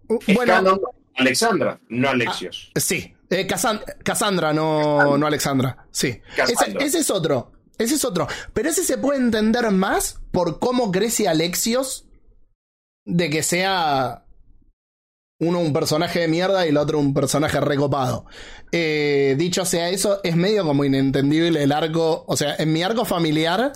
eh, 0.09 0.19
es 0.27 0.35
Bueno, 0.35 0.79
Alexandra, 1.15 1.79
no 1.89 2.09
Alexios. 2.09 2.71
sí. 2.75 3.13
Eh, 3.29 3.45
Cassan- 3.45 3.83
Cassandra, 4.03 4.53
no, 4.53 5.17
no 5.17 5.27
Alexandra. 5.27 5.85
Sí. 5.91 6.21
Ese, 6.37 6.77
ese 6.79 6.99
es 6.99 7.09
otro. 7.11 7.51
Ese 7.77 7.95
es 7.95 8.05
otro. 8.05 8.25
Pero 8.53 8.69
ese 8.69 8.85
se 8.85 8.97
puede 8.97 9.19
entender 9.19 9.69
más 9.71 10.21
por 10.31 10.59
cómo 10.59 10.91
crece 10.93 11.27
Alexios 11.27 12.05
de 13.05 13.29
que 13.29 13.43
sea 13.43 14.23
uno 15.39 15.59
un 15.59 15.73
personaje 15.73 16.19
de 16.19 16.27
mierda 16.27 16.65
y 16.65 16.69
el 16.69 16.77
otro 16.77 16.99
un 16.99 17.13
personaje 17.13 17.59
recopado. 17.59 18.25
Eh, 18.71 19.35
dicho 19.37 19.65
sea 19.65 19.89
eso, 19.89 20.19
es 20.23 20.35
medio 20.35 20.65
como 20.65 20.83
inentendible 20.83 21.61
el 21.61 21.71
arco. 21.71 22.25
O 22.27 22.35
sea, 22.35 22.55
en 22.57 22.73
mi 22.73 22.83
arco 22.83 23.05
familiar, 23.05 23.73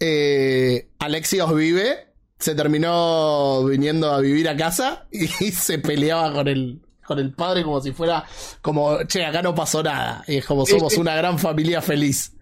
eh, 0.00 0.90
Alexios 0.98 1.54
vive, 1.54 2.12
se 2.38 2.54
terminó 2.54 3.64
viniendo 3.64 4.12
a 4.12 4.20
vivir 4.20 4.48
a 4.48 4.56
casa 4.56 5.06
y 5.10 5.26
se 5.28 5.78
peleaba 5.78 6.32
con 6.32 6.48
el, 6.48 6.82
con 7.06 7.18
el 7.18 7.32
padre 7.32 7.62
como 7.62 7.80
si 7.80 7.92
fuera 7.92 8.24
como, 8.60 9.02
che, 9.04 9.24
acá 9.24 9.42
no 9.42 9.54
pasó 9.54 9.82
nada. 9.82 10.24
Y 10.26 10.36
es 10.36 10.44
como 10.44 10.66
somos 10.66 10.96
una 10.98 11.14
gran 11.14 11.38
familia 11.38 11.80
feliz. 11.80 12.32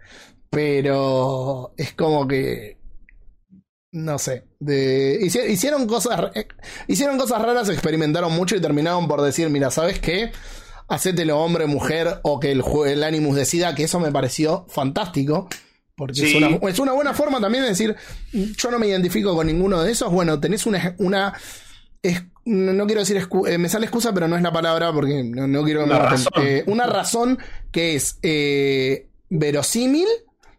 Pero 0.50 1.72
es 1.76 1.94
como 1.94 2.26
que 2.28 2.78
no 3.94 4.18
sé. 4.18 4.42
De, 4.64 5.18
hicieron 5.48 5.86
cosas. 5.86 6.30
eh, 6.34 6.46
Hicieron 6.88 7.18
cosas 7.18 7.40
raras, 7.42 7.68
experimentaron 7.68 8.32
mucho 8.32 8.56
y 8.56 8.60
terminaron 8.60 9.06
por 9.08 9.20
decir, 9.22 9.48
mira, 9.50 9.70
¿sabes 9.70 9.98
qué? 10.00 10.32
Hacételo 10.88 11.38
hombre, 11.40 11.66
mujer, 11.66 12.20
o 12.22 12.38
que 12.40 12.52
el, 12.52 12.62
el 12.86 13.02
Animus 13.04 13.36
decida, 13.36 13.74
que 13.74 13.84
eso 13.84 14.00
me 14.00 14.12
pareció 14.12 14.66
fantástico. 14.68 15.48
Porque 15.96 16.28
es, 16.28 16.34
una, 16.34 16.48
es 16.70 16.78
una 16.80 16.92
buena 16.92 17.14
forma 17.14 17.40
también 17.40 17.62
de 17.64 17.70
decir, 17.70 17.94
yo 18.32 18.70
no 18.70 18.78
me 18.78 18.88
identifico 18.88 19.34
con 19.36 19.46
ninguno 19.46 19.82
de 19.82 19.92
esos. 19.92 20.10
Bueno, 20.12 20.40
tenés 20.40 20.66
una. 20.66 20.94
una 20.98 21.32
es- 22.02 22.22
no 22.46 22.84
quiero 22.86 23.00
decir, 23.00 23.26
eh, 23.46 23.56
me 23.56 23.68
sale 23.70 23.86
excusa, 23.86 24.12
pero 24.12 24.28
no 24.28 24.36
es 24.36 24.42
la 24.42 24.52
palabra 24.52 24.92
porque 24.92 25.24
no, 25.24 25.46
no 25.46 25.64
quiero 25.64 25.80
que 25.80 25.86
me 25.86 25.94
Una 25.94 26.04
razón. 26.10 26.32
Eh, 26.42 26.64
una 26.66 26.86
razón 26.86 27.38
que 27.72 27.94
es 27.94 28.18
eh, 28.22 29.08
verosímil 29.30 30.06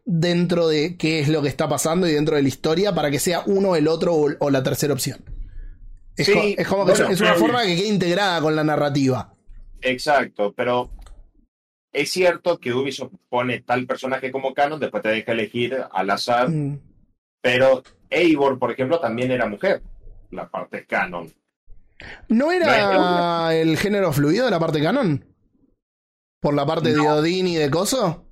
dentro 0.06 0.68
de 0.68 0.98
qué 0.98 1.20
es 1.20 1.28
lo 1.30 1.42
que 1.42 1.48
está 1.50 1.68
pasando 1.68 2.08
y 2.08 2.14
dentro 2.14 2.36
de 2.36 2.44
la 2.44 2.48
historia 2.48 2.94
para 2.94 3.10
que 3.12 3.20
sea 3.20 3.42
uno, 3.48 3.76
el 3.76 3.88
otro 3.88 4.14
o, 4.14 4.30
o 4.40 4.50
la 4.52 4.62
tercera 4.64 4.94
opción. 4.94 5.24
Es, 6.16 6.28
Sí, 6.28 6.34
co- 6.34 6.62
es 6.62 6.68
como 6.68 6.86
que 6.86 6.92
bueno, 6.92 7.10
es- 7.10 7.22
una 7.22 7.34
forma 7.34 7.64
que 7.64 7.76
quede 7.76 7.88
integrada 7.88 8.40
con 8.42 8.56
la 8.56 8.64
narrativa. 8.64 9.34
Exacto, 9.82 10.54
pero 10.56 10.90
es 11.92 12.10
cierto 12.12 12.60
que 12.60 12.74
Ubisoft 12.74 13.14
pone 13.30 13.62
tal 13.62 13.86
personaje 13.86 14.32
como 14.32 14.54
canon, 14.54 14.80
después 14.80 15.04
te 15.04 15.10
deja 15.10 15.32
elegir 15.34 15.78
al 15.92 16.10
azar, 16.10 16.50
Mm. 16.50 16.80
pero 17.42 17.84
Eivor, 18.10 18.60
por 18.60 18.72
ejemplo, 18.72 19.00
también 19.00 19.32
era 19.32 19.48
mujer, 19.48 19.82
la 20.32 20.48
parte 20.50 20.86
canon. 20.86 21.34
¿No 22.28 22.46
No 22.48 22.52
era 22.52 23.54
el 23.56 23.78
género 23.78 24.12
fluido 24.14 24.46
de 24.46 24.52
la 24.52 24.60
parte 24.60 24.82
canon? 24.82 25.26
¿Por 26.42 26.54
la 26.54 26.66
parte 26.66 26.94
de. 26.94 27.00
Odín 27.00 27.48
y 27.48 27.56
de 27.56 27.70
Coso? 27.72 28.25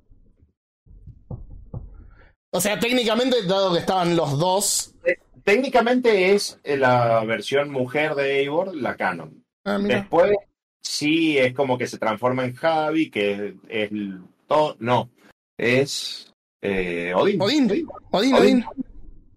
O 2.54 2.60
sea, 2.60 2.78
técnicamente, 2.78 3.42
dado 3.46 3.72
que 3.72 3.80
estaban 3.80 4.14
los 4.14 4.38
dos. 4.38 4.94
Técnicamente 5.42 6.32
es 6.32 6.58
la 6.64 7.24
versión 7.24 7.68
mujer 7.70 8.14
de 8.14 8.38
Eivor, 8.38 8.74
la 8.76 8.94
canon. 8.96 9.44
Ah. 9.64 9.78
Después 9.82 10.36
sí 10.80 11.36
es 11.36 11.52
como 11.52 11.76
que 11.76 11.88
se 11.88 11.98
transforma 11.98 12.44
en 12.44 12.54
Javi, 12.54 13.10
que 13.10 13.32
es, 13.32 13.40
es 13.68 13.90
el 13.90 14.20
to- 14.46 14.76
no, 14.78 15.10
es 15.58 16.32
eh, 16.62 17.12
Odín. 17.16 17.42
Odín. 17.42 17.64
Odín, 17.64 17.86
Odín. 18.12 18.34
Odín. 18.34 18.64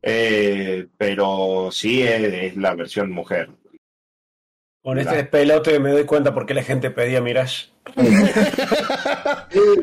Eh, 0.04 0.86
pero 0.96 1.70
sí 1.72 2.04
es, 2.04 2.22
es 2.22 2.56
la 2.56 2.76
versión 2.76 3.12
mujer. 3.12 3.50
Con 4.88 4.98
este 5.00 5.26
pelote 5.26 5.80
me 5.82 5.92
doy 5.92 6.06
cuenta 6.06 6.34
por 6.34 6.46
qué 6.46 6.54
la 6.54 6.64
gente 6.64 6.90
pedía 6.92 7.20
Mirage. 7.20 7.66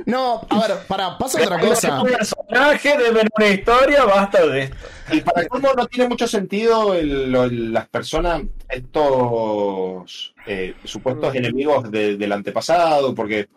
No, 0.07 0.47
a 0.49 0.67
ver, 0.67 0.79
para, 0.89 1.19
pasa 1.19 1.43
otra 1.43 1.59
cosa. 1.61 2.01
Un 2.01 2.09
personaje 2.09 2.97
de 2.97 3.11
ver 3.11 3.29
una 3.37 3.47
historia, 3.49 4.05
basta 4.07 4.47
de 4.47 4.63
esto. 4.63 4.77
Y 5.13 5.21
para 5.21 5.47
cómo 5.47 5.75
no 5.75 5.87
tiene 5.89 6.09
mucho 6.09 6.27
sentido 6.27 6.95
el- 6.95 7.31
las 7.73 7.87
personas, 7.89 8.45
estos 8.67 10.33
eh, 10.47 10.75
supuestos 10.85 11.35
enemigos 11.35 11.91
de- 11.91 12.17
del 12.17 12.33
antepasado, 12.33 13.15
porque 13.15 13.49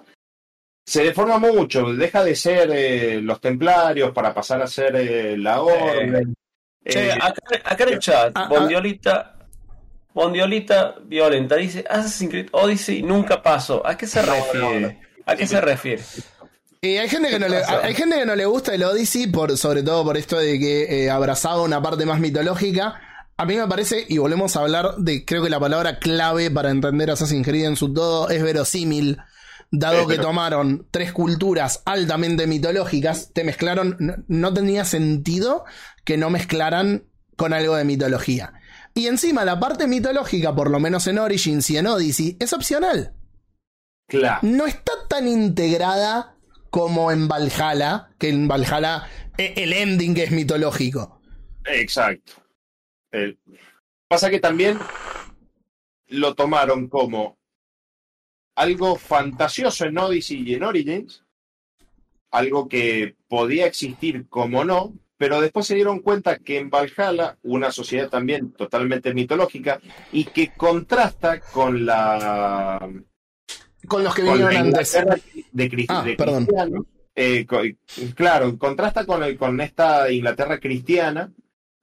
se 0.86 1.04
deforma 1.04 1.38
mucho, 1.40 1.94
deja 1.94 2.26
de 2.26 2.36
ser 2.36 2.72
eh, 2.74 3.22
los 3.22 3.40
templarios 3.40 4.12
para 4.12 4.34
pasar 4.34 4.62
a 4.62 4.68
ser 4.68 4.98
eh, 4.98 5.38
la 5.38 5.62
orden. 5.62 6.34
Che, 6.86 7.08
Eh, 7.10 7.12
acá, 7.14 7.42
acá 7.64 7.84
en 7.86 7.90
el 7.94 8.00
chat, 8.00 8.32
ah, 8.36 8.44
ah. 8.44 8.48
Bondiolita, 8.50 9.37
Bondiolita 10.18 10.96
Violenta 11.06 11.58
dice 11.58 11.86
Assassin's 11.88 12.32
Creed 12.32 12.48
Odyssey 12.52 13.04
nunca 13.04 13.44
pasó. 13.44 13.86
¿A 13.86 13.96
qué 13.96 14.08
se 14.08 14.20
refiere? 14.24 15.00
¿A 15.28 15.36
qué 15.36 15.46
se 15.46 15.62
refiere? 15.62 16.02
Y 16.82 16.98
hay 16.98 17.08
gente 17.08 17.30
que 17.30 17.38
no 17.38 17.48
le, 17.48 17.58
hay 17.64 17.94
gente 17.94 18.18
que 18.18 18.26
no 18.26 18.36
le 18.36 18.46
gusta 18.48 18.74
el 18.74 18.82
Odyssey, 18.84 19.28
por, 19.28 19.56
sobre 19.60 19.84
todo 19.84 20.04
por 20.04 20.18
esto 20.18 20.40
de 20.40 20.58
que 20.58 21.06
eh, 21.06 21.12
abrazaba 21.12 21.62
una 21.62 21.80
parte 21.84 22.08
más 22.08 22.20
mitológica. 22.20 23.00
A 23.38 23.46
mí 23.46 23.56
me 23.58 23.68
parece, 23.68 24.06
y 24.10 24.18
volvemos 24.18 24.56
a 24.56 24.62
hablar 24.62 24.96
de, 24.98 25.24
creo 25.24 25.44
que 25.44 25.52
la 25.52 25.60
palabra 25.60 26.00
clave 26.00 26.50
para 26.50 26.72
entender 26.72 27.12
Assassin's 27.12 27.46
Creed 27.46 27.66
en 27.66 27.76
su 27.76 27.94
todo 27.94 28.30
es 28.32 28.42
verosímil. 28.42 29.20
Dado 29.70 30.00
Sí, 30.02 30.08
que 30.08 30.16
pero- 30.16 30.24
tomaron 30.30 30.88
tres 30.90 31.12
culturas 31.14 31.84
altamente 31.86 32.48
mitológicas, 32.48 33.32
te 33.34 33.44
mezclaron, 33.44 33.98
no, 34.00 34.16
no 34.28 34.52
tenía 34.52 34.84
sentido 34.84 35.64
que 36.04 36.18
no 36.18 36.32
mezclaran 36.32 37.04
con 37.36 37.54
algo 37.54 37.76
de 37.76 37.84
mitología. 37.86 38.54
Y 38.94 39.08
encima 39.08 39.46
la 39.46 39.60
parte 39.60 39.88
mitológica, 39.88 40.56
por 40.56 40.70
lo 40.70 40.80
menos 40.80 41.08
en 41.08 41.20
Origins 41.20 41.70
y 41.70 41.78
en 41.78 41.88
Odyssey, 41.88 42.38
es 42.40 42.54
opcional 42.54 43.14
claro. 44.08 44.40
no 44.42 44.66
está 44.66 44.94
tan 45.08 45.28
integrada 45.28 46.36
como 46.70 47.12
en 47.12 47.28
Valhalla, 47.28 48.10
que 48.18 48.30
en 48.30 48.48
Valhalla 48.48 49.08
eh, 49.38 49.54
el 49.58 49.74
ending 49.74 50.18
es 50.18 50.32
mitológico. 50.32 51.22
Exacto. 51.66 52.34
Eh, 53.12 53.38
pasa 54.08 54.30
que 54.30 54.40
también 54.40 54.80
lo 56.08 56.34
tomaron 56.36 56.88
como 56.88 57.38
algo 58.56 58.96
fantasioso 58.96 59.86
en 59.86 59.98
Odyssey 59.98 60.44
y 60.44 60.56
en 60.56 60.64
Origins, 60.64 61.24
algo 62.32 62.68
que 62.68 63.16
podía 63.28 63.66
existir 63.66 64.28
como 64.28 64.64
no, 64.66 64.94
pero 65.18 65.42
después 65.42 65.66
se 65.66 65.76
dieron 65.76 66.00
cuenta 66.00 66.38
que 66.38 66.58
en 66.58 66.70
Valhalla, 66.70 67.38
una 67.44 67.72
sociedad 67.72 68.10
también 68.10 68.52
totalmente 68.52 69.14
mitológica 69.14 69.80
y 70.12 70.26
que 70.26 70.52
contrasta 70.56 71.40
con 71.42 71.86
la 71.86 72.90
Con 73.88 74.04
los 74.04 74.14
que 74.16 74.24
con 74.24 74.40
la 74.40 74.48
vinieron 74.50 74.68
antes. 74.76 74.94
Inglaterra 74.96 75.22
de, 75.52 75.70
cris- 75.72 75.86
Ah, 75.90 76.04
de 76.04 76.16
perdón. 76.16 76.46
cristianos. 76.46 76.86
Eh, 77.16 77.46
co- 77.48 77.62
claro, 78.16 78.58
contrasta 78.60 79.06
con, 79.06 79.24
el- 79.24 79.38
con 79.38 79.60
esta 79.60 80.12
Inglaterra 80.12 80.60
cristiana, 80.60 81.32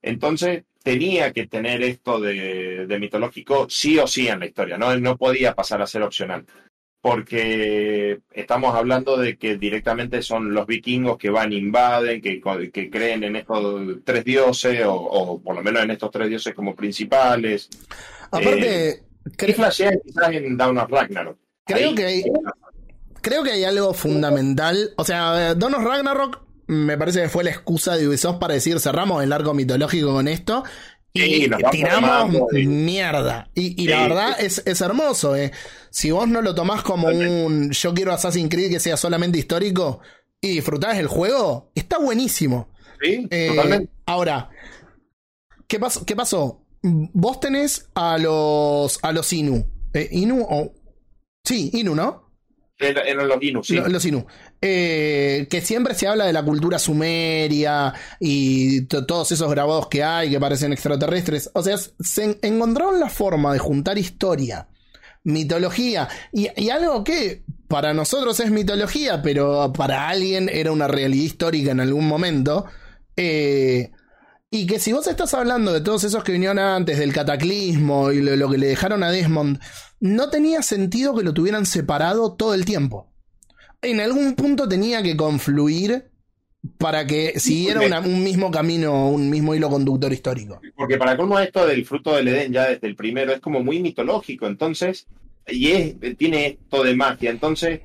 entonces 0.01 0.62
tenía 0.85 1.32
que 1.32 1.47
tener 1.48 1.82
esto 1.82 2.20
de, 2.20 2.86
de 2.86 2.98
mitológico 3.01 3.66
sí 3.69 3.98
o 3.98 4.06
sí 4.06 4.28
en 4.28 4.39
la 4.40 4.47
historia, 4.47 4.78
¿no? 4.78 4.94
no 4.98 5.16
podía 5.16 5.55
pasar 5.55 5.81
a 5.82 5.86
ser 5.89 6.02
opcional, 6.02 6.44
porque 7.05 8.21
estamos 8.33 8.75
hablando 8.75 9.19
de 9.19 9.37
que 9.37 9.59
directamente 9.59 10.23
son 10.23 10.55
los 10.55 10.67
vikingos 10.67 11.19
que 11.19 11.29
van, 11.29 11.53
invaden, 11.53 12.23
que, 12.23 12.41
que 12.73 12.91
creen 12.91 13.25
en 13.25 13.37
estos 13.37 13.99
tres 14.05 14.25
dioses, 14.25 14.83
o, 14.87 14.95
o 14.95 15.39
por 15.39 15.55
lo 15.55 15.63
menos 15.63 15.83
en 15.83 15.91
estos 15.91 16.11
tres 16.11 16.31
dioses 16.31 16.55
como 16.55 16.75
principales. 16.75 17.69
Aparte, 18.31 19.03
Y 19.27 19.31
cre- 19.33 19.55
flashean 19.55 19.99
quizás 20.03 20.33
en 20.33 20.57
Dawn 20.57 20.79
of 20.79 20.91
Ragnarok. 20.91 21.37
creo 21.67 21.91
Ahí- 21.91 21.95
que 21.95 22.05
hay, 22.07 22.25
creo 23.21 23.43
que 23.43 23.53
hay 23.53 23.65
algo 23.65 23.93
fundamental. 23.93 24.95
O 24.97 25.05
sea, 25.05 25.51
eh, 25.51 25.55
Dawn 25.57 25.75
of 25.75 25.85
Ragnarok 25.85 26.43
me 26.67 26.97
parece 26.97 27.21
que 27.21 27.29
fue 27.29 27.45
la 27.45 27.51
excusa 27.51 27.97
de 27.97 28.09
Ubisoft 28.09 28.39
para 28.39 28.55
decir 28.55 28.81
cerramos 28.81 29.23
el 29.23 29.31
arco 29.35 29.53
mitológico 29.53 30.15
con 30.15 30.27
esto. 30.27 30.65
Y 31.16 31.49
tiramos 31.70 32.53
y- 32.53 32.66
mierda. 32.66 33.49
Y, 33.55 33.81
y 33.82 33.86
la 33.86 33.99
Sí, 33.99 34.03
verdad 34.09 34.36
es, 34.41 34.62
es 34.66 34.81
hermoso, 34.81 35.36
eh. 35.36 35.53
Si 35.91 36.11
vos 36.11 36.27
no 36.27 36.43
lo 36.43 36.55
tomás 36.57 36.82
como 36.82 37.07
un 37.09 37.70
yo 37.70 37.95
quiero 37.95 38.12
Assassin's 38.12 38.51
Creed 38.51 38.70
que 38.70 38.81
sea 38.81 38.97
solamente 38.97 39.39
histórico 39.39 40.01
y 40.41 40.49
disfrutás 40.55 40.99
el 40.99 41.07
juego, 41.07 41.70
está 41.77 41.99
buenísimo. 41.99 42.69
Sí, 43.01 43.28
Eh, 43.31 43.49
totalmente. 43.55 43.93
Ahora, 44.07 44.51
¿qué 45.69 45.78
pasó? 45.78 46.05
¿qué 46.05 46.16
pasó? 46.16 46.61
vos 46.82 47.41
tenés 47.41 47.89
a 47.95 48.19
los 48.19 48.99
a 49.03 49.12
los 49.12 49.32
Inu. 49.32 49.66
Eh, 49.95 50.09
Inu 50.11 50.43
o. 50.51 50.73
Sí, 51.45 51.70
Inu, 51.74 51.95
¿no? 51.95 52.24
Eran 52.78 53.28
los 53.28 53.41
Inus, 53.41 53.66
sí. 53.69 53.77
Lo- 53.77 53.86
Los 53.89 54.05
Inu. 54.05 54.27
Eh, 54.66 55.47
que 55.51 55.61
siempre 55.61 55.95
se 55.95 56.07
habla 56.09 56.24
de 56.24 56.32
la 56.32 56.43
cultura 56.43 56.78
sumeria 56.78 57.93
y 58.19 58.86
to- 58.86 59.05
todos 59.05 59.31
esos 59.31 59.51
grabados 59.51 59.89
que 59.89 60.03
hay 60.03 60.31
que 60.31 60.41
parecen 60.41 60.73
extraterrestres. 60.73 61.51
O 61.53 61.62
sea, 61.62 61.77
se 61.77 62.24
en- 62.24 62.39
encontraron 62.41 62.99
la 62.99 63.11
forma 63.11 63.53
de 63.53 63.59
juntar 63.59 63.99
historia, 63.99 64.69
mitología 65.23 66.09
y, 66.32 66.49
y 66.57 66.70
algo 66.70 67.05
que 67.05 67.45
para 67.69 67.93
nosotros 67.93 68.41
es 68.41 68.51
mitología, 68.51 69.20
pero 69.20 69.70
para 69.73 70.09
alguien 70.09 70.49
era 70.51 70.73
una 70.73 70.89
realidad 70.89 71.24
histórica 71.24 71.73
en 71.73 71.81
algún 71.81 72.09
momento. 72.09 72.65
Eh, 73.16 73.91
y 74.51 74.66
que 74.66 74.78
si 74.78 74.93
vos 74.95 75.07
estás 75.09 75.35
hablando 75.35 75.74
de 75.74 75.82
todos 75.82 76.05
esos 76.05 76.24
que 76.24 76.32
vinieron 76.32 76.59
antes, 76.59 76.99
del 76.99 77.12
cataclismo 77.12 78.12
y 78.12 78.23
lo, 78.23 78.35
lo 78.36 78.49
que 78.51 78.57
le 78.57 78.69
dejaron 78.69 79.03
a 79.03 79.11
Desmond, 79.11 79.61
no 80.01 80.31
tenía 80.31 80.62
sentido 80.62 81.15
que 81.15 81.23
lo 81.24 81.35
tuvieran 81.35 81.66
separado 81.66 82.32
todo 82.35 82.55
el 82.55 82.65
tiempo. 82.65 83.11
En 83.85 84.01
algún 84.01 84.35
punto 84.35 84.69
tenía 84.69 85.02
que 85.02 85.16
confluir 85.16 86.05
para 86.78 87.06
que 87.06 87.39
siguiera 87.39 87.81
una- 87.82 88.01
un 88.01 88.24
mismo 88.24 88.51
camino, 88.51 89.11
un 89.11 89.28
mismo 89.28 89.55
hilo 89.55 89.69
conductor 89.69 90.12
histórico. 90.12 90.61
Porque 90.74 90.97
para 90.97 91.16
colmo 91.16 91.39
esto 91.39 91.66
del 91.66 91.85
fruto 91.85 92.16
del 92.16 92.28
Edén 92.28 92.52
ya 92.52 92.69
desde 92.69 92.86
el 92.86 92.97
primero 92.97 93.32
es 93.32 93.40
como 93.40 93.62
muy 93.62 93.81
mitológico, 93.81 94.47
entonces, 94.47 95.06
y 95.47 95.73
es, 95.73 95.97
tiene 96.16 96.47
esto 96.47 96.82
de 96.82 96.97
magia, 96.97 97.31
entonces, 97.31 97.81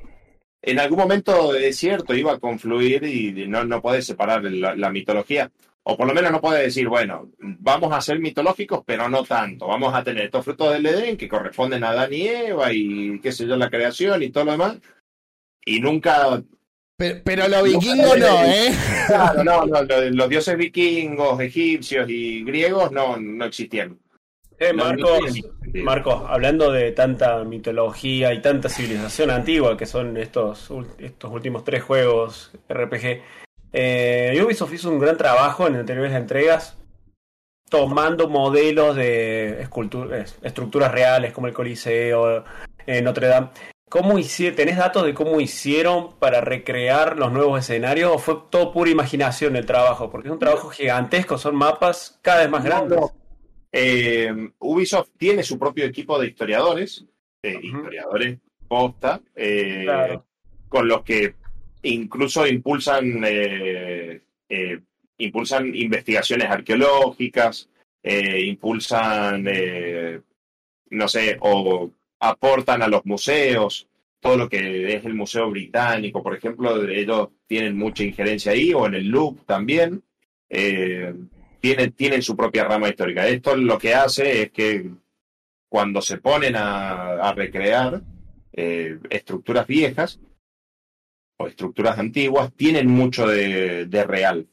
en 0.61 0.79
algún 0.79 0.99
momento 0.99 1.53
es 1.55 1.75
cierto, 1.77 2.13
iba 2.15 2.33
a 2.33 2.39
confluir 2.39 3.03
y 3.03 3.47
no, 3.47 3.65
no 3.65 3.81
puedes 3.81 4.05
separar 4.05 4.43
la, 4.45 4.75
la 4.75 4.89
mitología, 4.91 5.51
o 5.83 5.97
por 5.97 6.07
lo 6.07 6.13
menos 6.13 6.31
no 6.31 6.39
puedes 6.39 6.63
decir, 6.63 6.87
bueno, 6.87 7.31
vamos 7.39 7.91
a 7.93 7.99
ser 8.01 8.19
mitológicos, 8.19 8.81
pero 8.85 9.09
no 9.09 9.23
tanto, 9.23 9.67
vamos 9.67 9.93
a 9.93 10.03
tener 10.05 10.25
estos 10.25 10.45
frutos 10.45 10.71
del 10.71 10.85
Edén 10.85 11.17
que 11.17 11.27
corresponden 11.27 11.83
a 11.83 11.89
Adán 11.89 12.13
y 12.13 12.27
Eva 12.27 12.71
y 12.71 13.19
qué 13.19 13.31
sé 13.33 13.45
yo, 13.45 13.57
la 13.57 13.69
creación 13.69 14.23
y 14.23 14.29
todo 14.29 14.45
lo 14.45 14.51
demás, 14.53 14.77
y 15.75 15.79
nunca 15.79 16.41
Pero, 16.97 17.21
pero 17.23 17.47
los 17.47 17.63
vikingos 17.63 18.17
no, 18.17 18.43
¿eh? 18.45 18.71
Claro, 19.07 19.43
no, 19.43 19.65
no, 19.65 19.83
lo- 19.83 20.09
los 20.09 20.29
dioses 20.29 20.57
vikingos, 20.57 21.39
egipcios 21.39 22.09
y 22.09 22.43
griegos 22.43 22.91
no, 22.91 23.17
no 23.17 23.45
existían. 23.45 23.97
Eh, 24.57 24.73
Marcos. 24.73 25.39
Marcos, 25.73 26.23
hablando 26.27 26.71
de 26.71 26.91
tanta 26.91 27.43
mitología 27.45 28.33
y 28.33 28.41
tanta 28.41 28.67
civilización 28.67 29.29
antigua 29.29 29.77
que 29.77 29.85
son 29.85 30.17
estos, 30.17 30.69
estos 30.97 31.31
últimos 31.31 31.63
tres 31.63 31.83
juegos 31.83 32.51
RPG, 32.67 33.21
eh, 33.71 34.41
Ubisoft 34.43 34.73
hizo 34.73 34.89
un 34.89 34.99
gran 34.99 35.15
trabajo 35.15 35.67
en 35.67 35.75
anteriores 35.75 36.13
entregas 36.13 36.75
tomando 37.69 38.27
modelos 38.27 38.95
de 38.95 39.61
estructuras 40.41 40.91
reales 40.91 41.31
como 41.31 41.47
el 41.47 41.53
Coliseo, 41.53 42.43
eh, 42.87 43.01
Notre 43.01 43.27
Dame. 43.27 43.49
¿Cómo 43.89 44.19
¿Tenés 44.55 44.77
datos 44.77 45.03
de 45.03 45.13
cómo 45.15 45.41
hicieron 45.41 46.15
para 46.19 46.41
recrear 46.41 47.17
los 47.17 47.31
nuevos 47.31 47.59
escenarios 47.59 48.11
o 48.13 48.19
fue 48.19 48.37
todo 48.51 48.71
pura 48.71 48.91
imaginación 48.91 49.55
el 49.55 49.65
trabajo? 49.65 50.11
Porque 50.11 50.27
es 50.27 50.31
un 50.31 50.39
trabajo 50.39 50.69
gigantesco, 50.69 51.37
son 51.39 51.55
mapas 51.55 52.19
cada 52.21 52.41
vez 52.41 52.49
más 52.49 52.63
grandes. 52.63 52.99
No, 52.99 53.11
Eh, 53.71 54.33
Ubisoft 54.59 55.09
tiene 55.17 55.43
su 55.43 55.59
propio 55.59 55.85
equipo 55.85 56.19
de 56.19 56.27
historiadores, 56.27 57.05
eh, 57.43 57.59
historiadores 57.61 58.39
posta, 58.67 59.21
eh, 59.35 59.81
Claro. 59.83 60.25
con 60.67 60.87
los 60.87 61.03
que 61.03 61.35
incluso 61.83 62.47
impulsan, 62.47 63.21
eh, 63.25 64.21
impulsan 65.19 65.75
investigaciones 65.75 66.49
arqueológicas, 66.49 67.69
impulsan, 68.03 69.43
no 70.91 71.07
sé, 71.07 71.37
o 71.41 71.91
aportan 72.19 72.81
a 72.81 72.87
los 72.87 73.05
museos, 73.05 73.87
todo 74.19 74.35
lo 74.35 74.49
que 74.49 74.93
es 74.95 75.05
el 75.05 75.13
Museo 75.13 75.49
Británico, 75.49 76.21
por 76.21 76.35
ejemplo, 76.35 76.85
ellos 76.87 77.29
tienen 77.47 77.77
mucha 77.77 78.03
injerencia 78.03 78.51
ahí, 78.51 78.73
o 78.73 78.85
en 78.85 78.95
el 78.95 79.07
Louvre 79.07 79.41
también. 79.45 80.03
Eh, 80.49 81.13
tienen, 81.59 81.91
tienen 81.91 82.21
su 82.21 82.35
propia 82.35 82.63
rama 82.63 82.89
histórica. 82.89 83.27
Esto 83.27 83.55
lo 83.55 83.77
que 83.77 83.93
hace 83.93 84.41
es 84.43 84.51
que 84.51 84.89
cuando 85.69 86.01
se 86.01 86.17
ponen 86.17 86.55
a, 86.55 87.13
a 87.15 87.33
recrear 87.33 88.01
eh, 88.53 88.97
estructuras 89.09 89.67
viejas 89.67 90.19
o 91.37 91.47
estructuras 91.47 91.97
antiguas, 91.99 92.51
tienen 92.53 92.87
mucho 92.87 93.27
de, 93.27 93.85
de 93.85 94.03
real. 94.03 94.47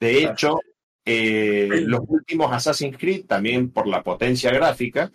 De 0.00 0.22
hecho, 0.22 0.60
eh, 1.04 1.82
los 1.86 2.00
últimos 2.08 2.52
Assassin's 2.52 2.96
Creed, 2.96 3.26
también 3.26 3.70
por 3.70 3.86
la 3.86 4.02
potencia 4.02 4.50
gráfica, 4.50 5.10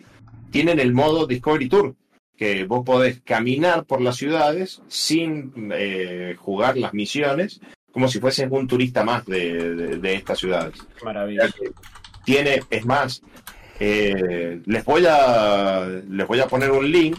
tienen 0.52 0.78
el 0.78 0.92
modo 0.92 1.26
Discovery 1.26 1.68
Tour, 1.68 1.96
que 2.36 2.64
vos 2.64 2.84
podés 2.84 3.20
caminar 3.22 3.84
por 3.84 4.00
las 4.00 4.16
ciudades 4.16 4.82
sin 4.86 5.52
eh, 5.74 6.36
jugar 6.38 6.76
las 6.76 6.94
misiones, 6.94 7.60
como 7.90 8.06
si 8.08 8.20
fueses 8.20 8.46
un 8.50 8.68
turista 8.68 9.02
más 9.04 9.26
de, 9.26 9.74
de- 9.74 9.96
de 9.98 10.14
estas 10.14 10.38
ciudades. 10.38 10.78
Maravilla. 11.04 11.48
Tiene, 12.24 12.60
es 12.70 12.84
más, 12.86 13.22
eh, 13.80 14.60
les 14.64 14.84
voy 14.84 15.04
a 15.08 15.86
les 16.08 16.26
voy 16.28 16.38
a 16.40 16.46
poner 16.46 16.70
un 16.70 16.88
link 16.90 17.18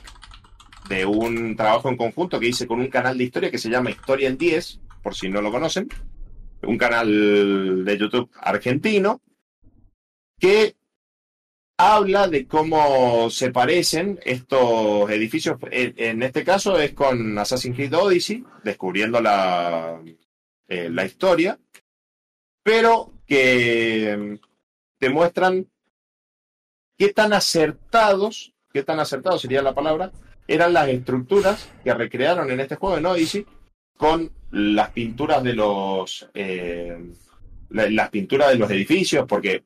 de 0.89 1.05
un 1.05 1.55
trabajo 1.55 1.89
en 1.89 1.97
conjunto 1.97 2.39
que 2.39 2.47
hice 2.47 2.67
con 2.67 2.79
un 2.79 2.87
canal 2.87 3.17
de 3.17 3.23
historia 3.25 3.51
que 3.51 3.57
se 3.57 3.69
llama 3.69 3.89
Historia 3.91 4.27
en 4.29 4.37
10, 4.37 4.79
por 5.01 5.13
si 5.15 5.29
no 5.29 5.41
lo 5.41 5.51
conocen, 5.51 5.87
un 6.63 6.77
canal 6.77 7.83
de 7.85 7.97
YouTube 7.97 8.29
argentino 8.39 9.21
que 10.39 10.75
habla 11.77 12.27
de 12.27 12.47
cómo 12.47 13.29
se 13.29 13.51
parecen 13.51 14.19
estos 14.23 15.09
edificios. 15.09 15.57
En, 15.71 16.23
este 16.23 16.43
caso 16.43 16.79
es 16.79 16.93
con 16.93 17.37
Assassin's 17.37 17.75
Creed 17.75 17.93
Odyssey, 17.95 18.43
descubriendo 18.63 19.19
la, 19.21 20.01
eh, 20.67 20.89
la 20.89 21.05
historia, 21.05 21.57
pero 22.63 23.11
que 23.25 24.15
mm, 24.17 24.45
te 24.99 25.09
muestran 25.09 25.67
qué 26.97 27.09
tan 27.09 27.33
acertados, 27.33 28.53
qué 28.71 28.83
tan 28.83 28.99
acertados 28.99 29.41
sería 29.41 29.61
la 29.61 29.73
palabra, 29.73 30.11
eran 30.47 30.73
las 30.73 30.89
estructuras 30.89 31.69
que 31.83 31.93
recrearon 31.93 32.51
en 32.51 32.59
este 32.59 32.75
juego 32.75 32.97
en 32.97 33.05
Odyssey 33.05 33.45
con 33.97 34.31
las 34.51 34.91
pinturas 34.91 35.41
de 35.43 35.53
los 35.53 36.29
eh, 36.33 36.97
la- 37.69 37.89
las 37.89 38.09
pinturas 38.09 38.49
de 38.49 38.57
los 38.57 38.69
edificios, 38.69 39.25
porque 39.27 39.63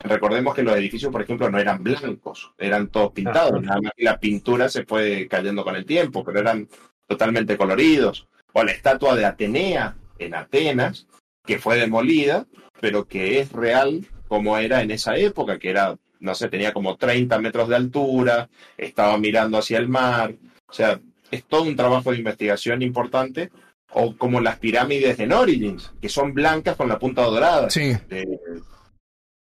recordemos 0.00 0.54
que 0.54 0.62
los 0.62 0.76
edificios, 0.76 1.12
por 1.12 1.22
ejemplo, 1.22 1.50
no 1.50 1.58
eran 1.58 1.82
blancos, 1.82 2.52
eran 2.58 2.88
todos 2.88 3.12
pintados, 3.12 3.52
Ajá. 3.52 3.60
nada 3.60 3.80
más 3.82 3.92
que 3.96 4.04
la 4.04 4.18
pintura 4.18 4.68
se 4.68 4.84
fue 4.84 5.26
cayendo 5.28 5.62
con 5.64 5.76
el 5.76 5.84
tiempo, 5.84 6.24
pero 6.24 6.40
eran 6.40 6.68
totalmente 7.06 7.56
coloridos. 7.56 8.26
O 8.52 8.64
la 8.64 8.72
estatua 8.72 9.14
de 9.14 9.24
Atenea 9.26 9.96
en 10.18 10.34
Atenas, 10.34 11.06
que 11.44 11.58
fue 11.58 11.78
demolida, 11.78 12.46
pero 12.80 13.06
que 13.06 13.40
es 13.40 13.52
real 13.52 14.06
como 14.28 14.56
era 14.58 14.82
en 14.82 14.90
esa 14.90 15.16
época, 15.16 15.58
que 15.58 15.70
era, 15.70 15.96
no 16.20 16.34
sé, 16.34 16.48
tenía 16.48 16.72
como 16.72 16.96
30 16.96 17.38
metros 17.38 17.68
de 17.68 17.76
altura, 17.76 18.48
estaba 18.76 19.18
mirando 19.18 19.58
hacia 19.58 19.78
el 19.78 19.88
mar, 19.88 20.34
o 20.68 20.72
sea, 20.72 21.00
es 21.30 21.44
todo 21.44 21.62
un 21.62 21.76
trabajo 21.76 22.10
de 22.12 22.18
investigación 22.18 22.82
importante, 22.82 23.50
o 23.92 24.16
como 24.16 24.40
las 24.40 24.58
pirámides 24.58 25.18
en 25.18 25.32
Origins, 25.32 25.92
que 26.00 26.08
son 26.08 26.32
blancas 26.32 26.76
con 26.76 26.88
la 26.88 26.98
punta 26.98 27.22
dorada. 27.22 27.70
Sí. 27.70 27.92
De- 28.08 28.38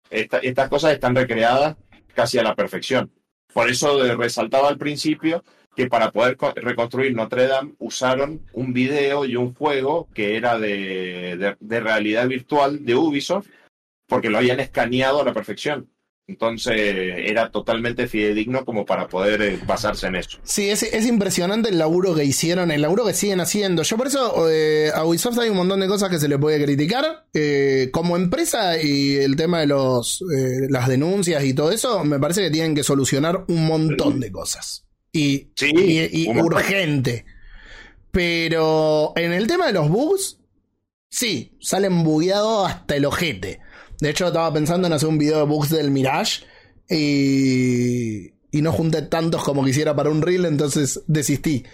esta- 0.09 0.39
estas 0.39 0.69
cosas 0.69 0.93
están 0.93 1.15
recreadas 1.15 1.75
casi 2.13 2.37
a 2.39 2.43
la 2.43 2.55
perfección. 2.55 3.11
Por 3.53 3.69
eso 3.69 4.01
resaltaba 4.15 4.67
al 4.69 4.77
principio 4.77 5.43
que 5.75 5.87
para 5.87 6.11
poder 6.11 6.37
co- 6.37 6.53
reconstruir 6.55 7.13
Notre 7.13 7.47
Dame 7.47 7.73
usaron 7.79 8.41
un 8.53 8.73
video 8.73 9.25
y 9.25 9.35
un 9.35 9.53
juego 9.53 10.07
que 10.13 10.37
era 10.37 10.57
de, 10.57 11.35
de- 11.37 11.57
de 11.59 11.79
realidad 11.79 12.27
virtual 12.27 12.85
de 12.85 12.95
Ubisoft, 12.95 13.47
porque 14.07 14.29
lo 14.29 14.37
habían 14.37 14.59
escaneado 14.59 15.21
a 15.21 15.25
la 15.25 15.33
perfección. 15.33 15.89
Entonces 16.27 16.73
era 16.75 17.51
totalmente 17.51 18.07
fidedigno 18.07 18.65
como 18.65 18.83
para 18.83 19.07
poder 19.07 19.41
eh, 19.43 19.59
basarse 19.67 20.07
en 20.07 20.15
eso. 20.15 20.39
Sí, 20.43 20.69
es, 20.71 20.81
es 20.81 21.05
impresionante 21.05 21.69
el 21.69 21.77
laburo 21.77 22.15
que 22.15 22.25
hicieron, 22.25 22.71
el 22.71 22.81
laburo 22.81 23.05
que 23.05 23.13
siguen 23.13 23.41
haciendo. 23.41 23.83
Yo 23.83 23.95
por 23.95 24.07
eso 24.07 24.49
eh, 24.49 24.89
a 24.93 25.05
Ubisoft 25.05 25.37
hay 25.37 25.49
un 25.49 25.57
montón 25.57 25.81
de 25.81 25.87
cosas 25.87 26.09
que 26.09 26.17
se 26.17 26.27
le 26.27 26.39
puede 26.39 26.63
criticar. 26.63 27.27
Eh, 27.33 27.89
como 27.93 28.17
empresa 28.17 28.81
y 28.81 29.17
el 29.17 29.35
tema 29.35 29.59
de 29.59 29.67
los 29.67 30.23
eh, 30.35 30.65
las 30.69 30.87
denuncias 30.87 31.43
y 31.43 31.53
todo 31.53 31.71
eso, 31.71 32.03
me 32.03 32.19
parece 32.19 32.41
que 32.41 32.49
tienen 32.49 32.73
que 32.73 32.83
solucionar 32.83 33.45
un 33.47 33.67
montón 33.67 34.19
de 34.19 34.31
cosas. 34.31 34.83
Y, 35.13 35.51
Sí, 35.55 35.71
y- 36.11 36.27
urgente. 36.29 37.25
Pero 38.11 39.13
en 39.15 39.31
el 39.33 39.45
tema 39.45 39.67
de 39.67 39.73
los 39.73 39.89
bugs, 39.89 40.39
sí, 41.09 41.57
salen 41.61 42.03
bugueados 42.03 42.67
hasta 42.69 42.95
el 42.95 43.05
ojete. 43.05 43.59
De 43.99 44.09
hecho, 44.09 44.27
estaba 44.27 44.53
pensando 44.53 44.87
en 44.87 44.93
hacer 44.93 45.09
un 45.09 45.17
video 45.17 45.39
de 45.39 45.45
bugs 45.45 45.69
del 45.69 45.91
Mirage 45.91 46.43
y, 46.89 48.33
y 48.51 48.61
no 48.61 48.71
junté 48.71 49.01
tantos 49.03 49.43
como 49.43 49.63
quisiera 49.63 49.95
para 49.95 50.09
un 50.09 50.21
reel, 50.21 50.45
entonces 50.45 51.01
desistí. 51.07 51.65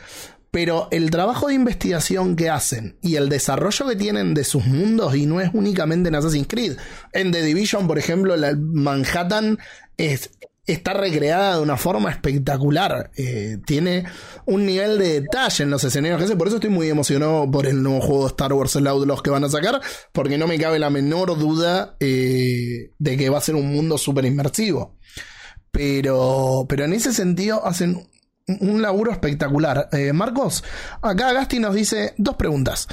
Pero 0.52 0.90
el 0.92 1.10
trabajo 1.12 1.48
de 1.48 1.54
investigación 1.54 2.36
que 2.36 2.50
hacen 2.50 2.98
y 3.02 3.16
el 3.16 3.30
desarrollo 3.30 3.88
que 3.88 3.96
tienen 3.96 4.34
de 4.34 4.44
sus 4.44 4.66
mundos, 4.66 5.16
y 5.16 5.26
no 5.26 5.40
es 5.40 5.50
únicamente 5.54 6.10
en 6.10 6.16
Assassin's 6.16 6.48
Creed. 6.48 6.78
En 7.14 7.32
The 7.32 7.42
Division, 7.42 7.88
por 7.88 7.98
ejemplo, 7.98 8.36
la 8.36 8.54
Manhattan 8.58 9.60
es, 9.96 10.32
está 10.66 10.94
recreada 10.94 11.56
de 11.56 11.62
una 11.62 11.78
forma 11.78 12.10
espectacular. 12.10 13.12
Eh, 13.16 13.58
tiene 13.66 14.06
un 14.46 14.66
nivel 14.66 14.98
de 14.98 15.22
detalle 15.22 15.64
en 15.64 15.70
los 15.70 15.84
escenarios 15.84 16.20
que 16.20 16.26
hace. 16.26 16.36
Por 16.36 16.48
eso 16.48 16.58
estoy 16.58 16.70
muy 16.70 16.90
emocionado 16.90 17.50
por 17.50 17.66
el 17.66 17.82
nuevo 17.82 18.02
juego 18.02 18.24
de 18.24 18.28
Star 18.28 18.54
Wars 18.54 18.76
El 18.76 18.88
Outlaws 18.88 19.22
que 19.22 19.30
van 19.30 19.44
a 19.44 19.50
sacar. 19.50 19.82
Porque 20.12 20.38
no 20.38 20.48
me 20.48 20.60
cabe 20.60 20.80
la 20.80 20.90
menor 20.90 21.38
duda 21.38 21.96
eh, 22.00 22.92
de 22.98 23.18
que 23.18 23.30
va 23.30 23.38
a 23.38 23.42
ser 23.42 23.56
un 23.56 23.74
mundo 23.74 23.98
súper 23.98 24.26
inmersivo. 24.26 24.98
Pero, 25.72 26.66
pero 26.68 26.86
en 26.86 26.94
ese 26.94 27.14
sentido 27.14 27.66
hacen 27.66 28.08
un 28.60 28.82
laburo 28.82 29.12
espectacular. 29.12 29.90
Eh, 29.94 30.14
Marcos, 30.14 30.64
acá 31.02 31.32
Gasti 31.34 31.60
nos 31.60 31.74
dice 31.74 32.14
dos 32.18 32.36
preguntas. 32.36 32.88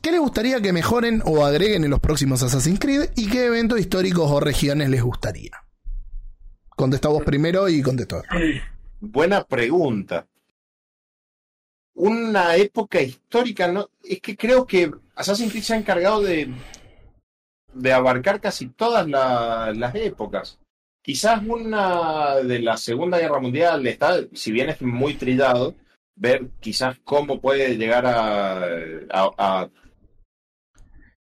¿Qué 0.00 0.10
les 0.10 0.20
gustaría 0.20 0.62
que 0.62 0.72
mejoren 0.72 1.22
o 1.26 1.44
agreguen 1.44 1.84
en 1.84 1.90
los 1.90 2.00
próximos 2.00 2.42
Assassin's 2.42 2.80
Creed? 2.80 3.10
¿Y 3.16 3.28
qué 3.28 3.46
eventos 3.46 3.78
históricos 3.78 4.30
o 4.30 4.40
regiones 4.40 4.88
les 4.88 5.02
gustaría? 5.02 5.63
Contesta 6.76 7.08
vos 7.08 7.22
primero 7.22 7.68
y 7.68 7.82
contesto. 7.82 8.22
Buena 9.00 9.44
pregunta. 9.44 10.26
Una 11.96 12.56
época 12.56 13.00
histórica, 13.00 13.68
¿no? 13.70 13.88
Es 14.02 14.20
que 14.20 14.36
creo 14.36 14.66
que 14.66 14.90
Assassin's 15.14 15.50
Creed 15.52 15.62
se 15.64 15.74
ha 15.74 15.76
encargado 15.76 16.22
de, 16.22 16.52
de 17.72 17.92
abarcar 17.92 18.40
casi 18.40 18.66
todas 18.68 19.06
la- 19.08 19.72
las 19.76 19.94
épocas. 19.94 20.58
Quizás 21.02 21.40
una 21.46 22.36
de 22.36 22.58
la 22.60 22.76
Segunda 22.76 23.18
Guerra 23.18 23.38
Mundial 23.38 23.86
está, 23.86 24.16
si 24.32 24.50
bien 24.50 24.70
es 24.70 24.82
muy 24.82 25.14
trillado, 25.14 25.74
ver 26.16 26.48
quizás 26.60 26.96
cómo 27.04 27.40
puede 27.40 27.76
llegar 27.76 28.06
a, 28.06 28.64
a- 29.10 29.30
a 29.38 29.70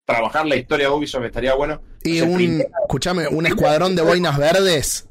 trabajar 0.06 0.46
la 0.46 0.56
historia 0.56 0.88
de 0.88 0.94
Ubisoft 0.94 1.24
estaría 1.24 1.54
bueno. 1.54 1.80
Y 2.04 2.20
un, 2.20 2.62
escúchame, 2.82 3.26
un 3.28 3.46
escuadrón 3.46 3.96
de 3.96 4.02
boinas 4.02 4.36
verdes. 4.38 5.08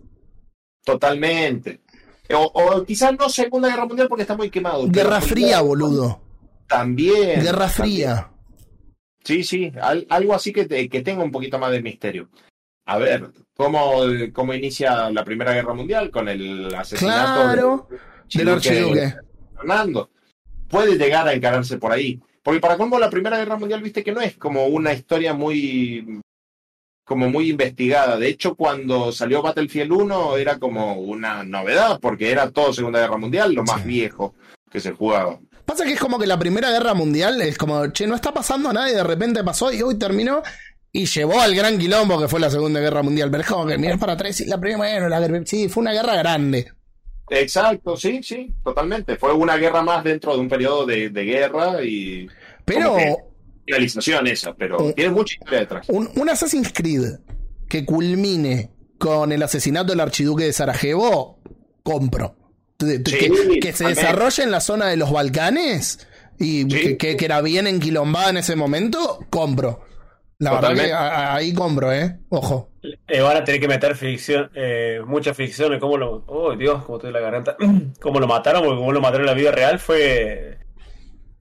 Totalmente. 0.84 1.82
O, 2.34 2.44
o 2.44 2.84
quizás 2.86 3.12
no 3.18 3.30
Segunda 3.30 3.70
Guerra 3.70 3.86
Mundial 3.86 4.08
porque 4.08 4.22
está 4.24 4.36
muy 4.38 4.50
quemado. 4.50 4.88
Guerra 4.88 5.20
Fría, 5.22 5.62
boludo. 5.62 6.22
También. 6.68 7.42
Guerra 7.42 7.68
también. 7.68 7.70
Fría. 7.72 8.28
Sí, 9.24 9.44
sí, 9.44 9.72
al- 9.82 10.08
algo 10.10 10.34
así 10.34 10.52
que, 10.52 10.66
te- 10.66 10.90
que 10.90 11.02
tenga 11.02 11.24
un 11.24 11.32
poquito 11.32 11.60
más 11.60 11.72
de 11.72 11.82
misterio. 11.82 12.30
A 12.86 12.98
ver, 12.98 13.30
¿cómo, 13.56 14.02
cómo 14.34 14.54
inicia 14.54 15.10
la 15.12 15.24
Primera 15.24 15.54
Guerra 15.54 15.74
Mundial 15.74 16.10
con 16.10 16.28
el 16.28 16.74
asesinato 16.74 17.42
Claro. 17.44 17.88
Del 18.34 18.50
archiduque. 18.50 19.14
Fernando? 19.56 20.10
Puede 20.68 20.98
llegar 20.98 21.28
a 21.28 21.34
encararse 21.34 21.78
por 21.78 21.92
ahí. 21.92 22.20
Porque 22.42 22.60
para 22.60 22.78
cómo 22.78 22.98
la 22.98 23.10
Primera 23.10 23.38
Guerra 23.38 23.58
Mundial, 23.58 23.84
viste 23.84 24.04
que 24.04 24.12
no 24.14 24.22
es 24.22 24.38
como 24.38 24.66
una 24.68 24.94
historia 24.94 25.34
muy 25.34 26.22
como 27.12 27.30
muy 27.30 27.50
investigada. 27.50 28.18
De 28.18 28.30
hecho, 28.30 28.56
cuando 28.56 29.12
salió 29.12 29.42
Battlefield 29.42 29.92
1 29.92 30.38
era 30.38 30.58
como 30.58 30.94
una 30.96 31.44
novedad, 31.44 32.00
porque 32.02 32.32
era 32.32 32.50
todo 32.52 32.72
Segunda 32.74 33.02
Guerra 33.02 33.18
Mundial, 33.18 33.54
lo 33.54 33.64
más 33.64 33.82
Sí. 33.82 33.88
viejo 33.90 34.34
que 34.72 34.80
se 34.80 34.92
jugaba. 34.94 35.38
Pasa 35.66 35.84
que 35.84 35.92
es 35.94 36.00
como 36.00 36.18
que 36.18 36.26
la 36.28 36.40
Primera 36.40 36.72
Guerra 36.72 36.94
Mundial 36.94 37.42
es 37.42 37.58
como, 37.58 37.88
che, 37.92 38.08
no 38.08 38.16
está 38.16 38.34
pasando 38.34 38.72
nada 38.72 38.90
y 38.90 38.94
de 38.96 39.04
repente 39.04 39.44
pasó 39.44 39.72
y 39.74 39.82
hoy 39.82 39.96
terminó 40.00 40.42
y 40.94 41.06
llevó 41.06 41.42
al 41.42 41.54
gran 41.54 41.78
quilombo 41.78 42.20
que 42.20 42.28
fue 42.30 42.40
la 42.40 42.50
Segunda 42.50 42.80
Guerra 42.80 43.04
Mundial. 43.04 43.30
Pero 43.30 43.44
es 43.44 43.50
como 43.50 43.66
que 43.66 43.78
miras 43.78 44.00
para 44.00 44.14
atrás 44.14 44.40
y 44.42 44.46
la 44.46 44.58
primera, 44.60 45.10
la 45.10 45.20
guerra- 45.20 45.42
sí, 45.46 45.68
fue 45.70 45.82
una 45.82 45.92
guerra 45.94 46.16
grande. 46.16 46.72
Exacto, 47.30 47.96
sí, 47.96 48.22
sí, 48.24 48.54
totalmente. 48.64 49.16
Fue 49.18 49.34
una 49.34 49.56
guerra 49.58 49.82
más 49.82 50.04
dentro 50.04 50.34
de 50.34 50.40
un 50.40 50.50
periodo 50.50 50.86
de, 50.86 51.10
de 51.10 51.24
guerra 51.24 51.82
y 51.84 52.28
Pero 52.66 52.98
Finalización 53.76 54.28
esa, 54.28 54.54
pero 54.54 54.78
Oh. 54.78 54.94
tiene 54.94 55.12
mucha 55.12 55.34
historia 55.36 55.60
detrás. 55.60 55.88
un, 55.90 56.10
un 56.16 56.30
Assassin's 56.30 56.72
Creed 56.74 57.20
que 57.70 57.86
culmine 57.86 58.72
con 58.98 59.32
el 59.32 59.42
asesinato 59.44 59.92
del 59.94 60.00
archiduque 60.02 60.44
de 60.46 60.54
Sarajevo, 60.54 61.40
compro. 61.84 62.36
Sí, 62.80 63.02
que, 63.04 63.60
que 63.62 63.74
se 63.74 63.88
desarrolle 63.88 64.44
en 64.44 64.52
la 64.52 64.60
zona 64.60 64.88
de 64.88 64.98
los 64.98 65.12
Balcanes 65.12 66.08
y 66.40 66.64
Sí. 66.64 66.68
que, 66.68 66.98
que- 66.98 67.16
que 67.18 67.26
era 67.26 67.42
bien 67.42 67.68
enquilombada 67.68 68.32
en 68.32 68.38
ese 68.38 68.56
momento, 68.56 69.20
compro. 69.30 69.82
La 70.40 70.54
verdad 70.56 70.74
que 70.74 70.92
a- 70.92 71.08
a- 71.08 71.36
ahí 71.36 71.54
compro, 71.54 71.94
¿eh? 71.94 72.18
Ojo. 72.30 72.72
Eh, 73.08 73.22
van 73.22 73.38
a 73.38 73.44
tener 73.44 73.62
que 73.62 73.68
meter 73.68 73.96
ficción, 73.96 74.50
eh, 74.56 75.00
mucha 75.06 75.36
ficción 75.36 75.72
en 75.74 75.80
cómo 75.80 75.98
lo. 75.98 76.24
Oh, 76.26 76.56
Dios, 76.56 76.84
cómo 76.86 76.98
estoy 76.98 77.12
la 77.14 77.20
garganta. 77.20 77.56
Cómo 78.02 78.20
lo 78.20 78.28
mataron, 78.28 78.64
porque 78.64 78.80
cómo 78.80 78.92
lo 78.92 79.02
mataron 79.02 79.22
en 79.28 79.34
la 79.36 79.40
vida 79.40 79.52
real 79.52 79.78
fue. 79.78 80.58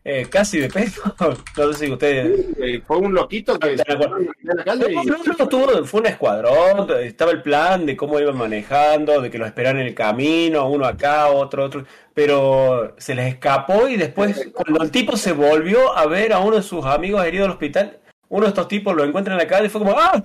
Eh, 0.05 0.27
casi 0.31 0.59
de 0.61 0.69
pedo. 0.69 1.15
No 1.57 1.73
sé 1.73 1.87
si 1.87 1.93
ustedes. 1.93 2.47
Eh, 2.59 2.83
fue 2.87 2.97
un 2.99 3.13
loquito 3.15 3.59
que 3.59 3.77
No, 3.77 4.89
y- 4.89 4.95
no, 5.07 5.17
no, 5.39 5.49
tuvo- 5.49 5.85
fue 5.85 6.01
un 6.01 6.07
escuadrón, 6.07 6.89
estaba 7.03 7.33
el 7.33 7.43
plan 7.43 7.85
de 7.87 7.97
cómo 7.97 8.19
iban 8.19 8.37
manejando, 8.37 9.21
de 9.21 9.31
que 9.31 9.39
los 9.39 9.47
esperaran 9.49 9.81
en 9.81 9.89
el 9.89 9.95
camino, 9.95 10.69
uno 10.69 10.87
acá, 10.87 11.29
otro, 11.29 11.65
otro, 11.65 11.85
pero 12.15 12.95
se 12.99 13.15
les 13.15 13.35
escapó 13.35 13.89
y 13.89 13.97
después, 13.97 14.51
cuando 14.55 14.83
el 14.83 14.91
tipo 14.91 15.17
se 15.17 15.33
volvió 15.33 15.97
a 15.97 16.07
ver 16.07 16.33
a 16.33 16.39
uno 16.41 16.57
de 16.57 16.63
sus 16.63 16.85
amigos 16.87 17.25
herido 17.25 17.45
al 17.45 17.51
hospital, 17.53 17.99
uno 18.29 18.43
de 18.45 18.49
estos 18.51 18.69
tipos 18.69 18.95
lo 18.95 19.05
encuentra 19.05 19.35
en 19.35 19.39
la 19.39 19.47
calle 19.47 19.67
y 19.67 19.71
fue 19.71 19.81
como, 19.81 19.97
¡ah! 19.99 20.23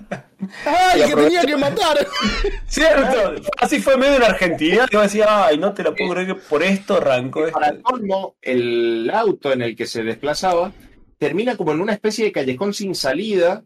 ¡Ay, 0.66 1.02
que 1.08 1.14
tenía 1.14 1.42
que 1.42 1.56
matar! 1.56 2.06
¡Cierto! 2.66 3.34
Así 3.58 3.80
fue 3.80 3.96
medio 3.96 4.16
en 4.16 4.22
Argentina, 4.24 4.86
que 4.88 4.94
yo 4.96 5.02
decía, 5.02 5.46
¡ay, 5.46 5.58
no 5.58 5.72
te 5.72 5.82
la 5.82 5.94
puedo 5.94 6.10
creer 6.12 6.26
que 6.28 6.34
por 6.34 6.62
esto 6.62 6.96
arrancó 6.96 7.40
Y 7.40 7.44
esto! 7.44 7.58
para 7.58 7.80
colmo, 7.80 8.36
el 8.42 9.10
auto 9.14 9.52
en 9.52 9.62
el 9.62 9.74
que 9.76 9.86
se 9.86 10.02
desplazaba 10.02 10.72
termina 11.18 11.56
como 11.56 11.72
en 11.72 11.80
una 11.80 11.94
especie 11.94 12.26
de 12.26 12.32
callejón 12.32 12.74
sin 12.74 12.94
salida. 12.94 13.64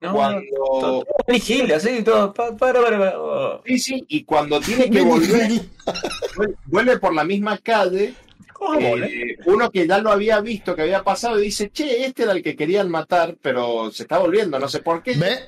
No, 0.00 0.14
cuando. 0.14 0.42
todo- 0.56 0.80
todo 0.80 1.06
vigila, 1.28 1.76
así, 1.76 2.02
todo, 2.02 2.32
pa- 2.34 2.56
para, 2.56 2.80
para, 2.82 2.98
para, 2.98 3.20
oh. 3.20 3.62
Sí, 3.64 3.78
sí, 3.78 4.04
y 4.08 4.24
cuando 4.24 4.60
tiene 4.60 4.90
que 4.90 5.00
volver, 5.02 5.50
vuel- 6.36 6.56
vuelve 6.66 6.98
por 6.98 7.14
la 7.14 7.22
misma 7.24 7.58
calle. 7.58 8.14
¿Cómo, 8.52 8.78
eh, 8.96 9.36
uno 9.46 9.70
que 9.70 9.86
ya 9.88 9.98
lo 9.98 10.10
había 10.12 10.40
visto, 10.40 10.74
que 10.76 10.82
había 10.82 11.02
pasado, 11.04 11.40
y 11.40 11.44
dice: 11.46 11.70
Che, 11.70 12.04
este 12.04 12.24
era 12.24 12.32
el 12.32 12.42
que 12.42 12.54
querían 12.56 12.88
matar, 12.90 13.36
pero 13.42 13.90
se 13.92 14.04
está 14.04 14.18
volviendo, 14.18 14.58
no 14.58 14.68
sé 14.68 14.80
por 14.80 15.02
qué. 15.04 15.14
¿Ve? 15.14 15.38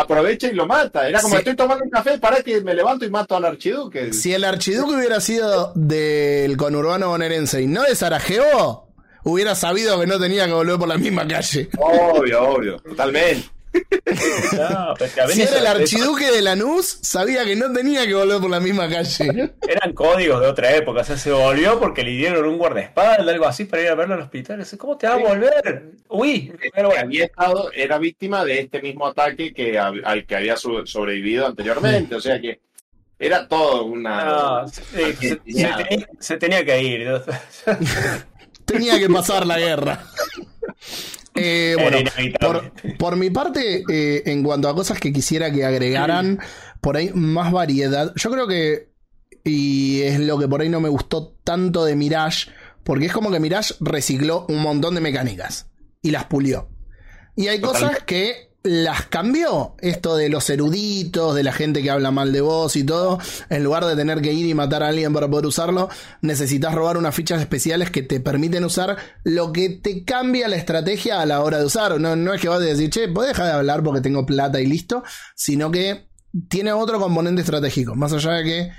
Aprovecha 0.00 0.46
y 0.46 0.52
lo 0.54 0.64
mata. 0.64 1.08
Era 1.08 1.20
como: 1.20 1.34
Sí. 1.34 1.38
Estoy 1.38 1.56
tomando 1.56 1.82
un 1.82 1.90
café, 1.90 2.18
para 2.18 2.40
que 2.40 2.60
me 2.60 2.72
levanto 2.72 3.04
y 3.04 3.10
mato 3.10 3.36
al 3.36 3.44
archiduque. 3.44 4.12
Si 4.12 4.32
el 4.32 4.44
archiduque 4.44 4.94
hubiera 4.94 5.20
sido 5.20 5.72
del 5.74 6.56
conurbano 6.56 7.08
bonaerense 7.08 7.62
y 7.62 7.66
no 7.66 7.82
de 7.82 7.96
Sarajevo, 7.96 8.86
hubiera 9.24 9.56
sabido 9.56 9.98
que 9.98 10.06
no 10.06 10.20
tenía 10.20 10.46
que 10.46 10.52
volver 10.52 10.78
por 10.78 10.86
la 10.86 10.98
misma 10.98 11.26
calle. 11.26 11.68
Obvio, 11.76 12.48
obvio, 12.48 12.78
totalmente. 12.78 13.50
No, 13.74 14.94
pero 14.98 15.12
que 15.14 15.20
a 15.20 15.28
Si 15.28 15.42
era 15.42 15.58
el 15.58 15.66
archiduque 15.66 16.30
de 16.30 16.42
Lanús, 16.42 16.98
sabía 17.02 17.44
que 17.44 17.54
no 17.56 17.72
tenía 17.72 18.06
que 18.06 18.14
volver 18.14 18.40
por 18.40 18.50
la 18.50 18.60
misma 18.60 18.88
calle. 18.88 19.52
Eran 19.68 19.92
códigos 19.92 20.40
de 20.40 20.46
otra 20.46 20.74
época, 20.74 21.02
o 21.02 21.04
sea, 21.04 21.16
se 21.16 21.30
volvió 21.30 21.78
porque 21.78 22.02
le 22.02 22.12
dieron 22.12 22.46
un 22.46 22.58
guardaespaldas, 22.58 23.28
algo 23.28 23.46
así, 23.46 23.64
para 23.66 23.82
ir 23.82 23.88
a 23.88 23.94
verlo 23.94 24.14
al 24.14 24.22
hospital. 24.22 24.64
¿Cómo 24.78 24.96
te 24.96 25.06
va 25.06 25.14
a 25.14 25.18
volver? 25.18 25.90
Uy, 26.08 26.52
bueno. 26.74 26.90
había 26.98 27.24
estado, 27.26 27.70
era 27.72 27.98
víctima 27.98 28.44
de 28.44 28.60
este 28.60 28.80
mismo 28.80 29.06
ataque 29.06 29.52
que, 29.52 29.78
al 29.78 30.26
que 30.26 30.36
había 30.36 30.56
sobrevivido 30.56 31.46
anteriormente. 31.46 32.14
O 32.14 32.20
sea 32.20 32.40
que 32.40 32.60
era 33.18 33.46
todo 33.48 33.84
una. 33.84 34.24
No, 34.24 34.68
se, 34.68 34.82
se- 34.84 35.12
se 35.16 35.36
tenía, 35.36 36.08
se 36.20 36.36
tenía 36.36 36.64
que 36.64 36.82
ir. 36.82 37.08
Tenía 38.64 38.98
que 38.98 39.08
pasar 39.08 39.46
la 39.46 39.58
guerra. 39.58 40.04
Eh, 41.38 41.76
bueno, 41.80 41.98
por, 42.40 42.72
por 42.98 43.16
mi 43.16 43.30
parte, 43.30 43.84
eh, 43.88 44.22
en 44.26 44.42
cuanto 44.42 44.68
a 44.68 44.74
cosas 44.74 44.98
que 45.00 45.12
quisiera 45.12 45.50
que 45.50 45.64
agregaran, 45.64 46.40
por 46.80 46.96
ahí 46.96 47.10
más 47.14 47.52
variedad. 47.52 48.12
Yo 48.16 48.30
creo 48.30 48.46
que, 48.46 48.90
y 49.44 50.02
es 50.02 50.20
lo 50.20 50.38
que 50.38 50.48
por 50.48 50.60
ahí 50.60 50.68
no 50.68 50.80
me 50.80 50.88
gustó 50.88 51.36
tanto 51.44 51.84
de 51.84 51.96
Mirage, 51.96 52.50
porque 52.84 53.06
es 53.06 53.12
como 53.12 53.30
que 53.30 53.40
Mirage 53.40 53.74
recicló 53.80 54.46
un 54.48 54.62
montón 54.62 54.94
de 54.94 55.00
mecánicas 55.00 55.70
y 56.02 56.10
las 56.10 56.24
pulió. 56.24 56.68
Y 57.36 57.48
hay 57.48 57.60
Total. 57.60 57.82
cosas 57.82 58.02
que 58.04 58.47
las 58.62 59.06
cambió. 59.06 59.76
Esto 59.80 60.16
de 60.16 60.28
los 60.28 60.48
eruditos, 60.50 61.34
de 61.34 61.42
la 61.42 61.52
gente 61.52 61.82
que 61.82 61.90
habla 61.90 62.10
mal 62.10 62.32
de 62.32 62.40
vos 62.40 62.76
y 62.76 62.84
todo. 62.84 63.18
En 63.48 63.64
lugar 63.64 63.84
de 63.84 63.96
tener 63.96 64.20
que 64.20 64.32
ir 64.32 64.46
y 64.46 64.54
matar 64.54 64.82
a 64.82 64.88
alguien 64.88 65.12
para 65.12 65.28
poder 65.28 65.46
usarlo, 65.46 65.88
necesitas 66.20 66.74
robar 66.74 66.96
unas 66.96 67.14
fichas 67.14 67.40
especiales 67.40 67.90
que 67.90 68.02
te 68.02 68.20
permiten 68.20 68.64
usar 68.64 68.96
lo 69.24 69.52
que 69.52 69.70
te 69.70 70.04
cambia 70.04 70.48
la 70.48 70.56
estrategia 70.56 71.20
a 71.20 71.26
la 71.26 71.42
hora 71.42 71.58
de 71.58 71.66
usar. 71.66 72.00
No, 72.00 72.16
no 72.16 72.34
es 72.34 72.40
que 72.40 72.48
vas 72.48 72.60
a 72.60 72.64
decir, 72.64 72.90
che, 72.90 73.08
¿puedes 73.08 73.32
dejar 73.32 73.46
de 73.46 73.52
hablar 73.52 73.82
porque 73.82 74.00
tengo 74.00 74.26
plata 74.26 74.60
y 74.60 74.66
listo? 74.66 75.02
Sino 75.34 75.70
que 75.70 76.08
tiene 76.48 76.72
otro 76.72 76.98
componente 77.00 77.42
estratégico. 77.42 77.94
Más 77.94 78.12
allá 78.12 78.32
de 78.32 78.44
que 78.44 78.72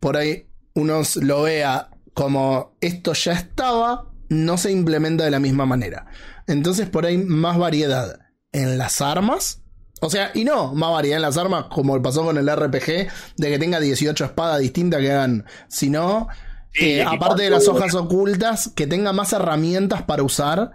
por 0.00 0.16
ahí 0.16 0.48
uno 0.74 1.02
lo 1.22 1.42
vea 1.42 1.90
como 2.14 2.76
esto 2.80 3.12
ya 3.12 3.32
estaba, 3.32 4.10
no 4.28 4.56
se 4.58 4.72
implementa 4.72 5.24
de 5.24 5.30
la 5.30 5.40
misma 5.40 5.66
manera. 5.66 6.06
Entonces 6.46 6.88
por 6.88 7.06
ahí 7.06 7.18
más 7.18 7.58
variedad 7.58 8.25
en 8.62 8.78
las 8.78 9.00
armas. 9.00 9.62
O 10.00 10.10
sea, 10.10 10.30
y 10.34 10.44
no 10.44 10.74
más 10.74 10.92
variedad 10.92 11.16
en 11.16 11.22
las 11.22 11.36
armas 11.38 11.66
como 11.70 12.00
pasó 12.02 12.22
con 12.24 12.36
el 12.36 12.48
RPG, 12.54 13.08
de 13.36 13.48
que 13.50 13.58
tenga 13.58 13.80
18 13.80 14.24
espadas 14.26 14.60
distintas 14.60 15.00
que 15.00 15.10
hagan, 15.10 15.44
sino 15.68 16.28
eh, 16.74 17.02
aparte 17.02 17.44
de 17.44 17.50
las 17.50 17.66
hojas 17.68 17.94
ocultas, 17.94 18.72
que 18.76 18.86
tenga 18.86 19.12
más 19.14 19.32
herramientas 19.32 20.02
para 20.02 20.22
usar 20.22 20.72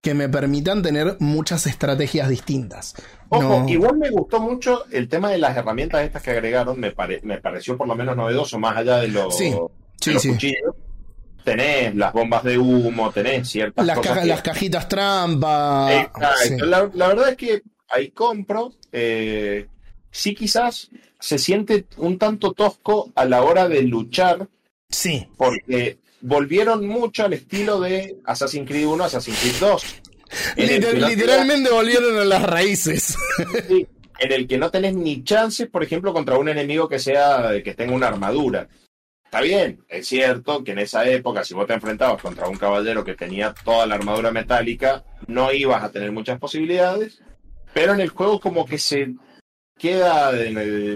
que 0.00 0.14
me 0.14 0.28
permitan 0.28 0.82
tener 0.82 1.16
muchas 1.20 1.66
estrategias 1.66 2.28
distintas. 2.28 2.94
Ojo, 3.30 3.42
No- 3.60 3.68
igual 3.68 3.96
me 3.98 4.10
gustó 4.10 4.38
mucho 4.40 4.84
el 4.90 5.08
tema 5.08 5.30
de 5.30 5.38
las 5.38 5.56
herramientas 5.56 6.02
estas 6.02 6.22
que 6.22 6.30
agregaron, 6.30 6.78
me, 6.78 6.90
pare- 6.92 7.20
me 7.22 7.40
pareció 7.40 7.76
por 7.78 7.88
lo 7.88 7.94
menos 7.94 8.14
novedoso, 8.16 8.58
más 8.58 8.76
allá 8.76 8.96
de 8.98 9.08
los, 9.08 9.36
Sí, 9.36 9.50
de 9.50 9.58
sí, 10.00 10.12
los 10.12 10.22
sí. 10.22 10.28
cuchillos. 10.30 10.74
Tenés 11.44 11.94
las 11.94 12.12
bombas 12.12 12.42
de 12.42 12.56
humo, 12.58 13.10
tenés 13.12 13.48
ciertas 13.48 13.84
Las, 13.84 13.98
cosas 13.98 14.10
caja- 14.12 14.22
que- 14.22 14.28
las 14.28 14.42
cajitas 14.42 14.88
trampa. 14.88 15.88
Exacto. 15.94 16.28
sí. 16.42 16.56
La, 16.60 16.90
la 16.94 17.08
verdad 17.08 17.28
es 17.30 17.36
que 17.36 17.62
ahí 17.88 18.10
compro. 18.10 18.72
eh, 18.92 19.66
sí, 20.10 20.34
quizás 20.34 20.88
se 21.20 21.38
siente 21.38 21.84
un 21.98 22.18
tanto 22.18 22.52
tosco 22.52 23.12
a 23.14 23.24
la 23.24 23.42
hora 23.42 23.68
de 23.68 23.82
luchar, 23.82 24.48
Sí. 24.88 25.26
porque 25.36 25.98
volvieron 26.20 26.86
mucho 26.86 27.24
al 27.24 27.32
estilo 27.34 27.80
de 27.80 28.16
Assassin's 28.24 28.68
Creed 28.68 28.86
1, 28.86 29.04
Assassin's 29.04 29.38
Creed 29.40 29.54
2. 29.60 29.84
En 30.56 30.68
el 30.70 30.80
Liter- 30.80 30.94
que 30.94 31.00
no 31.00 31.08
literalmente 31.08 31.70
volvieron 31.70 32.18
a 32.18 32.24
las 32.24 32.42
raíces. 32.42 33.16
sí, 33.68 33.86
en 34.18 34.32
el 34.32 34.46
que 34.48 34.56
no 34.58 34.70
tenés 34.70 34.94
ni 34.94 35.22
chances, 35.24 35.68
por 35.68 35.82
ejemplo, 35.82 36.12
contra 36.12 36.38
un 36.38 36.48
enemigo 36.48 36.88
que 36.88 36.98
sea 36.98 37.50
que 37.62 37.74
tenga 37.74 37.92
una 37.94 38.06
armadura. 38.08 38.68
Está 39.34 39.42
bien, 39.42 39.84
es 39.88 40.06
cierto 40.06 40.62
que 40.62 40.70
en 40.70 40.78
esa 40.78 41.04
época, 41.10 41.42
si 41.42 41.54
vos 41.54 41.66
te 41.66 41.74
enfrentabas 41.74 42.22
contra 42.22 42.46
un 42.46 42.56
caballero 42.56 43.02
que 43.02 43.14
tenía 43.14 43.52
toda 43.52 43.84
la 43.84 43.96
armadura 43.96 44.30
metálica, 44.30 45.02
no 45.26 45.52
ibas 45.52 45.82
a 45.82 45.90
tener 45.90 46.12
muchas 46.12 46.38
posibilidades, 46.38 47.20
pero 47.72 47.94
en 47.94 48.00
el 48.00 48.10
juego 48.10 48.38
como 48.38 48.64
que 48.64 48.78
se 48.78 49.12
queda 49.76 50.30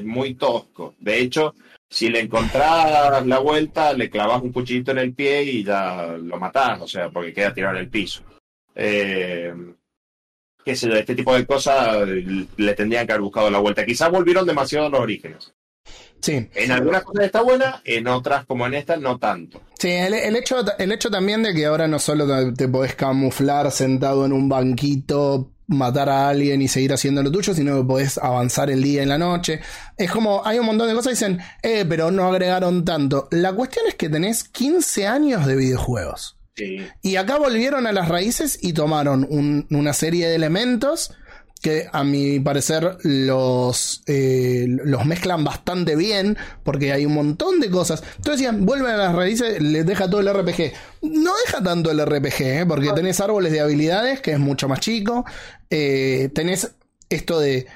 muy 0.04 0.34
tosco. 0.34 0.94
De 1.00 1.18
hecho, 1.18 1.56
si 1.90 2.10
le 2.10 2.20
encontrás 2.20 3.26
la 3.26 3.38
vuelta, 3.40 3.92
le 3.92 4.08
clavas 4.08 4.40
un 4.40 4.52
cuchillito 4.52 4.92
en 4.92 4.98
el 4.98 5.14
pie 5.14 5.42
y 5.42 5.64
ya 5.64 6.16
lo 6.16 6.38
matás, 6.38 6.80
o 6.80 6.86
sea, 6.86 7.10
porque 7.10 7.32
queda 7.32 7.52
tirado 7.52 7.74
en 7.74 7.80
el 7.80 7.90
piso. 7.90 8.22
Eh, 8.72 9.52
qué 10.64 10.70
este 10.70 11.16
tipo 11.16 11.34
de 11.34 11.44
cosas 11.44 12.06
le 12.06 12.74
tendrían 12.74 13.04
que 13.04 13.14
haber 13.14 13.22
buscado 13.22 13.50
la 13.50 13.58
vuelta. 13.58 13.84
Quizás 13.84 14.12
volvieron 14.12 14.46
demasiado 14.46 14.86
a 14.86 14.90
los 14.90 15.00
orígenes. 15.00 15.52
Sí. 16.20 16.48
En 16.54 16.72
algunas 16.72 17.02
cosas 17.04 17.24
está 17.26 17.42
buena, 17.42 17.80
en 17.84 18.06
otras, 18.08 18.44
como 18.46 18.66
en 18.66 18.74
esta, 18.74 18.96
no 18.96 19.18
tanto. 19.18 19.60
Sí, 19.78 19.88
el, 19.90 20.14
el 20.14 20.34
hecho, 20.36 20.56
el 20.78 20.92
hecho 20.92 21.10
también 21.10 21.42
de 21.42 21.54
que 21.54 21.66
ahora 21.66 21.86
no 21.86 21.98
solo 21.98 22.26
te, 22.26 22.52
te 22.52 22.68
podés 22.68 22.94
camuflar 22.96 23.70
sentado 23.70 24.26
en 24.26 24.32
un 24.32 24.48
banquito, 24.48 25.52
matar 25.68 26.08
a 26.08 26.28
alguien 26.30 26.60
y 26.62 26.68
seguir 26.68 26.92
haciendo 26.92 27.22
lo 27.22 27.30
tuyo, 27.30 27.54
sino 27.54 27.76
que 27.76 27.84
podés 27.86 28.18
avanzar 28.18 28.70
el 28.70 28.82
día 28.82 29.02
y 29.02 29.06
la 29.06 29.18
noche. 29.18 29.60
Es 29.96 30.10
como, 30.10 30.44
hay 30.44 30.58
un 30.58 30.66
montón 30.66 30.88
de 30.88 30.94
cosas 30.94 31.18
que 31.18 31.26
dicen, 31.26 31.40
eh, 31.62 31.84
pero 31.88 32.10
no 32.10 32.26
agregaron 32.26 32.84
tanto. 32.84 33.28
La 33.30 33.52
cuestión 33.52 33.86
es 33.86 33.94
que 33.94 34.08
tenés 34.08 34.44
15 34.44 35.06
años 35.06 35.46
de 35.46 35.54
videojuegos. 35.56 36.36
Sí. 36.56 36.84
Y 37.02 37.14
acá 37.16 37.38
volvieron 37.38 37.86
a 37.86 37.92
las 37.92 38.08
raíces 38.08 38.58
y 38.60 38.72
tomaron 38.72 39.24
un- 39.30 39.66
una 39.70 39.92
serie 39.92 40.26
de 40.28 40.34
elementos 40.34 41.12
que 41.60 41.86
a 41.92 42.04
mi 42.04 42.40
parecer 42.40 42.98
los, 43.02 44.02
eh, 44.06 44.66
los 44.68 45.04
mezclan 45.04 45.44
bastante 45.44 45.96
bien 45.96 46.36
porque 46.62 46.92
hay 46.92 47.06
un 47.06 47.14
montón 47.14 47.60
de 47.60 47.70
cosas. 47.70 48.02
Entonces 48.16 48.40
decían, 48.40 48.64
vuelven 48.64 48.92
a 48.92 48.96
las 48.96 49.14
raíces, 49.14 49.60
les 49.60 49.84
deja 49.84 50.08
todo 50.08 50.20
el 50.20 50.32
RPG. 50.32 50.72
No 51.02 51.32
deja 51.46 51.62
tanto 51.62 51.90
el 51.90 52.04
RPG, 52.04 52.40
¿eh? 52.40 52.64
porque 52.66 52.92
tenés 52.92 53.20
árboles 53.20 53.52
de 53.52 53.60
habilidades 53.60 54.20
que 54.20 54.32
es 54.32 54.38
mucho 54.38 54.68
más 54.68 54.80
chico. 54.80 55.24
Eh, 55.70 56.30
tenés 56.34 56.74
esto 57.08 57.40
de 57.40 57.66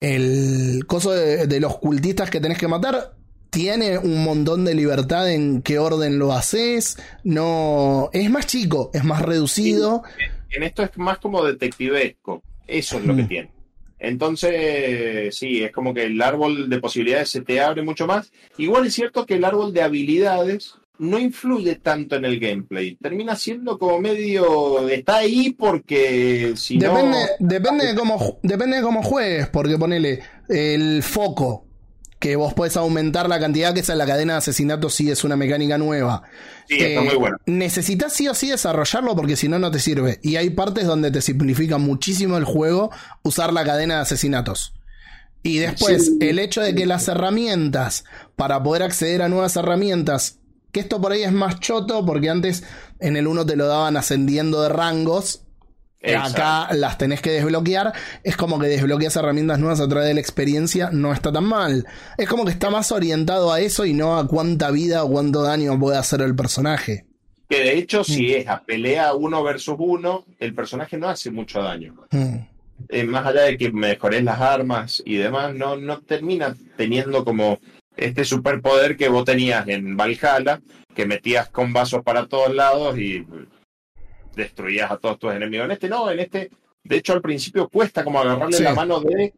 el 0.00 0.84
coso 0.86 1.12
de, 1.12 1.46
de 1.46 1.60
los 1.60 1.78
cultistas 1.78 2.30
que 2.30 2.40
tenés 2.40 2.58
que 2.58 2.68
matar. 2.68 3.14
Tiene 3.50 3.98
un 3.98 4.22
montón 4.22 4.64
de 4.64 4.74
libertad 4.74 5.30
en 5.30 5.62
qué 5.62 5.78
orden 5.78 6.18
lo 6.18 6.32
haces. 6.32 6.98
No. 7.24 8.08
Es 8.12 8.30
más 8.30 8.46
chico, 8.46 8.90
es 8.94 9.04
más 9.04 9.22
reducido. 9.22 10.04
En 10.50 10.62
esto 10.62 10.82
es 10.82 10.96
más 10.96 11.18
como 11.18 11.44
detectivesco. 11.44 12.42
Eso 12.70 12.98
es 12.98 13.04
lo 13.04 13.16
que 13.16 13.22
Mm. 13.24 13.28
tiene. 13.28 13.50
Entonces, 13.98 15.34
sí, 15.36 15.62
es 15.62 15.72
como 15.72 15.92
que 15.92 16.04
el 16.04 16.20
árbol 16.22 16.68
de 16.70 16.78
posibilidades 16.78 17.28
se 17.30 17.42
te 17.42 17.60
abre 17.60 17.82
mucho 17.82 18.06
más. 18.06 18.32
Igual 18.58 18.86
es 18.86 18.94
cierto 18.94 19.26
que 19.26 19.34
el 19.34 19.44
árbol 19.44 19.72
de 19.74 19.82
habilidades 19.82 20.74
no 20.98 21.18
influye 21.18 21.76
tanto 21.76 22.16
en 22.16 22.24
el 22.26 22.38
gameplay. 22.38 22.96
Termina 22.96 23.34
siendo 23.34 23.78
como 23.78 23.98
medio. 24.00 24.88
Está 24.88 25.18
ahí 25.18 25.50
porque 25.50 26.52
si 26.56 26.78
Depende, 26.78 27.18
no. 27.40 27.46
depende, 27.48 27.86
de 27.86 27.94
cómo, 27.94 28.38
depende 28.42 28.76
de 28.76 28.82
cómo 28.82 29.02
juegues, 29.02 29.48
porque 29.48 29.78
ponele 29.78 30.20
el 30.48 31.02
foco, 31.02 31.66
que 32.20 32.36
vos 32.36 32.54
podés 32.54 32.76
aumentar 32.76 33.28
la 33.28 33.40
cantidad, 33.40 33.74
que 33.74 33.80
esa 33.80 33.94
es 33.94 33.98
la 33.98 34.06
cadena 34.06 34.34
de 34.34 34.38
asesinatos, 34.38 34.94
sí 34.94 35.10
es 35.10 35.24
una 35.24 35.36
mecánica 35.36 35.78
nueva. 35.78 36.22
Sí, 36.68 36.76
está 36.78 37.00
Eh, 37.00 37.04
muy 37.04 37.16
bueno. 37.16 37.36
Necesitas 37.46 38.12
sí 38.12 38.28
o 38.28 38.34
sí 38.34 38.50
desarrollarlo 38.50 39.16
porque 39.16 39.34
si 39.36 39.48
no, 39.48 39.58
no 39.58 39.70
te 39.72 39.78
sirve. 39.80 40.20
Y 40.22 40.36
hay 40.36 40.50
partes 40.50 40.86
donde 40.86 41.10
te 41.10 41.22
simplifica 41.22 41.78
muchísimo 41.78 42.36
el 42.36 42.44
juego 42.44 42.90
usar 43.22 43.52
la 43.52 43.64
cadena 43.64 43.96
de 43.96 44.00
asesinatos. 44.02 44.74
Y 45.42 45.58
después, 45.58 46.04
Sí. 46.06 46.18
el 46.20 46.38
hecho 46.38 46.60
de 46.60 46.74
que 46.74 46.84
las 46.84 47.08
herramientas, 47.08 48.04
para 48.36 48.62
poder 48.62 48.82
acceder 48.82 49.22
a 49.22 49.28
nuevas 49.30 49.56
herramientas, 49.56 50.36
que 50.72 50.80
esto 50.80 51.00
por 51.00 51.12
ahí 51.12 51.22
es 51.22 51.32
más 51.32 51.58
choto, 51.60 52.04
porque 52.04 52.28
antes 52.28 52.62
en 53.00 53.16
el 53.16 53.26
1 53.26 53.46
te 53.46 53.56
lo 53.56 53.66
daban 53.66 53.96
ascendiendo 53.96 54.60
de 54.62 54.68
rangos, 54.68 55.42
Exacto. 56.02 56.42
acá 56.42 56.74
las 56.74 56.96
tenés 56.98 57.20
que 57.20 57.30
desbloquear. 57.30 57.92
Es 58.24 58.36
como 58.36 58.58
que 58.58 58.68
desbloqueas 58.68 59.14
herramientas 59.16 59.58
nuevas 59.58 59.80
a 59.80 59.88
través 59.88 60.08
de 60.08 60.14
la 60.14 60.20
experiencia, 60.20 60.90
no 60.92 61.12
está 61.12 61.30
tan 61.32 61.44
mal. 61.44 61.86
Es 62.16 62.28
como 62.28 62.44
que 62.44 62.52
está 62.52 62.70
más 62.70 62.90
orientado 62.92 63.52
a 63.52 63.60
eso 63.60 63.84
y 63.84 63.92
no 63.92 64.18
a 64.18 64.26
cuánta 64.26 64.70
vida 64.70 65.04
o 65.04 65.10
cuánto 65.10 65.42
daño 65.42 65.78
puede 65.78 65.98
hacer 65.98 66.22
el 66.22 66.34
personaje. 66.34 67.04
Que 67.48 67.60
de 67.64 67.76
hecho, 67.78 68.00
Mm. 68.00 68.04
si 68.04 68.32
es 68.34 68.48
a 68.48 68.62
pelea 68.62 69.12
uno 69.14 69.42
versus 69.42 69.74
uno, 69.78 70.24
el 70.38 70.54
personaje 70.54 70.96
no 70.96 71.08
hace 71.08 71.30
mucho 71.30 71.60
daño. 71.62 71.94
Mm. 72.10 72.36
eh, 72.88 73.04
más 73.04 73.26
allá 73.26 73.42
de 73.42 73.58
que 73.58 73.70
mejores 73.70 74.24
las 74.24 74.40
armas 74.40 75.02
y 75.04 75.16
demás, 75.16 75.54
no, 75.54 75.76
no 75.76 76.00
termina 76.00 76.56
teniendo 76.78 77.24
como 77.26 77.58
este 77.96 78.24
superpoder 78.24 78.96
que 78.96 79.08
vos 79.10 79.26
tenías 79.26 79.68
en 79.68 79.98
Valhalla, 79.98 80.62
que 80.94 81.04
metías 81.04 81.50
con 81.50 81.74
vasos 81.74 82.02
para 82.02 82.26
todos 82.26 82.54
lados 82.54 82.96
y 82.98 83.26
destruías 84.40 84.90
a 84.90 84.96
todos 84.98 85.18
tus 85.18 85.32
enemigos. 85.32 85.66
En 85.66 85.70
este 85.72 85.88
no, 85.88 86.10
en 86.10 86.20
este, 86.20 86.50
de 86.84 86.96
hecho 86.96 87.12
al 87.12 87.22
principio 87.22 87.68
cuesta 87.68 88.02
como 88.04 88.20
agarrarle 88.20 88.56
Sí. 88.56 88.62
la 88.62 88.74
mano 88.74 89.00
de 89.00 89.32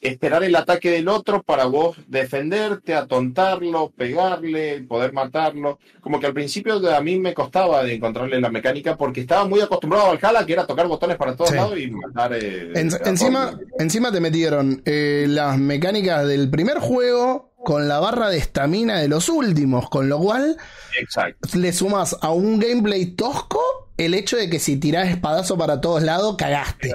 esperar 0.00 0.42
el 0.44 0.56
ataque 0.56 0.90
del 0.90 1.08
otro 1.08 1.42
para 1.42 1.66
vos 1.66 1.94
defenderte, 2.06 2.94
atontarlo, 2.94 3.90
pegarle, 3.94 4.80
poder 4.88 5.12
matarlo. 5.12 5.78
Como 6.00 6.18
que 6.18 6.26
al 6.26 6.32
principio 6.32 6.76
a 6.94 7.00
mí 7.02 7.18
me 7.18 7.34
costaba 7.34 7.84
de 7.84 7.94
encontrarle 7.96 8.40
la 8.40 8.48
mecánica 8.50 8.96
porque 8.96 9.20
estaba 9.20 9.44
muy 9.46 9.60
acostumbrado 9.60 10.06
a 10.06 10.14
Valhalla, 10.14 10.46
que 10.46 10.54
era 10.54 10.66
tocar 10.66 10.86
botones 10.88 11.18
para 11.18 11.36
todos 11.36 11.50
Sí. 11.50 11.56
lados 11.56 11.78
y 11.78 11.90
matar. 11.90 12.32
eh, 12.32 12.72
En- 12.76 12.90
encima, 13.04 13.50
todos. 13.50 13.60
encima 13.78 14.10
te 14.10 14.20
metieron 14.20 14.80
eh, 14.86 15.26
las 15.28 15.58
mecánicas 15.58 16.26
del 16.26 16.48
primer 16.48 16.78
juego 16.78 17.52
con 17.62 17.86
la 17.86 18.00
barra 18.00 18.30
de 18.30 18.38
estamina 18.38 19.00
de 19.00 19.08
los 19.08 19.28
últimos, 19.28 19.90
con 19.90 20.08
lo 20.08 20.18
cual 20.18 20.56
Exacto. 20.98 21.58
le 21.58 21.74
sumas 21.74 22.16
a 22.22 22.30
un 22.32 22.58
gameplay 22.58 23.04
tosco 23.04 23.60
el 24.04 24.14
hecho 24.14 24.36
de 24.36 24.48
que 24.50 24.58
si 24.58 24.76
tirás 24.76 25.08
espadazo 25.08 25.56
para 25.58 25.80
todos 25.80 26.02
lados, 26.02 26.36
cagaste. 26.36 26.92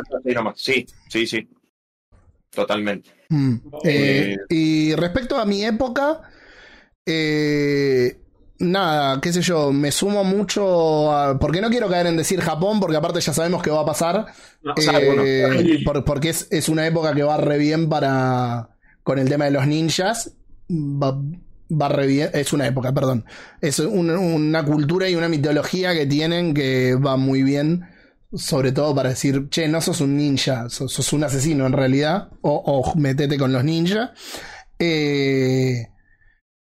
Sí, 0.55 0.85
sí, 1.09 1.25
sí. 1.27 1.47
Totalmente. 2.49 3.09
Mm. 3.29 3.55
Eh, 3.83 4.33
Eh. 4.33 4.37
y 4.49 4.95
respecto 4.95 5.37
a 5.37 5.45
mi 5.45 5.63
época, 5.65 6.21
eh, 7.05 8.17
nada, 8.59 9.19
qué 9.21 9.33
sé 9.33 9.41
yo, 9.41 9.71
me 9.71 9.91
sumo 9.91 10.23
mucho 10.23 11.11
a, 11.11 11.37
porque 11.37 11.61
no 11.61 11.69
quiero 11.69 11.89
caer 11.89 12.07
en 12.07 12.17
decir 12.17 12.39
Japón, 12.41 12.79
porque 12.79 12.97
aparte 12.97 13.19
ya 13.21 13.33
sabemos 13.33 13.61
que 13.61 13.69
va 13.71 13.81
a 13.81 13.85
pasar, 13.85 14.25
bueno, 15.05 15.23
por- 15.83 16.03
porque 16.05 16.29
es, 16.29 16.47
es 16.51 16.69
una 16.69 16.87
época 16.87 17.13
que 17.13 17.23
va 17.23 17.37
re 17.37 17.57
bien 17.57 17.89
para 17.89 18.69
con 19.03 19.19
el 19.19 19.29
tema 19.29 19.45
de 19.45 19.51
los 19.51 19.67
ninjas, 19.67 20.31
va, 20.71 21.19
va 21.71 21.87
es 22.33 22.53
una 22.53 22.67
época, 22.67 22.93
perdón, 22.93 23.25
es 23.61 23.79
un- 23.79 24.09
una 24.11 24.63
cultura 24.65 25.09
y 25.09 25.15
una 25.15 25.29
mitología 25.29 25.93
que 25.93 26.05
tienen 26.05 26.53
que 26.53 26.95
va 26.95 27.17
muy 27.17 27.43
bien. 27.43 27.81
Sobre 28.33 28.73
todo 28.73 28.93
para 28.93 29.09
decir, 29.09 29.47
che, 29.49 29.67
no 29.69 29.79
sos 29.79 30.01
un 30.01 30.17
ninja, 30.17 30.67
sos, 30.69 30.91
sos 30.91 31.13
un 31.13 31.23
asesino 31.23 31.65
en 31.67 31.71
realidad, 31.73 32.29
o, 32.41 32.51
o 32.65 32.95
metete 32.97 33.37
con 33.37 33.53
los 33.53 33.63
ninjas. 33.63 34.09
Eh, 34.77 35.87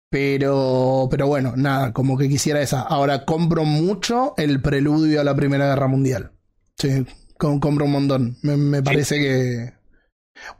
pero, 0.10 1.08
pero 1.10 1.28
bueno, 1.28 1.54
nada, 1.56 1.94
como 1.94 2.18
que 2.18 2.28
quisiera 2.28 2.62
esa. 2.62 2.82
Ahora 2.82 3.26
compro 3.26 3.64
mucho 3.64 4.34
el 4.38 4.62
preludio 4.62 5.22
a 5.22 5.24
la 5.24 5.36
Primera 5.36 5.68
Guerra 5.68 5.88
Mundial. 5.88 6.32
Sí, 6.78 7.06
com- 7.38 7.60
compro 7.60 7.86
un 7.86 7.92
montón. 7.92 8.38
Me, 8.42 8.58
me 8.58 8.82
parece 8.82 9.20
que. 9.20 9.74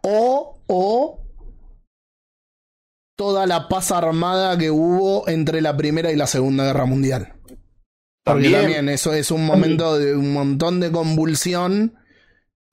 O, 0.04 0.62
o 0.68 1.31
toda 3.16 3.46
la 3.48 3.68
paz 3.68 3.92
armada 3.92 4.58
que 4.58 4.72
hubo 4.72 5.28
entre 5.28 5.62
la 5.62 5.76
Primera 5.78 6.12
y 6.12 6.16
la 6.16 6.28
Segunda 6.28 6.66
Guerra 6.66 6.86
Mundial. 6.86 7.34
Porque 8.24 8.50
También. 8.52 8.54
también 8.54 8.90
eso 8.90 9.14
es 9.14 9.32
un 9.32 9.46
momento 9.46 9.98
de 9.98 10.16
un 10.16 10.32
montón 10.34 10.80
de 10.80 10.92
convulsión 10.92 11.96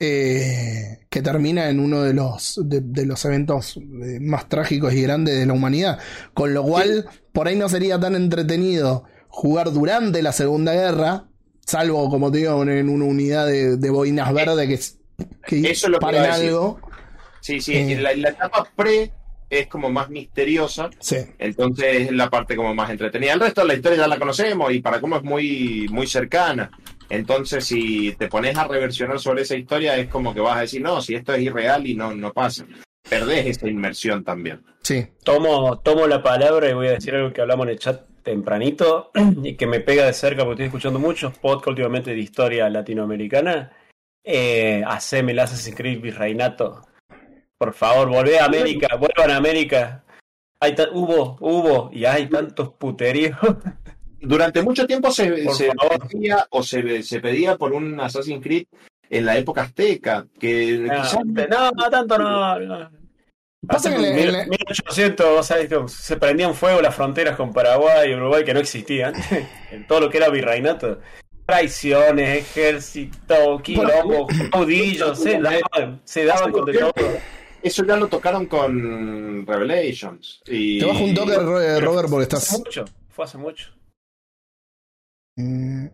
eh, 0.01 1.07
que 1.11 1.23
termina 1.23 1.71
en 1.71 1.81
uno 1.81 2.03
de 2.03 2.15
los, 2.15 2.61
de, 2.65 2.81
de 2.83 3.07
los 3.07 3.25
eventos 3.25 3.77
eh, 3.77 4.21
más 4.21 4.49
trágicos 4.49 4.93
y 4.95 5.03
grandes 5.03 5.39
de 5.39 5.47
la 5.47 5.53
humanidad. 5.55 5.99
Con 6.35 6.55
lo 6.55 6.63
cual, 6.63 7.09
por 7.33 7.49
ahí 7.49 7.57
no 7.57 7.69
sería 7.69 7.99
tan 7.99 8.15
entretenido 8.15 9.05
jugar 9.29 9.73
durante 9.73 10.23
la 10.23 10.33
Segunda 10.33 10.73
Guerra, 10.75 11.29
salvo, 11.67 12.09
como 12.11 12.31
te 12.31 12.39
digo, 12.39 12.63
en 12.63 12.89
una 12.89 13.05
unidad 13.07 13.47
de, 13.47 13.77
de 13.77 13.91
boinas 13.91 14.33
verdes 14.33 14.69
que, 15.47 15.57
que 15.61 15.71
Eso 15.71 15.87
es 15.87 15.93
lo 15.93 15.99
que 15.99 16.19
algo. 16.19 16.81
Sí, 17.41 17.61
sí, 17.61 17.75
Eh. 17.75 17.97
la, 18.01 18.15
la 18.15 18.29
etapa 18.31 18.69
pre 18.77 19.13
es 19.51 19.67
como 19.67 19.91
más 19.91 20.11
misteriosa, 20.11 20.91
Sí. 21.01 21.17
entonces 21.39 22.09
es 22.09 22.13
la 22.13 22.29
parte 22.29 22.55
como 22.57 22.75
más 22.75 22.91
entretenida. 22.91 23.33
El 23.33 23.41
resto 23.41 23.63
de 23.63 23.69
la 23.69 23.75
historia 23.75 23.99
ya 23.99 24.09
la 24.09 24.19
conocemos 24.19 24.73
y 24.73 24.81
para 24.81 25.01
cómo 25.01 25.17
es 25.17 25.23
muy, 25.23 25.87
muy 25.91 26.07
cercana. 26.07 26.71
Entonces, 27.11 27.65
si 27.65 28.13
te 28.19 28.29
pones 28.29 28.57
a 28.57 28.69
reversionar 28.69 29.19
sobre 29.19 29.43
esa 29.43 29.57
historia, 29.57 29.97
es 29.97 30.09
como 30.09 30.35
que 30.35 30.41
vas 30.41 30.59
a 30.59 30.61
decir, 30.61 30.83
no, 30.83 31.01
si 31.01 31.15
esto 31.15 31.33
es 31.33 31.41
irreal 31.43 31.87
y 31.87 31.95
no, 31.95 32.15
no 32.15 32.33
pasa. 32.33 32.67
Perdés 33.09 33.47
esa 33.47 33.69
inmersión 33.69 34.23
también. 34.25 34.63
Sí. 34.83 35.07
Tomo, 35.25 35.79
tomo 35.79 36.07
la 36.07 36.23
palabra 36.23 36.69
y 36.69 36.75
voy 36.75 36.89
a 36.89 36.93
decir 36.93 37.15
algo 37.15 37.33
que 37.33 37.41
hablamos 37.41 37.65
en 37.67 37.71
el 37.71 37.79
chat 37.79 38.03
tempranito 38.23 39.11
y 39.43 39.55
que 39.57 39.67
me 39.67 39.81
pega 39.81 40.05
de 40.05 40.13
cerca 40.13 40.43
porque 40.45 40.65
estoy 40.65 40.67
escuchando 40.67 40.99
muchos 40.99 41.39
podcasts 41.39 41.69
últimamente 41.69 42.11
de 42.11 42.19
historia 42.19 42.69
latinoamericana. 42.69 43.73
Eh, 44.23 44.83
haceme 44.87 45.33
el 45.33 45.39
Assassin's 45.39 45.75
Creed 45.77 46.03
Virreinato. 46.03 46.83
Por 47.59 47.75
favor, 47.75 48.09
volvé 48.09 48.39
a 48.39 48.45
América, 48.45 48.97
vuelvan 48.97 49.31
a 49.33 49.37
América. 49.37 50.05
Hay 50.61 50.75
hubo, 50.93 51.37
hubo 51.41 51.91
y 51.93 52.05
hay 52.05 52.27
tantos 52.29 52.71
puteríos. 52.71 53.37
Durante 54.21 54.63
mucho 54.63 54.87
tiempo 54.87 55.11
se, 55.11 55.31
pedía 56.11 56.47
o 56.51 56.63
se, 56.63 57.03
se 57.03 57.21
pedía 57.21 57.57
por 57.57 57.73
un 57.73 58.01
Assassin's 58.01 58.43
Creed 58.43 58.67
en 59.11 59.27
la 59.27 59.37
época 59.37 59.63
azteca, 59.63 60.27
que 60.39 60.79
No, 60.79 61.03
quizás 61.03 61.25
no, 61.25 61.71
no, 61.71 61.91
tanto 61.91 62.19
no. 62.19 62.91
Pasa 63.67 63.91
que 63.91 63.99
le- 63.99 64.47
1800, 64.47 65.31
vos 65.31 65.47
sabés 65.47 65.69
que 65.69 65.89
se 65.89 66.17
prendían 66.17 66.55
fuego 66.55 66.81
las 66.81 66.95
fronteras 66.95 67.37
con 67.37 67.53
Paraguay 67.53 68.11
y 68.11 68.15
Uruguay 68.15 68.45
que 68.45 68.55
no 68.55 68.61
existían. 68.61 69.15
en 69.71 69.87
todo 69.87 70.01
lo 70.01 70.11
que 70.11 70.19
era 70.19 70.29
virreinato. 70.29 71.01
Traiciones, 71.47 72.39
ejército, 72.41 73.61
quilombo, 73.63 74.27
caudillos, 74.53 75.19
se 75.19 75.41
daban, 75.41 76.01
se 76.05 76.25
daban 76.25 76.53
con 76.53 76.67
de 76.67 76.75
todo. 76.75 76.93
Eso 77.63 77.85
ya 77.85 77.97
lo 77.97 78.07
tocaron 78.09 78.47
con 78.47 79.47
Revelations. 79.47 80.41
Y... 80.47 80.79
Te 80.81 80.87
bajo 80.87 81.05
un 81.05 81.15
toque, 81.15 81.35
Ro- 81.37 81.81
Robert, 81.81 82.09
porque 82.09 82.09
Fue 82.11 82.23
estás. 82.25 82.49
hace 82.53 82.59
mucho, 82.59 82.85
fue 83.11 83.25
hace 83.25 83.39
mucho. 83.39 83.71
Mm. 85.37 85.87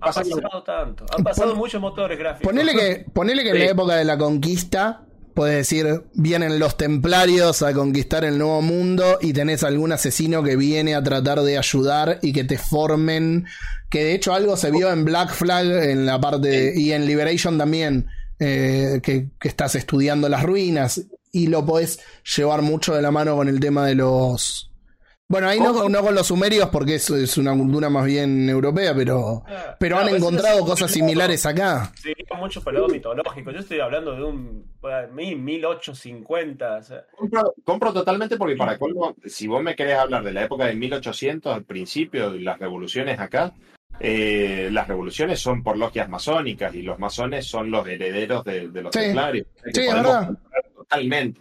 Ha 0.00 0.12
pasado 0.12 0.62
tanto, 0.64 1.04
han 1.16 1.22
pasado 1.22 1.50
Pon- 1.50 1.58
muchos 1.58 1.80
motores 1.80 2.18
gráficos. 2.18 2.50
Ponele 2.50 2.72
que, 2.72 3.04
ponele 3.12 3.42
que 3.42 3.50
en 3.50 3.58
la 3.58 3.64
época 3.66 3.96
de 3.96 4.04
la 4.06 4.16
conquista, 4.16 5.02
puedes 5.34 5.56
decir, 5.56 6.04
vienen 6.14 6.58
los 6.58 6.76
templarios 6.78 7.62
a 7.62 7.74
conquistar 7.74 8.24
el 8.24 8.38
nuevo 8.38 8.62
mundo 8.62 9.18
y 9.20 9.34
tenés 9.34 9.62
algún 9.62 9.92
asesino 9.92 10.42
que 10.42 10.56
viene 10.56 10.94
a 10.94 11.02
tratar 11.02 11.42
de 11.42 11.58
ayudar 11.58 12.20
y 12.22 12.32
que 12.32 12.44
te 12.44 12.56
formen. 12.56 13.44
Que 13.90 14.02
de 14.04 14.14
hecho 14.14 14.32
algo 14.32 14.56
se 14.56 14.70
vio 14.70 14.90
en 14.90 15.04
Black 15.04 15.30
Flag 15.34 15.66
en 15.66 16.06
la 16.06 16.18
parte 16.20 16.48
de- 16.48 16.80
y 16.80 16.92
en 16.92 17.04
Liberation 17.06 17.58
también, 17.58 18.06
eh, 18.38 19.00
que, 19.02 19.28
que 19.40 19.48
estás 19.48 19.74
estudiando 19.74 20.28
las 20.28 20.42
ruinas 20.42 21.04
y 21.32 21.46
lo 21.48 21.64
podés 21.66 22.00
llevar 22.36 22.62
mucho 22.62 22.94
de 22.94 23.02
la 23.02 23.10
mano 23.10 23.36
con 23.36 23.48
el 23.48 23.58
tema 23.60 23.86
de 23.86 23.94
los. 23.96 24.70
Bueno, 25.26 25.48
ahí 25.48 25.58
no, 25.58 25.88
no 25.88 26.02
con 26.02 26.14
los 26.14 26.26
sumerios 26.26 26.68
porque 26.68 26.96
es, 26.96 27.08
es 27.08 27.38
una 27.38 27.56
cultura 27.56 27.88
más 27.88 28.04
bien 28.04 28.46
europea, 28.48 28.94
pero, 28.94 29.42
Ah, 29.48 29.74
pero 29.80 29.98
han 29.98 30.08
encontrado 30.10 30.64
cosas 30.66 30.90
similares 30.90 31.46
acá. 31.46 31.90
Sí, 32.00 32.12
mucho 32.38 32.62
por 32.62 32.74
el 32.74 32.82
lado 32.82 32.92
mitológico. 32.92 33.50
Yo 33.50 33.60
estoy 33.60 33.80
hablando 33.80 34.14
de 34.14 34.22
un 34.22 34.66
bueno, 34.82 35.12
mil- 35.14 35.38
1850. 35.38 36.76
O 36.76 36.82
sea, 36.82 37.04
Compro, 37.16 37.54
compro 37.64 37.92
totalmente 37.92 38.36
porque 38.36 38.54
para 38.56 38.78
colmo, 38.78 39.16
si 39.24 39.46
vos 39.46 39.62
me 39.62 39.74
querés 39.74 39.96
hablar 39.98 40.22
de 40.24 40.32
la 40.32 40.44
época 40.44 40.66
de 40.66 40.74
1800 40.74 41.54
al 41.54 41.64
principio, 41.64 42.30
de 42.30 42.40
las 42.40 42.58
revoluciones 42.58 43.18
acá, 43.18 43.54
eh, 44.00 44.68
las 44.72 44.88
revoluciones 44.88 45.40
son 45.40 45.62
por 45.62 45.76
logias 45.78 46.08
masónicas 46.08 46.74
y 46.74 46.82
los 46.82 46.98
masones 46.98 47.46
son 47.46 47.70
los 47.70 47.86
herederos 47.86 48.44
de, 48.44 48.68
de 48.68 48.82
los 48.82 48.92
Sí. 48.92 49.00
templarios. 49.00 49.46
Sí, 49.72 49.86
verdad. 49.86 50.30
Totalmente. 50.76 51.40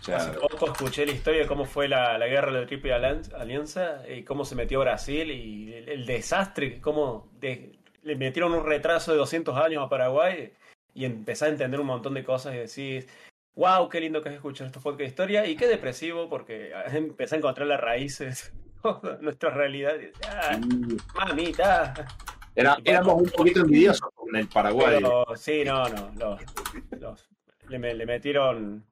O 0.00 0.02
sea, 0.02 0.16
Hace 0.16 0.30
poco 0.38 0.66
escuché 0.72 1.04
la 1.04 1.12
historia 1.12 1.40
de 1.42 1.46
cómo 1.46 1.66
fue 1.66 1.86
la, 1.86 2.16
la 2.16 2.26
guerra 2.26 2.52
de 2.52 2.60
la 2.62 2.66
Triple 2.66 2.94
Alianza 2.94 4.02
y 4.08 4.22
cómo 4.22 4.44
se 4.46 4.54
metió 4.54 4.80
Brasil 4.80 5.30
y 5.30 5.74
el, 5.74 5.88
el 5.90 6.06
desastre, 6.06 6.80
cómo 6.80 7.28
de- 7.38 7.72
le 8.02 8.16
metieron 8.16 8.54
un 8.54 8.64
retraso 8.64 9.12
de 9.12 9.18
200 9.18 9.56
años 9.58 9.84
a 9.84 9.88
Paraguay 9.90 10.52
y 10.94 11.04
empezás 11.04 11.48
a 11.48 11.52
entender 11.52 11.78
un 11.80 11.86
montón 11.86 12.14
de 12.14 12.24
cosas 12.24 12.54
y 12.54 12.58
decís, 12.58 13.06
wow, 13.54 13.90
qué 13.90 14.00
lindo 14.00 14.22
que 14.22 14.30
es 14.30 14.36
escuchar 14.36 14.68
estos 14.68 14.82
podcasts 14.82 15.00
de 15.02 15.08
historia 15.08 15.46
y 15.46 15.54
qué 15.54 15.68
depresivo 15.68 16.30
porque 16.30 16.72
empecé 16.94 17.34
a 17.34 17.38
encontrar 17.38 17.66
las 17.68 17.80
raíces 17.80 18.54
de 19.02 19.18
nuestra 19.22 19.50
realidad. 19.50 19.94
Ah, 20.28 20.58
mamita. 21.14 21.94
era- 22.54 22.76
éramos 22.84 23.22
un 23.22 23.30
poquito 23.30 23.60
envidiosos 23.60 24.08
con 24.14 24.34
el 24.36 24.46
Paraguay. 24.48 24.96
Pero 24.96 25.24
sí, 25.36 25.62
no, 25.64 25.88
no. 25.88 26.10
los- 26.18 26.40
los- 27.00 27.28
le, 27.68 27.78
me- 27.78 27.94
le 27.94 28.06
metieron. 28.06 28.84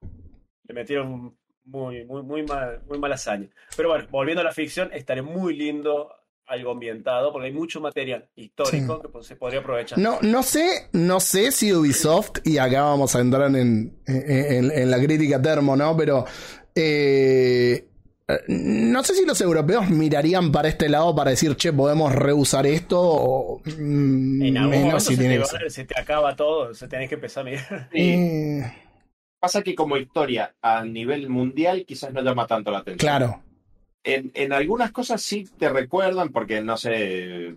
Le 0.64 0.74
metieron 0.74 1.36
muy, 1.64 2.04
muy, 2.04 2.22
muy 2.22 2.42
mal, 2.44 2.82
muy 2.88 2.98
mala 2.98 3.14
hazaña. 3.16 3.48
Pero 3.76 3.88
bueno, 3.90 4.06
volviendo 4.10 4.40
a 4.42 4.44
la 4.44 4.52
ficción, 4.52 4.90
estaré 4.92 5.22
muy 5.22 5.56
lindo 5.56 6.10
algo 6.46 6.70
ambientado, 6.70 7.30
porque 7.32 7.48
hay 7.48 7.52
mucho 7.52 7.78
material 7.80 8.26
histórico 8.36 8.96
Sí. 8.96 9.02
que 9.02 9.08
pues, 9.08 9.26
se 9.26 9.36
podría 9.36 9.60
aprovechar. 9.60 9.98
No, 9.98 10.18
no 10.22 10.42
sé, 10.42 10.88
no 10.92 11.20
sé 11.20 11.50
si 11.52 11.72
Ubisoft, 11.74 12.38
y 12.44 12.56
acá 12.56 12.82
vamos 12.84 13.14
a 13.16 13.20
entrar 13.20 13.54
en, 13.54 13.98
en- 14.06 14.70
en 14.70 14.90
la 14.90 14.98
crítica 14.98 15.42
termo, 15.42 15.76
¿no? 15.76 15.94
Pero 15.96 16.24
eh, 16.74 17.87
no 18.48 19.02
sé 19.04 19.14
si 19.14 19.24
los 19.24 19.40
europeos 19.40 19.88
mirarían 19.88 20.52
para 20.52 20.68
este 20.68 20.88
lado 20.88 21.14
para 21.14 21.30
decir, 21.30 21.56
che, 21.56 21.72
podemos 21.72 22.14
reusar 22.14 22.66
esto, 22.66 23.00
o 23.00 23.62
mm, 23.64 24.42
en 24.42 24.56
algún 24.58 24.70
menos 24.70 24.84
momento 24.86 25.00
si 25.00 25.14
se, 25.14 25.20
tiene 25.20 25.34
te 25.34 25.34
que 25.34 25.40
va- 25.40 25.46
ser. 25.60 25.70
se 25.70 25.84
te 25.84 26.00
acaba 26.00 26.36
todo, 26.36 26.74
se 26.74 26.88
tenés 26.88 27.08
que 27.08 27.14
empezar 27.14 27.42
a 27.42 27.50
mirar. 27.50 27.88
Sí. 27.92 27.98
Eh, 28.00 28.72
Pasa 29.40 29.62
que 29.62 29.74
como 29.76 29.96
historia 29.96 30.54
a 30.60 30.84
nivel 30.84 31.28
mundial 31.28 31.84
quizás 31.86 32.12
no 32.12 32.20
llama 32.22 32.46
tanto 32.46 32.70
la 32.72 32.78
atención. 32.78 32.98
claro, 32.98 33.42
En, 34.02 34.32
en 34.34 34.52
algunas 34.52 34.90
cosas 34.90 35.22
sí 35.22 35.46
te 35.58 35.68
recuerdan, 35.68 36.30
porque 36.30 36.60
no 36.60 36.76
sé, 36.76 37.54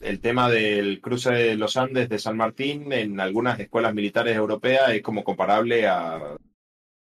el 0.00 0.20
tema 0.20 0.50
del 0.50 1.00
cruce 1.00 1.30
de 1.32 1.54
los 1.56 1.76
Andes 1.76 2.08
de 2.08 2.18
San 2.18 2.36
Martín 2.36 2.92
en 2.92 3.20
algunas 3.20 3.60
escuelas 3.60 3.94
militares 3.94 4.34
europeas 4.36 4.90
es 4.90 5.02
como 5.02 5.22
comparable 5.22 5.86
a, 5.86 6.36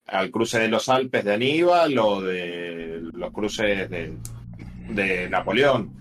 al 0.07 0.31
cruce 0.31 0.59
de 0.59 0.67
los 0.67 0.89
Alpes 0.89 1.23
de 1.25 1.34
Aníbal 1.34 1.97
o 1.97 2.21
de 2.21 3.01
los 3.13 3.31
cruces 3.31 3.89
de, 3.89 4.13
de 4.89 5.30
Napoleón. 5.30 5.91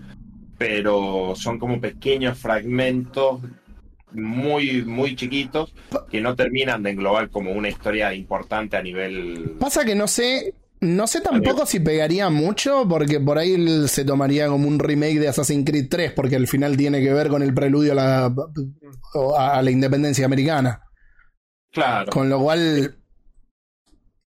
Pero 0.57 1.33
son 1.35 1.57
como 1.59 1.81
pequeños 1.81 2.37
fragmentos 2.37 3.41
muy, 4.11 4.83
muy 4.83 5.15
chiquitos 5.15 5.73
que 6.09 6.21
no 6.21 6.35
terminan 6.35 6.83
de 6.83 6.91
englobar 6.91 7.29
como 7.29 7.51
una 7.51 7.69
historia 7.69 8.13
importante 8.13 8.77
a 8.77 8.83
nivel 8.83 9.55
pasa 9.59 9.83
que 9.83 9.95
no 9.95 10.07
sé. 10.07 10.53
No 10.81 11.07
sé 11.07 11.21
tampoco 11.21 11.65
si 11.65 11.79
pegaría 11.79 12.29
mucho, 12.29 12.85
porque 12.89 13.17
por 13.21 13.37
ahí 13.37 13.53
el- 13.53 13.87
se 13.87 14.03
tomaría 14.03 14.47
como 14.49 14.67
un 14.67 14.79
remake 14.79 15.17
de 15.17 15.29
Assassin's 15.29 15.65
Creed 15.65 15.87
3, 15.89 16.11
porque 16.11 16.35
al 16.35 16.45
final 16.45 16.75
tiene 16.75 17.01
que 17.01 17.13
ver 17.13 17.29
con 17.29 17.41
el 17.41 17.53
preludio 17.53 17.93
a 17.93 17.95
la, 17.95 18.35
a 19.37 19.61
la 19.61 19.71
independencia 19.71 20.25
americana. 20.25 20.81
Claro. 21.71 22.11
Con 22.11 22.29
lo 22.29 22.39
cual. 22.41 22.97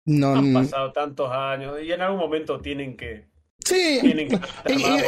No. 0.06 0.34
Han 0.36 0.52
pasado 0.54 0.92
tantos 0.92 1.30
años 1.30 1.76
y 1.82 1.92
en 1.92 2.00
algún 2.00 2.18
momento 2.20 2.60
tienen 2.60 2.96
que. 2.96 3.26
Sí. 3.64 4.00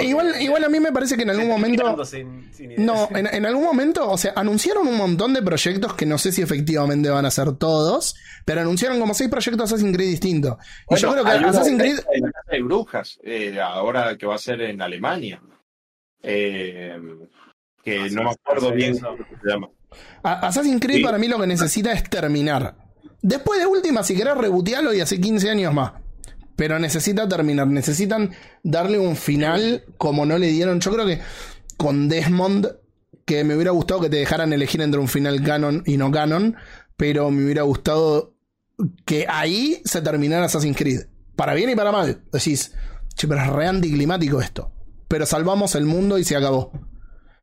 Igual, 0.03 0.35
igual 0.43 0.65
a 0.65 0.69
mí 0.69 0.81
me 0.81 0.91
parece 0.91 1.16
que 1.16 1.23
en 1.23 1.31
algún 1.31 1.47
momento. 1.49 2.05
Sin, 2.05 2.53
sin 2.53 2.73
ideas. 2.73 2.85
No, 2.85 3.09
en, 3.16 3.27
en 3.33 3.47
algún 3.47 3.62
momento, 3.62 4.11
o 4.11 4.19
sea, 4.19 4.33
anunciaron 4.35 4.89
un 4.89 4.97
montón 4.97 5.33
de 5.33 5.43
proyectos 5.43 5.95
que 5.95 6.07
no 6.07 6.19
sé 6.19 6.33
si 6.33 6.43
efectivamente 6.43 7.09
van 7.09 7.25
a 7.25 7.31
ser 7.31 7.53
todos, 7.53 8.16
pero 8.45 8.61
anunciaron 8.62 8.99
como 8.99 9.15
seis 9.15 9.31
proyectos 9.31 9.73
Assassin's 9.73 9.95
Creed 9.97 10.09
distintos. 10.09 10.57
Y 10.91 10.97
yo 10.97 11.12
creo 11.12 11.25
que 11.25 11.31
hay 11.31 11.45
Assassin's 11.45 11.79
de- 11.79 11.85
Creed. 11.85 11.97
de 11.97 12.20
la 12.20 12.33
Casa 12.33 12.51
de 12.51 12.62
Brujas, 12.62 13.19
eh, 13.23 13.61
ahora 13.61 14.16
que 14.19 14.27
va 14.27 14.35
a 14.35 14.39
ser 14.39 14.61
en 14.62 14.83
Alemania. 14.83 15.41
Eh, 16.23 16.99
que 17.85 17.99
Ah, 18.01 18.07
no 18.11 18.25
me 18.25 18.31
acuerdo 18.31 18.73
bien 18.73 18.99
cómo 18.99 19.16
se 19.19 19.49
llama. 19.49 19.69
Assassin's 20.23 20.81
Creed 20.81 20.97
Sí. 20.99 21.03
para 21.05 21.16
mí 21.19 21.29
lo 21.29 21.39
que 21.39 21.47
necesita 21.47 21.93
es 21.93 22.03
terminar. 22.11 22.75
Después 23.23 23.61
de 23.61 23.66
última, 23.66 24.03
si 24.03 24.15
querés 24.16 24.36
rebotearlo 24.36 24.93
y 24.95 25.01
hace 25.01 25.20
15 25.20 25.51
años 25.51 25.74
más. 25.74 25.93
Pero 26.57 26.78
necesita 26.78 27.28
terminar, 27.28 27.66
necesitan 27.69 28.32
darle 28.62 28.99
un 28.99 29.15
final 29.16 29.85
como 29.97 30.27
no 30.27 30.39
le 30.39 30.49
dieron. 30.49 30.81
Yo 30.81 30.93
creo 30.93 31.07
que 31.07 31.20
con 31.77 32.09
Desmond, 32.09 32.69
que 33.24 33.45
me 33.45 33.55
hubiera 33.55 33.70
gustado 33.70 34.01
que 34.01 34.11
te 34.11 34.16
dejaran 34.16 34.53
elegir 34.53 34.81
entre 34.81 35.01
un 35.01 35.07
final 35.09 35.43
canon 35.43 35.82
y 35.86 35.97
no 35.97 36.11
canon, 36.11 36.57
pero 36.97 37.31
me 37.31 37.45
hubiera 37.45 37.62
gustado 37.62 38.35
que 39.05 39.27
ahí 39.28 39.81
se 39.85 40.01
terminara 40.03 40.47
Assassin's 40.47 40.77
Creed. 40.77 41.03
Para 41.36 41.55
bien 41.55 41.70
y 41.70 41.77
para 41.77 41.93
mal. 41.93 42.23
Decís, 42.32 42.73
che, 43.15 43.28
pero 43.28 43.40
es 43.43 43.49
re 43.49 43.66
anticlimático 43.69 44.40
esto. 44.40 44.73
Pero 45.07 45.27
salvamos 45.27 45.74
el 45.77 45.85
mundo 45.85 46.19
y 46.19 46.24
se 46.24 46.35
acabó. 46.36 46.73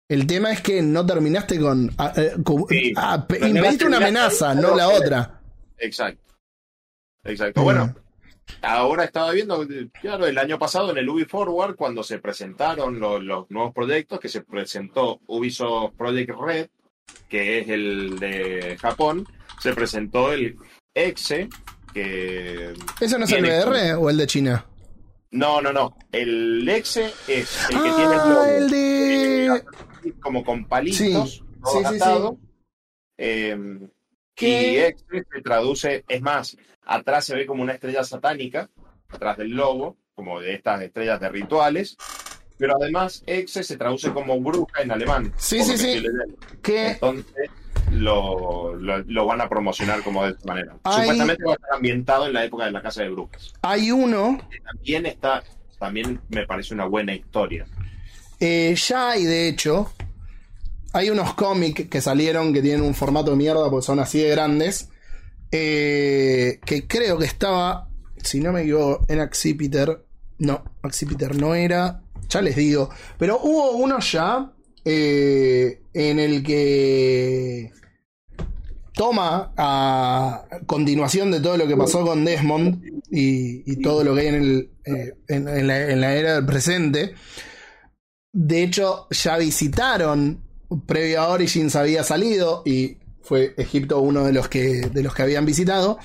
El 0.10 0.28
tema 0.28 0.52
es 0.52 0.62
que 0.62 0.82
no 0.82 1.06
terminaste 1.06 1.60
con. 1.60 1.92
ah, 1.98 2.12
eh, 2.18 2.34
con- 2.44 2.66
Sí. 2.70 2.94
ah, 2.98 3.26
impediste 3.48 3.86
una 3.86 3.98
amenaza, 3.98 4.54
no 4.54 4.76
la 4.76 4.90
otra. 4.90 5.42
Exacto. 5.78 6.34
Exacto. 7.24 7.62
Bueno, 7.62 7.96
ahora 8.62 9.06
estaba 9.06 9.32
viendo, 9.32 9.66
claro, 10.00 10.28
el 10.28 10.38
año 10.38 10.60
pasado 10.60 10.92
en 10.92 10.98
el 10.98 11.10
Ubi 11.10 11.26
Forward, 11.26 11.76
cuando 11.76 12.04
se 12.04 12.20
presentaron 12.20 13.00
los, 13.00 13.24
los 13.24 13.50
nuevos 13.50 13.74
proyectos, 13.74 14.20
que 14.20 14.30
se 14.30 14.42
presentó 14.42 15.20
Ubisoft 15.28 15.96
Project 15.96 16.32
Red, 16.40 16.68
que 17.30 17.60
es 17.60 17.70
el 17.70 18.20
de 18.20 18.78
Japón, 18.80 19.28
se 19.60 19.74
presentó 19.74 20.32
el 20.32 20.56
EXE, 20.94 21.50
que... 21.94 22.74
¿Eso 23.02 23.18
no 23.18 23.26
es 23.26 23.32
el 23.32 23.44
VR 23.44 23.94
o 23.96 24.10
el 24.10 24.18
de 24.18 24.28
China? 24.28 24.66
No, 25.32 25.62
no, 25.62 25.74
no. 25.74 25.98
El 26.12 26.68
EXE 26.68 27.12
es 27.28 27.70
el 27.70 27.76
que 27.76 27.90
tiene 27.92 28.14
el 28.14 28.20
ah, 28.20 28.30
logo 28.30 28.46
el 28.46 28.70
de. 28.70 29.64
como 30.22 30.44
con 30.46 30.66
palitos, 30.66 30.98
Sí, 31.00 31.10
sí, 31.10 31.78
sí, 31.78 31.90
sí. 31.90 31.96
atados. 31.96 32.36
Eh, 34.38 34.46
y 34.48 34.74
¿Qué? 34.76 34.88
Exe 34.88 35.24
se 35.34 35.42
traduce, 35.42 36.04
es 36.08 36.22
más, 36.22 36.58
atrás 36.86 37.26
se 37.26 37.36
ve 37.36 37.46
como 37.46 37.64
una 37.64 37.74
estrella 37.74 38.04
satánica, 38.04 38.70
atrás 39.10 39.38
del 39.38 39.52
logo, 39.52 39.98
como 40.14 40.40
de 40.42 40.54
estas 40.54 40.82
estrellas 40.82 41.20
de 41.20 41.30
rituales, 41.30 41.96
pero 42.58 42.76
además 42.82 43.24
Exe 43.28 43.64
se 43.64 43.78
traduce 43.78 44.12
como 44.12 44.40
bruja 44.40 44.82
en 44.82 44.92
alemán. 44.92 45.34
Sí, 45.38 45.62
sí, 45.64 45.78
sí. 45.78 46.04
que 46.62 46.88
Entonces 46.92 47.50
lo, 47.92 48.76
lo, 48.76 48.98
lo 49.00 49.26
van 49.26 49.42
a 49.42 49.48
promocionar 49.50 50.02
como 50.04 50.24
de 50.26 50.32
esta 50.32 50.46
manera. 50.48 50.76
Hay- 50.84 51.00
Supuestamente 51.02 51.44
va 51.46 51.52
a 51.52 51.56
estar 51.56 51.74
ambientado 51.74 52.28
en 52.28 52.34
la 52.34 52.44
época 52.46 52.66
de 52.66 52.72
la 52.72 52.82
Casa 52.82 53.04
de 53.04 53.10
Brujas. 53.10 53.54
hay 53.62 53.92
uno 53.92 54.40
Que 54.50 54.60
también 54.60 55.06
está, 55.06 55.44
también 55.80 56.20
me 56.30 56.46
parece 56.46 56.74
una 56.74 56.86
buena 56.86 57.14
historia. 57.14 57.66
Eh, 58.40 58.76
ya 58.76 59.12
hay, 59.12 59.24
de 59.24 59.48
hecho, 59.48 59.94
hay 60.96 61.10
unos 61.10 61.34
cómics 61.34 61.90
que 61.90 62.00
salieron 62.00 62.54
que 62.54 62.62
tienen 62.62 62.82
un 62.82 62.94
formato 62.94 63.32
de 63.32 63.38
mierda 63.38 63.70
porque 63.70 63.86
son 63.86 64.00
así 64.00 64.20
de 64.20 64.30
grandes. 64.30 64.90
eh, 65.52 66.60
que 66.66 66.88
creo 66.88 67.18
que 67.18 67.26
estaba, 67.26 67.90
si 68.16 68.40
no 68.40 68.54
me 68.54 68.62
equivoco, 68.62 69.06
en 69.10 69.20
Accipiter. 69.20 70.06
No, 70.40 70.64
Accipiter 70.84 71.36
no 71.36 71.54
era. 71.54 72.02
Ya 72.30 72.42
les 72.42 72.56
digo. 72.56 72.90
Pero 73.18 73.40
hubo 73.44 73.72
uno 73.72 74.00
ya 74.00 74.54
eh, 74.86 75.82
en 75.94 76.20
el 76.20 76.42
que 76.42 77.72
toma 78.94 79.52
a 79.58 80.46
continuación 80.66 81.30
de 81.30 81.42
todo 81.42 81.58
lo 81.58 81.68
que 81.68 81.76
pasó 81.76 82.06
con 82.06 82.24
Desmond 82.24 82.82
y, 83.12 83.82
todo 83.82 84.02
lo 84.06 84.16
que 84.16 84.22
hay 84.22 84.70
eh, 84.86 85.14
en 85.28 85.68
la, 85.68 85.92
en 85.92 86.00
la 86.00 86.16
era 86.16 86.36
del 86.36 86.46
presente. 86.46 87.16
De 88.32 88.64
hecho, 88.64 89.08
ya 89.12 89.38
visitaron, 89.38 90.45
previo 90.86 91.22
a 91.22 91.30
Origins 91.30 91.76
había 91.76 92.04
salido 92.04 92.64
y 92.66 92.98
fue 93.22 93.54
Egipto 93.58 94.00
uno 94.00 94.24
de 94.24 94.34
los 94.34 94.48
que, 94.48 94.82
de 94.82 95.04
los 95.04 95.14
que 95.14 95.24
habían 95.24 95.46
visitado. 95.46 95.98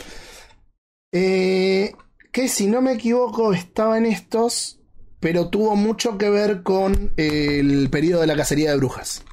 Eh, 1.12 1.92
que 2.32 2.48
si 2.48 2.66
no 2.66 2.80
me 2.80 2.92
equivoco 2.92 3.52
estaba 3.52 3.98
en 3.98 4.06
estos, 4.06 4.80
pero 5.18 5.48
tuvo 5.48 5.76
mucho 5.76 6.16
que 6.18 6.30
ver 6.30 6.62
con 6.62 7.12
el 7.16 7.88
periodo 7.90 8.22
de 8.22 8.26
la 8.26 8.36
cacería 8.36 8.70
de 8.70 8.76
brujas. 8.76 9.24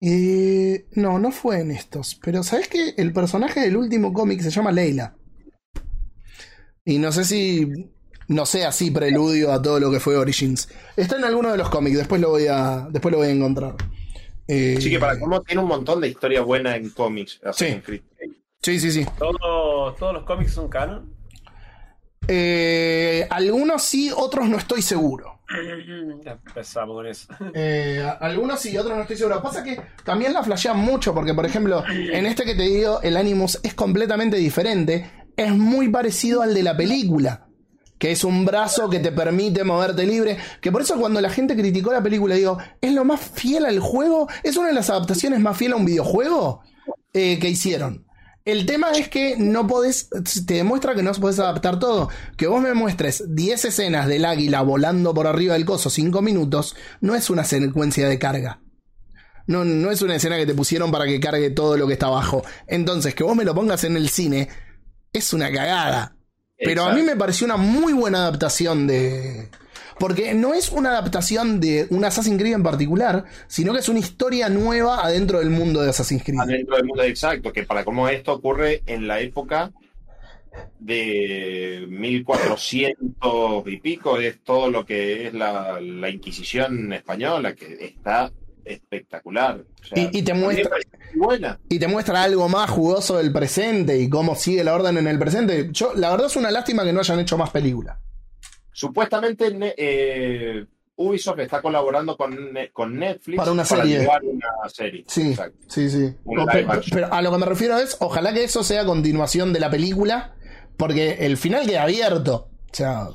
Eh, 0.00 0.86
no, 0.92 1.18
no 1.18 1.30
fue 1.30 1.60
en 1.60 1.70
estos, 1.70 2.18
pero 2.22 2.42
¿sabes 2.42 2.68
qué? 2.68 2.94
El 2.96 3.12
personaje 3.12 3.60
del 3.60 3.76
último 3.76 4.12
cómic 4.12 4.40
se 4.40 4.50
llama 4.50 4.72
Leila. 4.72 5.16
Y 6.84 6.98
no 6.98 7.12
sé 7.12 7.24
si 7.24 7.90
no 8.32 8.46
sea 8.46 8.68
así 8.68 8.90
preludio 8.90 9.52
a 9.52 9.60
todo 9.60 9.78
lo 9.80 9.90
que 9.90 10.00
fue 10.00 10.16
Origins. 10.16 10.68
Está 10.96 11.16
en 11.16 11.24
alguno 11.24 11.52
de 11.52 11.58
los 11.58 11.68
cómics, 11.68 11.98
después 11.98 12.20
lo 12.20 12.30
voy 12.30 12.46
a, 12.46 12.86
después 12.90 13.12
lo 13.12 13.18
voy 13.18 13.28
a 13.28 13.30
encontrar. 13.30 13.74
Eh, 14.48 14.74
Así 14.76 14.90
que 14.90 14.98
para 14.98 15.18
cómo 15.18 15.40
tiene 15.42 15.62
un 15.62 15.68
montón 15.68 16.00
de 16.00 16.08
historia 16.08 16.42
buena 16.42 16.76
en 16.76 16.90
cómics. 16.90 17.40
Creed. 17.84 18.02
Sí, 18.60 18.78
sí, 18.78 18.90
sí. 18.90 19.06
¿Todos, 19.18 19.96
todos 19.96 20.12
los 20.12 20.24
cómics 20.24 20.52
son 20.52 20.68
canon? 20.68 21.12
Eh, 22.28 23.26
algunos 23.30 23.82
sí, 23.82 24.10
otros 24.14 24.48
no 24.48 24.58
estoy 24.58 24.82
seguro. 24.82 25.40
Ya 26.24 26.32
empezamos 26.32 26.96
con 26.96 27.06
eso. 27.06 27.28
Eh, 27.54 28.06
algunos 28.20 28.60
sí, 28.60 28.76
otros 28.76 28.96
no 28.96 29.02
estoy 29.02 29.16
seguro. 29.16 29.42
Pasa 29.42 29.62
que 29.62 29.80
también 30.04 30.32
la 30.32 30.42
flashean 30.42 30.78
mucho, 30.78 31.12
porque 31.12 31.34
por 31.34 31.44
ejemplo, 31.44 31.84
en 31.88 32.26
este 32.26 32.44
que 32.44 32.54
te 32.54 32.62
digo, 32.62 33.00
el 33.02 33.16
Animus 33.16 33.58
es 33.62 33.74
completamente 33.74 34.36
diferente. 34.36 35.10
Es 35.36 35.52
muy 35.52 35.88
parecido 35.88 36.42
al 36.42 36.54
de 36.54 36.62
la 36.62 36.76
película. 36.76 37.41
Que 38.02 38.10
es 38.10 38.24
un 38.24 38.44
brazo 38.44 38.90
que 38.90 38.98
te 38.98 39.12
permite 39.12 39.62
moverte 39.62 40.04
libre. 40.04 40.36
Que 40.60 40.72
por 40.72 40.82
eso 40.82 40.96
cuando 40.96 41.20
la 41.20 41.30
gente 41.30 41.54
criticó 41.54 41.92
la 41.92 42.02
película, 42.02 42.34
digo, 42.34 42.58
¿es 42.80 42.92
lo 42.92 43.04
más 43.04 43.20
fiel 43.20 43.64
al 43.64 43.78
juego? 43.78 44.26
¿Es 44.42 44.56
una 44.56 44.66
de 44.66 44.74
las 44.74 44.90
adaptaciones 44.90 45.38
más 45.38 45.56
fiel 45.56 45.72
a 45.72 45.76
un 45.76 45.84
videojuego 45.84 46.62
eh, 47.12 47.38
que 47.38 47.48
hicieron? 47.48 48.04
El 48.44 48.66
tema 48.66 48.90
es 48.90 49.08
que 49.08 49.36
no 49.38 49.68
podés, 49.68 50.08
te 50.48 50.54
demuestra 50.54 50.96
que 50.96 51.04
no 51.04 51.12
podés 51.12 51.38
adaptar 51.38 51.78
todo. 51.78 52.08
Que 52.36 52.48
vos 52.48 52.60
me 52.60 52.74
muestres 52.74 53.22
10 53.36 53.66
escenas 53.66 54.08
del 54.08 54.24
águila 54.24 54.62
volando 54.62 55.14
por 55.14 55.28
arriba 55.28 55.54
del 55.54 55.64
coso 55.64 55.88
5 55.88 56.22
minutos, 56.22 56.74
no 57.00 57.14
es 57.14 57.30
una 57.30 57.44
secuencia 57.44 58.08
de 58.08 58.18
carga. 58.18 58.62
No, 59.46 59.64
no 59.64 59.92
es 59.92 60.02
una 60.02 60.16
escena 60.16 60.38
que 60.38 60.46
te 60.46 60.54
pusieron 60.54 60.90
para 60.90 61.04
que 61.04 61.20
cargue 61.20 61.50
todo 61.50 61.76
lo 61.76 61.86
que 61.86 61.92
está 61.92 62.06
abajo. 62.06 62.42
Entonces, 62.66 63.14
que 63.14 63.22
vos 63.22 63.36
me 63.36 63.44
lo 63.44 63.54
pongas 63.54 63.84
en 63.84 63.96
el 63.96 64.08
cine, 64.08 64.48
es 65.12 65.32
una 65.32 65.52
cagada. 65.52 66.16
Pero 66.62 66.84
a 66.84 66.92
mí 66.92 67.02
me 67.02 67.16
pareció 67.16 67.44
una 67.44 67.56
muy 67.56 67.92
buena 67.92 68.18
adaptación 68.18 68.86
de... 68.86 69.48
Porque 69.98 70.34
no 70.34 70.54
es 70.54 70.70
una 70.70 70.90
adaptación 70.90 71.60
de 71.60 71.86
un 71.90 72.04
Assassin's 72.04 72.40
Creed 72.40 72.54
en 72.54 72.62
particular, 72.62 73.24
sino 73.46 73.72
que 73.72 73.80
es 73.80 73.88
una 73.88 74.00
historia 74.00 74.48
nueva 74.48 75.04
adentro 75.04 75.38
del 75.38 75.50
mundo 75.50 75.82
de 75.82 75.90
Assassin's 75.90 76.24
Creed. 76.24 76.40
Adentro 76.40 76.76
del 76.76 76.86
mundo 76.86 77.02
exacto, 77.02 77.52
que 77.52 77.62
para 77.64 77.84
cómo 77.84 78.08
esto 78.08 78.32
ocurre 78.32 78.82
en 78.86 79.06
la 79.06 79.20
época 79.20 79.70
de 80.80 81.86
1400 81.88 83.64
y 83.66 83.76
pico, 83.78 84.18
es 84.18 84.42
todo 84.42 84.70
lo 84.70 84.84
que 84.84 85.28
es 85.28 85.34
la, 85.34 85.80
la 85.80 86.10
Inquisición 86.10 86.92
española, 86.92 87.54
que 87.54 87.84
está 87.84 88.32
espectacular. 88.64 89.60
O 89.82 89.84
sea, 89.84 90.02
Y- 90.12 90.18
y 90.18 90.22
te 90.22 90.34
muestra- 90.34 90.76
buena. 91.14 91.58
y 91.68 91.78
te 91.78 91.88
muestra 91.88 92.22
algo 92.22 92.48
más 92.48 92.70
jugoso 92.70 93.16
del 93.18 93.32
presente 93.32 93.98
y 93.98 94.08
cómo 94.08 94.34
sigue 94.34 94.64
la 94.64 94.74
orden 94.74 94.96
en 94.98 95.06
el 95.08 95.18
presente. 95.18 95.68
Yo, 95.72 95.92
la 95.94 96.10
verdad 96.10 96.26
es 96.28 96.36
una 96.36 96.50
lástima 96.50 96.84
que 96.84 96.92
no 96.92 97.00
hayan 97.00 97.20
hecho 97.20 97.36
más 97.38 97.50
películas. 97.50 97.98
Supuestamente 98.72 99.52
eh, 99.76 100.64
Ubisoft 100.96 101.38
está 101.40 101.60
colaborando 101.60 102.16
con, 102.16 102.36
con 102.72 102.98
Netflix 102.98 103.36
Para 103.36 103.52
una 103.52 103.64
serie. 103.64 104.00
una 104.22 104.68
serie. 104.68 105.04
Sí, 105.06 105.30
Exacto. 105.30 105.58
sí, 105.68 105.90
sí. 105.90 106.14
Pero, 106.92 107.12
a 107.12 107.22
lo 107.22 107.32
que 107.32 107.38
me 107.38 107.46
refiero 107.46 107.78
es, 107.78 107.96
ojalá 108.00 108.32
que 108.32 108.44
eso 108.44 108.62
sea 108.62 108.84
continuación 108.84 109.52
de 109.52 109.60
la 109.60 109.70
película, 109.70 110.34
porque 110.76 111.18
el 111.26 111.36
final 111.36 111.66
queda 111.66 111.82
abierto. 111.82 112.48
O 112.70 112.74
sea, 112.74 113.08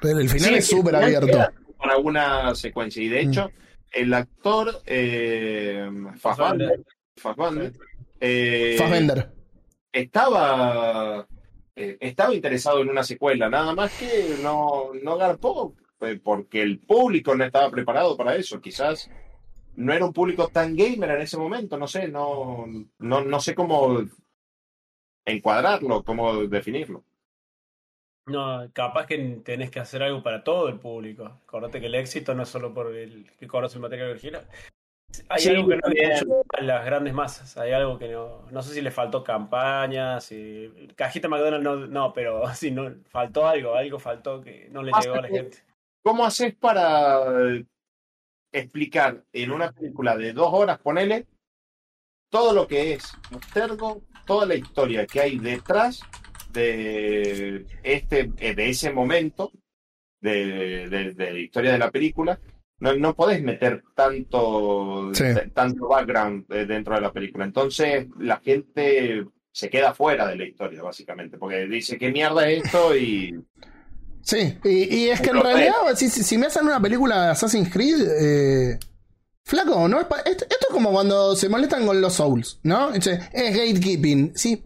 pero 0.00 0.18
el 0.18 0.28
final 0.28 0.50
Sí, 0.50 0.54
es 0.56 0.66
súper 0.68 0.96
abierto. 0.96 1.38
Con 1.76 1.90
alguna 1.90 2.54
secuencia. 2.54 3.02
Y 3.02 3.08
de 3.08 3.20
hecho, 3.20 3.50
el 3.94 4.12
actor 4.12 4.82
eh, 4.86 5.88
Fassbender, 6.18 6.84
Fassbender, 7.16 7.72
eh, 8.20 8.76
Fassbender. 8.78 9.30
estaba 9.92 11.26
eh, 11.76 11.96
estaba 12.00 12.34
interesado 12.34 12.80
en 12.82 12.90
una 12.90 13.02
secuela, 13.02 13.48
nada 13.48 13.74
más 13.74 13.92
que 13.98 14.36
no, 14.42 14.92
no 15.02 15.16
garpó, 15.16 15.74
eh, 16.00 16.20
porque 16.22 16.62
el 16.62 16.78
público 16.78 17.34
no 17.34 17.44
estaba 17.44 17.70
preparado 17.70 18.16
para 18.16 18.36
eso. 18.36 18.60
Quizás 18.60 19.10
no 19.76 19.92
era 19.92 20.04
un 20.04 20.12
público 20.12 20.48
tan 20.48 20.76
gamer 20.76 21.10
en 21.10 21.22
ese 21.22 21.36
momento, 21.36 21.76
no 21.76 21.88
sé, 21.88 22.06
no, 22.06 22.66
no, 22.98 23.24
no 23.24 23.40
sé 23.40 23.54
cómo 23.54 24.04
encuadrarlo, 25.24 26.04
cómo 26.04 26.46
definirlo. 26.46 27.04
No, 28.26 28.70
capaz 28.72 29.06
que 29.06 29.18
tenés 29.44 29.70
que 29.70 29.80
hacer 29.80 30.02
algo 30.02 30.22
para 30.22 30.42
todo 30.42 30.68
el 30.68 30.78
público. 30.78 31.24
Acordate 31.24 31.80
que 31.80 31.86
el 31.86 31.94
éxito 31.94 32.34
no 32.34 32.42
es 32.44 32.48
solo 32.48 32.72
por 32.72 32.94
el 32.94 33.30
que 33.38 33.46
conoce 33.46 33.76
el 33.76 33.82
material 33.82 34.10
original. 34.10 34.46
Hay 35.28 35.42
Sí, 35.42 35.50
algo 35.50 35.68
que 35.68 35.76
no 35.76 35.88
escuchó 35.88 36.42
a 36.56 36.62
las 36.62 36.84
grandes 36.84 37.14
masas. 37.14 37.56
Hay 37.56 37.72
algo 37.72 37.98
que 37.98 38.08
no. 38.08 38.46
No 38.50 38.62
sé 38.62 38.74
si 38.74 38.80
le 38.80 38.90
faltó 38.90 39.22
campaña, 39.22 40.20
si. 40.20 40.72
Cajita 40.96 41.28
McDonald's 41.28 41.64
no, 41.64 41.76
no, 41.86 42.12
pero 42.12 42.42
si 42.54 42.70
no. 42.70 42.94
Faltó 43.10 43.46
algo, 43.46 43.74
algo 43.74 43.98
faltó 43.98 44.40
que 44.40 44.68
no 44.70 44.82
le 44.82 44.90
Pasa 44.90 45.02
llegó 45.02 45.18
a 45.18 45.22
la 45.22 45.28
gente. 45.28 45.58
¿Cómo 46.02 46.24
haces 46.24 46.54
para 46.54 47.22
explicar 48.54 49.22
en 49.32 49.50
una 49.50 49.72
película 49.72 50.16
de 50.16 50.32
dos 50.32 50.48
horas, 50.52 50.78
ponele, 50.78 51.26
todo 52.30 52.52
lo 52.52 52.66
que 52.66 52.94
es 52.94 53.12
Abstergo, 53.32 54.02
toda 54.26 54.46
la 54.46 54.54
historia 54.54 55.06
que 55.06 55.20
hay 55.20 55.38
detrás 55.38 56.02
de 56.54 57.66
este, 57.82 58.30
eh, 58.38 58.54
de 58.54 58.68
ese 58.70 58.90
momento 58.92 59.52
de, 60.20 60.88
de- 60.88 61.12
de 61.12 61.32
la 61.32 61.38
historia 61.38 61.72
de 61.72 61.78
la 61.78 61.90
película? 61.90 62.38
No, 62.80 62.94
no 62.96 63.14
podés 63.14 63.42
meter 63.42 63.82
tanto, 63.94 65.10
Sí. 65.14 65.24
tanto 65.54 65.88
background 65.88 66.44
eh, 66.52 66.66
dentro 66.66 66.94
de 66.94 67.00
la 67.02 67.12
película. 67.12 67.44
Entonces 67.44 68.06
la 68.18 68.38
gente 68.38 69.24
se 69.52 69.70
queda 69.70 69.94
fuera 69.94 70.26
de 70.26 70.36
la 70.36 70.44
historia, 70.46 70.82
básicamente, 70.82 71.38
porque 71.38 71.66
dice, 71.66 71.96
¿qué 71.98 72.10
mierda 72.10 72.48
es 72.48 72.64
esto? 72.64 72.96
Y 72.96 73.38
Sí, 74.22 74.56
y, 74.64 74.94
y 74.96 75.08
es 75.10 75.20
que 75.20 75.30
en 75.30 75.40
realidad, 75.40 75.74
si, 75.96 76.08
si- 76.08 76.22
si 76.24 76.38
me 76.38 76.46
hacen 76.46 76.64
una 76.64 76.80
película 76.80 77.24
de 77.26 77.30
Assassin's 77.32 77.70
Creed, 77.70 78.00
eh, 78.20 78.78
Flaco, 79.44 79.86
no 79.86 80.00
esto, 80.00 80.16
esto 80.24 80.46
es 80.48 80.66
como 80.72 80.90
cuando 80.90 81.36
se 81.36 81.50
molestan 81.50 81.84
con 81.86 82.00
los 82.00 82.14
Souls, 82.14 82.58
¿no? 82.62 82.92
Es 82.94 83.04
gatekeeping, 83.34 84.32
sí. 84.34 84.62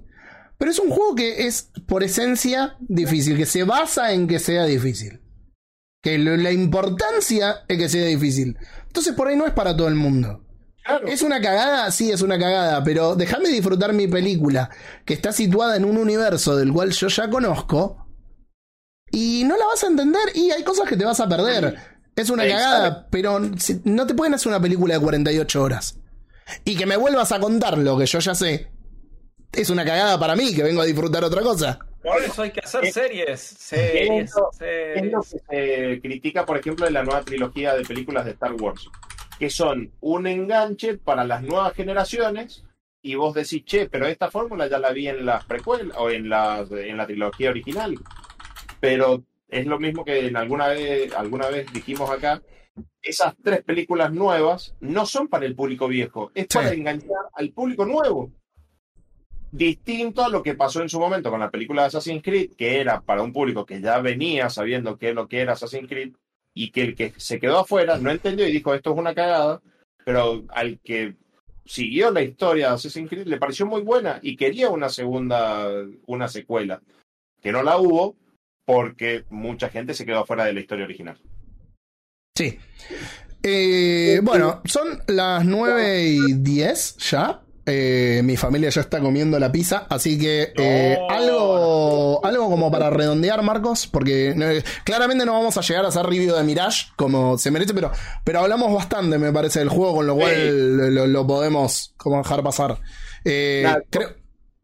Pero 0.58 0.70
es 0.72 0.78
un 0.78 0.90
juego 0.90 1.14
que 1.14 1.46
es 1.46 1.70
por 1.86 2.02
esencia 2.02 2.76
difícil, 2.80 3.36
que 3.36 3.46
se 3.46 3.62
basa 3.64 4.12
en 4.12 4.26
que 4.26 4.38
sea 4.40 4.64
difícil. 4.64 5.20
Que 6.02 6.18
lo- 6.18 6.36
la 6.36 6.52
importancia 6.52 7.64
es 7.68 7.78
que 7.78 7.88
sea 7.88 8.04
difícil. 8.06 8.56
Entonces 8.86 9.14
por 9.14 9.28
ahí 9.28 9.36
no 9.36 9.46
es 9.46 9.52
para 9.52 9.76
todo 9.76 9.88
el 9.88 9.94
mundo. 9.94 10.44
Claro. 10.84 11.06
¿Es 11.06 11.22
una 11.22 11.40
cagada? 11.40 11.90
Sí, 11.90 12.10
es 12.10 12.22
una 12.22 12.38
cagada, 12.38 12.82
pero 12.82 13.14
déjame 13.14 13.50
disfrutar 13.50 13.92
mi 13.92 14.06
película, 14.08 14.70
que 15.04 15.14
está 15.14 15.32
situada 15.32 15.76
en 15.76 15.84
un 15.84 15.96
universo 15.98 16.56
del 16.56 16.72
cual 16.72 16.90
yo 16.92 17.08
ya 17.08 17.28
conozco, 17.28 18.06
y 19.10 19.44
no 19.44 19.56
la 19.56 19.66
vas 19.66 19.84
a 19.84 19.88
entender, 19.88 20.20
y 20.34 20.50
hay 20.50 20.62
cosas 20.64 20.88
que 20.88 20.96
te 20.96 21.04
vas 21.04 21.20
a 21.20 21.28
perder. 21.28 21.76
Es 22.16 22.30
una 22.30 22.44
Exacto. 22.46 22.64
cagada, 22.64 23.08
pero 23.10 23.38
no 23.84 24.06
te 24.06 24.14
pueden 24.14 24.34
hacer 24.34 24.48
una 24.48 24.60
película 24.60 24.94
de 24.94 25.00
48 25.00 25.62
horas. 25.62 25.98
Y 26.64 26.74
que 26.76 26.86
me 26.86 26.96
vuelvas 26.96 27.32
a 27.32 27.38
contar 27.40 27.76
lo 27.78 27.98
que 27.98 28.06
yo 28.06 28.18
ya 28.18 28.34
sé. 28.34 28.72
Es 29.52 29.70
una 29.70 29.84
cagada 29.84 30.18
para 30.18 30.36
mí, 30.36 30.54
que 30.54 30.62
vengo 30.62 30.82
a 30.82 30.84
disfrutar 30.84 31.24
otra 31.24 31.42
cosa. 31.42 31.78
Por 32.02 32.22
eso 32.22 32.42
hay 32.42 32.50
que 32.52 32.60
hacer 32.60 32.84
Eh, 32.84 32.92
series. 32.92 33.40
Series. 33.40 34.30
es 34.30 34.34
lo- 34.36 34.50
series. 34.52 35.04
Es 35.04 35.12
lo 35.12 35.20
que 35.22 35.38
se 35.94 36.00
critica, 36.00 36.44
por 36.46 36.58
ejemplo, 36.58 36.84
de 36.86 36.92
la 36.92 37.02
nueva 37.02 37.22
trilogía 37.22 37.74
de 37.74 37.84
películas 37.84 38.24
de 38.24 38.32
Star 38.32 38.52
Wars, 38.54 38.88
que 39.38 39.50
son 39.50 39.90
un 40.00 40.26
enganche 40.26 40.96
para 40.98 41.24
las 41.24 41.42
nuevas 41.42 41.74
generaciones 41.74 42.64
y 43.02 43.14
vos 43.14 43.34
decís, 43.34 43.64
che, 43.64 43.88
pero 43.88 44.06
esta 44.06 44.30
fórmula 44.30 44.68
ya 44.68 44.78
la 44.78 44.92
vi 44.92 45.08
en 45.08 45.24
las 45.26 45.44
precuelas 45.44 45.96
o 45.98 46.10
en 46.10 46.28
la, 46.28 46.64
en 46.70 46.96
la 46.96 47.06
trilogía 47.06 47.50
original. 47.50 47.96
Pero 48.80 49.24
es 49.48 49.66
lo 49.66 49.80
mismo 49.80 50.04
que 50.04 50.26
en 50.26 50.36
alguna 50.36 50.68
vez, 50.68 51.12
alguna 51.14 51.48
vez 51.48 51.72
dijimos 51.72 52.10
acá, 52.10 52.42
esas 53.02 53.34
tres 53.42 53.62
películas 53.64 54.12
nuevas 54.12 54.74
no 54.80 55.04
son 55.06 55.26
para 55.28 55.46
el 55.46 55.56
público 55.56 55.88
viejo, 55.88 56.30
es 56.34 56.46
Sí. 56.48 56.58
para 56.58 56.72
enganchar 56.72 57.26
al 57.34 57.50
público 57.50 57.84
nuevo. 57.86 58.30
Distinto 59.50 60.24
a 60.24 60.28
lo 60.28 60.42
que 60.42 60.54
pasó 60.54 60.82
en 60.82 60.88
su 60.88 61.00
momento 61.00 61.30
con 61.30 61.40
la 61.40 61.50
película 61.50 61.82
de 61.82 61.88
Assassin's 61.88 62.22
Creed, 62.22 62.52
que 62.56 62.80
era 62.80 63.00
para 63.00 63.22
un 63.22 63.32
público 63.32 63.64
que 63.64 63.80
ya 63.80 63.98
venía 64.00 64.50
sabiendo 64.50 64.98
qué 64.98 65.10
es 65.10 65.14
lo 65.14 65.26
que 65.28 65.40
era 65.40 65.54
Assassin's 65.54 65.88
Creed, 65.88 66.12
y 66.54 66.70
que 66.70 66.82
el 66.82 66.94
que 66.94 67.14
se 67.16 67.38
quedó 67.38 67.60
afuera 67.60 67.98
no 67.98 68.10
entendió 68.10 68.46
y 68.46 68.52
dijo 68.52 68.74
esto 68.74 68.92
es 68.92 68.98
una 68.98 69.14
cagada, 69.14 69.62
pero 70.04 70.44
al 70.48 70.80
que 70.80 71.14
siguió 71.64 72.10
la 72.10 72.22
historia 72.22 72.68
de 72.68 72.74
Assassin's 72.74 73.08
Creed 73.08 73.26
le 73.26 73.38
pareció 73.38 73.64
muy 73.66 73.82
buena 73.82 74.18
y 74.22 74.36
quería 74.36 74.68
una 74.68 74.88
segunda, 74.88 75.68
una 76.06 76.28
secuela, 76.28 76.82
que 77.40 77.52
no 77.52 77.62
la 77.62 77.78
hubo 77.78 78.16
porque 78.64 79.24
mucha 79.30 79.68
gente 79.68 79.94
se 79.94 80.04
quedó 80.04 80.20
afuera 80.20 80.44
de 80.44 80.52
la 80.52 80.60
historia 80.60 80.84
original. 80.84 81.18
Sí. 82.36 82.58
Eh, 83.42 84.20
bueno, 84.22 84.62
son 84.64 85.02
las 85.06 85.44
9 85.44 86.02
y 86.02 86.32
10 86.34 86.96
ya. 86.96 87.40
Eh, 87.70 88.22
mi 88.24 88.38
familia 88.38 88.70
ya 88.70 88.80
está 88.80 88.98
comiendo 88.98 89.38
la 89.38 89.52
pizza, 89.52 89.86
así 89.90 90.18
que 90.18 90.54
eh, 90.56 90.96
No. 90.98 91.14
algo, 91.14 92.24
algo 92.24 92.48
como 92.48 92.70
para 92.70 92.88
redondear, 92.88 93.42
Marcos, 93.42 93.86
porque 93.86 94.30
eh, 94.30 94.64
claramente 94.84 95.26
no 95.26 95.34
vamos 95.34 95.58
a 95.58 95.60
llegar 95.60 95.84
a 95.84 95.88
hacer 95.88 96.06
review 96.06 96.34
de 96.34 96.42
Mirage 96.44 96.86
como 96.96 97.36
se 97.36 97.50
merece, 97.50 97.74
pero, 97.74 97.92
pero 98.24 98.40
hablamos 98.40 98.72
bastante, 98.72 99.18
me 99.18 99.32
parece, 99.32 99.58
del 99.58 99.68
juego, 99.68 99.96
con 99.96 100.06
lo 100.06 100.16
cual 100.16 100.94
lo, 100.94 101.06
lo 101.06 101.26
podemos 101.26 101.92
como 101.98 102.16
dejar 102.18 102.42
pasar. 102.42 102.80
Creo, 103.22 104.16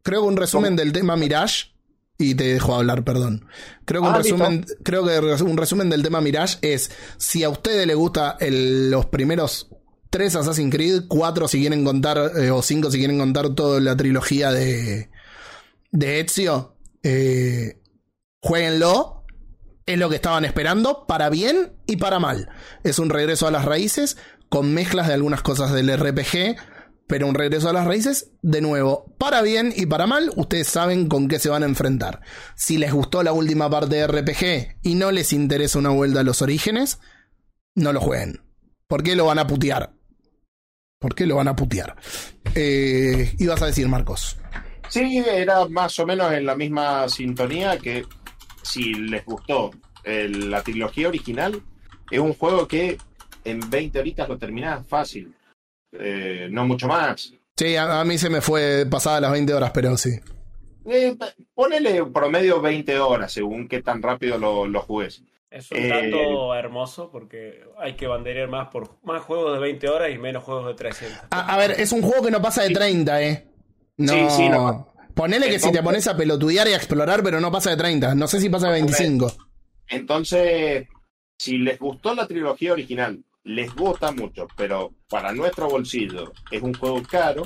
creo 0.02 0.20
que 0.22 0.26
un 0.28 0.36
resumen 0.38 0.74
del 0.74 0.92
tema 0.92 1.14
Mirage, 1.16 1.74
y 2.16 2.34
te 2.36 2.44
dejo 2.44 2.74
hablar, 2.76 3.02
perdón. 3.04 3.46
Creo 3.84 4.00
que, 4.02 4.08
un 4.08 4.14
Ah, 4.14 4.18
resumen, 4.18 4.64
creo 4.84 5.04
que 5.04 5.18
un 5.42 5.56
resumen 5.56 5.90
del 5.90 6.02
tema 6.02 6.20
Mirage 6.20 6.58
es, 6.62 6.90
si 7.18 7.42
a 7.42 7.50
ustedes 7.50 7.86
les 7.86 7.96
gusta 7.96 8.36
el- 8.40 8.88
los 8.90 9.06
primeros 9.06 9.68
tres 10.14 10.36
Assassin's 10.36 10.72
Creed, 10.72 11.02
cuatro 11.08 11.48
si 11.48 11.58
quieren 11.58 11.84
contar, 11.84 12.30
eh, 12.36 12.52
o 12.52 12.62
cinco 12.62 12.88
si 12.88 12.98
quieren 12.98 13.18
contar 13.18 13.52
toda 13.56 13.80
la 13.80 13.96
trilogía 13.96 14.52
de, 14.52 15.10
de 15.90 16.20
Ezio, 16.20 16.76
eh, 17.02 17.80
jueguenlo. 18.40 19.24
Es 19.86 19.98
lo 19.98 20.08
que 20.08 20.14
estaban 20.14 20.44
esperando, 20.44 21.04
para 21.08 21.30
bien 21.30 21.72
y 21.88 21.96
para 21.96 22.20
mal. 22.20 22.48
Es 22.84 23.00
un 23.00 23.10
regreso 23.10 23.48
a 23.48 23.50
las 23.50 23.64
raíces, 23.64 24.16
con 24.48 24.72
mezclas 24.72 25.08
de 25.08 25.14
algunas 25.14 25.42
cosas 25.42 25.72
del 25.72 25.92
RPG, 25.92 26.58
pero 27.08 27.26
un 27.26 27.34
regreso 27.34 27.68
a 27.68 27.72
las 27.72 27.84
raíces, 27.84 28.30
de 28.40 28.60
nuevo, 28.60 29.16
para 29.18 29.42
bien 29.42 29.72
y 29.74 29.86
para 29.86 30.06
mal, 30.06 30.30
ustedes 30.36 30.68
saben 30.68 31.08
con 31.08 31.26
qué 31.26 31.40
se 31.40 31.48
van 31.48 31.64
a 31.64 31.66
enfrentar. 31.66 32.20
Si 32.54 32.78
les 32.78 32.92
gustó 32.92 33.24
la 33.24 33.32
última 33.32 33.68
parte 33.68 33.96
de 33.96 34.06
RPG 34.06 34.78
y 34.84 34.94
no 34.94 35.10
les 35.10 35.32
interesa 35.32 35.80
una 35.80 35.90
vuelta 35.90 36.20
a 36.20 36.24
los 36.24 36.40
orígenes, 36.40 37.00
no 37.74 37.92
lo 37.92 38.00
jueguen. 38.00 38.44
¿Por 38.86 39.02
qué 39.02 39.16
lo 39.16 39.26
van 39.26 39.40
a 39.40 39.48
putear? 39.48 39.93
¿Por 41.04 41.14
qué 41.14 41.26
lo 41.26 41.36
van 41.36 41.48
a 41.48 41.54
putear? 41.54 41.96
Eh, 42.54 43.34
ibas 43.38 43.60
a 43.60 43.66
decir, 43.66 43.86
Marcos. 43.88 44.38
Sí, 44.88 45.22
era 45.28 45.68
más 45.68 45.98
o 45.98 46.06
menos 46.06 46.32
en 46.32 46.46
la 46.46 46.56
misma 46.56 47.06
sintonía 47.10 47.76
que 47.76 48.06
si 48.62 48.94
les 48.94 49.22
gustó 49.26 49.70
el- 50.02 50.50
la 50.50 50.62
trilogía 50.62 51.08
original, 51.08 51.60
es 52.10 52.18
un 52.18 52.32
juego 52.32 52.66
que 52.66 52.96
en 53.44 53.60
20 53.68 53.98
horitas 53.98 54.26
lo 54.30 54.38
terminás 54.38 54.86
fácil. 54.86 55.34
Eh, 55.92 56.48
no 56.50 56.66
mucho 56.66 56.88
más. 56.88 57.34
Sí, 57.54 57.76
a, 57.76 58.00
a 58.00 58.04
mí 58.06 58.16
se 58.16 58.30
me 58.30 58.40
fue 58.40 58.86
pasada 58.90 59.20
las 59.20 59.32
20 59.32 59.52
horas, 59.52 59.72
pero 59.74 59.98
sí. 59.98 60.18
Eh, 60.86 61.14
ponele 61.54 62.02
promedio 62.06 62.62
20 62.62 62.98
horas 62.98 63.30
según 63.30 63.68
qué 63.68 63.82
tan 63.82 64.00
rápido 64.00 64.38
lo, 64.38 64.66
lo 64.66 64.80
jugues. 64.80 65.22
Es 65.54 65.70
un 65.70 65.78
Eh, 65.78 65.88
dato 65.88 66.52
hermoso 66.54 67.10
porque 67.12 67.62
hay 67.78 67.94
que 67.94 68.08
banderear 68.08 68.48
más 68.48 68.68
por 68.68 68.98
más 69.04 69.22
juegos 69.22 69.52
de 69.54 69.60
20 69.60 69.88
horas 69.88 70.10
y 70.12 70.18
menos 70.18 70.42
juegos 70.42 70.66
de 70.66 70.74
300. 70.74 71.18
A, 71.30 71.54
a 71.54 71.56
ver, 71.56 71.70
es 71.78 71.92
un 71.92 72.02
juego 72.02 72.24
que 72.24 72.32
no 72.32 72.42
pasa 72.42 72.62
de 72.64 72.70
30, 72.70 73.22
¿eh? 73.22 73.48
No. 73.98 74.12
Sí, 74.12 74.26
sí, 74.30 74.48
no. 74.48 74.92
Ponele 75.14 75.48
que 75.48 75.60
si 75.60 75.70
te 75.70 75.80
pones 75.80 76.08
a 76.08 76.16
pelotudear 76.16 76.66
y 76.66 76.72
a 76.72 76.76
explorar, 76.76 77.22
pero 77.22 77.40
no 77.40 77.52
pasa 77.52 77.70
de 77.70 77.76
30. 77.76 78.16
No 78.16 78.26
sé 78.26 78.40
si 78.40 78.48
pasa 78.48 78.66
de 78.66 78.72
25. 78.72 79.32
Entonces, 79.90 80.88
si 81.38 81.58
les 81.58 81.78
gustó 81.78 82.16
la 82.16 82.26
trilogía 82.26 82.72
original, 82.72 83.22
les 83.44 83.72
gusta 83.76 84.10
mucho, 84.10 84.48
pero 84.56 84.90
para 85.08 85.30
nuestro 85.32 85.68
bolsillo 85.68 86.32
es 86.50 86.62
un 86.62 86.74
juego 86.74 87.00
caro, 87.08 87.44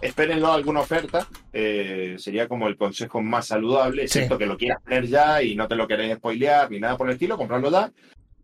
espérenlo 0.00 0.52
alguna 0.52 0.80
oferta. 0.80 1.26
eh, 1.52 2.16
sería 2.18 2.48
como 2.48 2.68
el 2.68 2.76
consejo 2.76 3.22
más 3.22 3.46
saludable, 3.46 4.06
Sí. 4.08 4.18
excepto 4.18 4.36
que 4.38 4.44
lo 4.46 4.58
quieras 4.58 4.82
tener 4.84 5.06
ya 5.06 5.42
y 5.42 5.54
no 5.56 5.66
te 5.68 5.74
lo 5.74 5.88
querés 5.88 6.16
spoilear 6.18 6.70
ni 6.70 6.78
nada 6.80 6.96
por 6.98 7.08
el 7.08 7.14
estilo, 7.14 7.38
comprarlo 7.38 7.70
ya. 7.70 7.90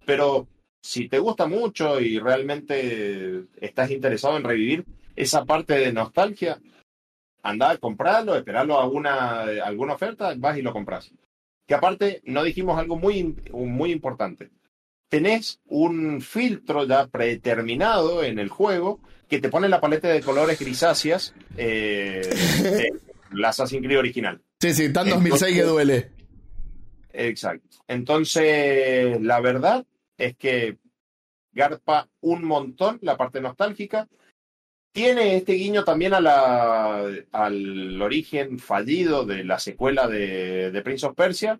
Pero 0.06 0.48
si 0.82 1.08
te 1.08 1.18
gusta 1.18 1.46
mucho 1.46 2.00
y 2.00 2.18
realmente 2.18 3.44
estás 3.60 3.90
interesado 3.90 4.36
en 4.38 4.44
revivir 4.44 4.84
esa 5.14 5.44
parte 5.44 5.74
de 5.74 5.92
nostalgia, 5.92 6.58
anda 7.42 7.70
a 7.70 7.76
comprarlo, 7.76 8.34
esperarlo 8.34 8.78
a 8.78 8.82
alguna, 8.84 9.42
alguna 9.64 9.94
oferta, 9.94 10.32
vas 10.36 10.56
y 10.56 10.62
lo 10.62 10.72
compras. 10.72 11.12
Que 11.68 11.74
aparte, 11.74 12.22
no 12.24 12.42
dijimos 12.44 12.78
algo 12.78 12.96
muy, 12.96 13.36
muy 13.52 13.92
importante. 13.92 14.50
Tenés 15.10 15.60
un 15.66 16.20
filtro 16.22 16.84
ya 16.84 17.06
predeterminado 17.08 18.24
en 18.24 18.38
el 18.38 18.48
juego 18.48 19.00
que 19.32 19.40
te 19.40 19.48
pone 19.48 19.66
la 19.66 19.80
paleta 19.80 20.08
de 20.08 20.20
colores 20.20 20.58
grisáceas 20.58 21.34
eh, 21.56 22.20
de 22.62 22.92
la 23.32 23.48
Assassin's 23.48 23.82
Creed 23.82 23.98
original. 23.98 24.42
Sí, 24.60 24.74
sí, 24.74 24.92
tan 24.92 25.08
2006 25.08 25.56
que 25.56 25.62
duele. 25.62 26.10
Exacto. 27.14 27.78
Entonces, 27.88 29.18
la 29.22 29.40
verdad 29.40 29.86
es 30.18 30.36
que 30.36 30.76
garpa 31.50 32.10
un 32.20 32.44
montón 32.44 32.98
la 33.00 33.16
parte 33.16 33.40
nostálgica. 33.40 34.06
Tiene 34.92 35.36
este 35.36 35.54
guiño 35.54 35.82
también 35.82 36.12
a 36.12 36.20
la, 36.20 37.06
al 37.32 38.02
origen 38.02 38.58
fallido 38.58 39.24
de 39.24 39.44
la 39.44 39.58
secuela 39.58 40.08
de, 40.08 40.70
de 40.70 40.82
Prince 40.82 41.06
of 41.06 41.16
Persia, 41.16 41.58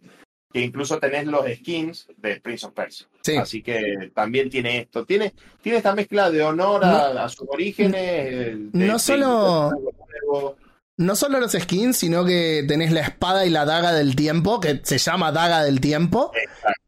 que 0.52 0.60
incluso 0.60 0.98
tenés 0.98 1.26
los 1.26 1.44
skins 1.58 2.06
de 2.18 2.40
Prince 2.40 2.66
of 2.66 2.72
Persia. 2.72 3.06
Sí. 3.22 3.36
Así 3.36 3.62
que 3.62 4.10
también 4.14 4.50
tiene 4.50 4.80
esto. 4.80 5.04
Tiene, 5.04 5.32
tiene 5.62 5.78
esta 5.78 5.94
mezcla 5.94 6.30
de 6.30 6.42
honor 6.42 6.84
a, 6.84 7.24
a 7.24 7.28
sus 7.28 7.46
orígenes. 7.48 8.72
de- 8.72 8.86
no 8.86 8.98
solo- 8.98 9.70
de- 9.70 10.62
No 10.98 11.16
solo 11.16 11.40
los 11.40 11.52
skins, 11.52 11.96
sino 11.96 12.24
que 12.24 12.64
tenés 12.68 12.92
la 12.92 13.00
espada 13.00 13.46
y 13.46 13.50
la 13.50 13.64
daga 13.64 13.92
del 13.92 14.14
tiempo, 14.14 14.60
que 14.60 14.80
se 14.84 14.98
llama 14.98 15.32
daga 15.32 15.64
del 15.64 15.80
tiempo, 15.80 16.30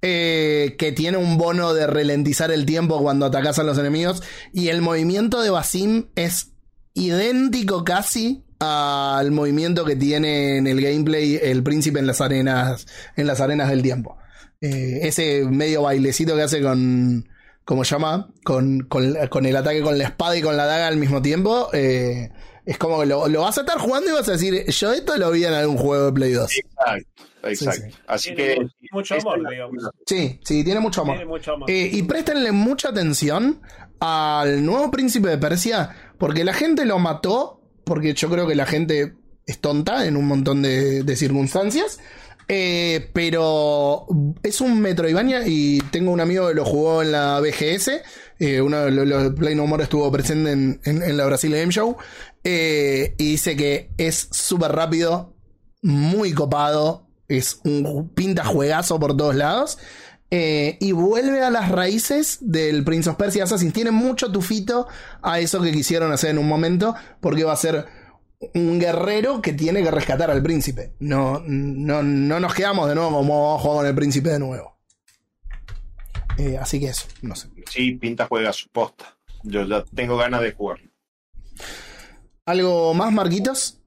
eh, 0.02 0.76
que 0.78 0.92
tiene 0.92 1.16
un 1.16 1.38
bono 1.38 1.72
de 1.72 1.86
ralentizar 1.86 2.50
el 2.50 2.66
tiempo 2.66 3.00
cuando 3.02 3.26
atacas 3.26 3.58
a 3.58 3.64
los 3.64 3.78
enemigos. 3.78 4.22
Y 4.52 4.68
el 4.68 4.82
movimiento 4.82 5.40
de 5.40 5.50
Basim 5.50 6.08
es 6.16 6.52
idéntico 6.92 7.82
casi 7.84 8.43
al 8.68 9.30
movimiento 9.30 9.84
que 9.84 9.96
tiene 9.96 10.58
en 10.58 10.66
el 10.66 10.80
gameplay 10.80 11.38
el 11.42 11.62
príncipe 11.62 11.98
en 11.98 12.06
las 12.06 12.20
arenas, 12.20 12.86
en 13.16 13.26
las 13.26 13.40
arenas 13.40 13.68
del 13.70 13.82
tiempo. 13.82 14.16
Eh, 14.60 15.00
ese 15.02 15.44
medio 15.44 15.82
bailecito 15.82 16.34
que 16.36 16.42
hace 16.42 16.62
con, 16.62 17.28
¿cómo 17.64 17.84
se 17.84 17.94
llama? 17.94 18.28
Con, 18.44 18.80
con, 18.88 19.14
con 19.28 19.46
el 19.46 19.56
ataque 19.56 19.82
con 19.82 19.98
la 19.98 20.04
espada 20.04 20.36
y 20.36 20.42
con 20.42 20.56
la 20.56 20.66
daga 20.66 20.86
al 20.88 20.96
mismo 20.96 21.20
tiempo. 21.22 21.68
eh, 21.72 22.30
Es 22.64 22.78
como 22.78 23.00
que 23.00 23.06
lo, 23.06 23.28
lo 23.28 23.42
vas 23.42 23.58
a 23.58 23.60
estar 23.62 23.78
jugando 23.78 24.10
y 24.10 24.14
vas 24.14 24.28
a 24.28 24.32
decir, 24.32 24.64
yo 24.70 24.92
esto 24.92 25.16
lo 25.18 25.30
vi 25.30 25.44
en 25.44 25.52
algún 25.52 25.76
juego 25.76 26.06
de 26.06 26.12
Play 26.12 26.32
2. 26.32 26.50
Exacto, 26.56 27.22
exacto. 27.42 27.82
Sí, 27.90 27.96
Así 28.06 28.34
Tiene 28.34 28.54
que. 28.54 28.60
mu- 28.62 28.68
mucho 28.92 29.14
amor, 29.16 29.38
es 29.44 29.50
digamos. 29.50 29.84
Sí, 30.06 30.40
sí, 30.44 30.64
tiene 30.64 30.80
mucho 30.80 31.02
amor. 31.02 31.16
Tiene 31.16 31.28
mucho 31.30 31.52
amor. 31.52 31.70
Eh, 31.70 31.90
y 31.92 32.02
préstenle 32.04 32.52
mucha 32.52 32.88
atención 32.88 33.60
al 34.00 34.64
nuevo 34.64 34.90
príncipe 34.90 35.28
de 35.28 35.36
Persia, 35.38 35.90
porque 36.18 36.42
la 36.44 36.54
gente 36.54 36.84
lo 36.86 36.98
mató, 36.98 37.60
porque 37.84 38.14
yo 38.14 38.28
creo 38.30 38.46
que 38.46 38.54
la 38.54 38.66
gente 38.66 39.14
es 39.46 39.60
tonta 39.60 40.06
en 40.06 40.16
un 40.16 40.26
montón 40.26 40.62
de, 40.62 41.16
circunstancias. 41.16 41.98
Eh, 42.46 43.08
pero 43.14 44.06
es 44.42 44.60
un 44.60 44.78
Metroidvania 44.80 45.46
y 45.46 45.78
tengo 45.90 46.12
un 46.12 46.20
amigo 46.20 46.48
que 46.48 46.54
lo 46.54 46.64
jugó 46.64 47.00
en 47.02 47.12
la 47.12 47.40
BGS. 47.40 47.90
eh, 48.38 48.60
uno 48.60 48.80
de 48.84 48.90
los, 48.90 49.06
los 49.06 49.34
Play 49.34 49.54
No 49.54 49.66
More 49.66 49.84
estuvo 49.84 50.10
presente 50.12 50.52
en, 50.52 50.80
en- 50.84 51.02
en 51.02 51.16
la 51.16 51.24
Brasil 51.26 51.52
Game 51.54 51.72
Show. 51.72 51.96
eh, 52.42 53.14
y 53.16 53.30
dice 53.32 53.56
que 53.56 53.90
es 53.96 54.28
súper 54.30 54.72
rápido, 54.72 55.34
muy 55.82 56.32
copado. 56.32 57.06
Es 57.28 57.60
un 57.64 58.10
pinta 58.14 58.44
juegazo 58.44 59.00
por 59.00 59.16
todos 59.16 59.34
lados. 59.34 59.78
Eh, 60.30 60.76
y 60.80 60.92
vuelve 60.92 61.42
a 61.42 61.50
las 61.50 61.70
raíces 61.70 62.38
del 62.40 62.84
Prince 62.84 63.10
of 63.10 63.16
Persia 63.16 63.44
Assassin. 63.44 63.72
Tiene 63.72 63.90
mucho 63.90 64.32
tufito 64.32 64.86
a 65.22 65.38
eso 65.40 65.60
que 65.62 65.70
quisieron 65.72 66.12
hacer 66.12 66.30
en 66.30 66.38
un 66.38 66.48
momento. 66.48 66.94
Porque 67.20 67.44
va 67.44 67.52
a 67.52 67.56
ser 67.56 67.86
un 68.54 68.78
guerrero 68.78 69.40
que 69.40 69.52
tiene 69.52 69.82
que 69.82 69.90
rescatar 69.90 70.30
al 70.30 70.42
príncipe. 70.42 70.94
No, 70.98 71.42
no, 71.46 72.02
no 72.02 72.40
nos 72.40 72.54
quedamos 72.54 72.88
de 72.88 72.94
nuevo 72.94 73.10
como 73.10 73.42
vamos 73.42 73.60
a 73.60 73.62
jugar 73.62 73.78
con 73.78 73.86
el 73.86 73.94
príncipe 73.94 74.30
de 74.30 74.38
nuevo. 74.38 74.76
Eh, 76.36 76.58
así 76.58 76.80
que 76.80 76.88
eso, 76.88 77.06
no 77.22 77.36
sé. 77.36 77.48
Sí, 77.70 77.92
pinta 77.92 78.26
juega 78.26 78.52
su 78.52 78.68
posta. 78.70 79.16
Yo 79.44 79.64
ya 79.66 79.84
tengo 79.94 80.16
ganas 80.16 80.40
de 80.40 80.52
jugar. 80.52 80.80
¿Algo 82.46 82.92
más, 82.94 83.12
Marquitos? 83.12 83.80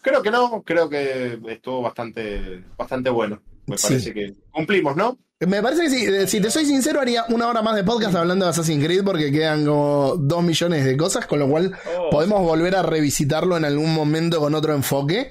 Creo 0.00 0.22
que 0.22 0.30
no, 0.30 0.62
creo 0.62 0.88
que 0.88 1.38
estuvo 1.48 1.82
bastante, 1.82 2.64
bastante 2.76 3.10
bueno. 3.10 3.42
Me 3.66 3.78
Sí. 3.78 3.88
parece 3.88 4.12
que 4.12 4.34
cumplimos, 4.50 4.96
¿no? 4.96 5.18
Me 5.40 5.60
parece 5.62 5.82
que 5.82 5.90
sí. 5.90 6.04
Eh, 6.06 6.26
Si 6.26 6.40
te 6.40 6.50
soy 6.50 6.64
sincero, 6.64 7.00
haría 7.00 7.24
una 7.28 7.48
hora 7.48 7.60
más 7.60 7.74
de 7.74 7.84
podcast 7.84 8.14
hablando 8.14 8.44
de 8.44 8.50
Assassin's 8.52 8.84
Creed 8.84 9.04
porque 9.04 9.32
quedan 9.32 9.66
como 9.66 10.14
dos 10.16 10.42
millones 10.42 10.84
de 10.84 10.96
cosas, 10.96 11.26
con 11.26 11.38
lo 11.38 11.48
cual 11.48 11.72
Oh, 11.98 12.10
podemos 12.10 12.40
volver 12.42 12.76
a 12.76 12.82
revisitarlo 12.82 13.56
en 13.56 13.64
algún 13.64 13.92
momento 13.92 14.38
con 14.38 14.54
otro 14.54 14.74
enfoque. 14.74 15.30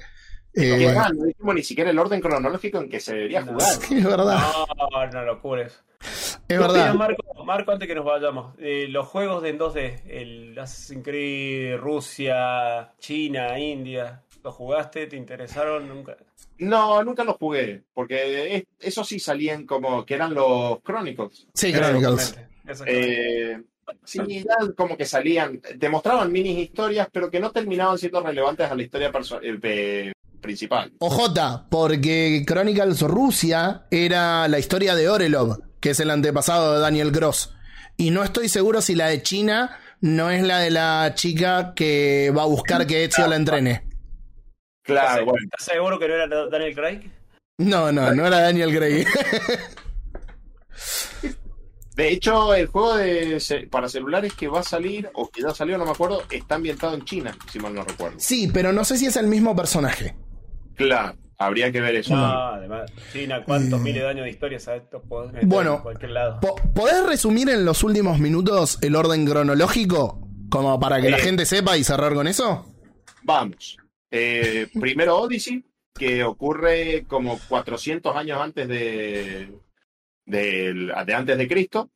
Eh, 0.56 0.94
no 0.94 1.24
dijimos 1.24 1.54
ni 1.56 1.62
siquiera 1.64 1.90
el 1.90 1.98
orden 1.98 2.20
cronológico 2.20 2.78
en 2.78 2.88
que 2.88 3.00
se 3.00 3.14
debería 3.14 3.40
No. 3.40 3.52
jugar. 3.54 3.68
sí, 3.80 3.98
es 3.98 4.04
verdad, 4.04 4.38
No, 4.90 5.06
no 5.10 5.24
lo 5.24 5.40
cures. 5.40 5.82
es 6.00 6.38
¿Qué 6.46 6.58
verdad. 6.58 6.94
Marco, 6.94 7.44
Marco, 7.44 7.72
antes 7.72 7.88
que 7.88 7.94
nos 7.96 8.04
vayamos, 8.04 8.54
eh, 8.58 8.86
los 8.88 9.08
juegos 9.08 9.42
de 9.42 9.48
en 9.48 9.58
2D, 9.58 10.02
el 10.06 10.56
Assassin's 10.58 11.02
Creed, 11.02 11.76
Rusia, 11.78 12.92
China, 13.00 13.58
India, 13.58 14.22
¿los 14.44 14.54
jugaste? 14.54 15.06
¿Te 15.06 15.16
interesaron? 15.16 15.88
Nunca. 15.88 16.16
No, 16.58 17.02
nunca 17.02 17.24
los 17.24 17.36
jugué, 17.36 17.82
porque 17.94 18.56
es- 18.56 18.64
esos 18.78 19.08
sí 19.08 19.18
salían 19.18 19.64
como 19.66 20.04
que 20.04 20.14
eran 20.14 20.34
los 20.34 20.82
Chronicles. 20.84 21.46
Sí, 21.54 21.72
Chronicles. 21.72 22.36
Eh, 22.86 23.60
sí, 24.04 24.20
ya 24.44 24.56
como 24.76 24.96
que 24.96 25.06
salían, 25.06 25.60
te 25.78 25.88
mostraban 25.88 26.30
mini 26.30 26.60
historias, 26.60 27.08
pero 27.10 27.30
que 27.30 27.40
no 27.40 27.50
terminaban 27.50 27.98
siendo 27.98 28.20
relevantes 28.22 28.70
a 28.70 28.74
la 28.74 28.82
historia 28.82 29.10
eh, 29.42 30.12
principal. 30.40 30.92
OJ, 30.98 31.66
porque 31.70 32.44
Chronicles 32.46 33.00
Rusia 33.00 33.86
era 33.90 34.46
la 34.48 34.58
historia 34.58 34.94
de 34.94 35.08
Orelov, 35.08 35.58
que 35.80 35.90
es 35.90 36.00
el 36.00 36.10
antepasado 36.10 36.74
de 36.74 36.80
Daniel 36.80 37.10
Gross. 37.10 37.54
Y 37.96 38.10
no 38.10 38.22
estoy 38.24 38.48
seguro 38.48 38.82
si 38.82 38.94
la 38.94 39.06
de 39.08 39.22
China 39.22 39.78
no 40.00 40.30
es 40.30 40.42
la 40.42 40.58
de 40.58 40.70
la 40.70 41.12
chica 41.14 41.72
que 41.74 42.30
va 42.36 42.42
a 42.42 42.46
buscar 42.46 42.86
que 42.86 43.04
Ezio 43.04 43.26
la 43.26 43.36
entrene. 43.36 43.84
Claro, 44.84 45.08
¿Estás, 45.08 45.24
bueno. 45.24 45.46
estás 45.50 45.64
seguro 45.74 45.98
que 45.98 46.08
no 46.08 46.14
era 46.14 46.28
Daniel 46.50 46.74
Craig? 46.74 47.10
No, 47.58 47.90
no, 47.92 48.14
no 48.14 48.26
era 48.26 48.40
Daniel 48.40 48.76
Craig. 48.76 49.06
De 51.96 52.08
hecho, 52.10 52.52
el 52.54 52.66
juego 52.66 52.96
de 52.96 53.40
para 53.70 53.88
celulares 53.88 54.32
que 54.34 54.48
va 54.48 54.60
a 54.60 54.64
salir, 54.64 55.08
o 55.14 55.30
que 55.30 55.42
ya 55.42 55.54
salió, 55.54 55.78
no 55.78 55.84
me 55.84 55.92
acuerdo, 55.92 56.24
está 56.28 56.56
ambientado 56.56 56.94
en 56.94 57.04
China, 57.04 57.36
si 57.50 57.60
mal 57.60 57.72
no 57.72 57.84
recuerdo. 57.84 58.16
sí, 58.18 58.50
pero 58.52 58.72
no 58.72 58.84
sé 58.84 58.98
si 58.98 59.06
es 59.06 59.16
el 59.16 59.28
mismo 59.28 59.54
personaje. 59.54 60.16
Claro, 60.74 61.16
habría 61.38 61.70
que 61.70 61.80
ver 61.80 61.94
eso. 61.94 62.16
No, 62.16 62.24
además, 62.26 62.90
China, 63.12 63.44
¿cuántos 63.44 63.80
miles 63.80 64.02
de 64.02 64.08
años 64.08 64.24
de 64.24 64.30
historia 64.30 64.58
sabes? 64.58 64.82
Bueno. 65.44 65.76
en 65.76 65.82
cualquier 65.82 66.10
lado. 66.10 66.40
Po- 66.40 66.56
¿Podés 66.74 67.06
resumir 67.06 67.48
en 67.48 67.64
los 67.64 67.84
últimos 67.84 68.18
minutos 68.18 68.78
el 68.82 68.96
orden 68.96 69.24
cronológico? 69.24 70.20
Como 70.50 70.80
para 70.80 71.00
que 71.00 71.10
la 71.10 71.18
Eh. 71.18 71.20
gente 71.20 71.46
sepa 71.46 71.76
y 71.76 71.84
cerrar 71.84 72.12
con 72.14 72.26
eso. 72.26 72.66
Vamos. 73.22 73.76
Eh, 74.16 74.68
primero 74.80 75.16
Odyssey, 75.18 75.64
que 75.92 76.22
ocurre 76.22 77.04
como 77.08 77.40
400 77.48 78.14
años 78.14 78.40
antes 78.40 78.68
de, 78.68 79.52
de, 80.24 80.72
de 81.06 81.14
antes 81.14 81.36
de 81.36 81.48
Cristo, 81.48 81.90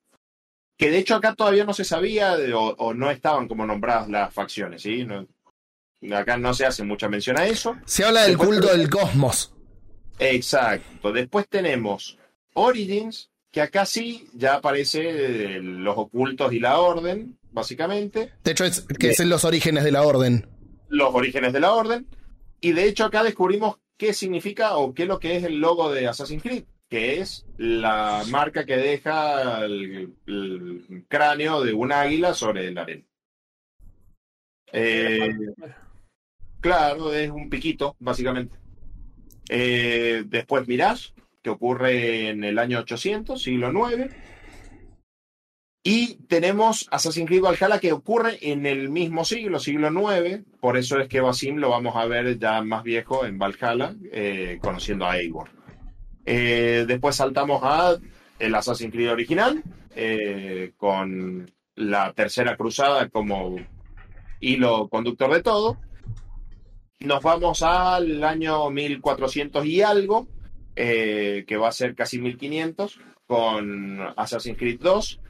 que 0.77 0.91
de 0.91 0.99
hecho 0.99 1.15
acá 1.15 1.35
todavía 1.35 1.65
no 1.65 1.73
se 1.75 1.85
sabía 1.85 2.37
de- 2.37 2.55
o, 2.55 2.75
o 2.77 2.93
no 2.95 3.11
estaban 3.11 3.47
como 3.47 3.65
nombradas 3.67 4.09
las 4.09 4.35
facciones, 4.35 4.83
¿sí? 4.83 5.05
No- 5.05 5.27
acá 6.17 6.37
no 6.39 6.55
se 6.55 6.67
hace 6.67 6.83
mucha 6.85 7.09
mención 7.09 7.39
a 7.39 7.47
eso. 7.47 7.77
Se 7.85 8.05
habla 8.05 8.23
del 8.23 8.33
Después- 8.37 8.49
culto 8.61 8.77
del 8.77 8.91
cosmos. 8.91 9.53
Exacto. 10.19 11.13
Después 11.13 11.49
tenemos 11.49 12.19
Origins, 12.55 13.31
que 13.53 13.61
acá 13.61 13.87
sí 13.87 14.29
ya 14.35 14.55
aparece 14.55 15.61
los 15.61 15.97
ocultos 15.97 16.53
y 16.53 16.59
la 16.61 16.81
orden, 16.81 17.39
básicamente. 17.53 18.33
De 18.45 18.51
hecho, 18.51 18.65
es 18.65 18.85
que 18.99 19.11
es 19.11 19.21
en 19.21 19.29
los 19.29 19.45
orígenes 19.45 19.85
de 19.85 19.93
la 19.93 20.03
orden. 20.03 20.49
Los 20.89 21.15
orígenes 21.15 21.53
de 21.53 21.61
la 21.61 21.73
orden. 21.73 22.07
Y 22.61 22.73
de 22.73 22.85
hecho 22.85 23.05
acá 23.05 23.23
descubrimos 23.23 23.79
qué 23.97 24.13
significa 24.13 24.77
o 24.77 24.95
qué 24.95 25.03
es 25.03 25.09
lo 25.09 25.19
que 25.19 25.37
es 25.37 25.45
el 25.45 25.59
logo 25.61 25.93
de 25.93 26.07
Assassin's 26.07 26.43
Creed, 26.43 26.65
que 26.89 27.21
es 27.21 27.47
la 27.57 28.25
marca 28.31 28.65
que 28.65 28.77
deja 28.77 29.65
el, 29.65 30.15
el 30.27 31.05
cráneo 31.09 31.63
de 31.63 31.73
un 31.73 31.93
águila 31.93 32.35
sobre 32.35 32.71
la 32.71 32.83
arena. 32.83 33.05
Eh, 34.73 35.35
claro, 36.61 37.13
es 37.13 37.31
un 37.31 37.49
piquito, 37.49 37.97
básicamente. 37.99 38.57
Eh, 39.49 40.25
después 40.27 40.69
Mirage, 40.69 41.13
que 41.43 41.51
ocurre 41.51 42.29
en 42.29 42.45
el 42.45 42.59
año 42.59 42.81
800, 42.81 43.43
siglo 43.43 43.71
IX. 43.91 44.15
Y 45.91 46.17
tenemos 46.29 46.87
Assassin's 46.91 47.27
Creed 47.27 47.41
Valhalla 47.41 47.79
que 47.81 47.95
ocurre 47.95 48.37
en 48.43 48.67
el 48.67 48.91
mismo 48.91 49.25
siglo, 49.25 49.59
siglo 49.59 49.89
IX. 49.89 50.45
Por 50.61 50.77
eso 50.77 51.01
es 51.01 51.09
que 51.09 51.23
Basim 51.23 51.57
lo 51.57 51.71
vamos 51.71 51.97
a 51.97 52.05
ver 52.05 52.39
ya 52.39 52.61
más 52.61 52.83
viejo 52.83 53.25
en 53.25 53.39
Valhalla, 53.39 53.97
eh, 54.13 54.59
conociendo 54.61 55.07
a 55.07 55.17
Eivor. 55.17 55.49
Eh, 56.27 56.85
después 56.87 57.17
saltamos 57.17 57.63
a 57.65 57.97
el 58.39 58.55
Assassin's 58.55 58.93
Creed 58.93 59.11
original, 59.11 59.63
eh, 59.97 60.73
con 60.77 61.51
la 61.77 62.13
tercera 62.13 62.55
cruzada 62.59 63.09
como 63.09 63.57
hilo 64.41 64.91
conductor 64.91 65.33
de 65.33 65.43
todo. 65.43 65.79
Nos 67.01 67.23
vamos 67.23 67.63
al 67.63 68.23
año 68.25 68.69
1400 68.69 69.65
y 69.65 69.81
algo, 69.81 70.29
que 70.75 71.57
va 71.59 71.69
a 71.69 71.73
ser 71.73 71.95
casi 71.95 72.19
1500, 72.19 73.01
con 73.27 74.01
Assassin's 74.19 74.59
Creed 74.59 74.81
2. 74.83 75.21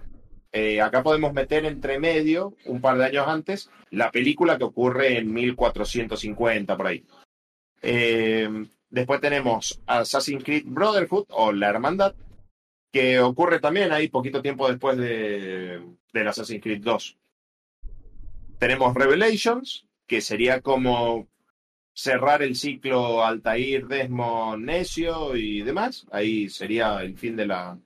Eh, 0.61 0.81
acá 0.81 1.05
podemos 1.05 1.33
meter 1.33 1.65
entre 1.67 2.01
medio, 2.01 2.57
un 2.65 2.81
par 2.81 2.99
de 2.99 3.05
años 3.05 3.29
antes, 3.29 3.71
la 3.91 4.11
película 4.11 4.59
que 4.59 4.65
ocurre 4.65 5.17
en 5.17 5.33
1450, 5.33 6.77
por 6.77 6.89
ahí. 6.89 7.05
Eh, 7.81 8.67
después 8.91 9.21
tenemos 9.21 9.81
Assassin's 9.87 10.43
Creed 10.43 10.65
Brotherhood 10.67 11.27
o 11.29 11.53
La 11.53 11.69
Hermandad, 11.69 12.17
que 12.91 13.21
ocurre 13.21 13.61
también 13.61 13.93
ahí 13.93 14.09
poquito 14.09 14.43
tiempo 14.43 14.69
después 14.69 14.97
de, 14.97 15.81
Assassin's 16.27 16.61
Creed 16.61 16.83
2. 16.83 17.17
Tenemos 18.59 18.95
Revelations, 18.97 19.87
que 20.09 20.21
sería 20.21 20.61
como 20.61 21.29
cerrar 21.93 22.43
el 22.43 22.57
ciclo 22.57 23.25
Altair, 23.25 23.87
Desmond, 23.87 24.65
Necio 24.65 25.37
y 25.37 25.63
demás. 25.63 26.05
Ahí 26.11 26.49
sería 26.49 27.01
el 27.01 27.17
fin 27.17 27.37
de 27.37 27.47
la, 27.47 27.79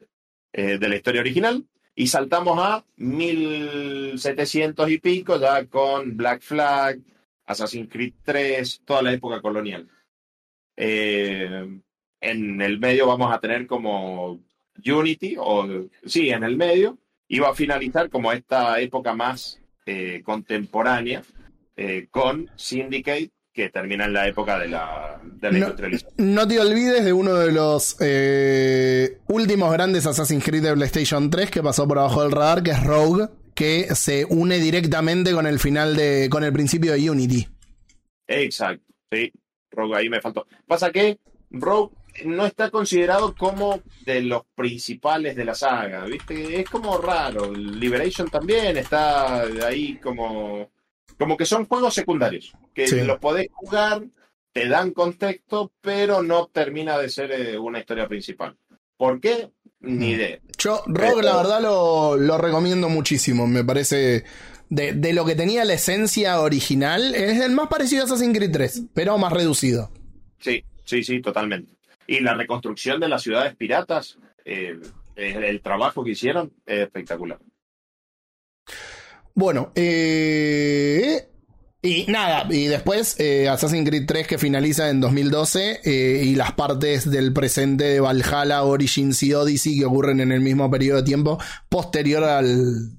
eh, 0.54 0.78
de 0.78 0.88
la 0.88 0.96
historia 0.96 1.20
original. 1.20 1.66
Y 1.94 2.06
saltamos 2.06 2.58
a 2.58 2.84
1700 2.96 4.90
y 4.90 4.98
pico, 4.98 5.38
ya 5.38 5.66
con 5.66 6.16
Black 6.16 6.40
Flag, 6.42 6.98
Assassin's 7.44 7.90
Creed 7.90 8.14
3, 8.24 8.82
toda 8.84 9.02
la 9.02 9.12
época 9.12 9.42
colonial. 9.42 9.88
Eh, 10.76 11.80
en 12.20 12.62
el 12.62 12.78
medio 12.78 13.06
vamos 13.06 13.32
a 13.32 13.40
tener 13.40 13.66
como 13.66 14.40
Unity, 14.84 15.36
o 15.38 15.88
sí, 16.06 16.30
en 16.30 16.44
el 16.44 16.56
medio, 16.56 16.98
y 17.28 17.38
va 17.40 17.50
a 17.50 17.54
finalizar 17.54 18.08
como 18.08 18.32
esta 18.32 18.80
época 18.80 19.14
más 19.14 19.60
eh, 19.86 20.22
contemporánea 20.24 21.22
eh, 21.76 22.06
con 22.10 22.50
Syndicate, 22.56 23.30
que 23.52 23.68
termina 23.68 24.06
en 24.06 24.12
la 24.14 24.26
época 24.28 24.58
de 24.58 24.68
la, 24.68 25.20
de 25.24 25.52
la 25.52 25.58
No. 25.58 25.64
industrialización. 25.66 26.12
No 26.16 26.48
te 26.48 26.58
olvides 26.58 27.04
de 27.04 27.12
uno 27.12 27.34
de 27.34 27.52
los 27.52 27.96
eh, 28.00 29.18
últimos 29.28 29.72
grandes 29.72 30.06
Assassin's 30.06 30.42
Creed 30.44 30.62
de 30.62 30.72
PlayStation 30.74 31.28
3 31.30 31.50
que 31.50 31.62
pasó 31.62 31.86
por 31.86 31.98
abajo 31.98 32.22
del 32.22 32.32
radar, 32.32 32.62
que 32.62 32.70
es 32.70 32.82
Rogue, 32.82 33.28
que 33.54 33.94
se 33.94 34.24
une 34.24 34.58
directamente 34.58 35.32
con 35.32 35.46
el 35.46 35.58
final 35.58 35.94
de. 35.96 36.28
con 36.30 36.44
el 36.44 36.52
principio 36.52 36.92
de 36.92 37.10
Unity. 37.10 37.46
Exacto, 38.26 38.84
sí. 39.10 39.30
Rogue 39.70 39.96
ahí 39.96 40.08
me 40.08 40.20
faltó. 40.20 40.46
Pasa 40.66 40.90
que 40.90 41.18
Rogue 41.50 41.94
no 42.24 42.44
está 42.46 42.70
considerado 42.70 43.34
como 43.34 43.80
de 44.04 44.22
los 44.22 44.42
principales 44.54 45.34
de 45.36 45.44
la 45.46 45.54
saga, 45.54 46.04
¿viste? 46.04 46.60
Es 46.60 46.68
como 46.70 46.98
raro. 46.98 47.52
Liberation 47.52 48.28
también 48.30 48.76
está 48.76 49.42
ahí 49.66 49.96
como. 49.96 50.70
Como 51.22 51.36
que 51.36 51.46
son 51.46 51.66
juegos 51.66 51.94
secundarios, 51.94 52.52
que 52.74 52.88
Sí. 52.88 53.00
los 53.02 53.20
podés 53.20 53.46
jugar, 53.52 54.02
te 54.52 54.66
dan 54.68 54.90
contexto, 54.90 55.70
pero 55.80 56.20
no 56.20 56.46
termina 56.48 56.98
de 56.98 57.08
ser 57.08 57.30
eh, 57.30 57.56
una 57.56 57.78
historia 57.78 58.08
principal. 58.08 58.56
¿Por 58.96 59.20
qué? 59.20 59.50
Ni 59.78 60.10
idea. 60.10 60.40
Yo, 60.58 60.82
Rogue, 60.86 61.22
la 61.22 61.36
verdad, 61.36 61.62
lo, 61.62 62.16
lo 62.16 62.38
recomiendo 62.38 62.88
muchísimo. 62.88 63.46
Me 63.46 63.62
parece. 63.62 64.24
De, 64.68 64.94
de 64.94 65.12
lo 65.12 65.24
que 65.24 65.36
tenía 65.36 65.64
la 65.64 65.74
esencia 65.74 66.40
original, 66.40 67.14
es 67.14 67.38
el 67.40 67.52
más 67.52 67.68
parecido 67.68 68.02
a 68.02 68.06
Assassin's 68.06 68.36
Creed 68.36 68.50
3, 68.50 68.82
pero 68.92 69.16
más 69.16 69.32
reducido. 69.32 69.92
Sí, 70.40 70.64
sí, 70.84 71.04
sí, 71.04 71.20
totalmente. 71.20 71.74
Y 72.08 72.18
la 72.18 72.34
reconstrucción 72.34 72.98
de 72.98 73.08
las 73.08 73.22
ciudades 73.22 73.54
piratas, 73.54 74.18
eh, 74.44 74.76
el, 75.14 75.44
el 75.44 75.60
trabajo 75.62 76.02
que 76.02 76.10
hicieron 76.12 76.52
es 76.66 76.80
espectacular. 76.80 77.38
Bueno, 79.34 79.72
eh, 79.74 81.28
y 81.80 82.04
nada, 82.08 82.46
y 82.50 82.66
después 82.66 83.16
eh, 83.18 83.48
Assassin's 83.48 83.88
Creed 83.88 84.04
3 84.06 84.26
que 84.26 84.38
finaliza 84.38 84.90
en 84.90 85.00
2012 85.00 85.80
eh, 85.84 86.22
y 86.24 86.34
las 86.36 86.52
partes 86.52 87.10
del 87.10 87.32
presente 87.32 87.84
de 87.84 88.00
Valhalla, 88.00 88.62
Origins 88.62 89.22
y 89.22 89.34
Odyssey 89.34 89.78
que 89.78 89.84
ocurren 89.86 90.20
en 90.20 90.32
el 90.32 90.40
mismo 90.40 90.70
periodo 90.70 90.98
de 90.98 91.02
tiempo 91.04 91.38
posterior 91.68 92.22
al, 92.24 92.90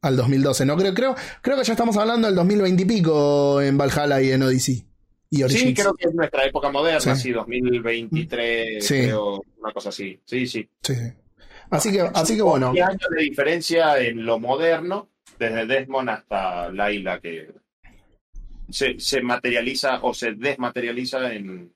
al 0.00 0.16
2012. 0.16 0.66
No 0.66 0.76
creo, 0.76 0.94
creo, 0.94 1.14
creo 1.40 1.56
que 1.58 1.64
ya 1.64 1.72
estamos 1.74 1.96
hablando 1.96 2.26
del 2.26 2.34
2020 2.36 2.82
y 2.82 2.86
pico 2.86 3.60
en 3.60 3.78
Valhalla 3.78 4.20
y 4.20 4.32
en 4.32 4.42
Odyssey. 4.42 4.84
Y 5.30 5.42
Origins. 5.44 5.62
Sí, 5.68 5.74
creo 5.74 5.94
que 5.94 6.08
es 6.08 6.14
nuestra 6.14 6.44
época 6.44 6.70
moderna, 6.70 7.14
Sí. 7.14 7.22
sí, 7.22 7.30
2023, 7.32 8.84
Sí. 8.84 8.94
creo, 9.04 9.40
una 9.62 9.72
cosa 9.72 9.90
así. 9.90 10.18
Sí, 10.24 10.46
sí. 10.46 10.68
Sí, 10.82 10.94
sí. 10.94 11.12
Así 11.70 11.90
que, 11.92 12.00
así 12.00 12.36
que 12.36 12.42
bueno. 12.42 12.72
10 12.72 12.86
años 12.86 13.08
de 13.16 13.22
diferencia 13.22 13.98
en 13.98 14.26
lo 14.26 14.38
moderno, 14.38 15.08
desde 15.38 15.66
Desmond 15.66 16.10
hasta 16.10 16.70
Laila, 16.70 17.20
que 17.20 17.50
se, 18.70 18.98
se 18.98 19.20
materializa 19.22 19.98
o 20.02 20.14
se 20.14 20.32
desmaterializa 20.32 21.32
en, 21.32 21.72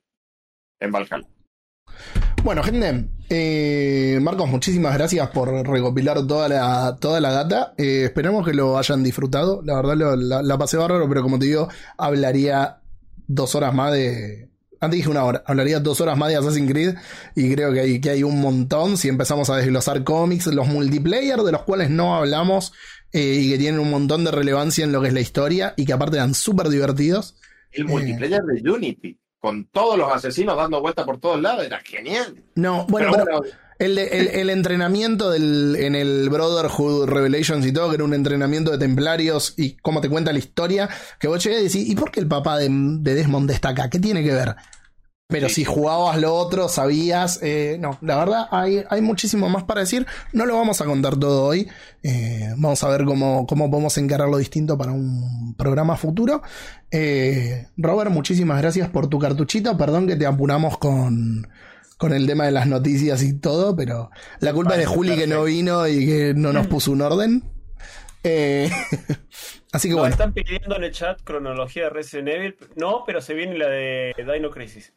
en 0.79 0.91
Valhalla. 0.91 1.27
Bueno, 2.43 2.63
gente, 2.63 3.05
eh, 3.29 4.19
Marcos, 4.21 4.47
muchísimas 4.47 4.93
gracias 4.93 5.27
por 5.31 5.49
recopilar 5.67 6.25
toda 6.27 6.47
la, 6.47 6.95
toda 6.99 7.19
la 7.19 7.31
data. 7.31 7.73
Eh, 7.77 8.03
esperamos 8.05 8.45
que 8.45 8.53
lo 8.53 8.77
hayan 8.77 9.03
disfrutado. 9.03 9.61
La 9.65 9.75
verdad, 9.75 9.95
lo- 9.97 10.15
la, 10.15 10.41
la 10.43 10.57
pasé 10.57 10.77
bárbaro, 10.77 11.09
pero 11.09 11.23
como 11.23 11.39
te 11.39 11.45
digo, 11.47 11.67
hablaría 11.97 12.77
dos 13.27 13.55
horas 13.55 13.73
más 13.73 13.91
de. 13.93 14.49
Antes 14.79 14.97
dije 14.97 15.09
una 15.09 15.23
hora, 15.23 15.43
hablaría 15.47 15.79
dos 15.79 15.99
horas 16.01 16.15
más 16.17 16.29
de 16.29 16.35
Assassin's 16.35 16.71
Creed 16.71 16.95
y 17.35 17.51
creo 17.51 17.73
que 17.73 17.79
hay, 17.79 17.99
que 17.99 18.11
hay 18.11 18.21
un 18.21 18.39
montón 18.39 18.95
si 18.95 19.09
empezamos 19.09 19.49
a 19.49 19.55
desglosar 19.57 20.03
cómics, 20.03 20.45
los 20.47 20.67
multiplayer 20.67 21.39
de 21.39 21.51
los 21.51 21.63
cuales 21.63 21.89
no 21.89 22.15
hablamos 22.15 22.73
eh, 23.17 23.33
y 23.41 23.49
que 23.51 23.57
tienen 23.57 23.79
un 23.79 23.89
montón 23.89 24.23
de 24.23 24.31
relevancia 24.31 24.83
en 24.83 24.91
lo 24.91 25.01
que 25.01 25.07
es 25.07 25.13
la 25.13 25.21
historia 25.21 25.73
y 25.75 25.85
que 25.85 25.93
aparte 25.93 26.17
eran 26.17 26.33
súper 26.33 26.69
divertidos. 26.69 27.35
El 27.71 27.83
Eh. 27.83 27.85
multiplayer 27.87 28.41
de 28.43 28.71
Unity, 28.71 29.17
con 29.39 29.65
todos 29.65 29.97
los 29.97 30.11
asesinos 30.11 30.55
dando 30.57 30.81
vueltas 30.81 31.05
por 31.05 31.19
todos 31.19 31.41
lados, 31.41 31.65
era 31.65 31.79
genial. 31.81 32.43
No, 32.55 32.85
bueno, 32.87 33.09
Pero 33.11 33.23
pero- 33.25 33.37
bueno, 33.39 33.53
El, 33.79 33.97
el, 33.99 34.27
el 34.33 34.49
entrenamiento 34.49 35.29
del, 35.29 35.75
en 35.79 35.93
el 35.95 36.29
Brotherhood 36.31 37.07
Revelations 37.09 37.63
y 37.65 37.71
todo, 37.71 37.89
que 37.89 37.95
era 37.95 38.03
un 38.03 38.13
entrenamiento 38.15 38.71
de 38.71 38.79
templarios 38.79 39.53
y 39.57 39.77
cómo 39.77 40.01
te 40.01 40.09
cuenta 40.09 40.31
la 40.33 40.39
historia, 40.39 40.89
que 41.19 41.27
vos 41.27 41.43
llegué 41.43 41.59
y 41.59 41.63
decís, 41.65 41.87
¿y 41.87 41.95
por 41.95 42.09
qué 42.11 42.19
el 42.19 42.27
papá 42.27 42.57
de, 42.57 42.69
de 42.71 43.13
Desmond 43.15 43.51
está 43.51 43.69
acá? 43.69 43.89
¿Qué 43.89 43.99
tiene 43.99 44.23
que 44.23 44.33
ver? 44.33 44.55
Pero 45.29 45.49
Sí. 45.49 45.55
si 45.55 45.65
jugabas 45.65 46.17
lo 46.21 46.33
otro, 46.33 46.69
sabías. 46.69 47.39
eh, 47.43 47.75
no, 47.81 47.97
la 48.01 48.15
verdad, 48.17 48.47
hay, 48.49 48.83
hay 48.89 49.01
muchísimo 49.01 49.49
más 49.49 49.63
para 49.65 49.81
decir. 49.81 50.07
No 50.31 50.45
lo 50.45 50.55
vamos 50.55 50.79
a 50.79 50.85
contar 50.85 51.17
todo 51.17 51.43
hoy. 51.43 51.67
Eh, 52.01 52.53
vamos 52.55 52.81
a 52.83 52.87
ver 52.87 53.03
cómo, 53.03 53.45
cómo 53.45 53.69
podemos 53.69 53.97
encararlo 53.97 54.37
distinto 54.37 54.77
para 54.77 54.93
un 54.93 55.53
programa 55.57 55.97
futuro. 55.97 56.41
Eh, 56.91 57.67
Robert, 57.75 58.09
muchísimas 58.09 58.61
gracias 58.61 58.87
por 58.89 59.07
tu 59.09 59.19
cartuchito. 59.19 59.77
Perdón 59.77 60.07
que 60.07 60.15
te 60.15 60.25
apuramos 60.25 60.77
con, 60.77 61.49
con 61.97 62.13
el 62.13 62.25
tema 62.25 62.45
de 62.45 62.51
las 62.53 62.67
noticias 62.67 63.21
y 63.21 63.33
todo, 63.37 63.75
pero 63.75 64.09
la 64.39 64.53
culpa 64.53 64.73
es 64.75 64.79
de 64.79 64.85
Juli 64.85 65.17
que 65.17 65.27
no 65.27 65.43
vino 65.43 65.85
y 65.89 66.05
que 66.05 66.33
no 66.35 66.53
nos 66.53 66.67
puso 66.67 66.93
un 66.93 67.01
orden. 67.01 67.43
Eh, 68.23 68.69
así 69.73 69.89
que 69.89 69.93
Nos 69.93 69.99
bueno. 70.03 70.13
están 70.13 70.31
pidiendo 70.33 70.77
en 70.77 70.85
el 70.85 70.91
chat 70.91 71.21
cronología 71.23 71.83
de 71.83 71.89
Resident 71.89 72.29
Evil. 72.29 72.55
No, 72.77 73.03
pero 73.05 73.19
se 73.21 73.33
viene 73.33 73.57
la 73.57 73.67
de 73.67 74.13
Dino 74.33 74.49
Crisis. 74.51 74.93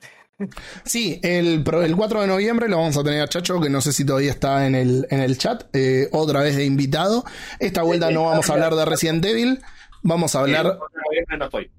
Sí, 0.84 1.20
el, 1.22 1.64
el 1.82 1.96
4 1.96 2.20
de 2.22 2.26
noviembre 2.26 2.68
lo 2.68 2.78
vamos 2.78 2.96
a 2.96 3.04
tener 3.04 3.22
a 3.22 3.28
Chacho, 3.28 3.60
que 3.60 3.70
no 3.70 3.80
sé 3.80 3.92
si 3.92 4.04
todavía 4.04 4.30
está 4.30 4.66
en 4.66 4.74
el, 4.74 5.06
en 5.10 5.20
el 5.20 5.38
chat, 5.38 5.64
eh, 5.74 6.08
otra 6.12 6.42
vez 6.42 6.56
de 6.56 6.64
invitado. 6.64 7.24
Esta 7.58 7.82
vuelta 7.82 8.10
no 8.10 8.24
vamos 8.24 8.48
a 8.48 8.52
hablar 8.54 8.74
de 8.74 8.84
Resident 8.84 9.24
Evil, 9.24 9.60
vamos 10.02 10.34
a 10.34 10.40
hablar... 10.40 10.78
Eh, 11.12 11.36
no 11.36 11.44
estoy. 11.44 11.70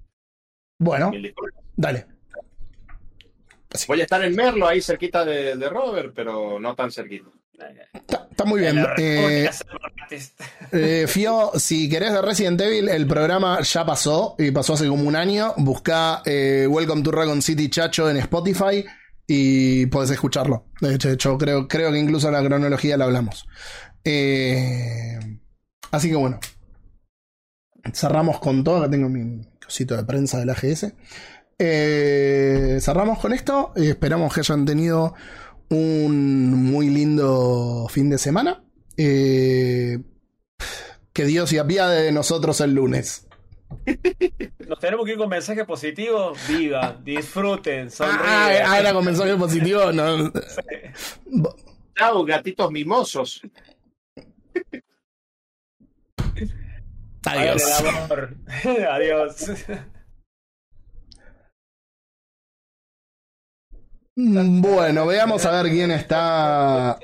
Bueno, 0.77 1.11
dale. 1.75 2.05
Voy 3.87 4.01
a 4.01 4.03
estar 4.03 4.23
en 4.23 4.35
Merlo, 4.35 4.67
ahí 4.67 4.81
cerquita 4.81 5.23
de, 5.23 5.55
de 5.55 5.69
Robert, 5.69 6.13
pero 6.15 6.59
no 6.59 6.75
tan 6.75 6.91
cerquita. 6.91 7.29
Está, 7.93 8.27
está 8.29 8.45
muy 8.45 8.59
bien. 8.61 8.77
Eh, 8.97 9.47
República 9.49 9.53
Separatista. 9.53 10.45
eh, 10.71 11.05
Fio, 11.07 11.51
si 11.55 11.89
querés 11.89 12.13
de 12.13 12.21
Resident 12.21 12.59
Evil, 12.61 12.89
el 12.89 13.07
programa 13.07 13.61
ya 13.61 13.85
pasó, 13.85 14.35
y 14.37 14.51
pasó 14.51 14.73
hace 14.73 14.87
como 14.87 15.07
un 15.07 15.15
año. 15.15 15.53
Busca 15.57 16.21
eh, 16.25 16.67
Welcome 16.69 17.03
to 17.03 17.11
Dragon 17.11 17.41
City 17.41 17.69
Chacho 17.69 18.09
en 18.09 18.17
Spotify 18.17 18.85
y 19.27 19.85
podés 19.87 20.11
escucharlo. 20.11 20.65
De 20.81 20.95
hecho, 20.95 21.37
creo, 21.37 21.67
creo 21.67 21.91
que 21.91 21.99
incluso 21.99 22.27
en 22.27 22.33
la 22.33 22.43
cronología 22.43 22.97
la 22.97 23.05
hablamos. 23.05 23.47
Eh, 24.03 25.17
así 25.91 26.09
que 26.09 26.15
bueno. 26.15 26.39
Cerramos 27.93 28.39
con 28.39 28.63
todo. 28.63 28.77
Acá 28.77 28.91
tengo 28.91 29.09
mi 29.09 29.43
cosito 29.63 29.95
de 29.95 30.03
prensa 30.03 30.39
del 30.39 30.49
AGS. 30.49 30.93
Eh, 31.57 32.79
cerramos 32.81 33.19
con 33.19 33.33
esto. 33.33 33.71
Eh, 33.75 33.89
esperamos 33.89 34.33
que 34.33 34.41
hayan 34.41 34.65
tenido 34.65 35.13
un 35.71 36.53
muy 36.71 36.89
lindo 36.89 37.87
fin 37.89 38.09
de 38.09 38.17
semana. 38.17 38.63
Eh, 38.97 39.99
que 41.13 41.25
Dios 41.25 41.49
se 41.49 41.59
apiade 41.59 42.03
de 42.03 42.11
nosotros 42.11 42.59
el 42.61 42.73
lunes. 42.73 43.27
Nos 44.67 44.79
tenemos 44.79 45.05
que 45.05 45.13
ir 45.13 45.17
con 45.17 45.29
mensaje 45.29 45.65
positivo. 45.65 46.33
Viva, 46.47 46.97
disfruten, 47.03 47.89
sonríen. 47.89 48.19
Ah, 48.23 48.49
ah, 48.65 48.79
era 48.79 48.93
con 48.93 49.05
mensaje 49.05 49.35
positivo. 49.35 49.91
No. 49.91 50.31
Chao, 51.95 52.25
gatitos 52.25 52.71
mimosos. 52.71 53.41
Adiós. 57.25 57.63
Adiós. 58.89 59.55
Bueno, 64.23 65.07
veamos 65.07 65.45
a 65.45 65.61
ver 65.61 65.71
quién 65.71 65.91
está. 65.91 66.97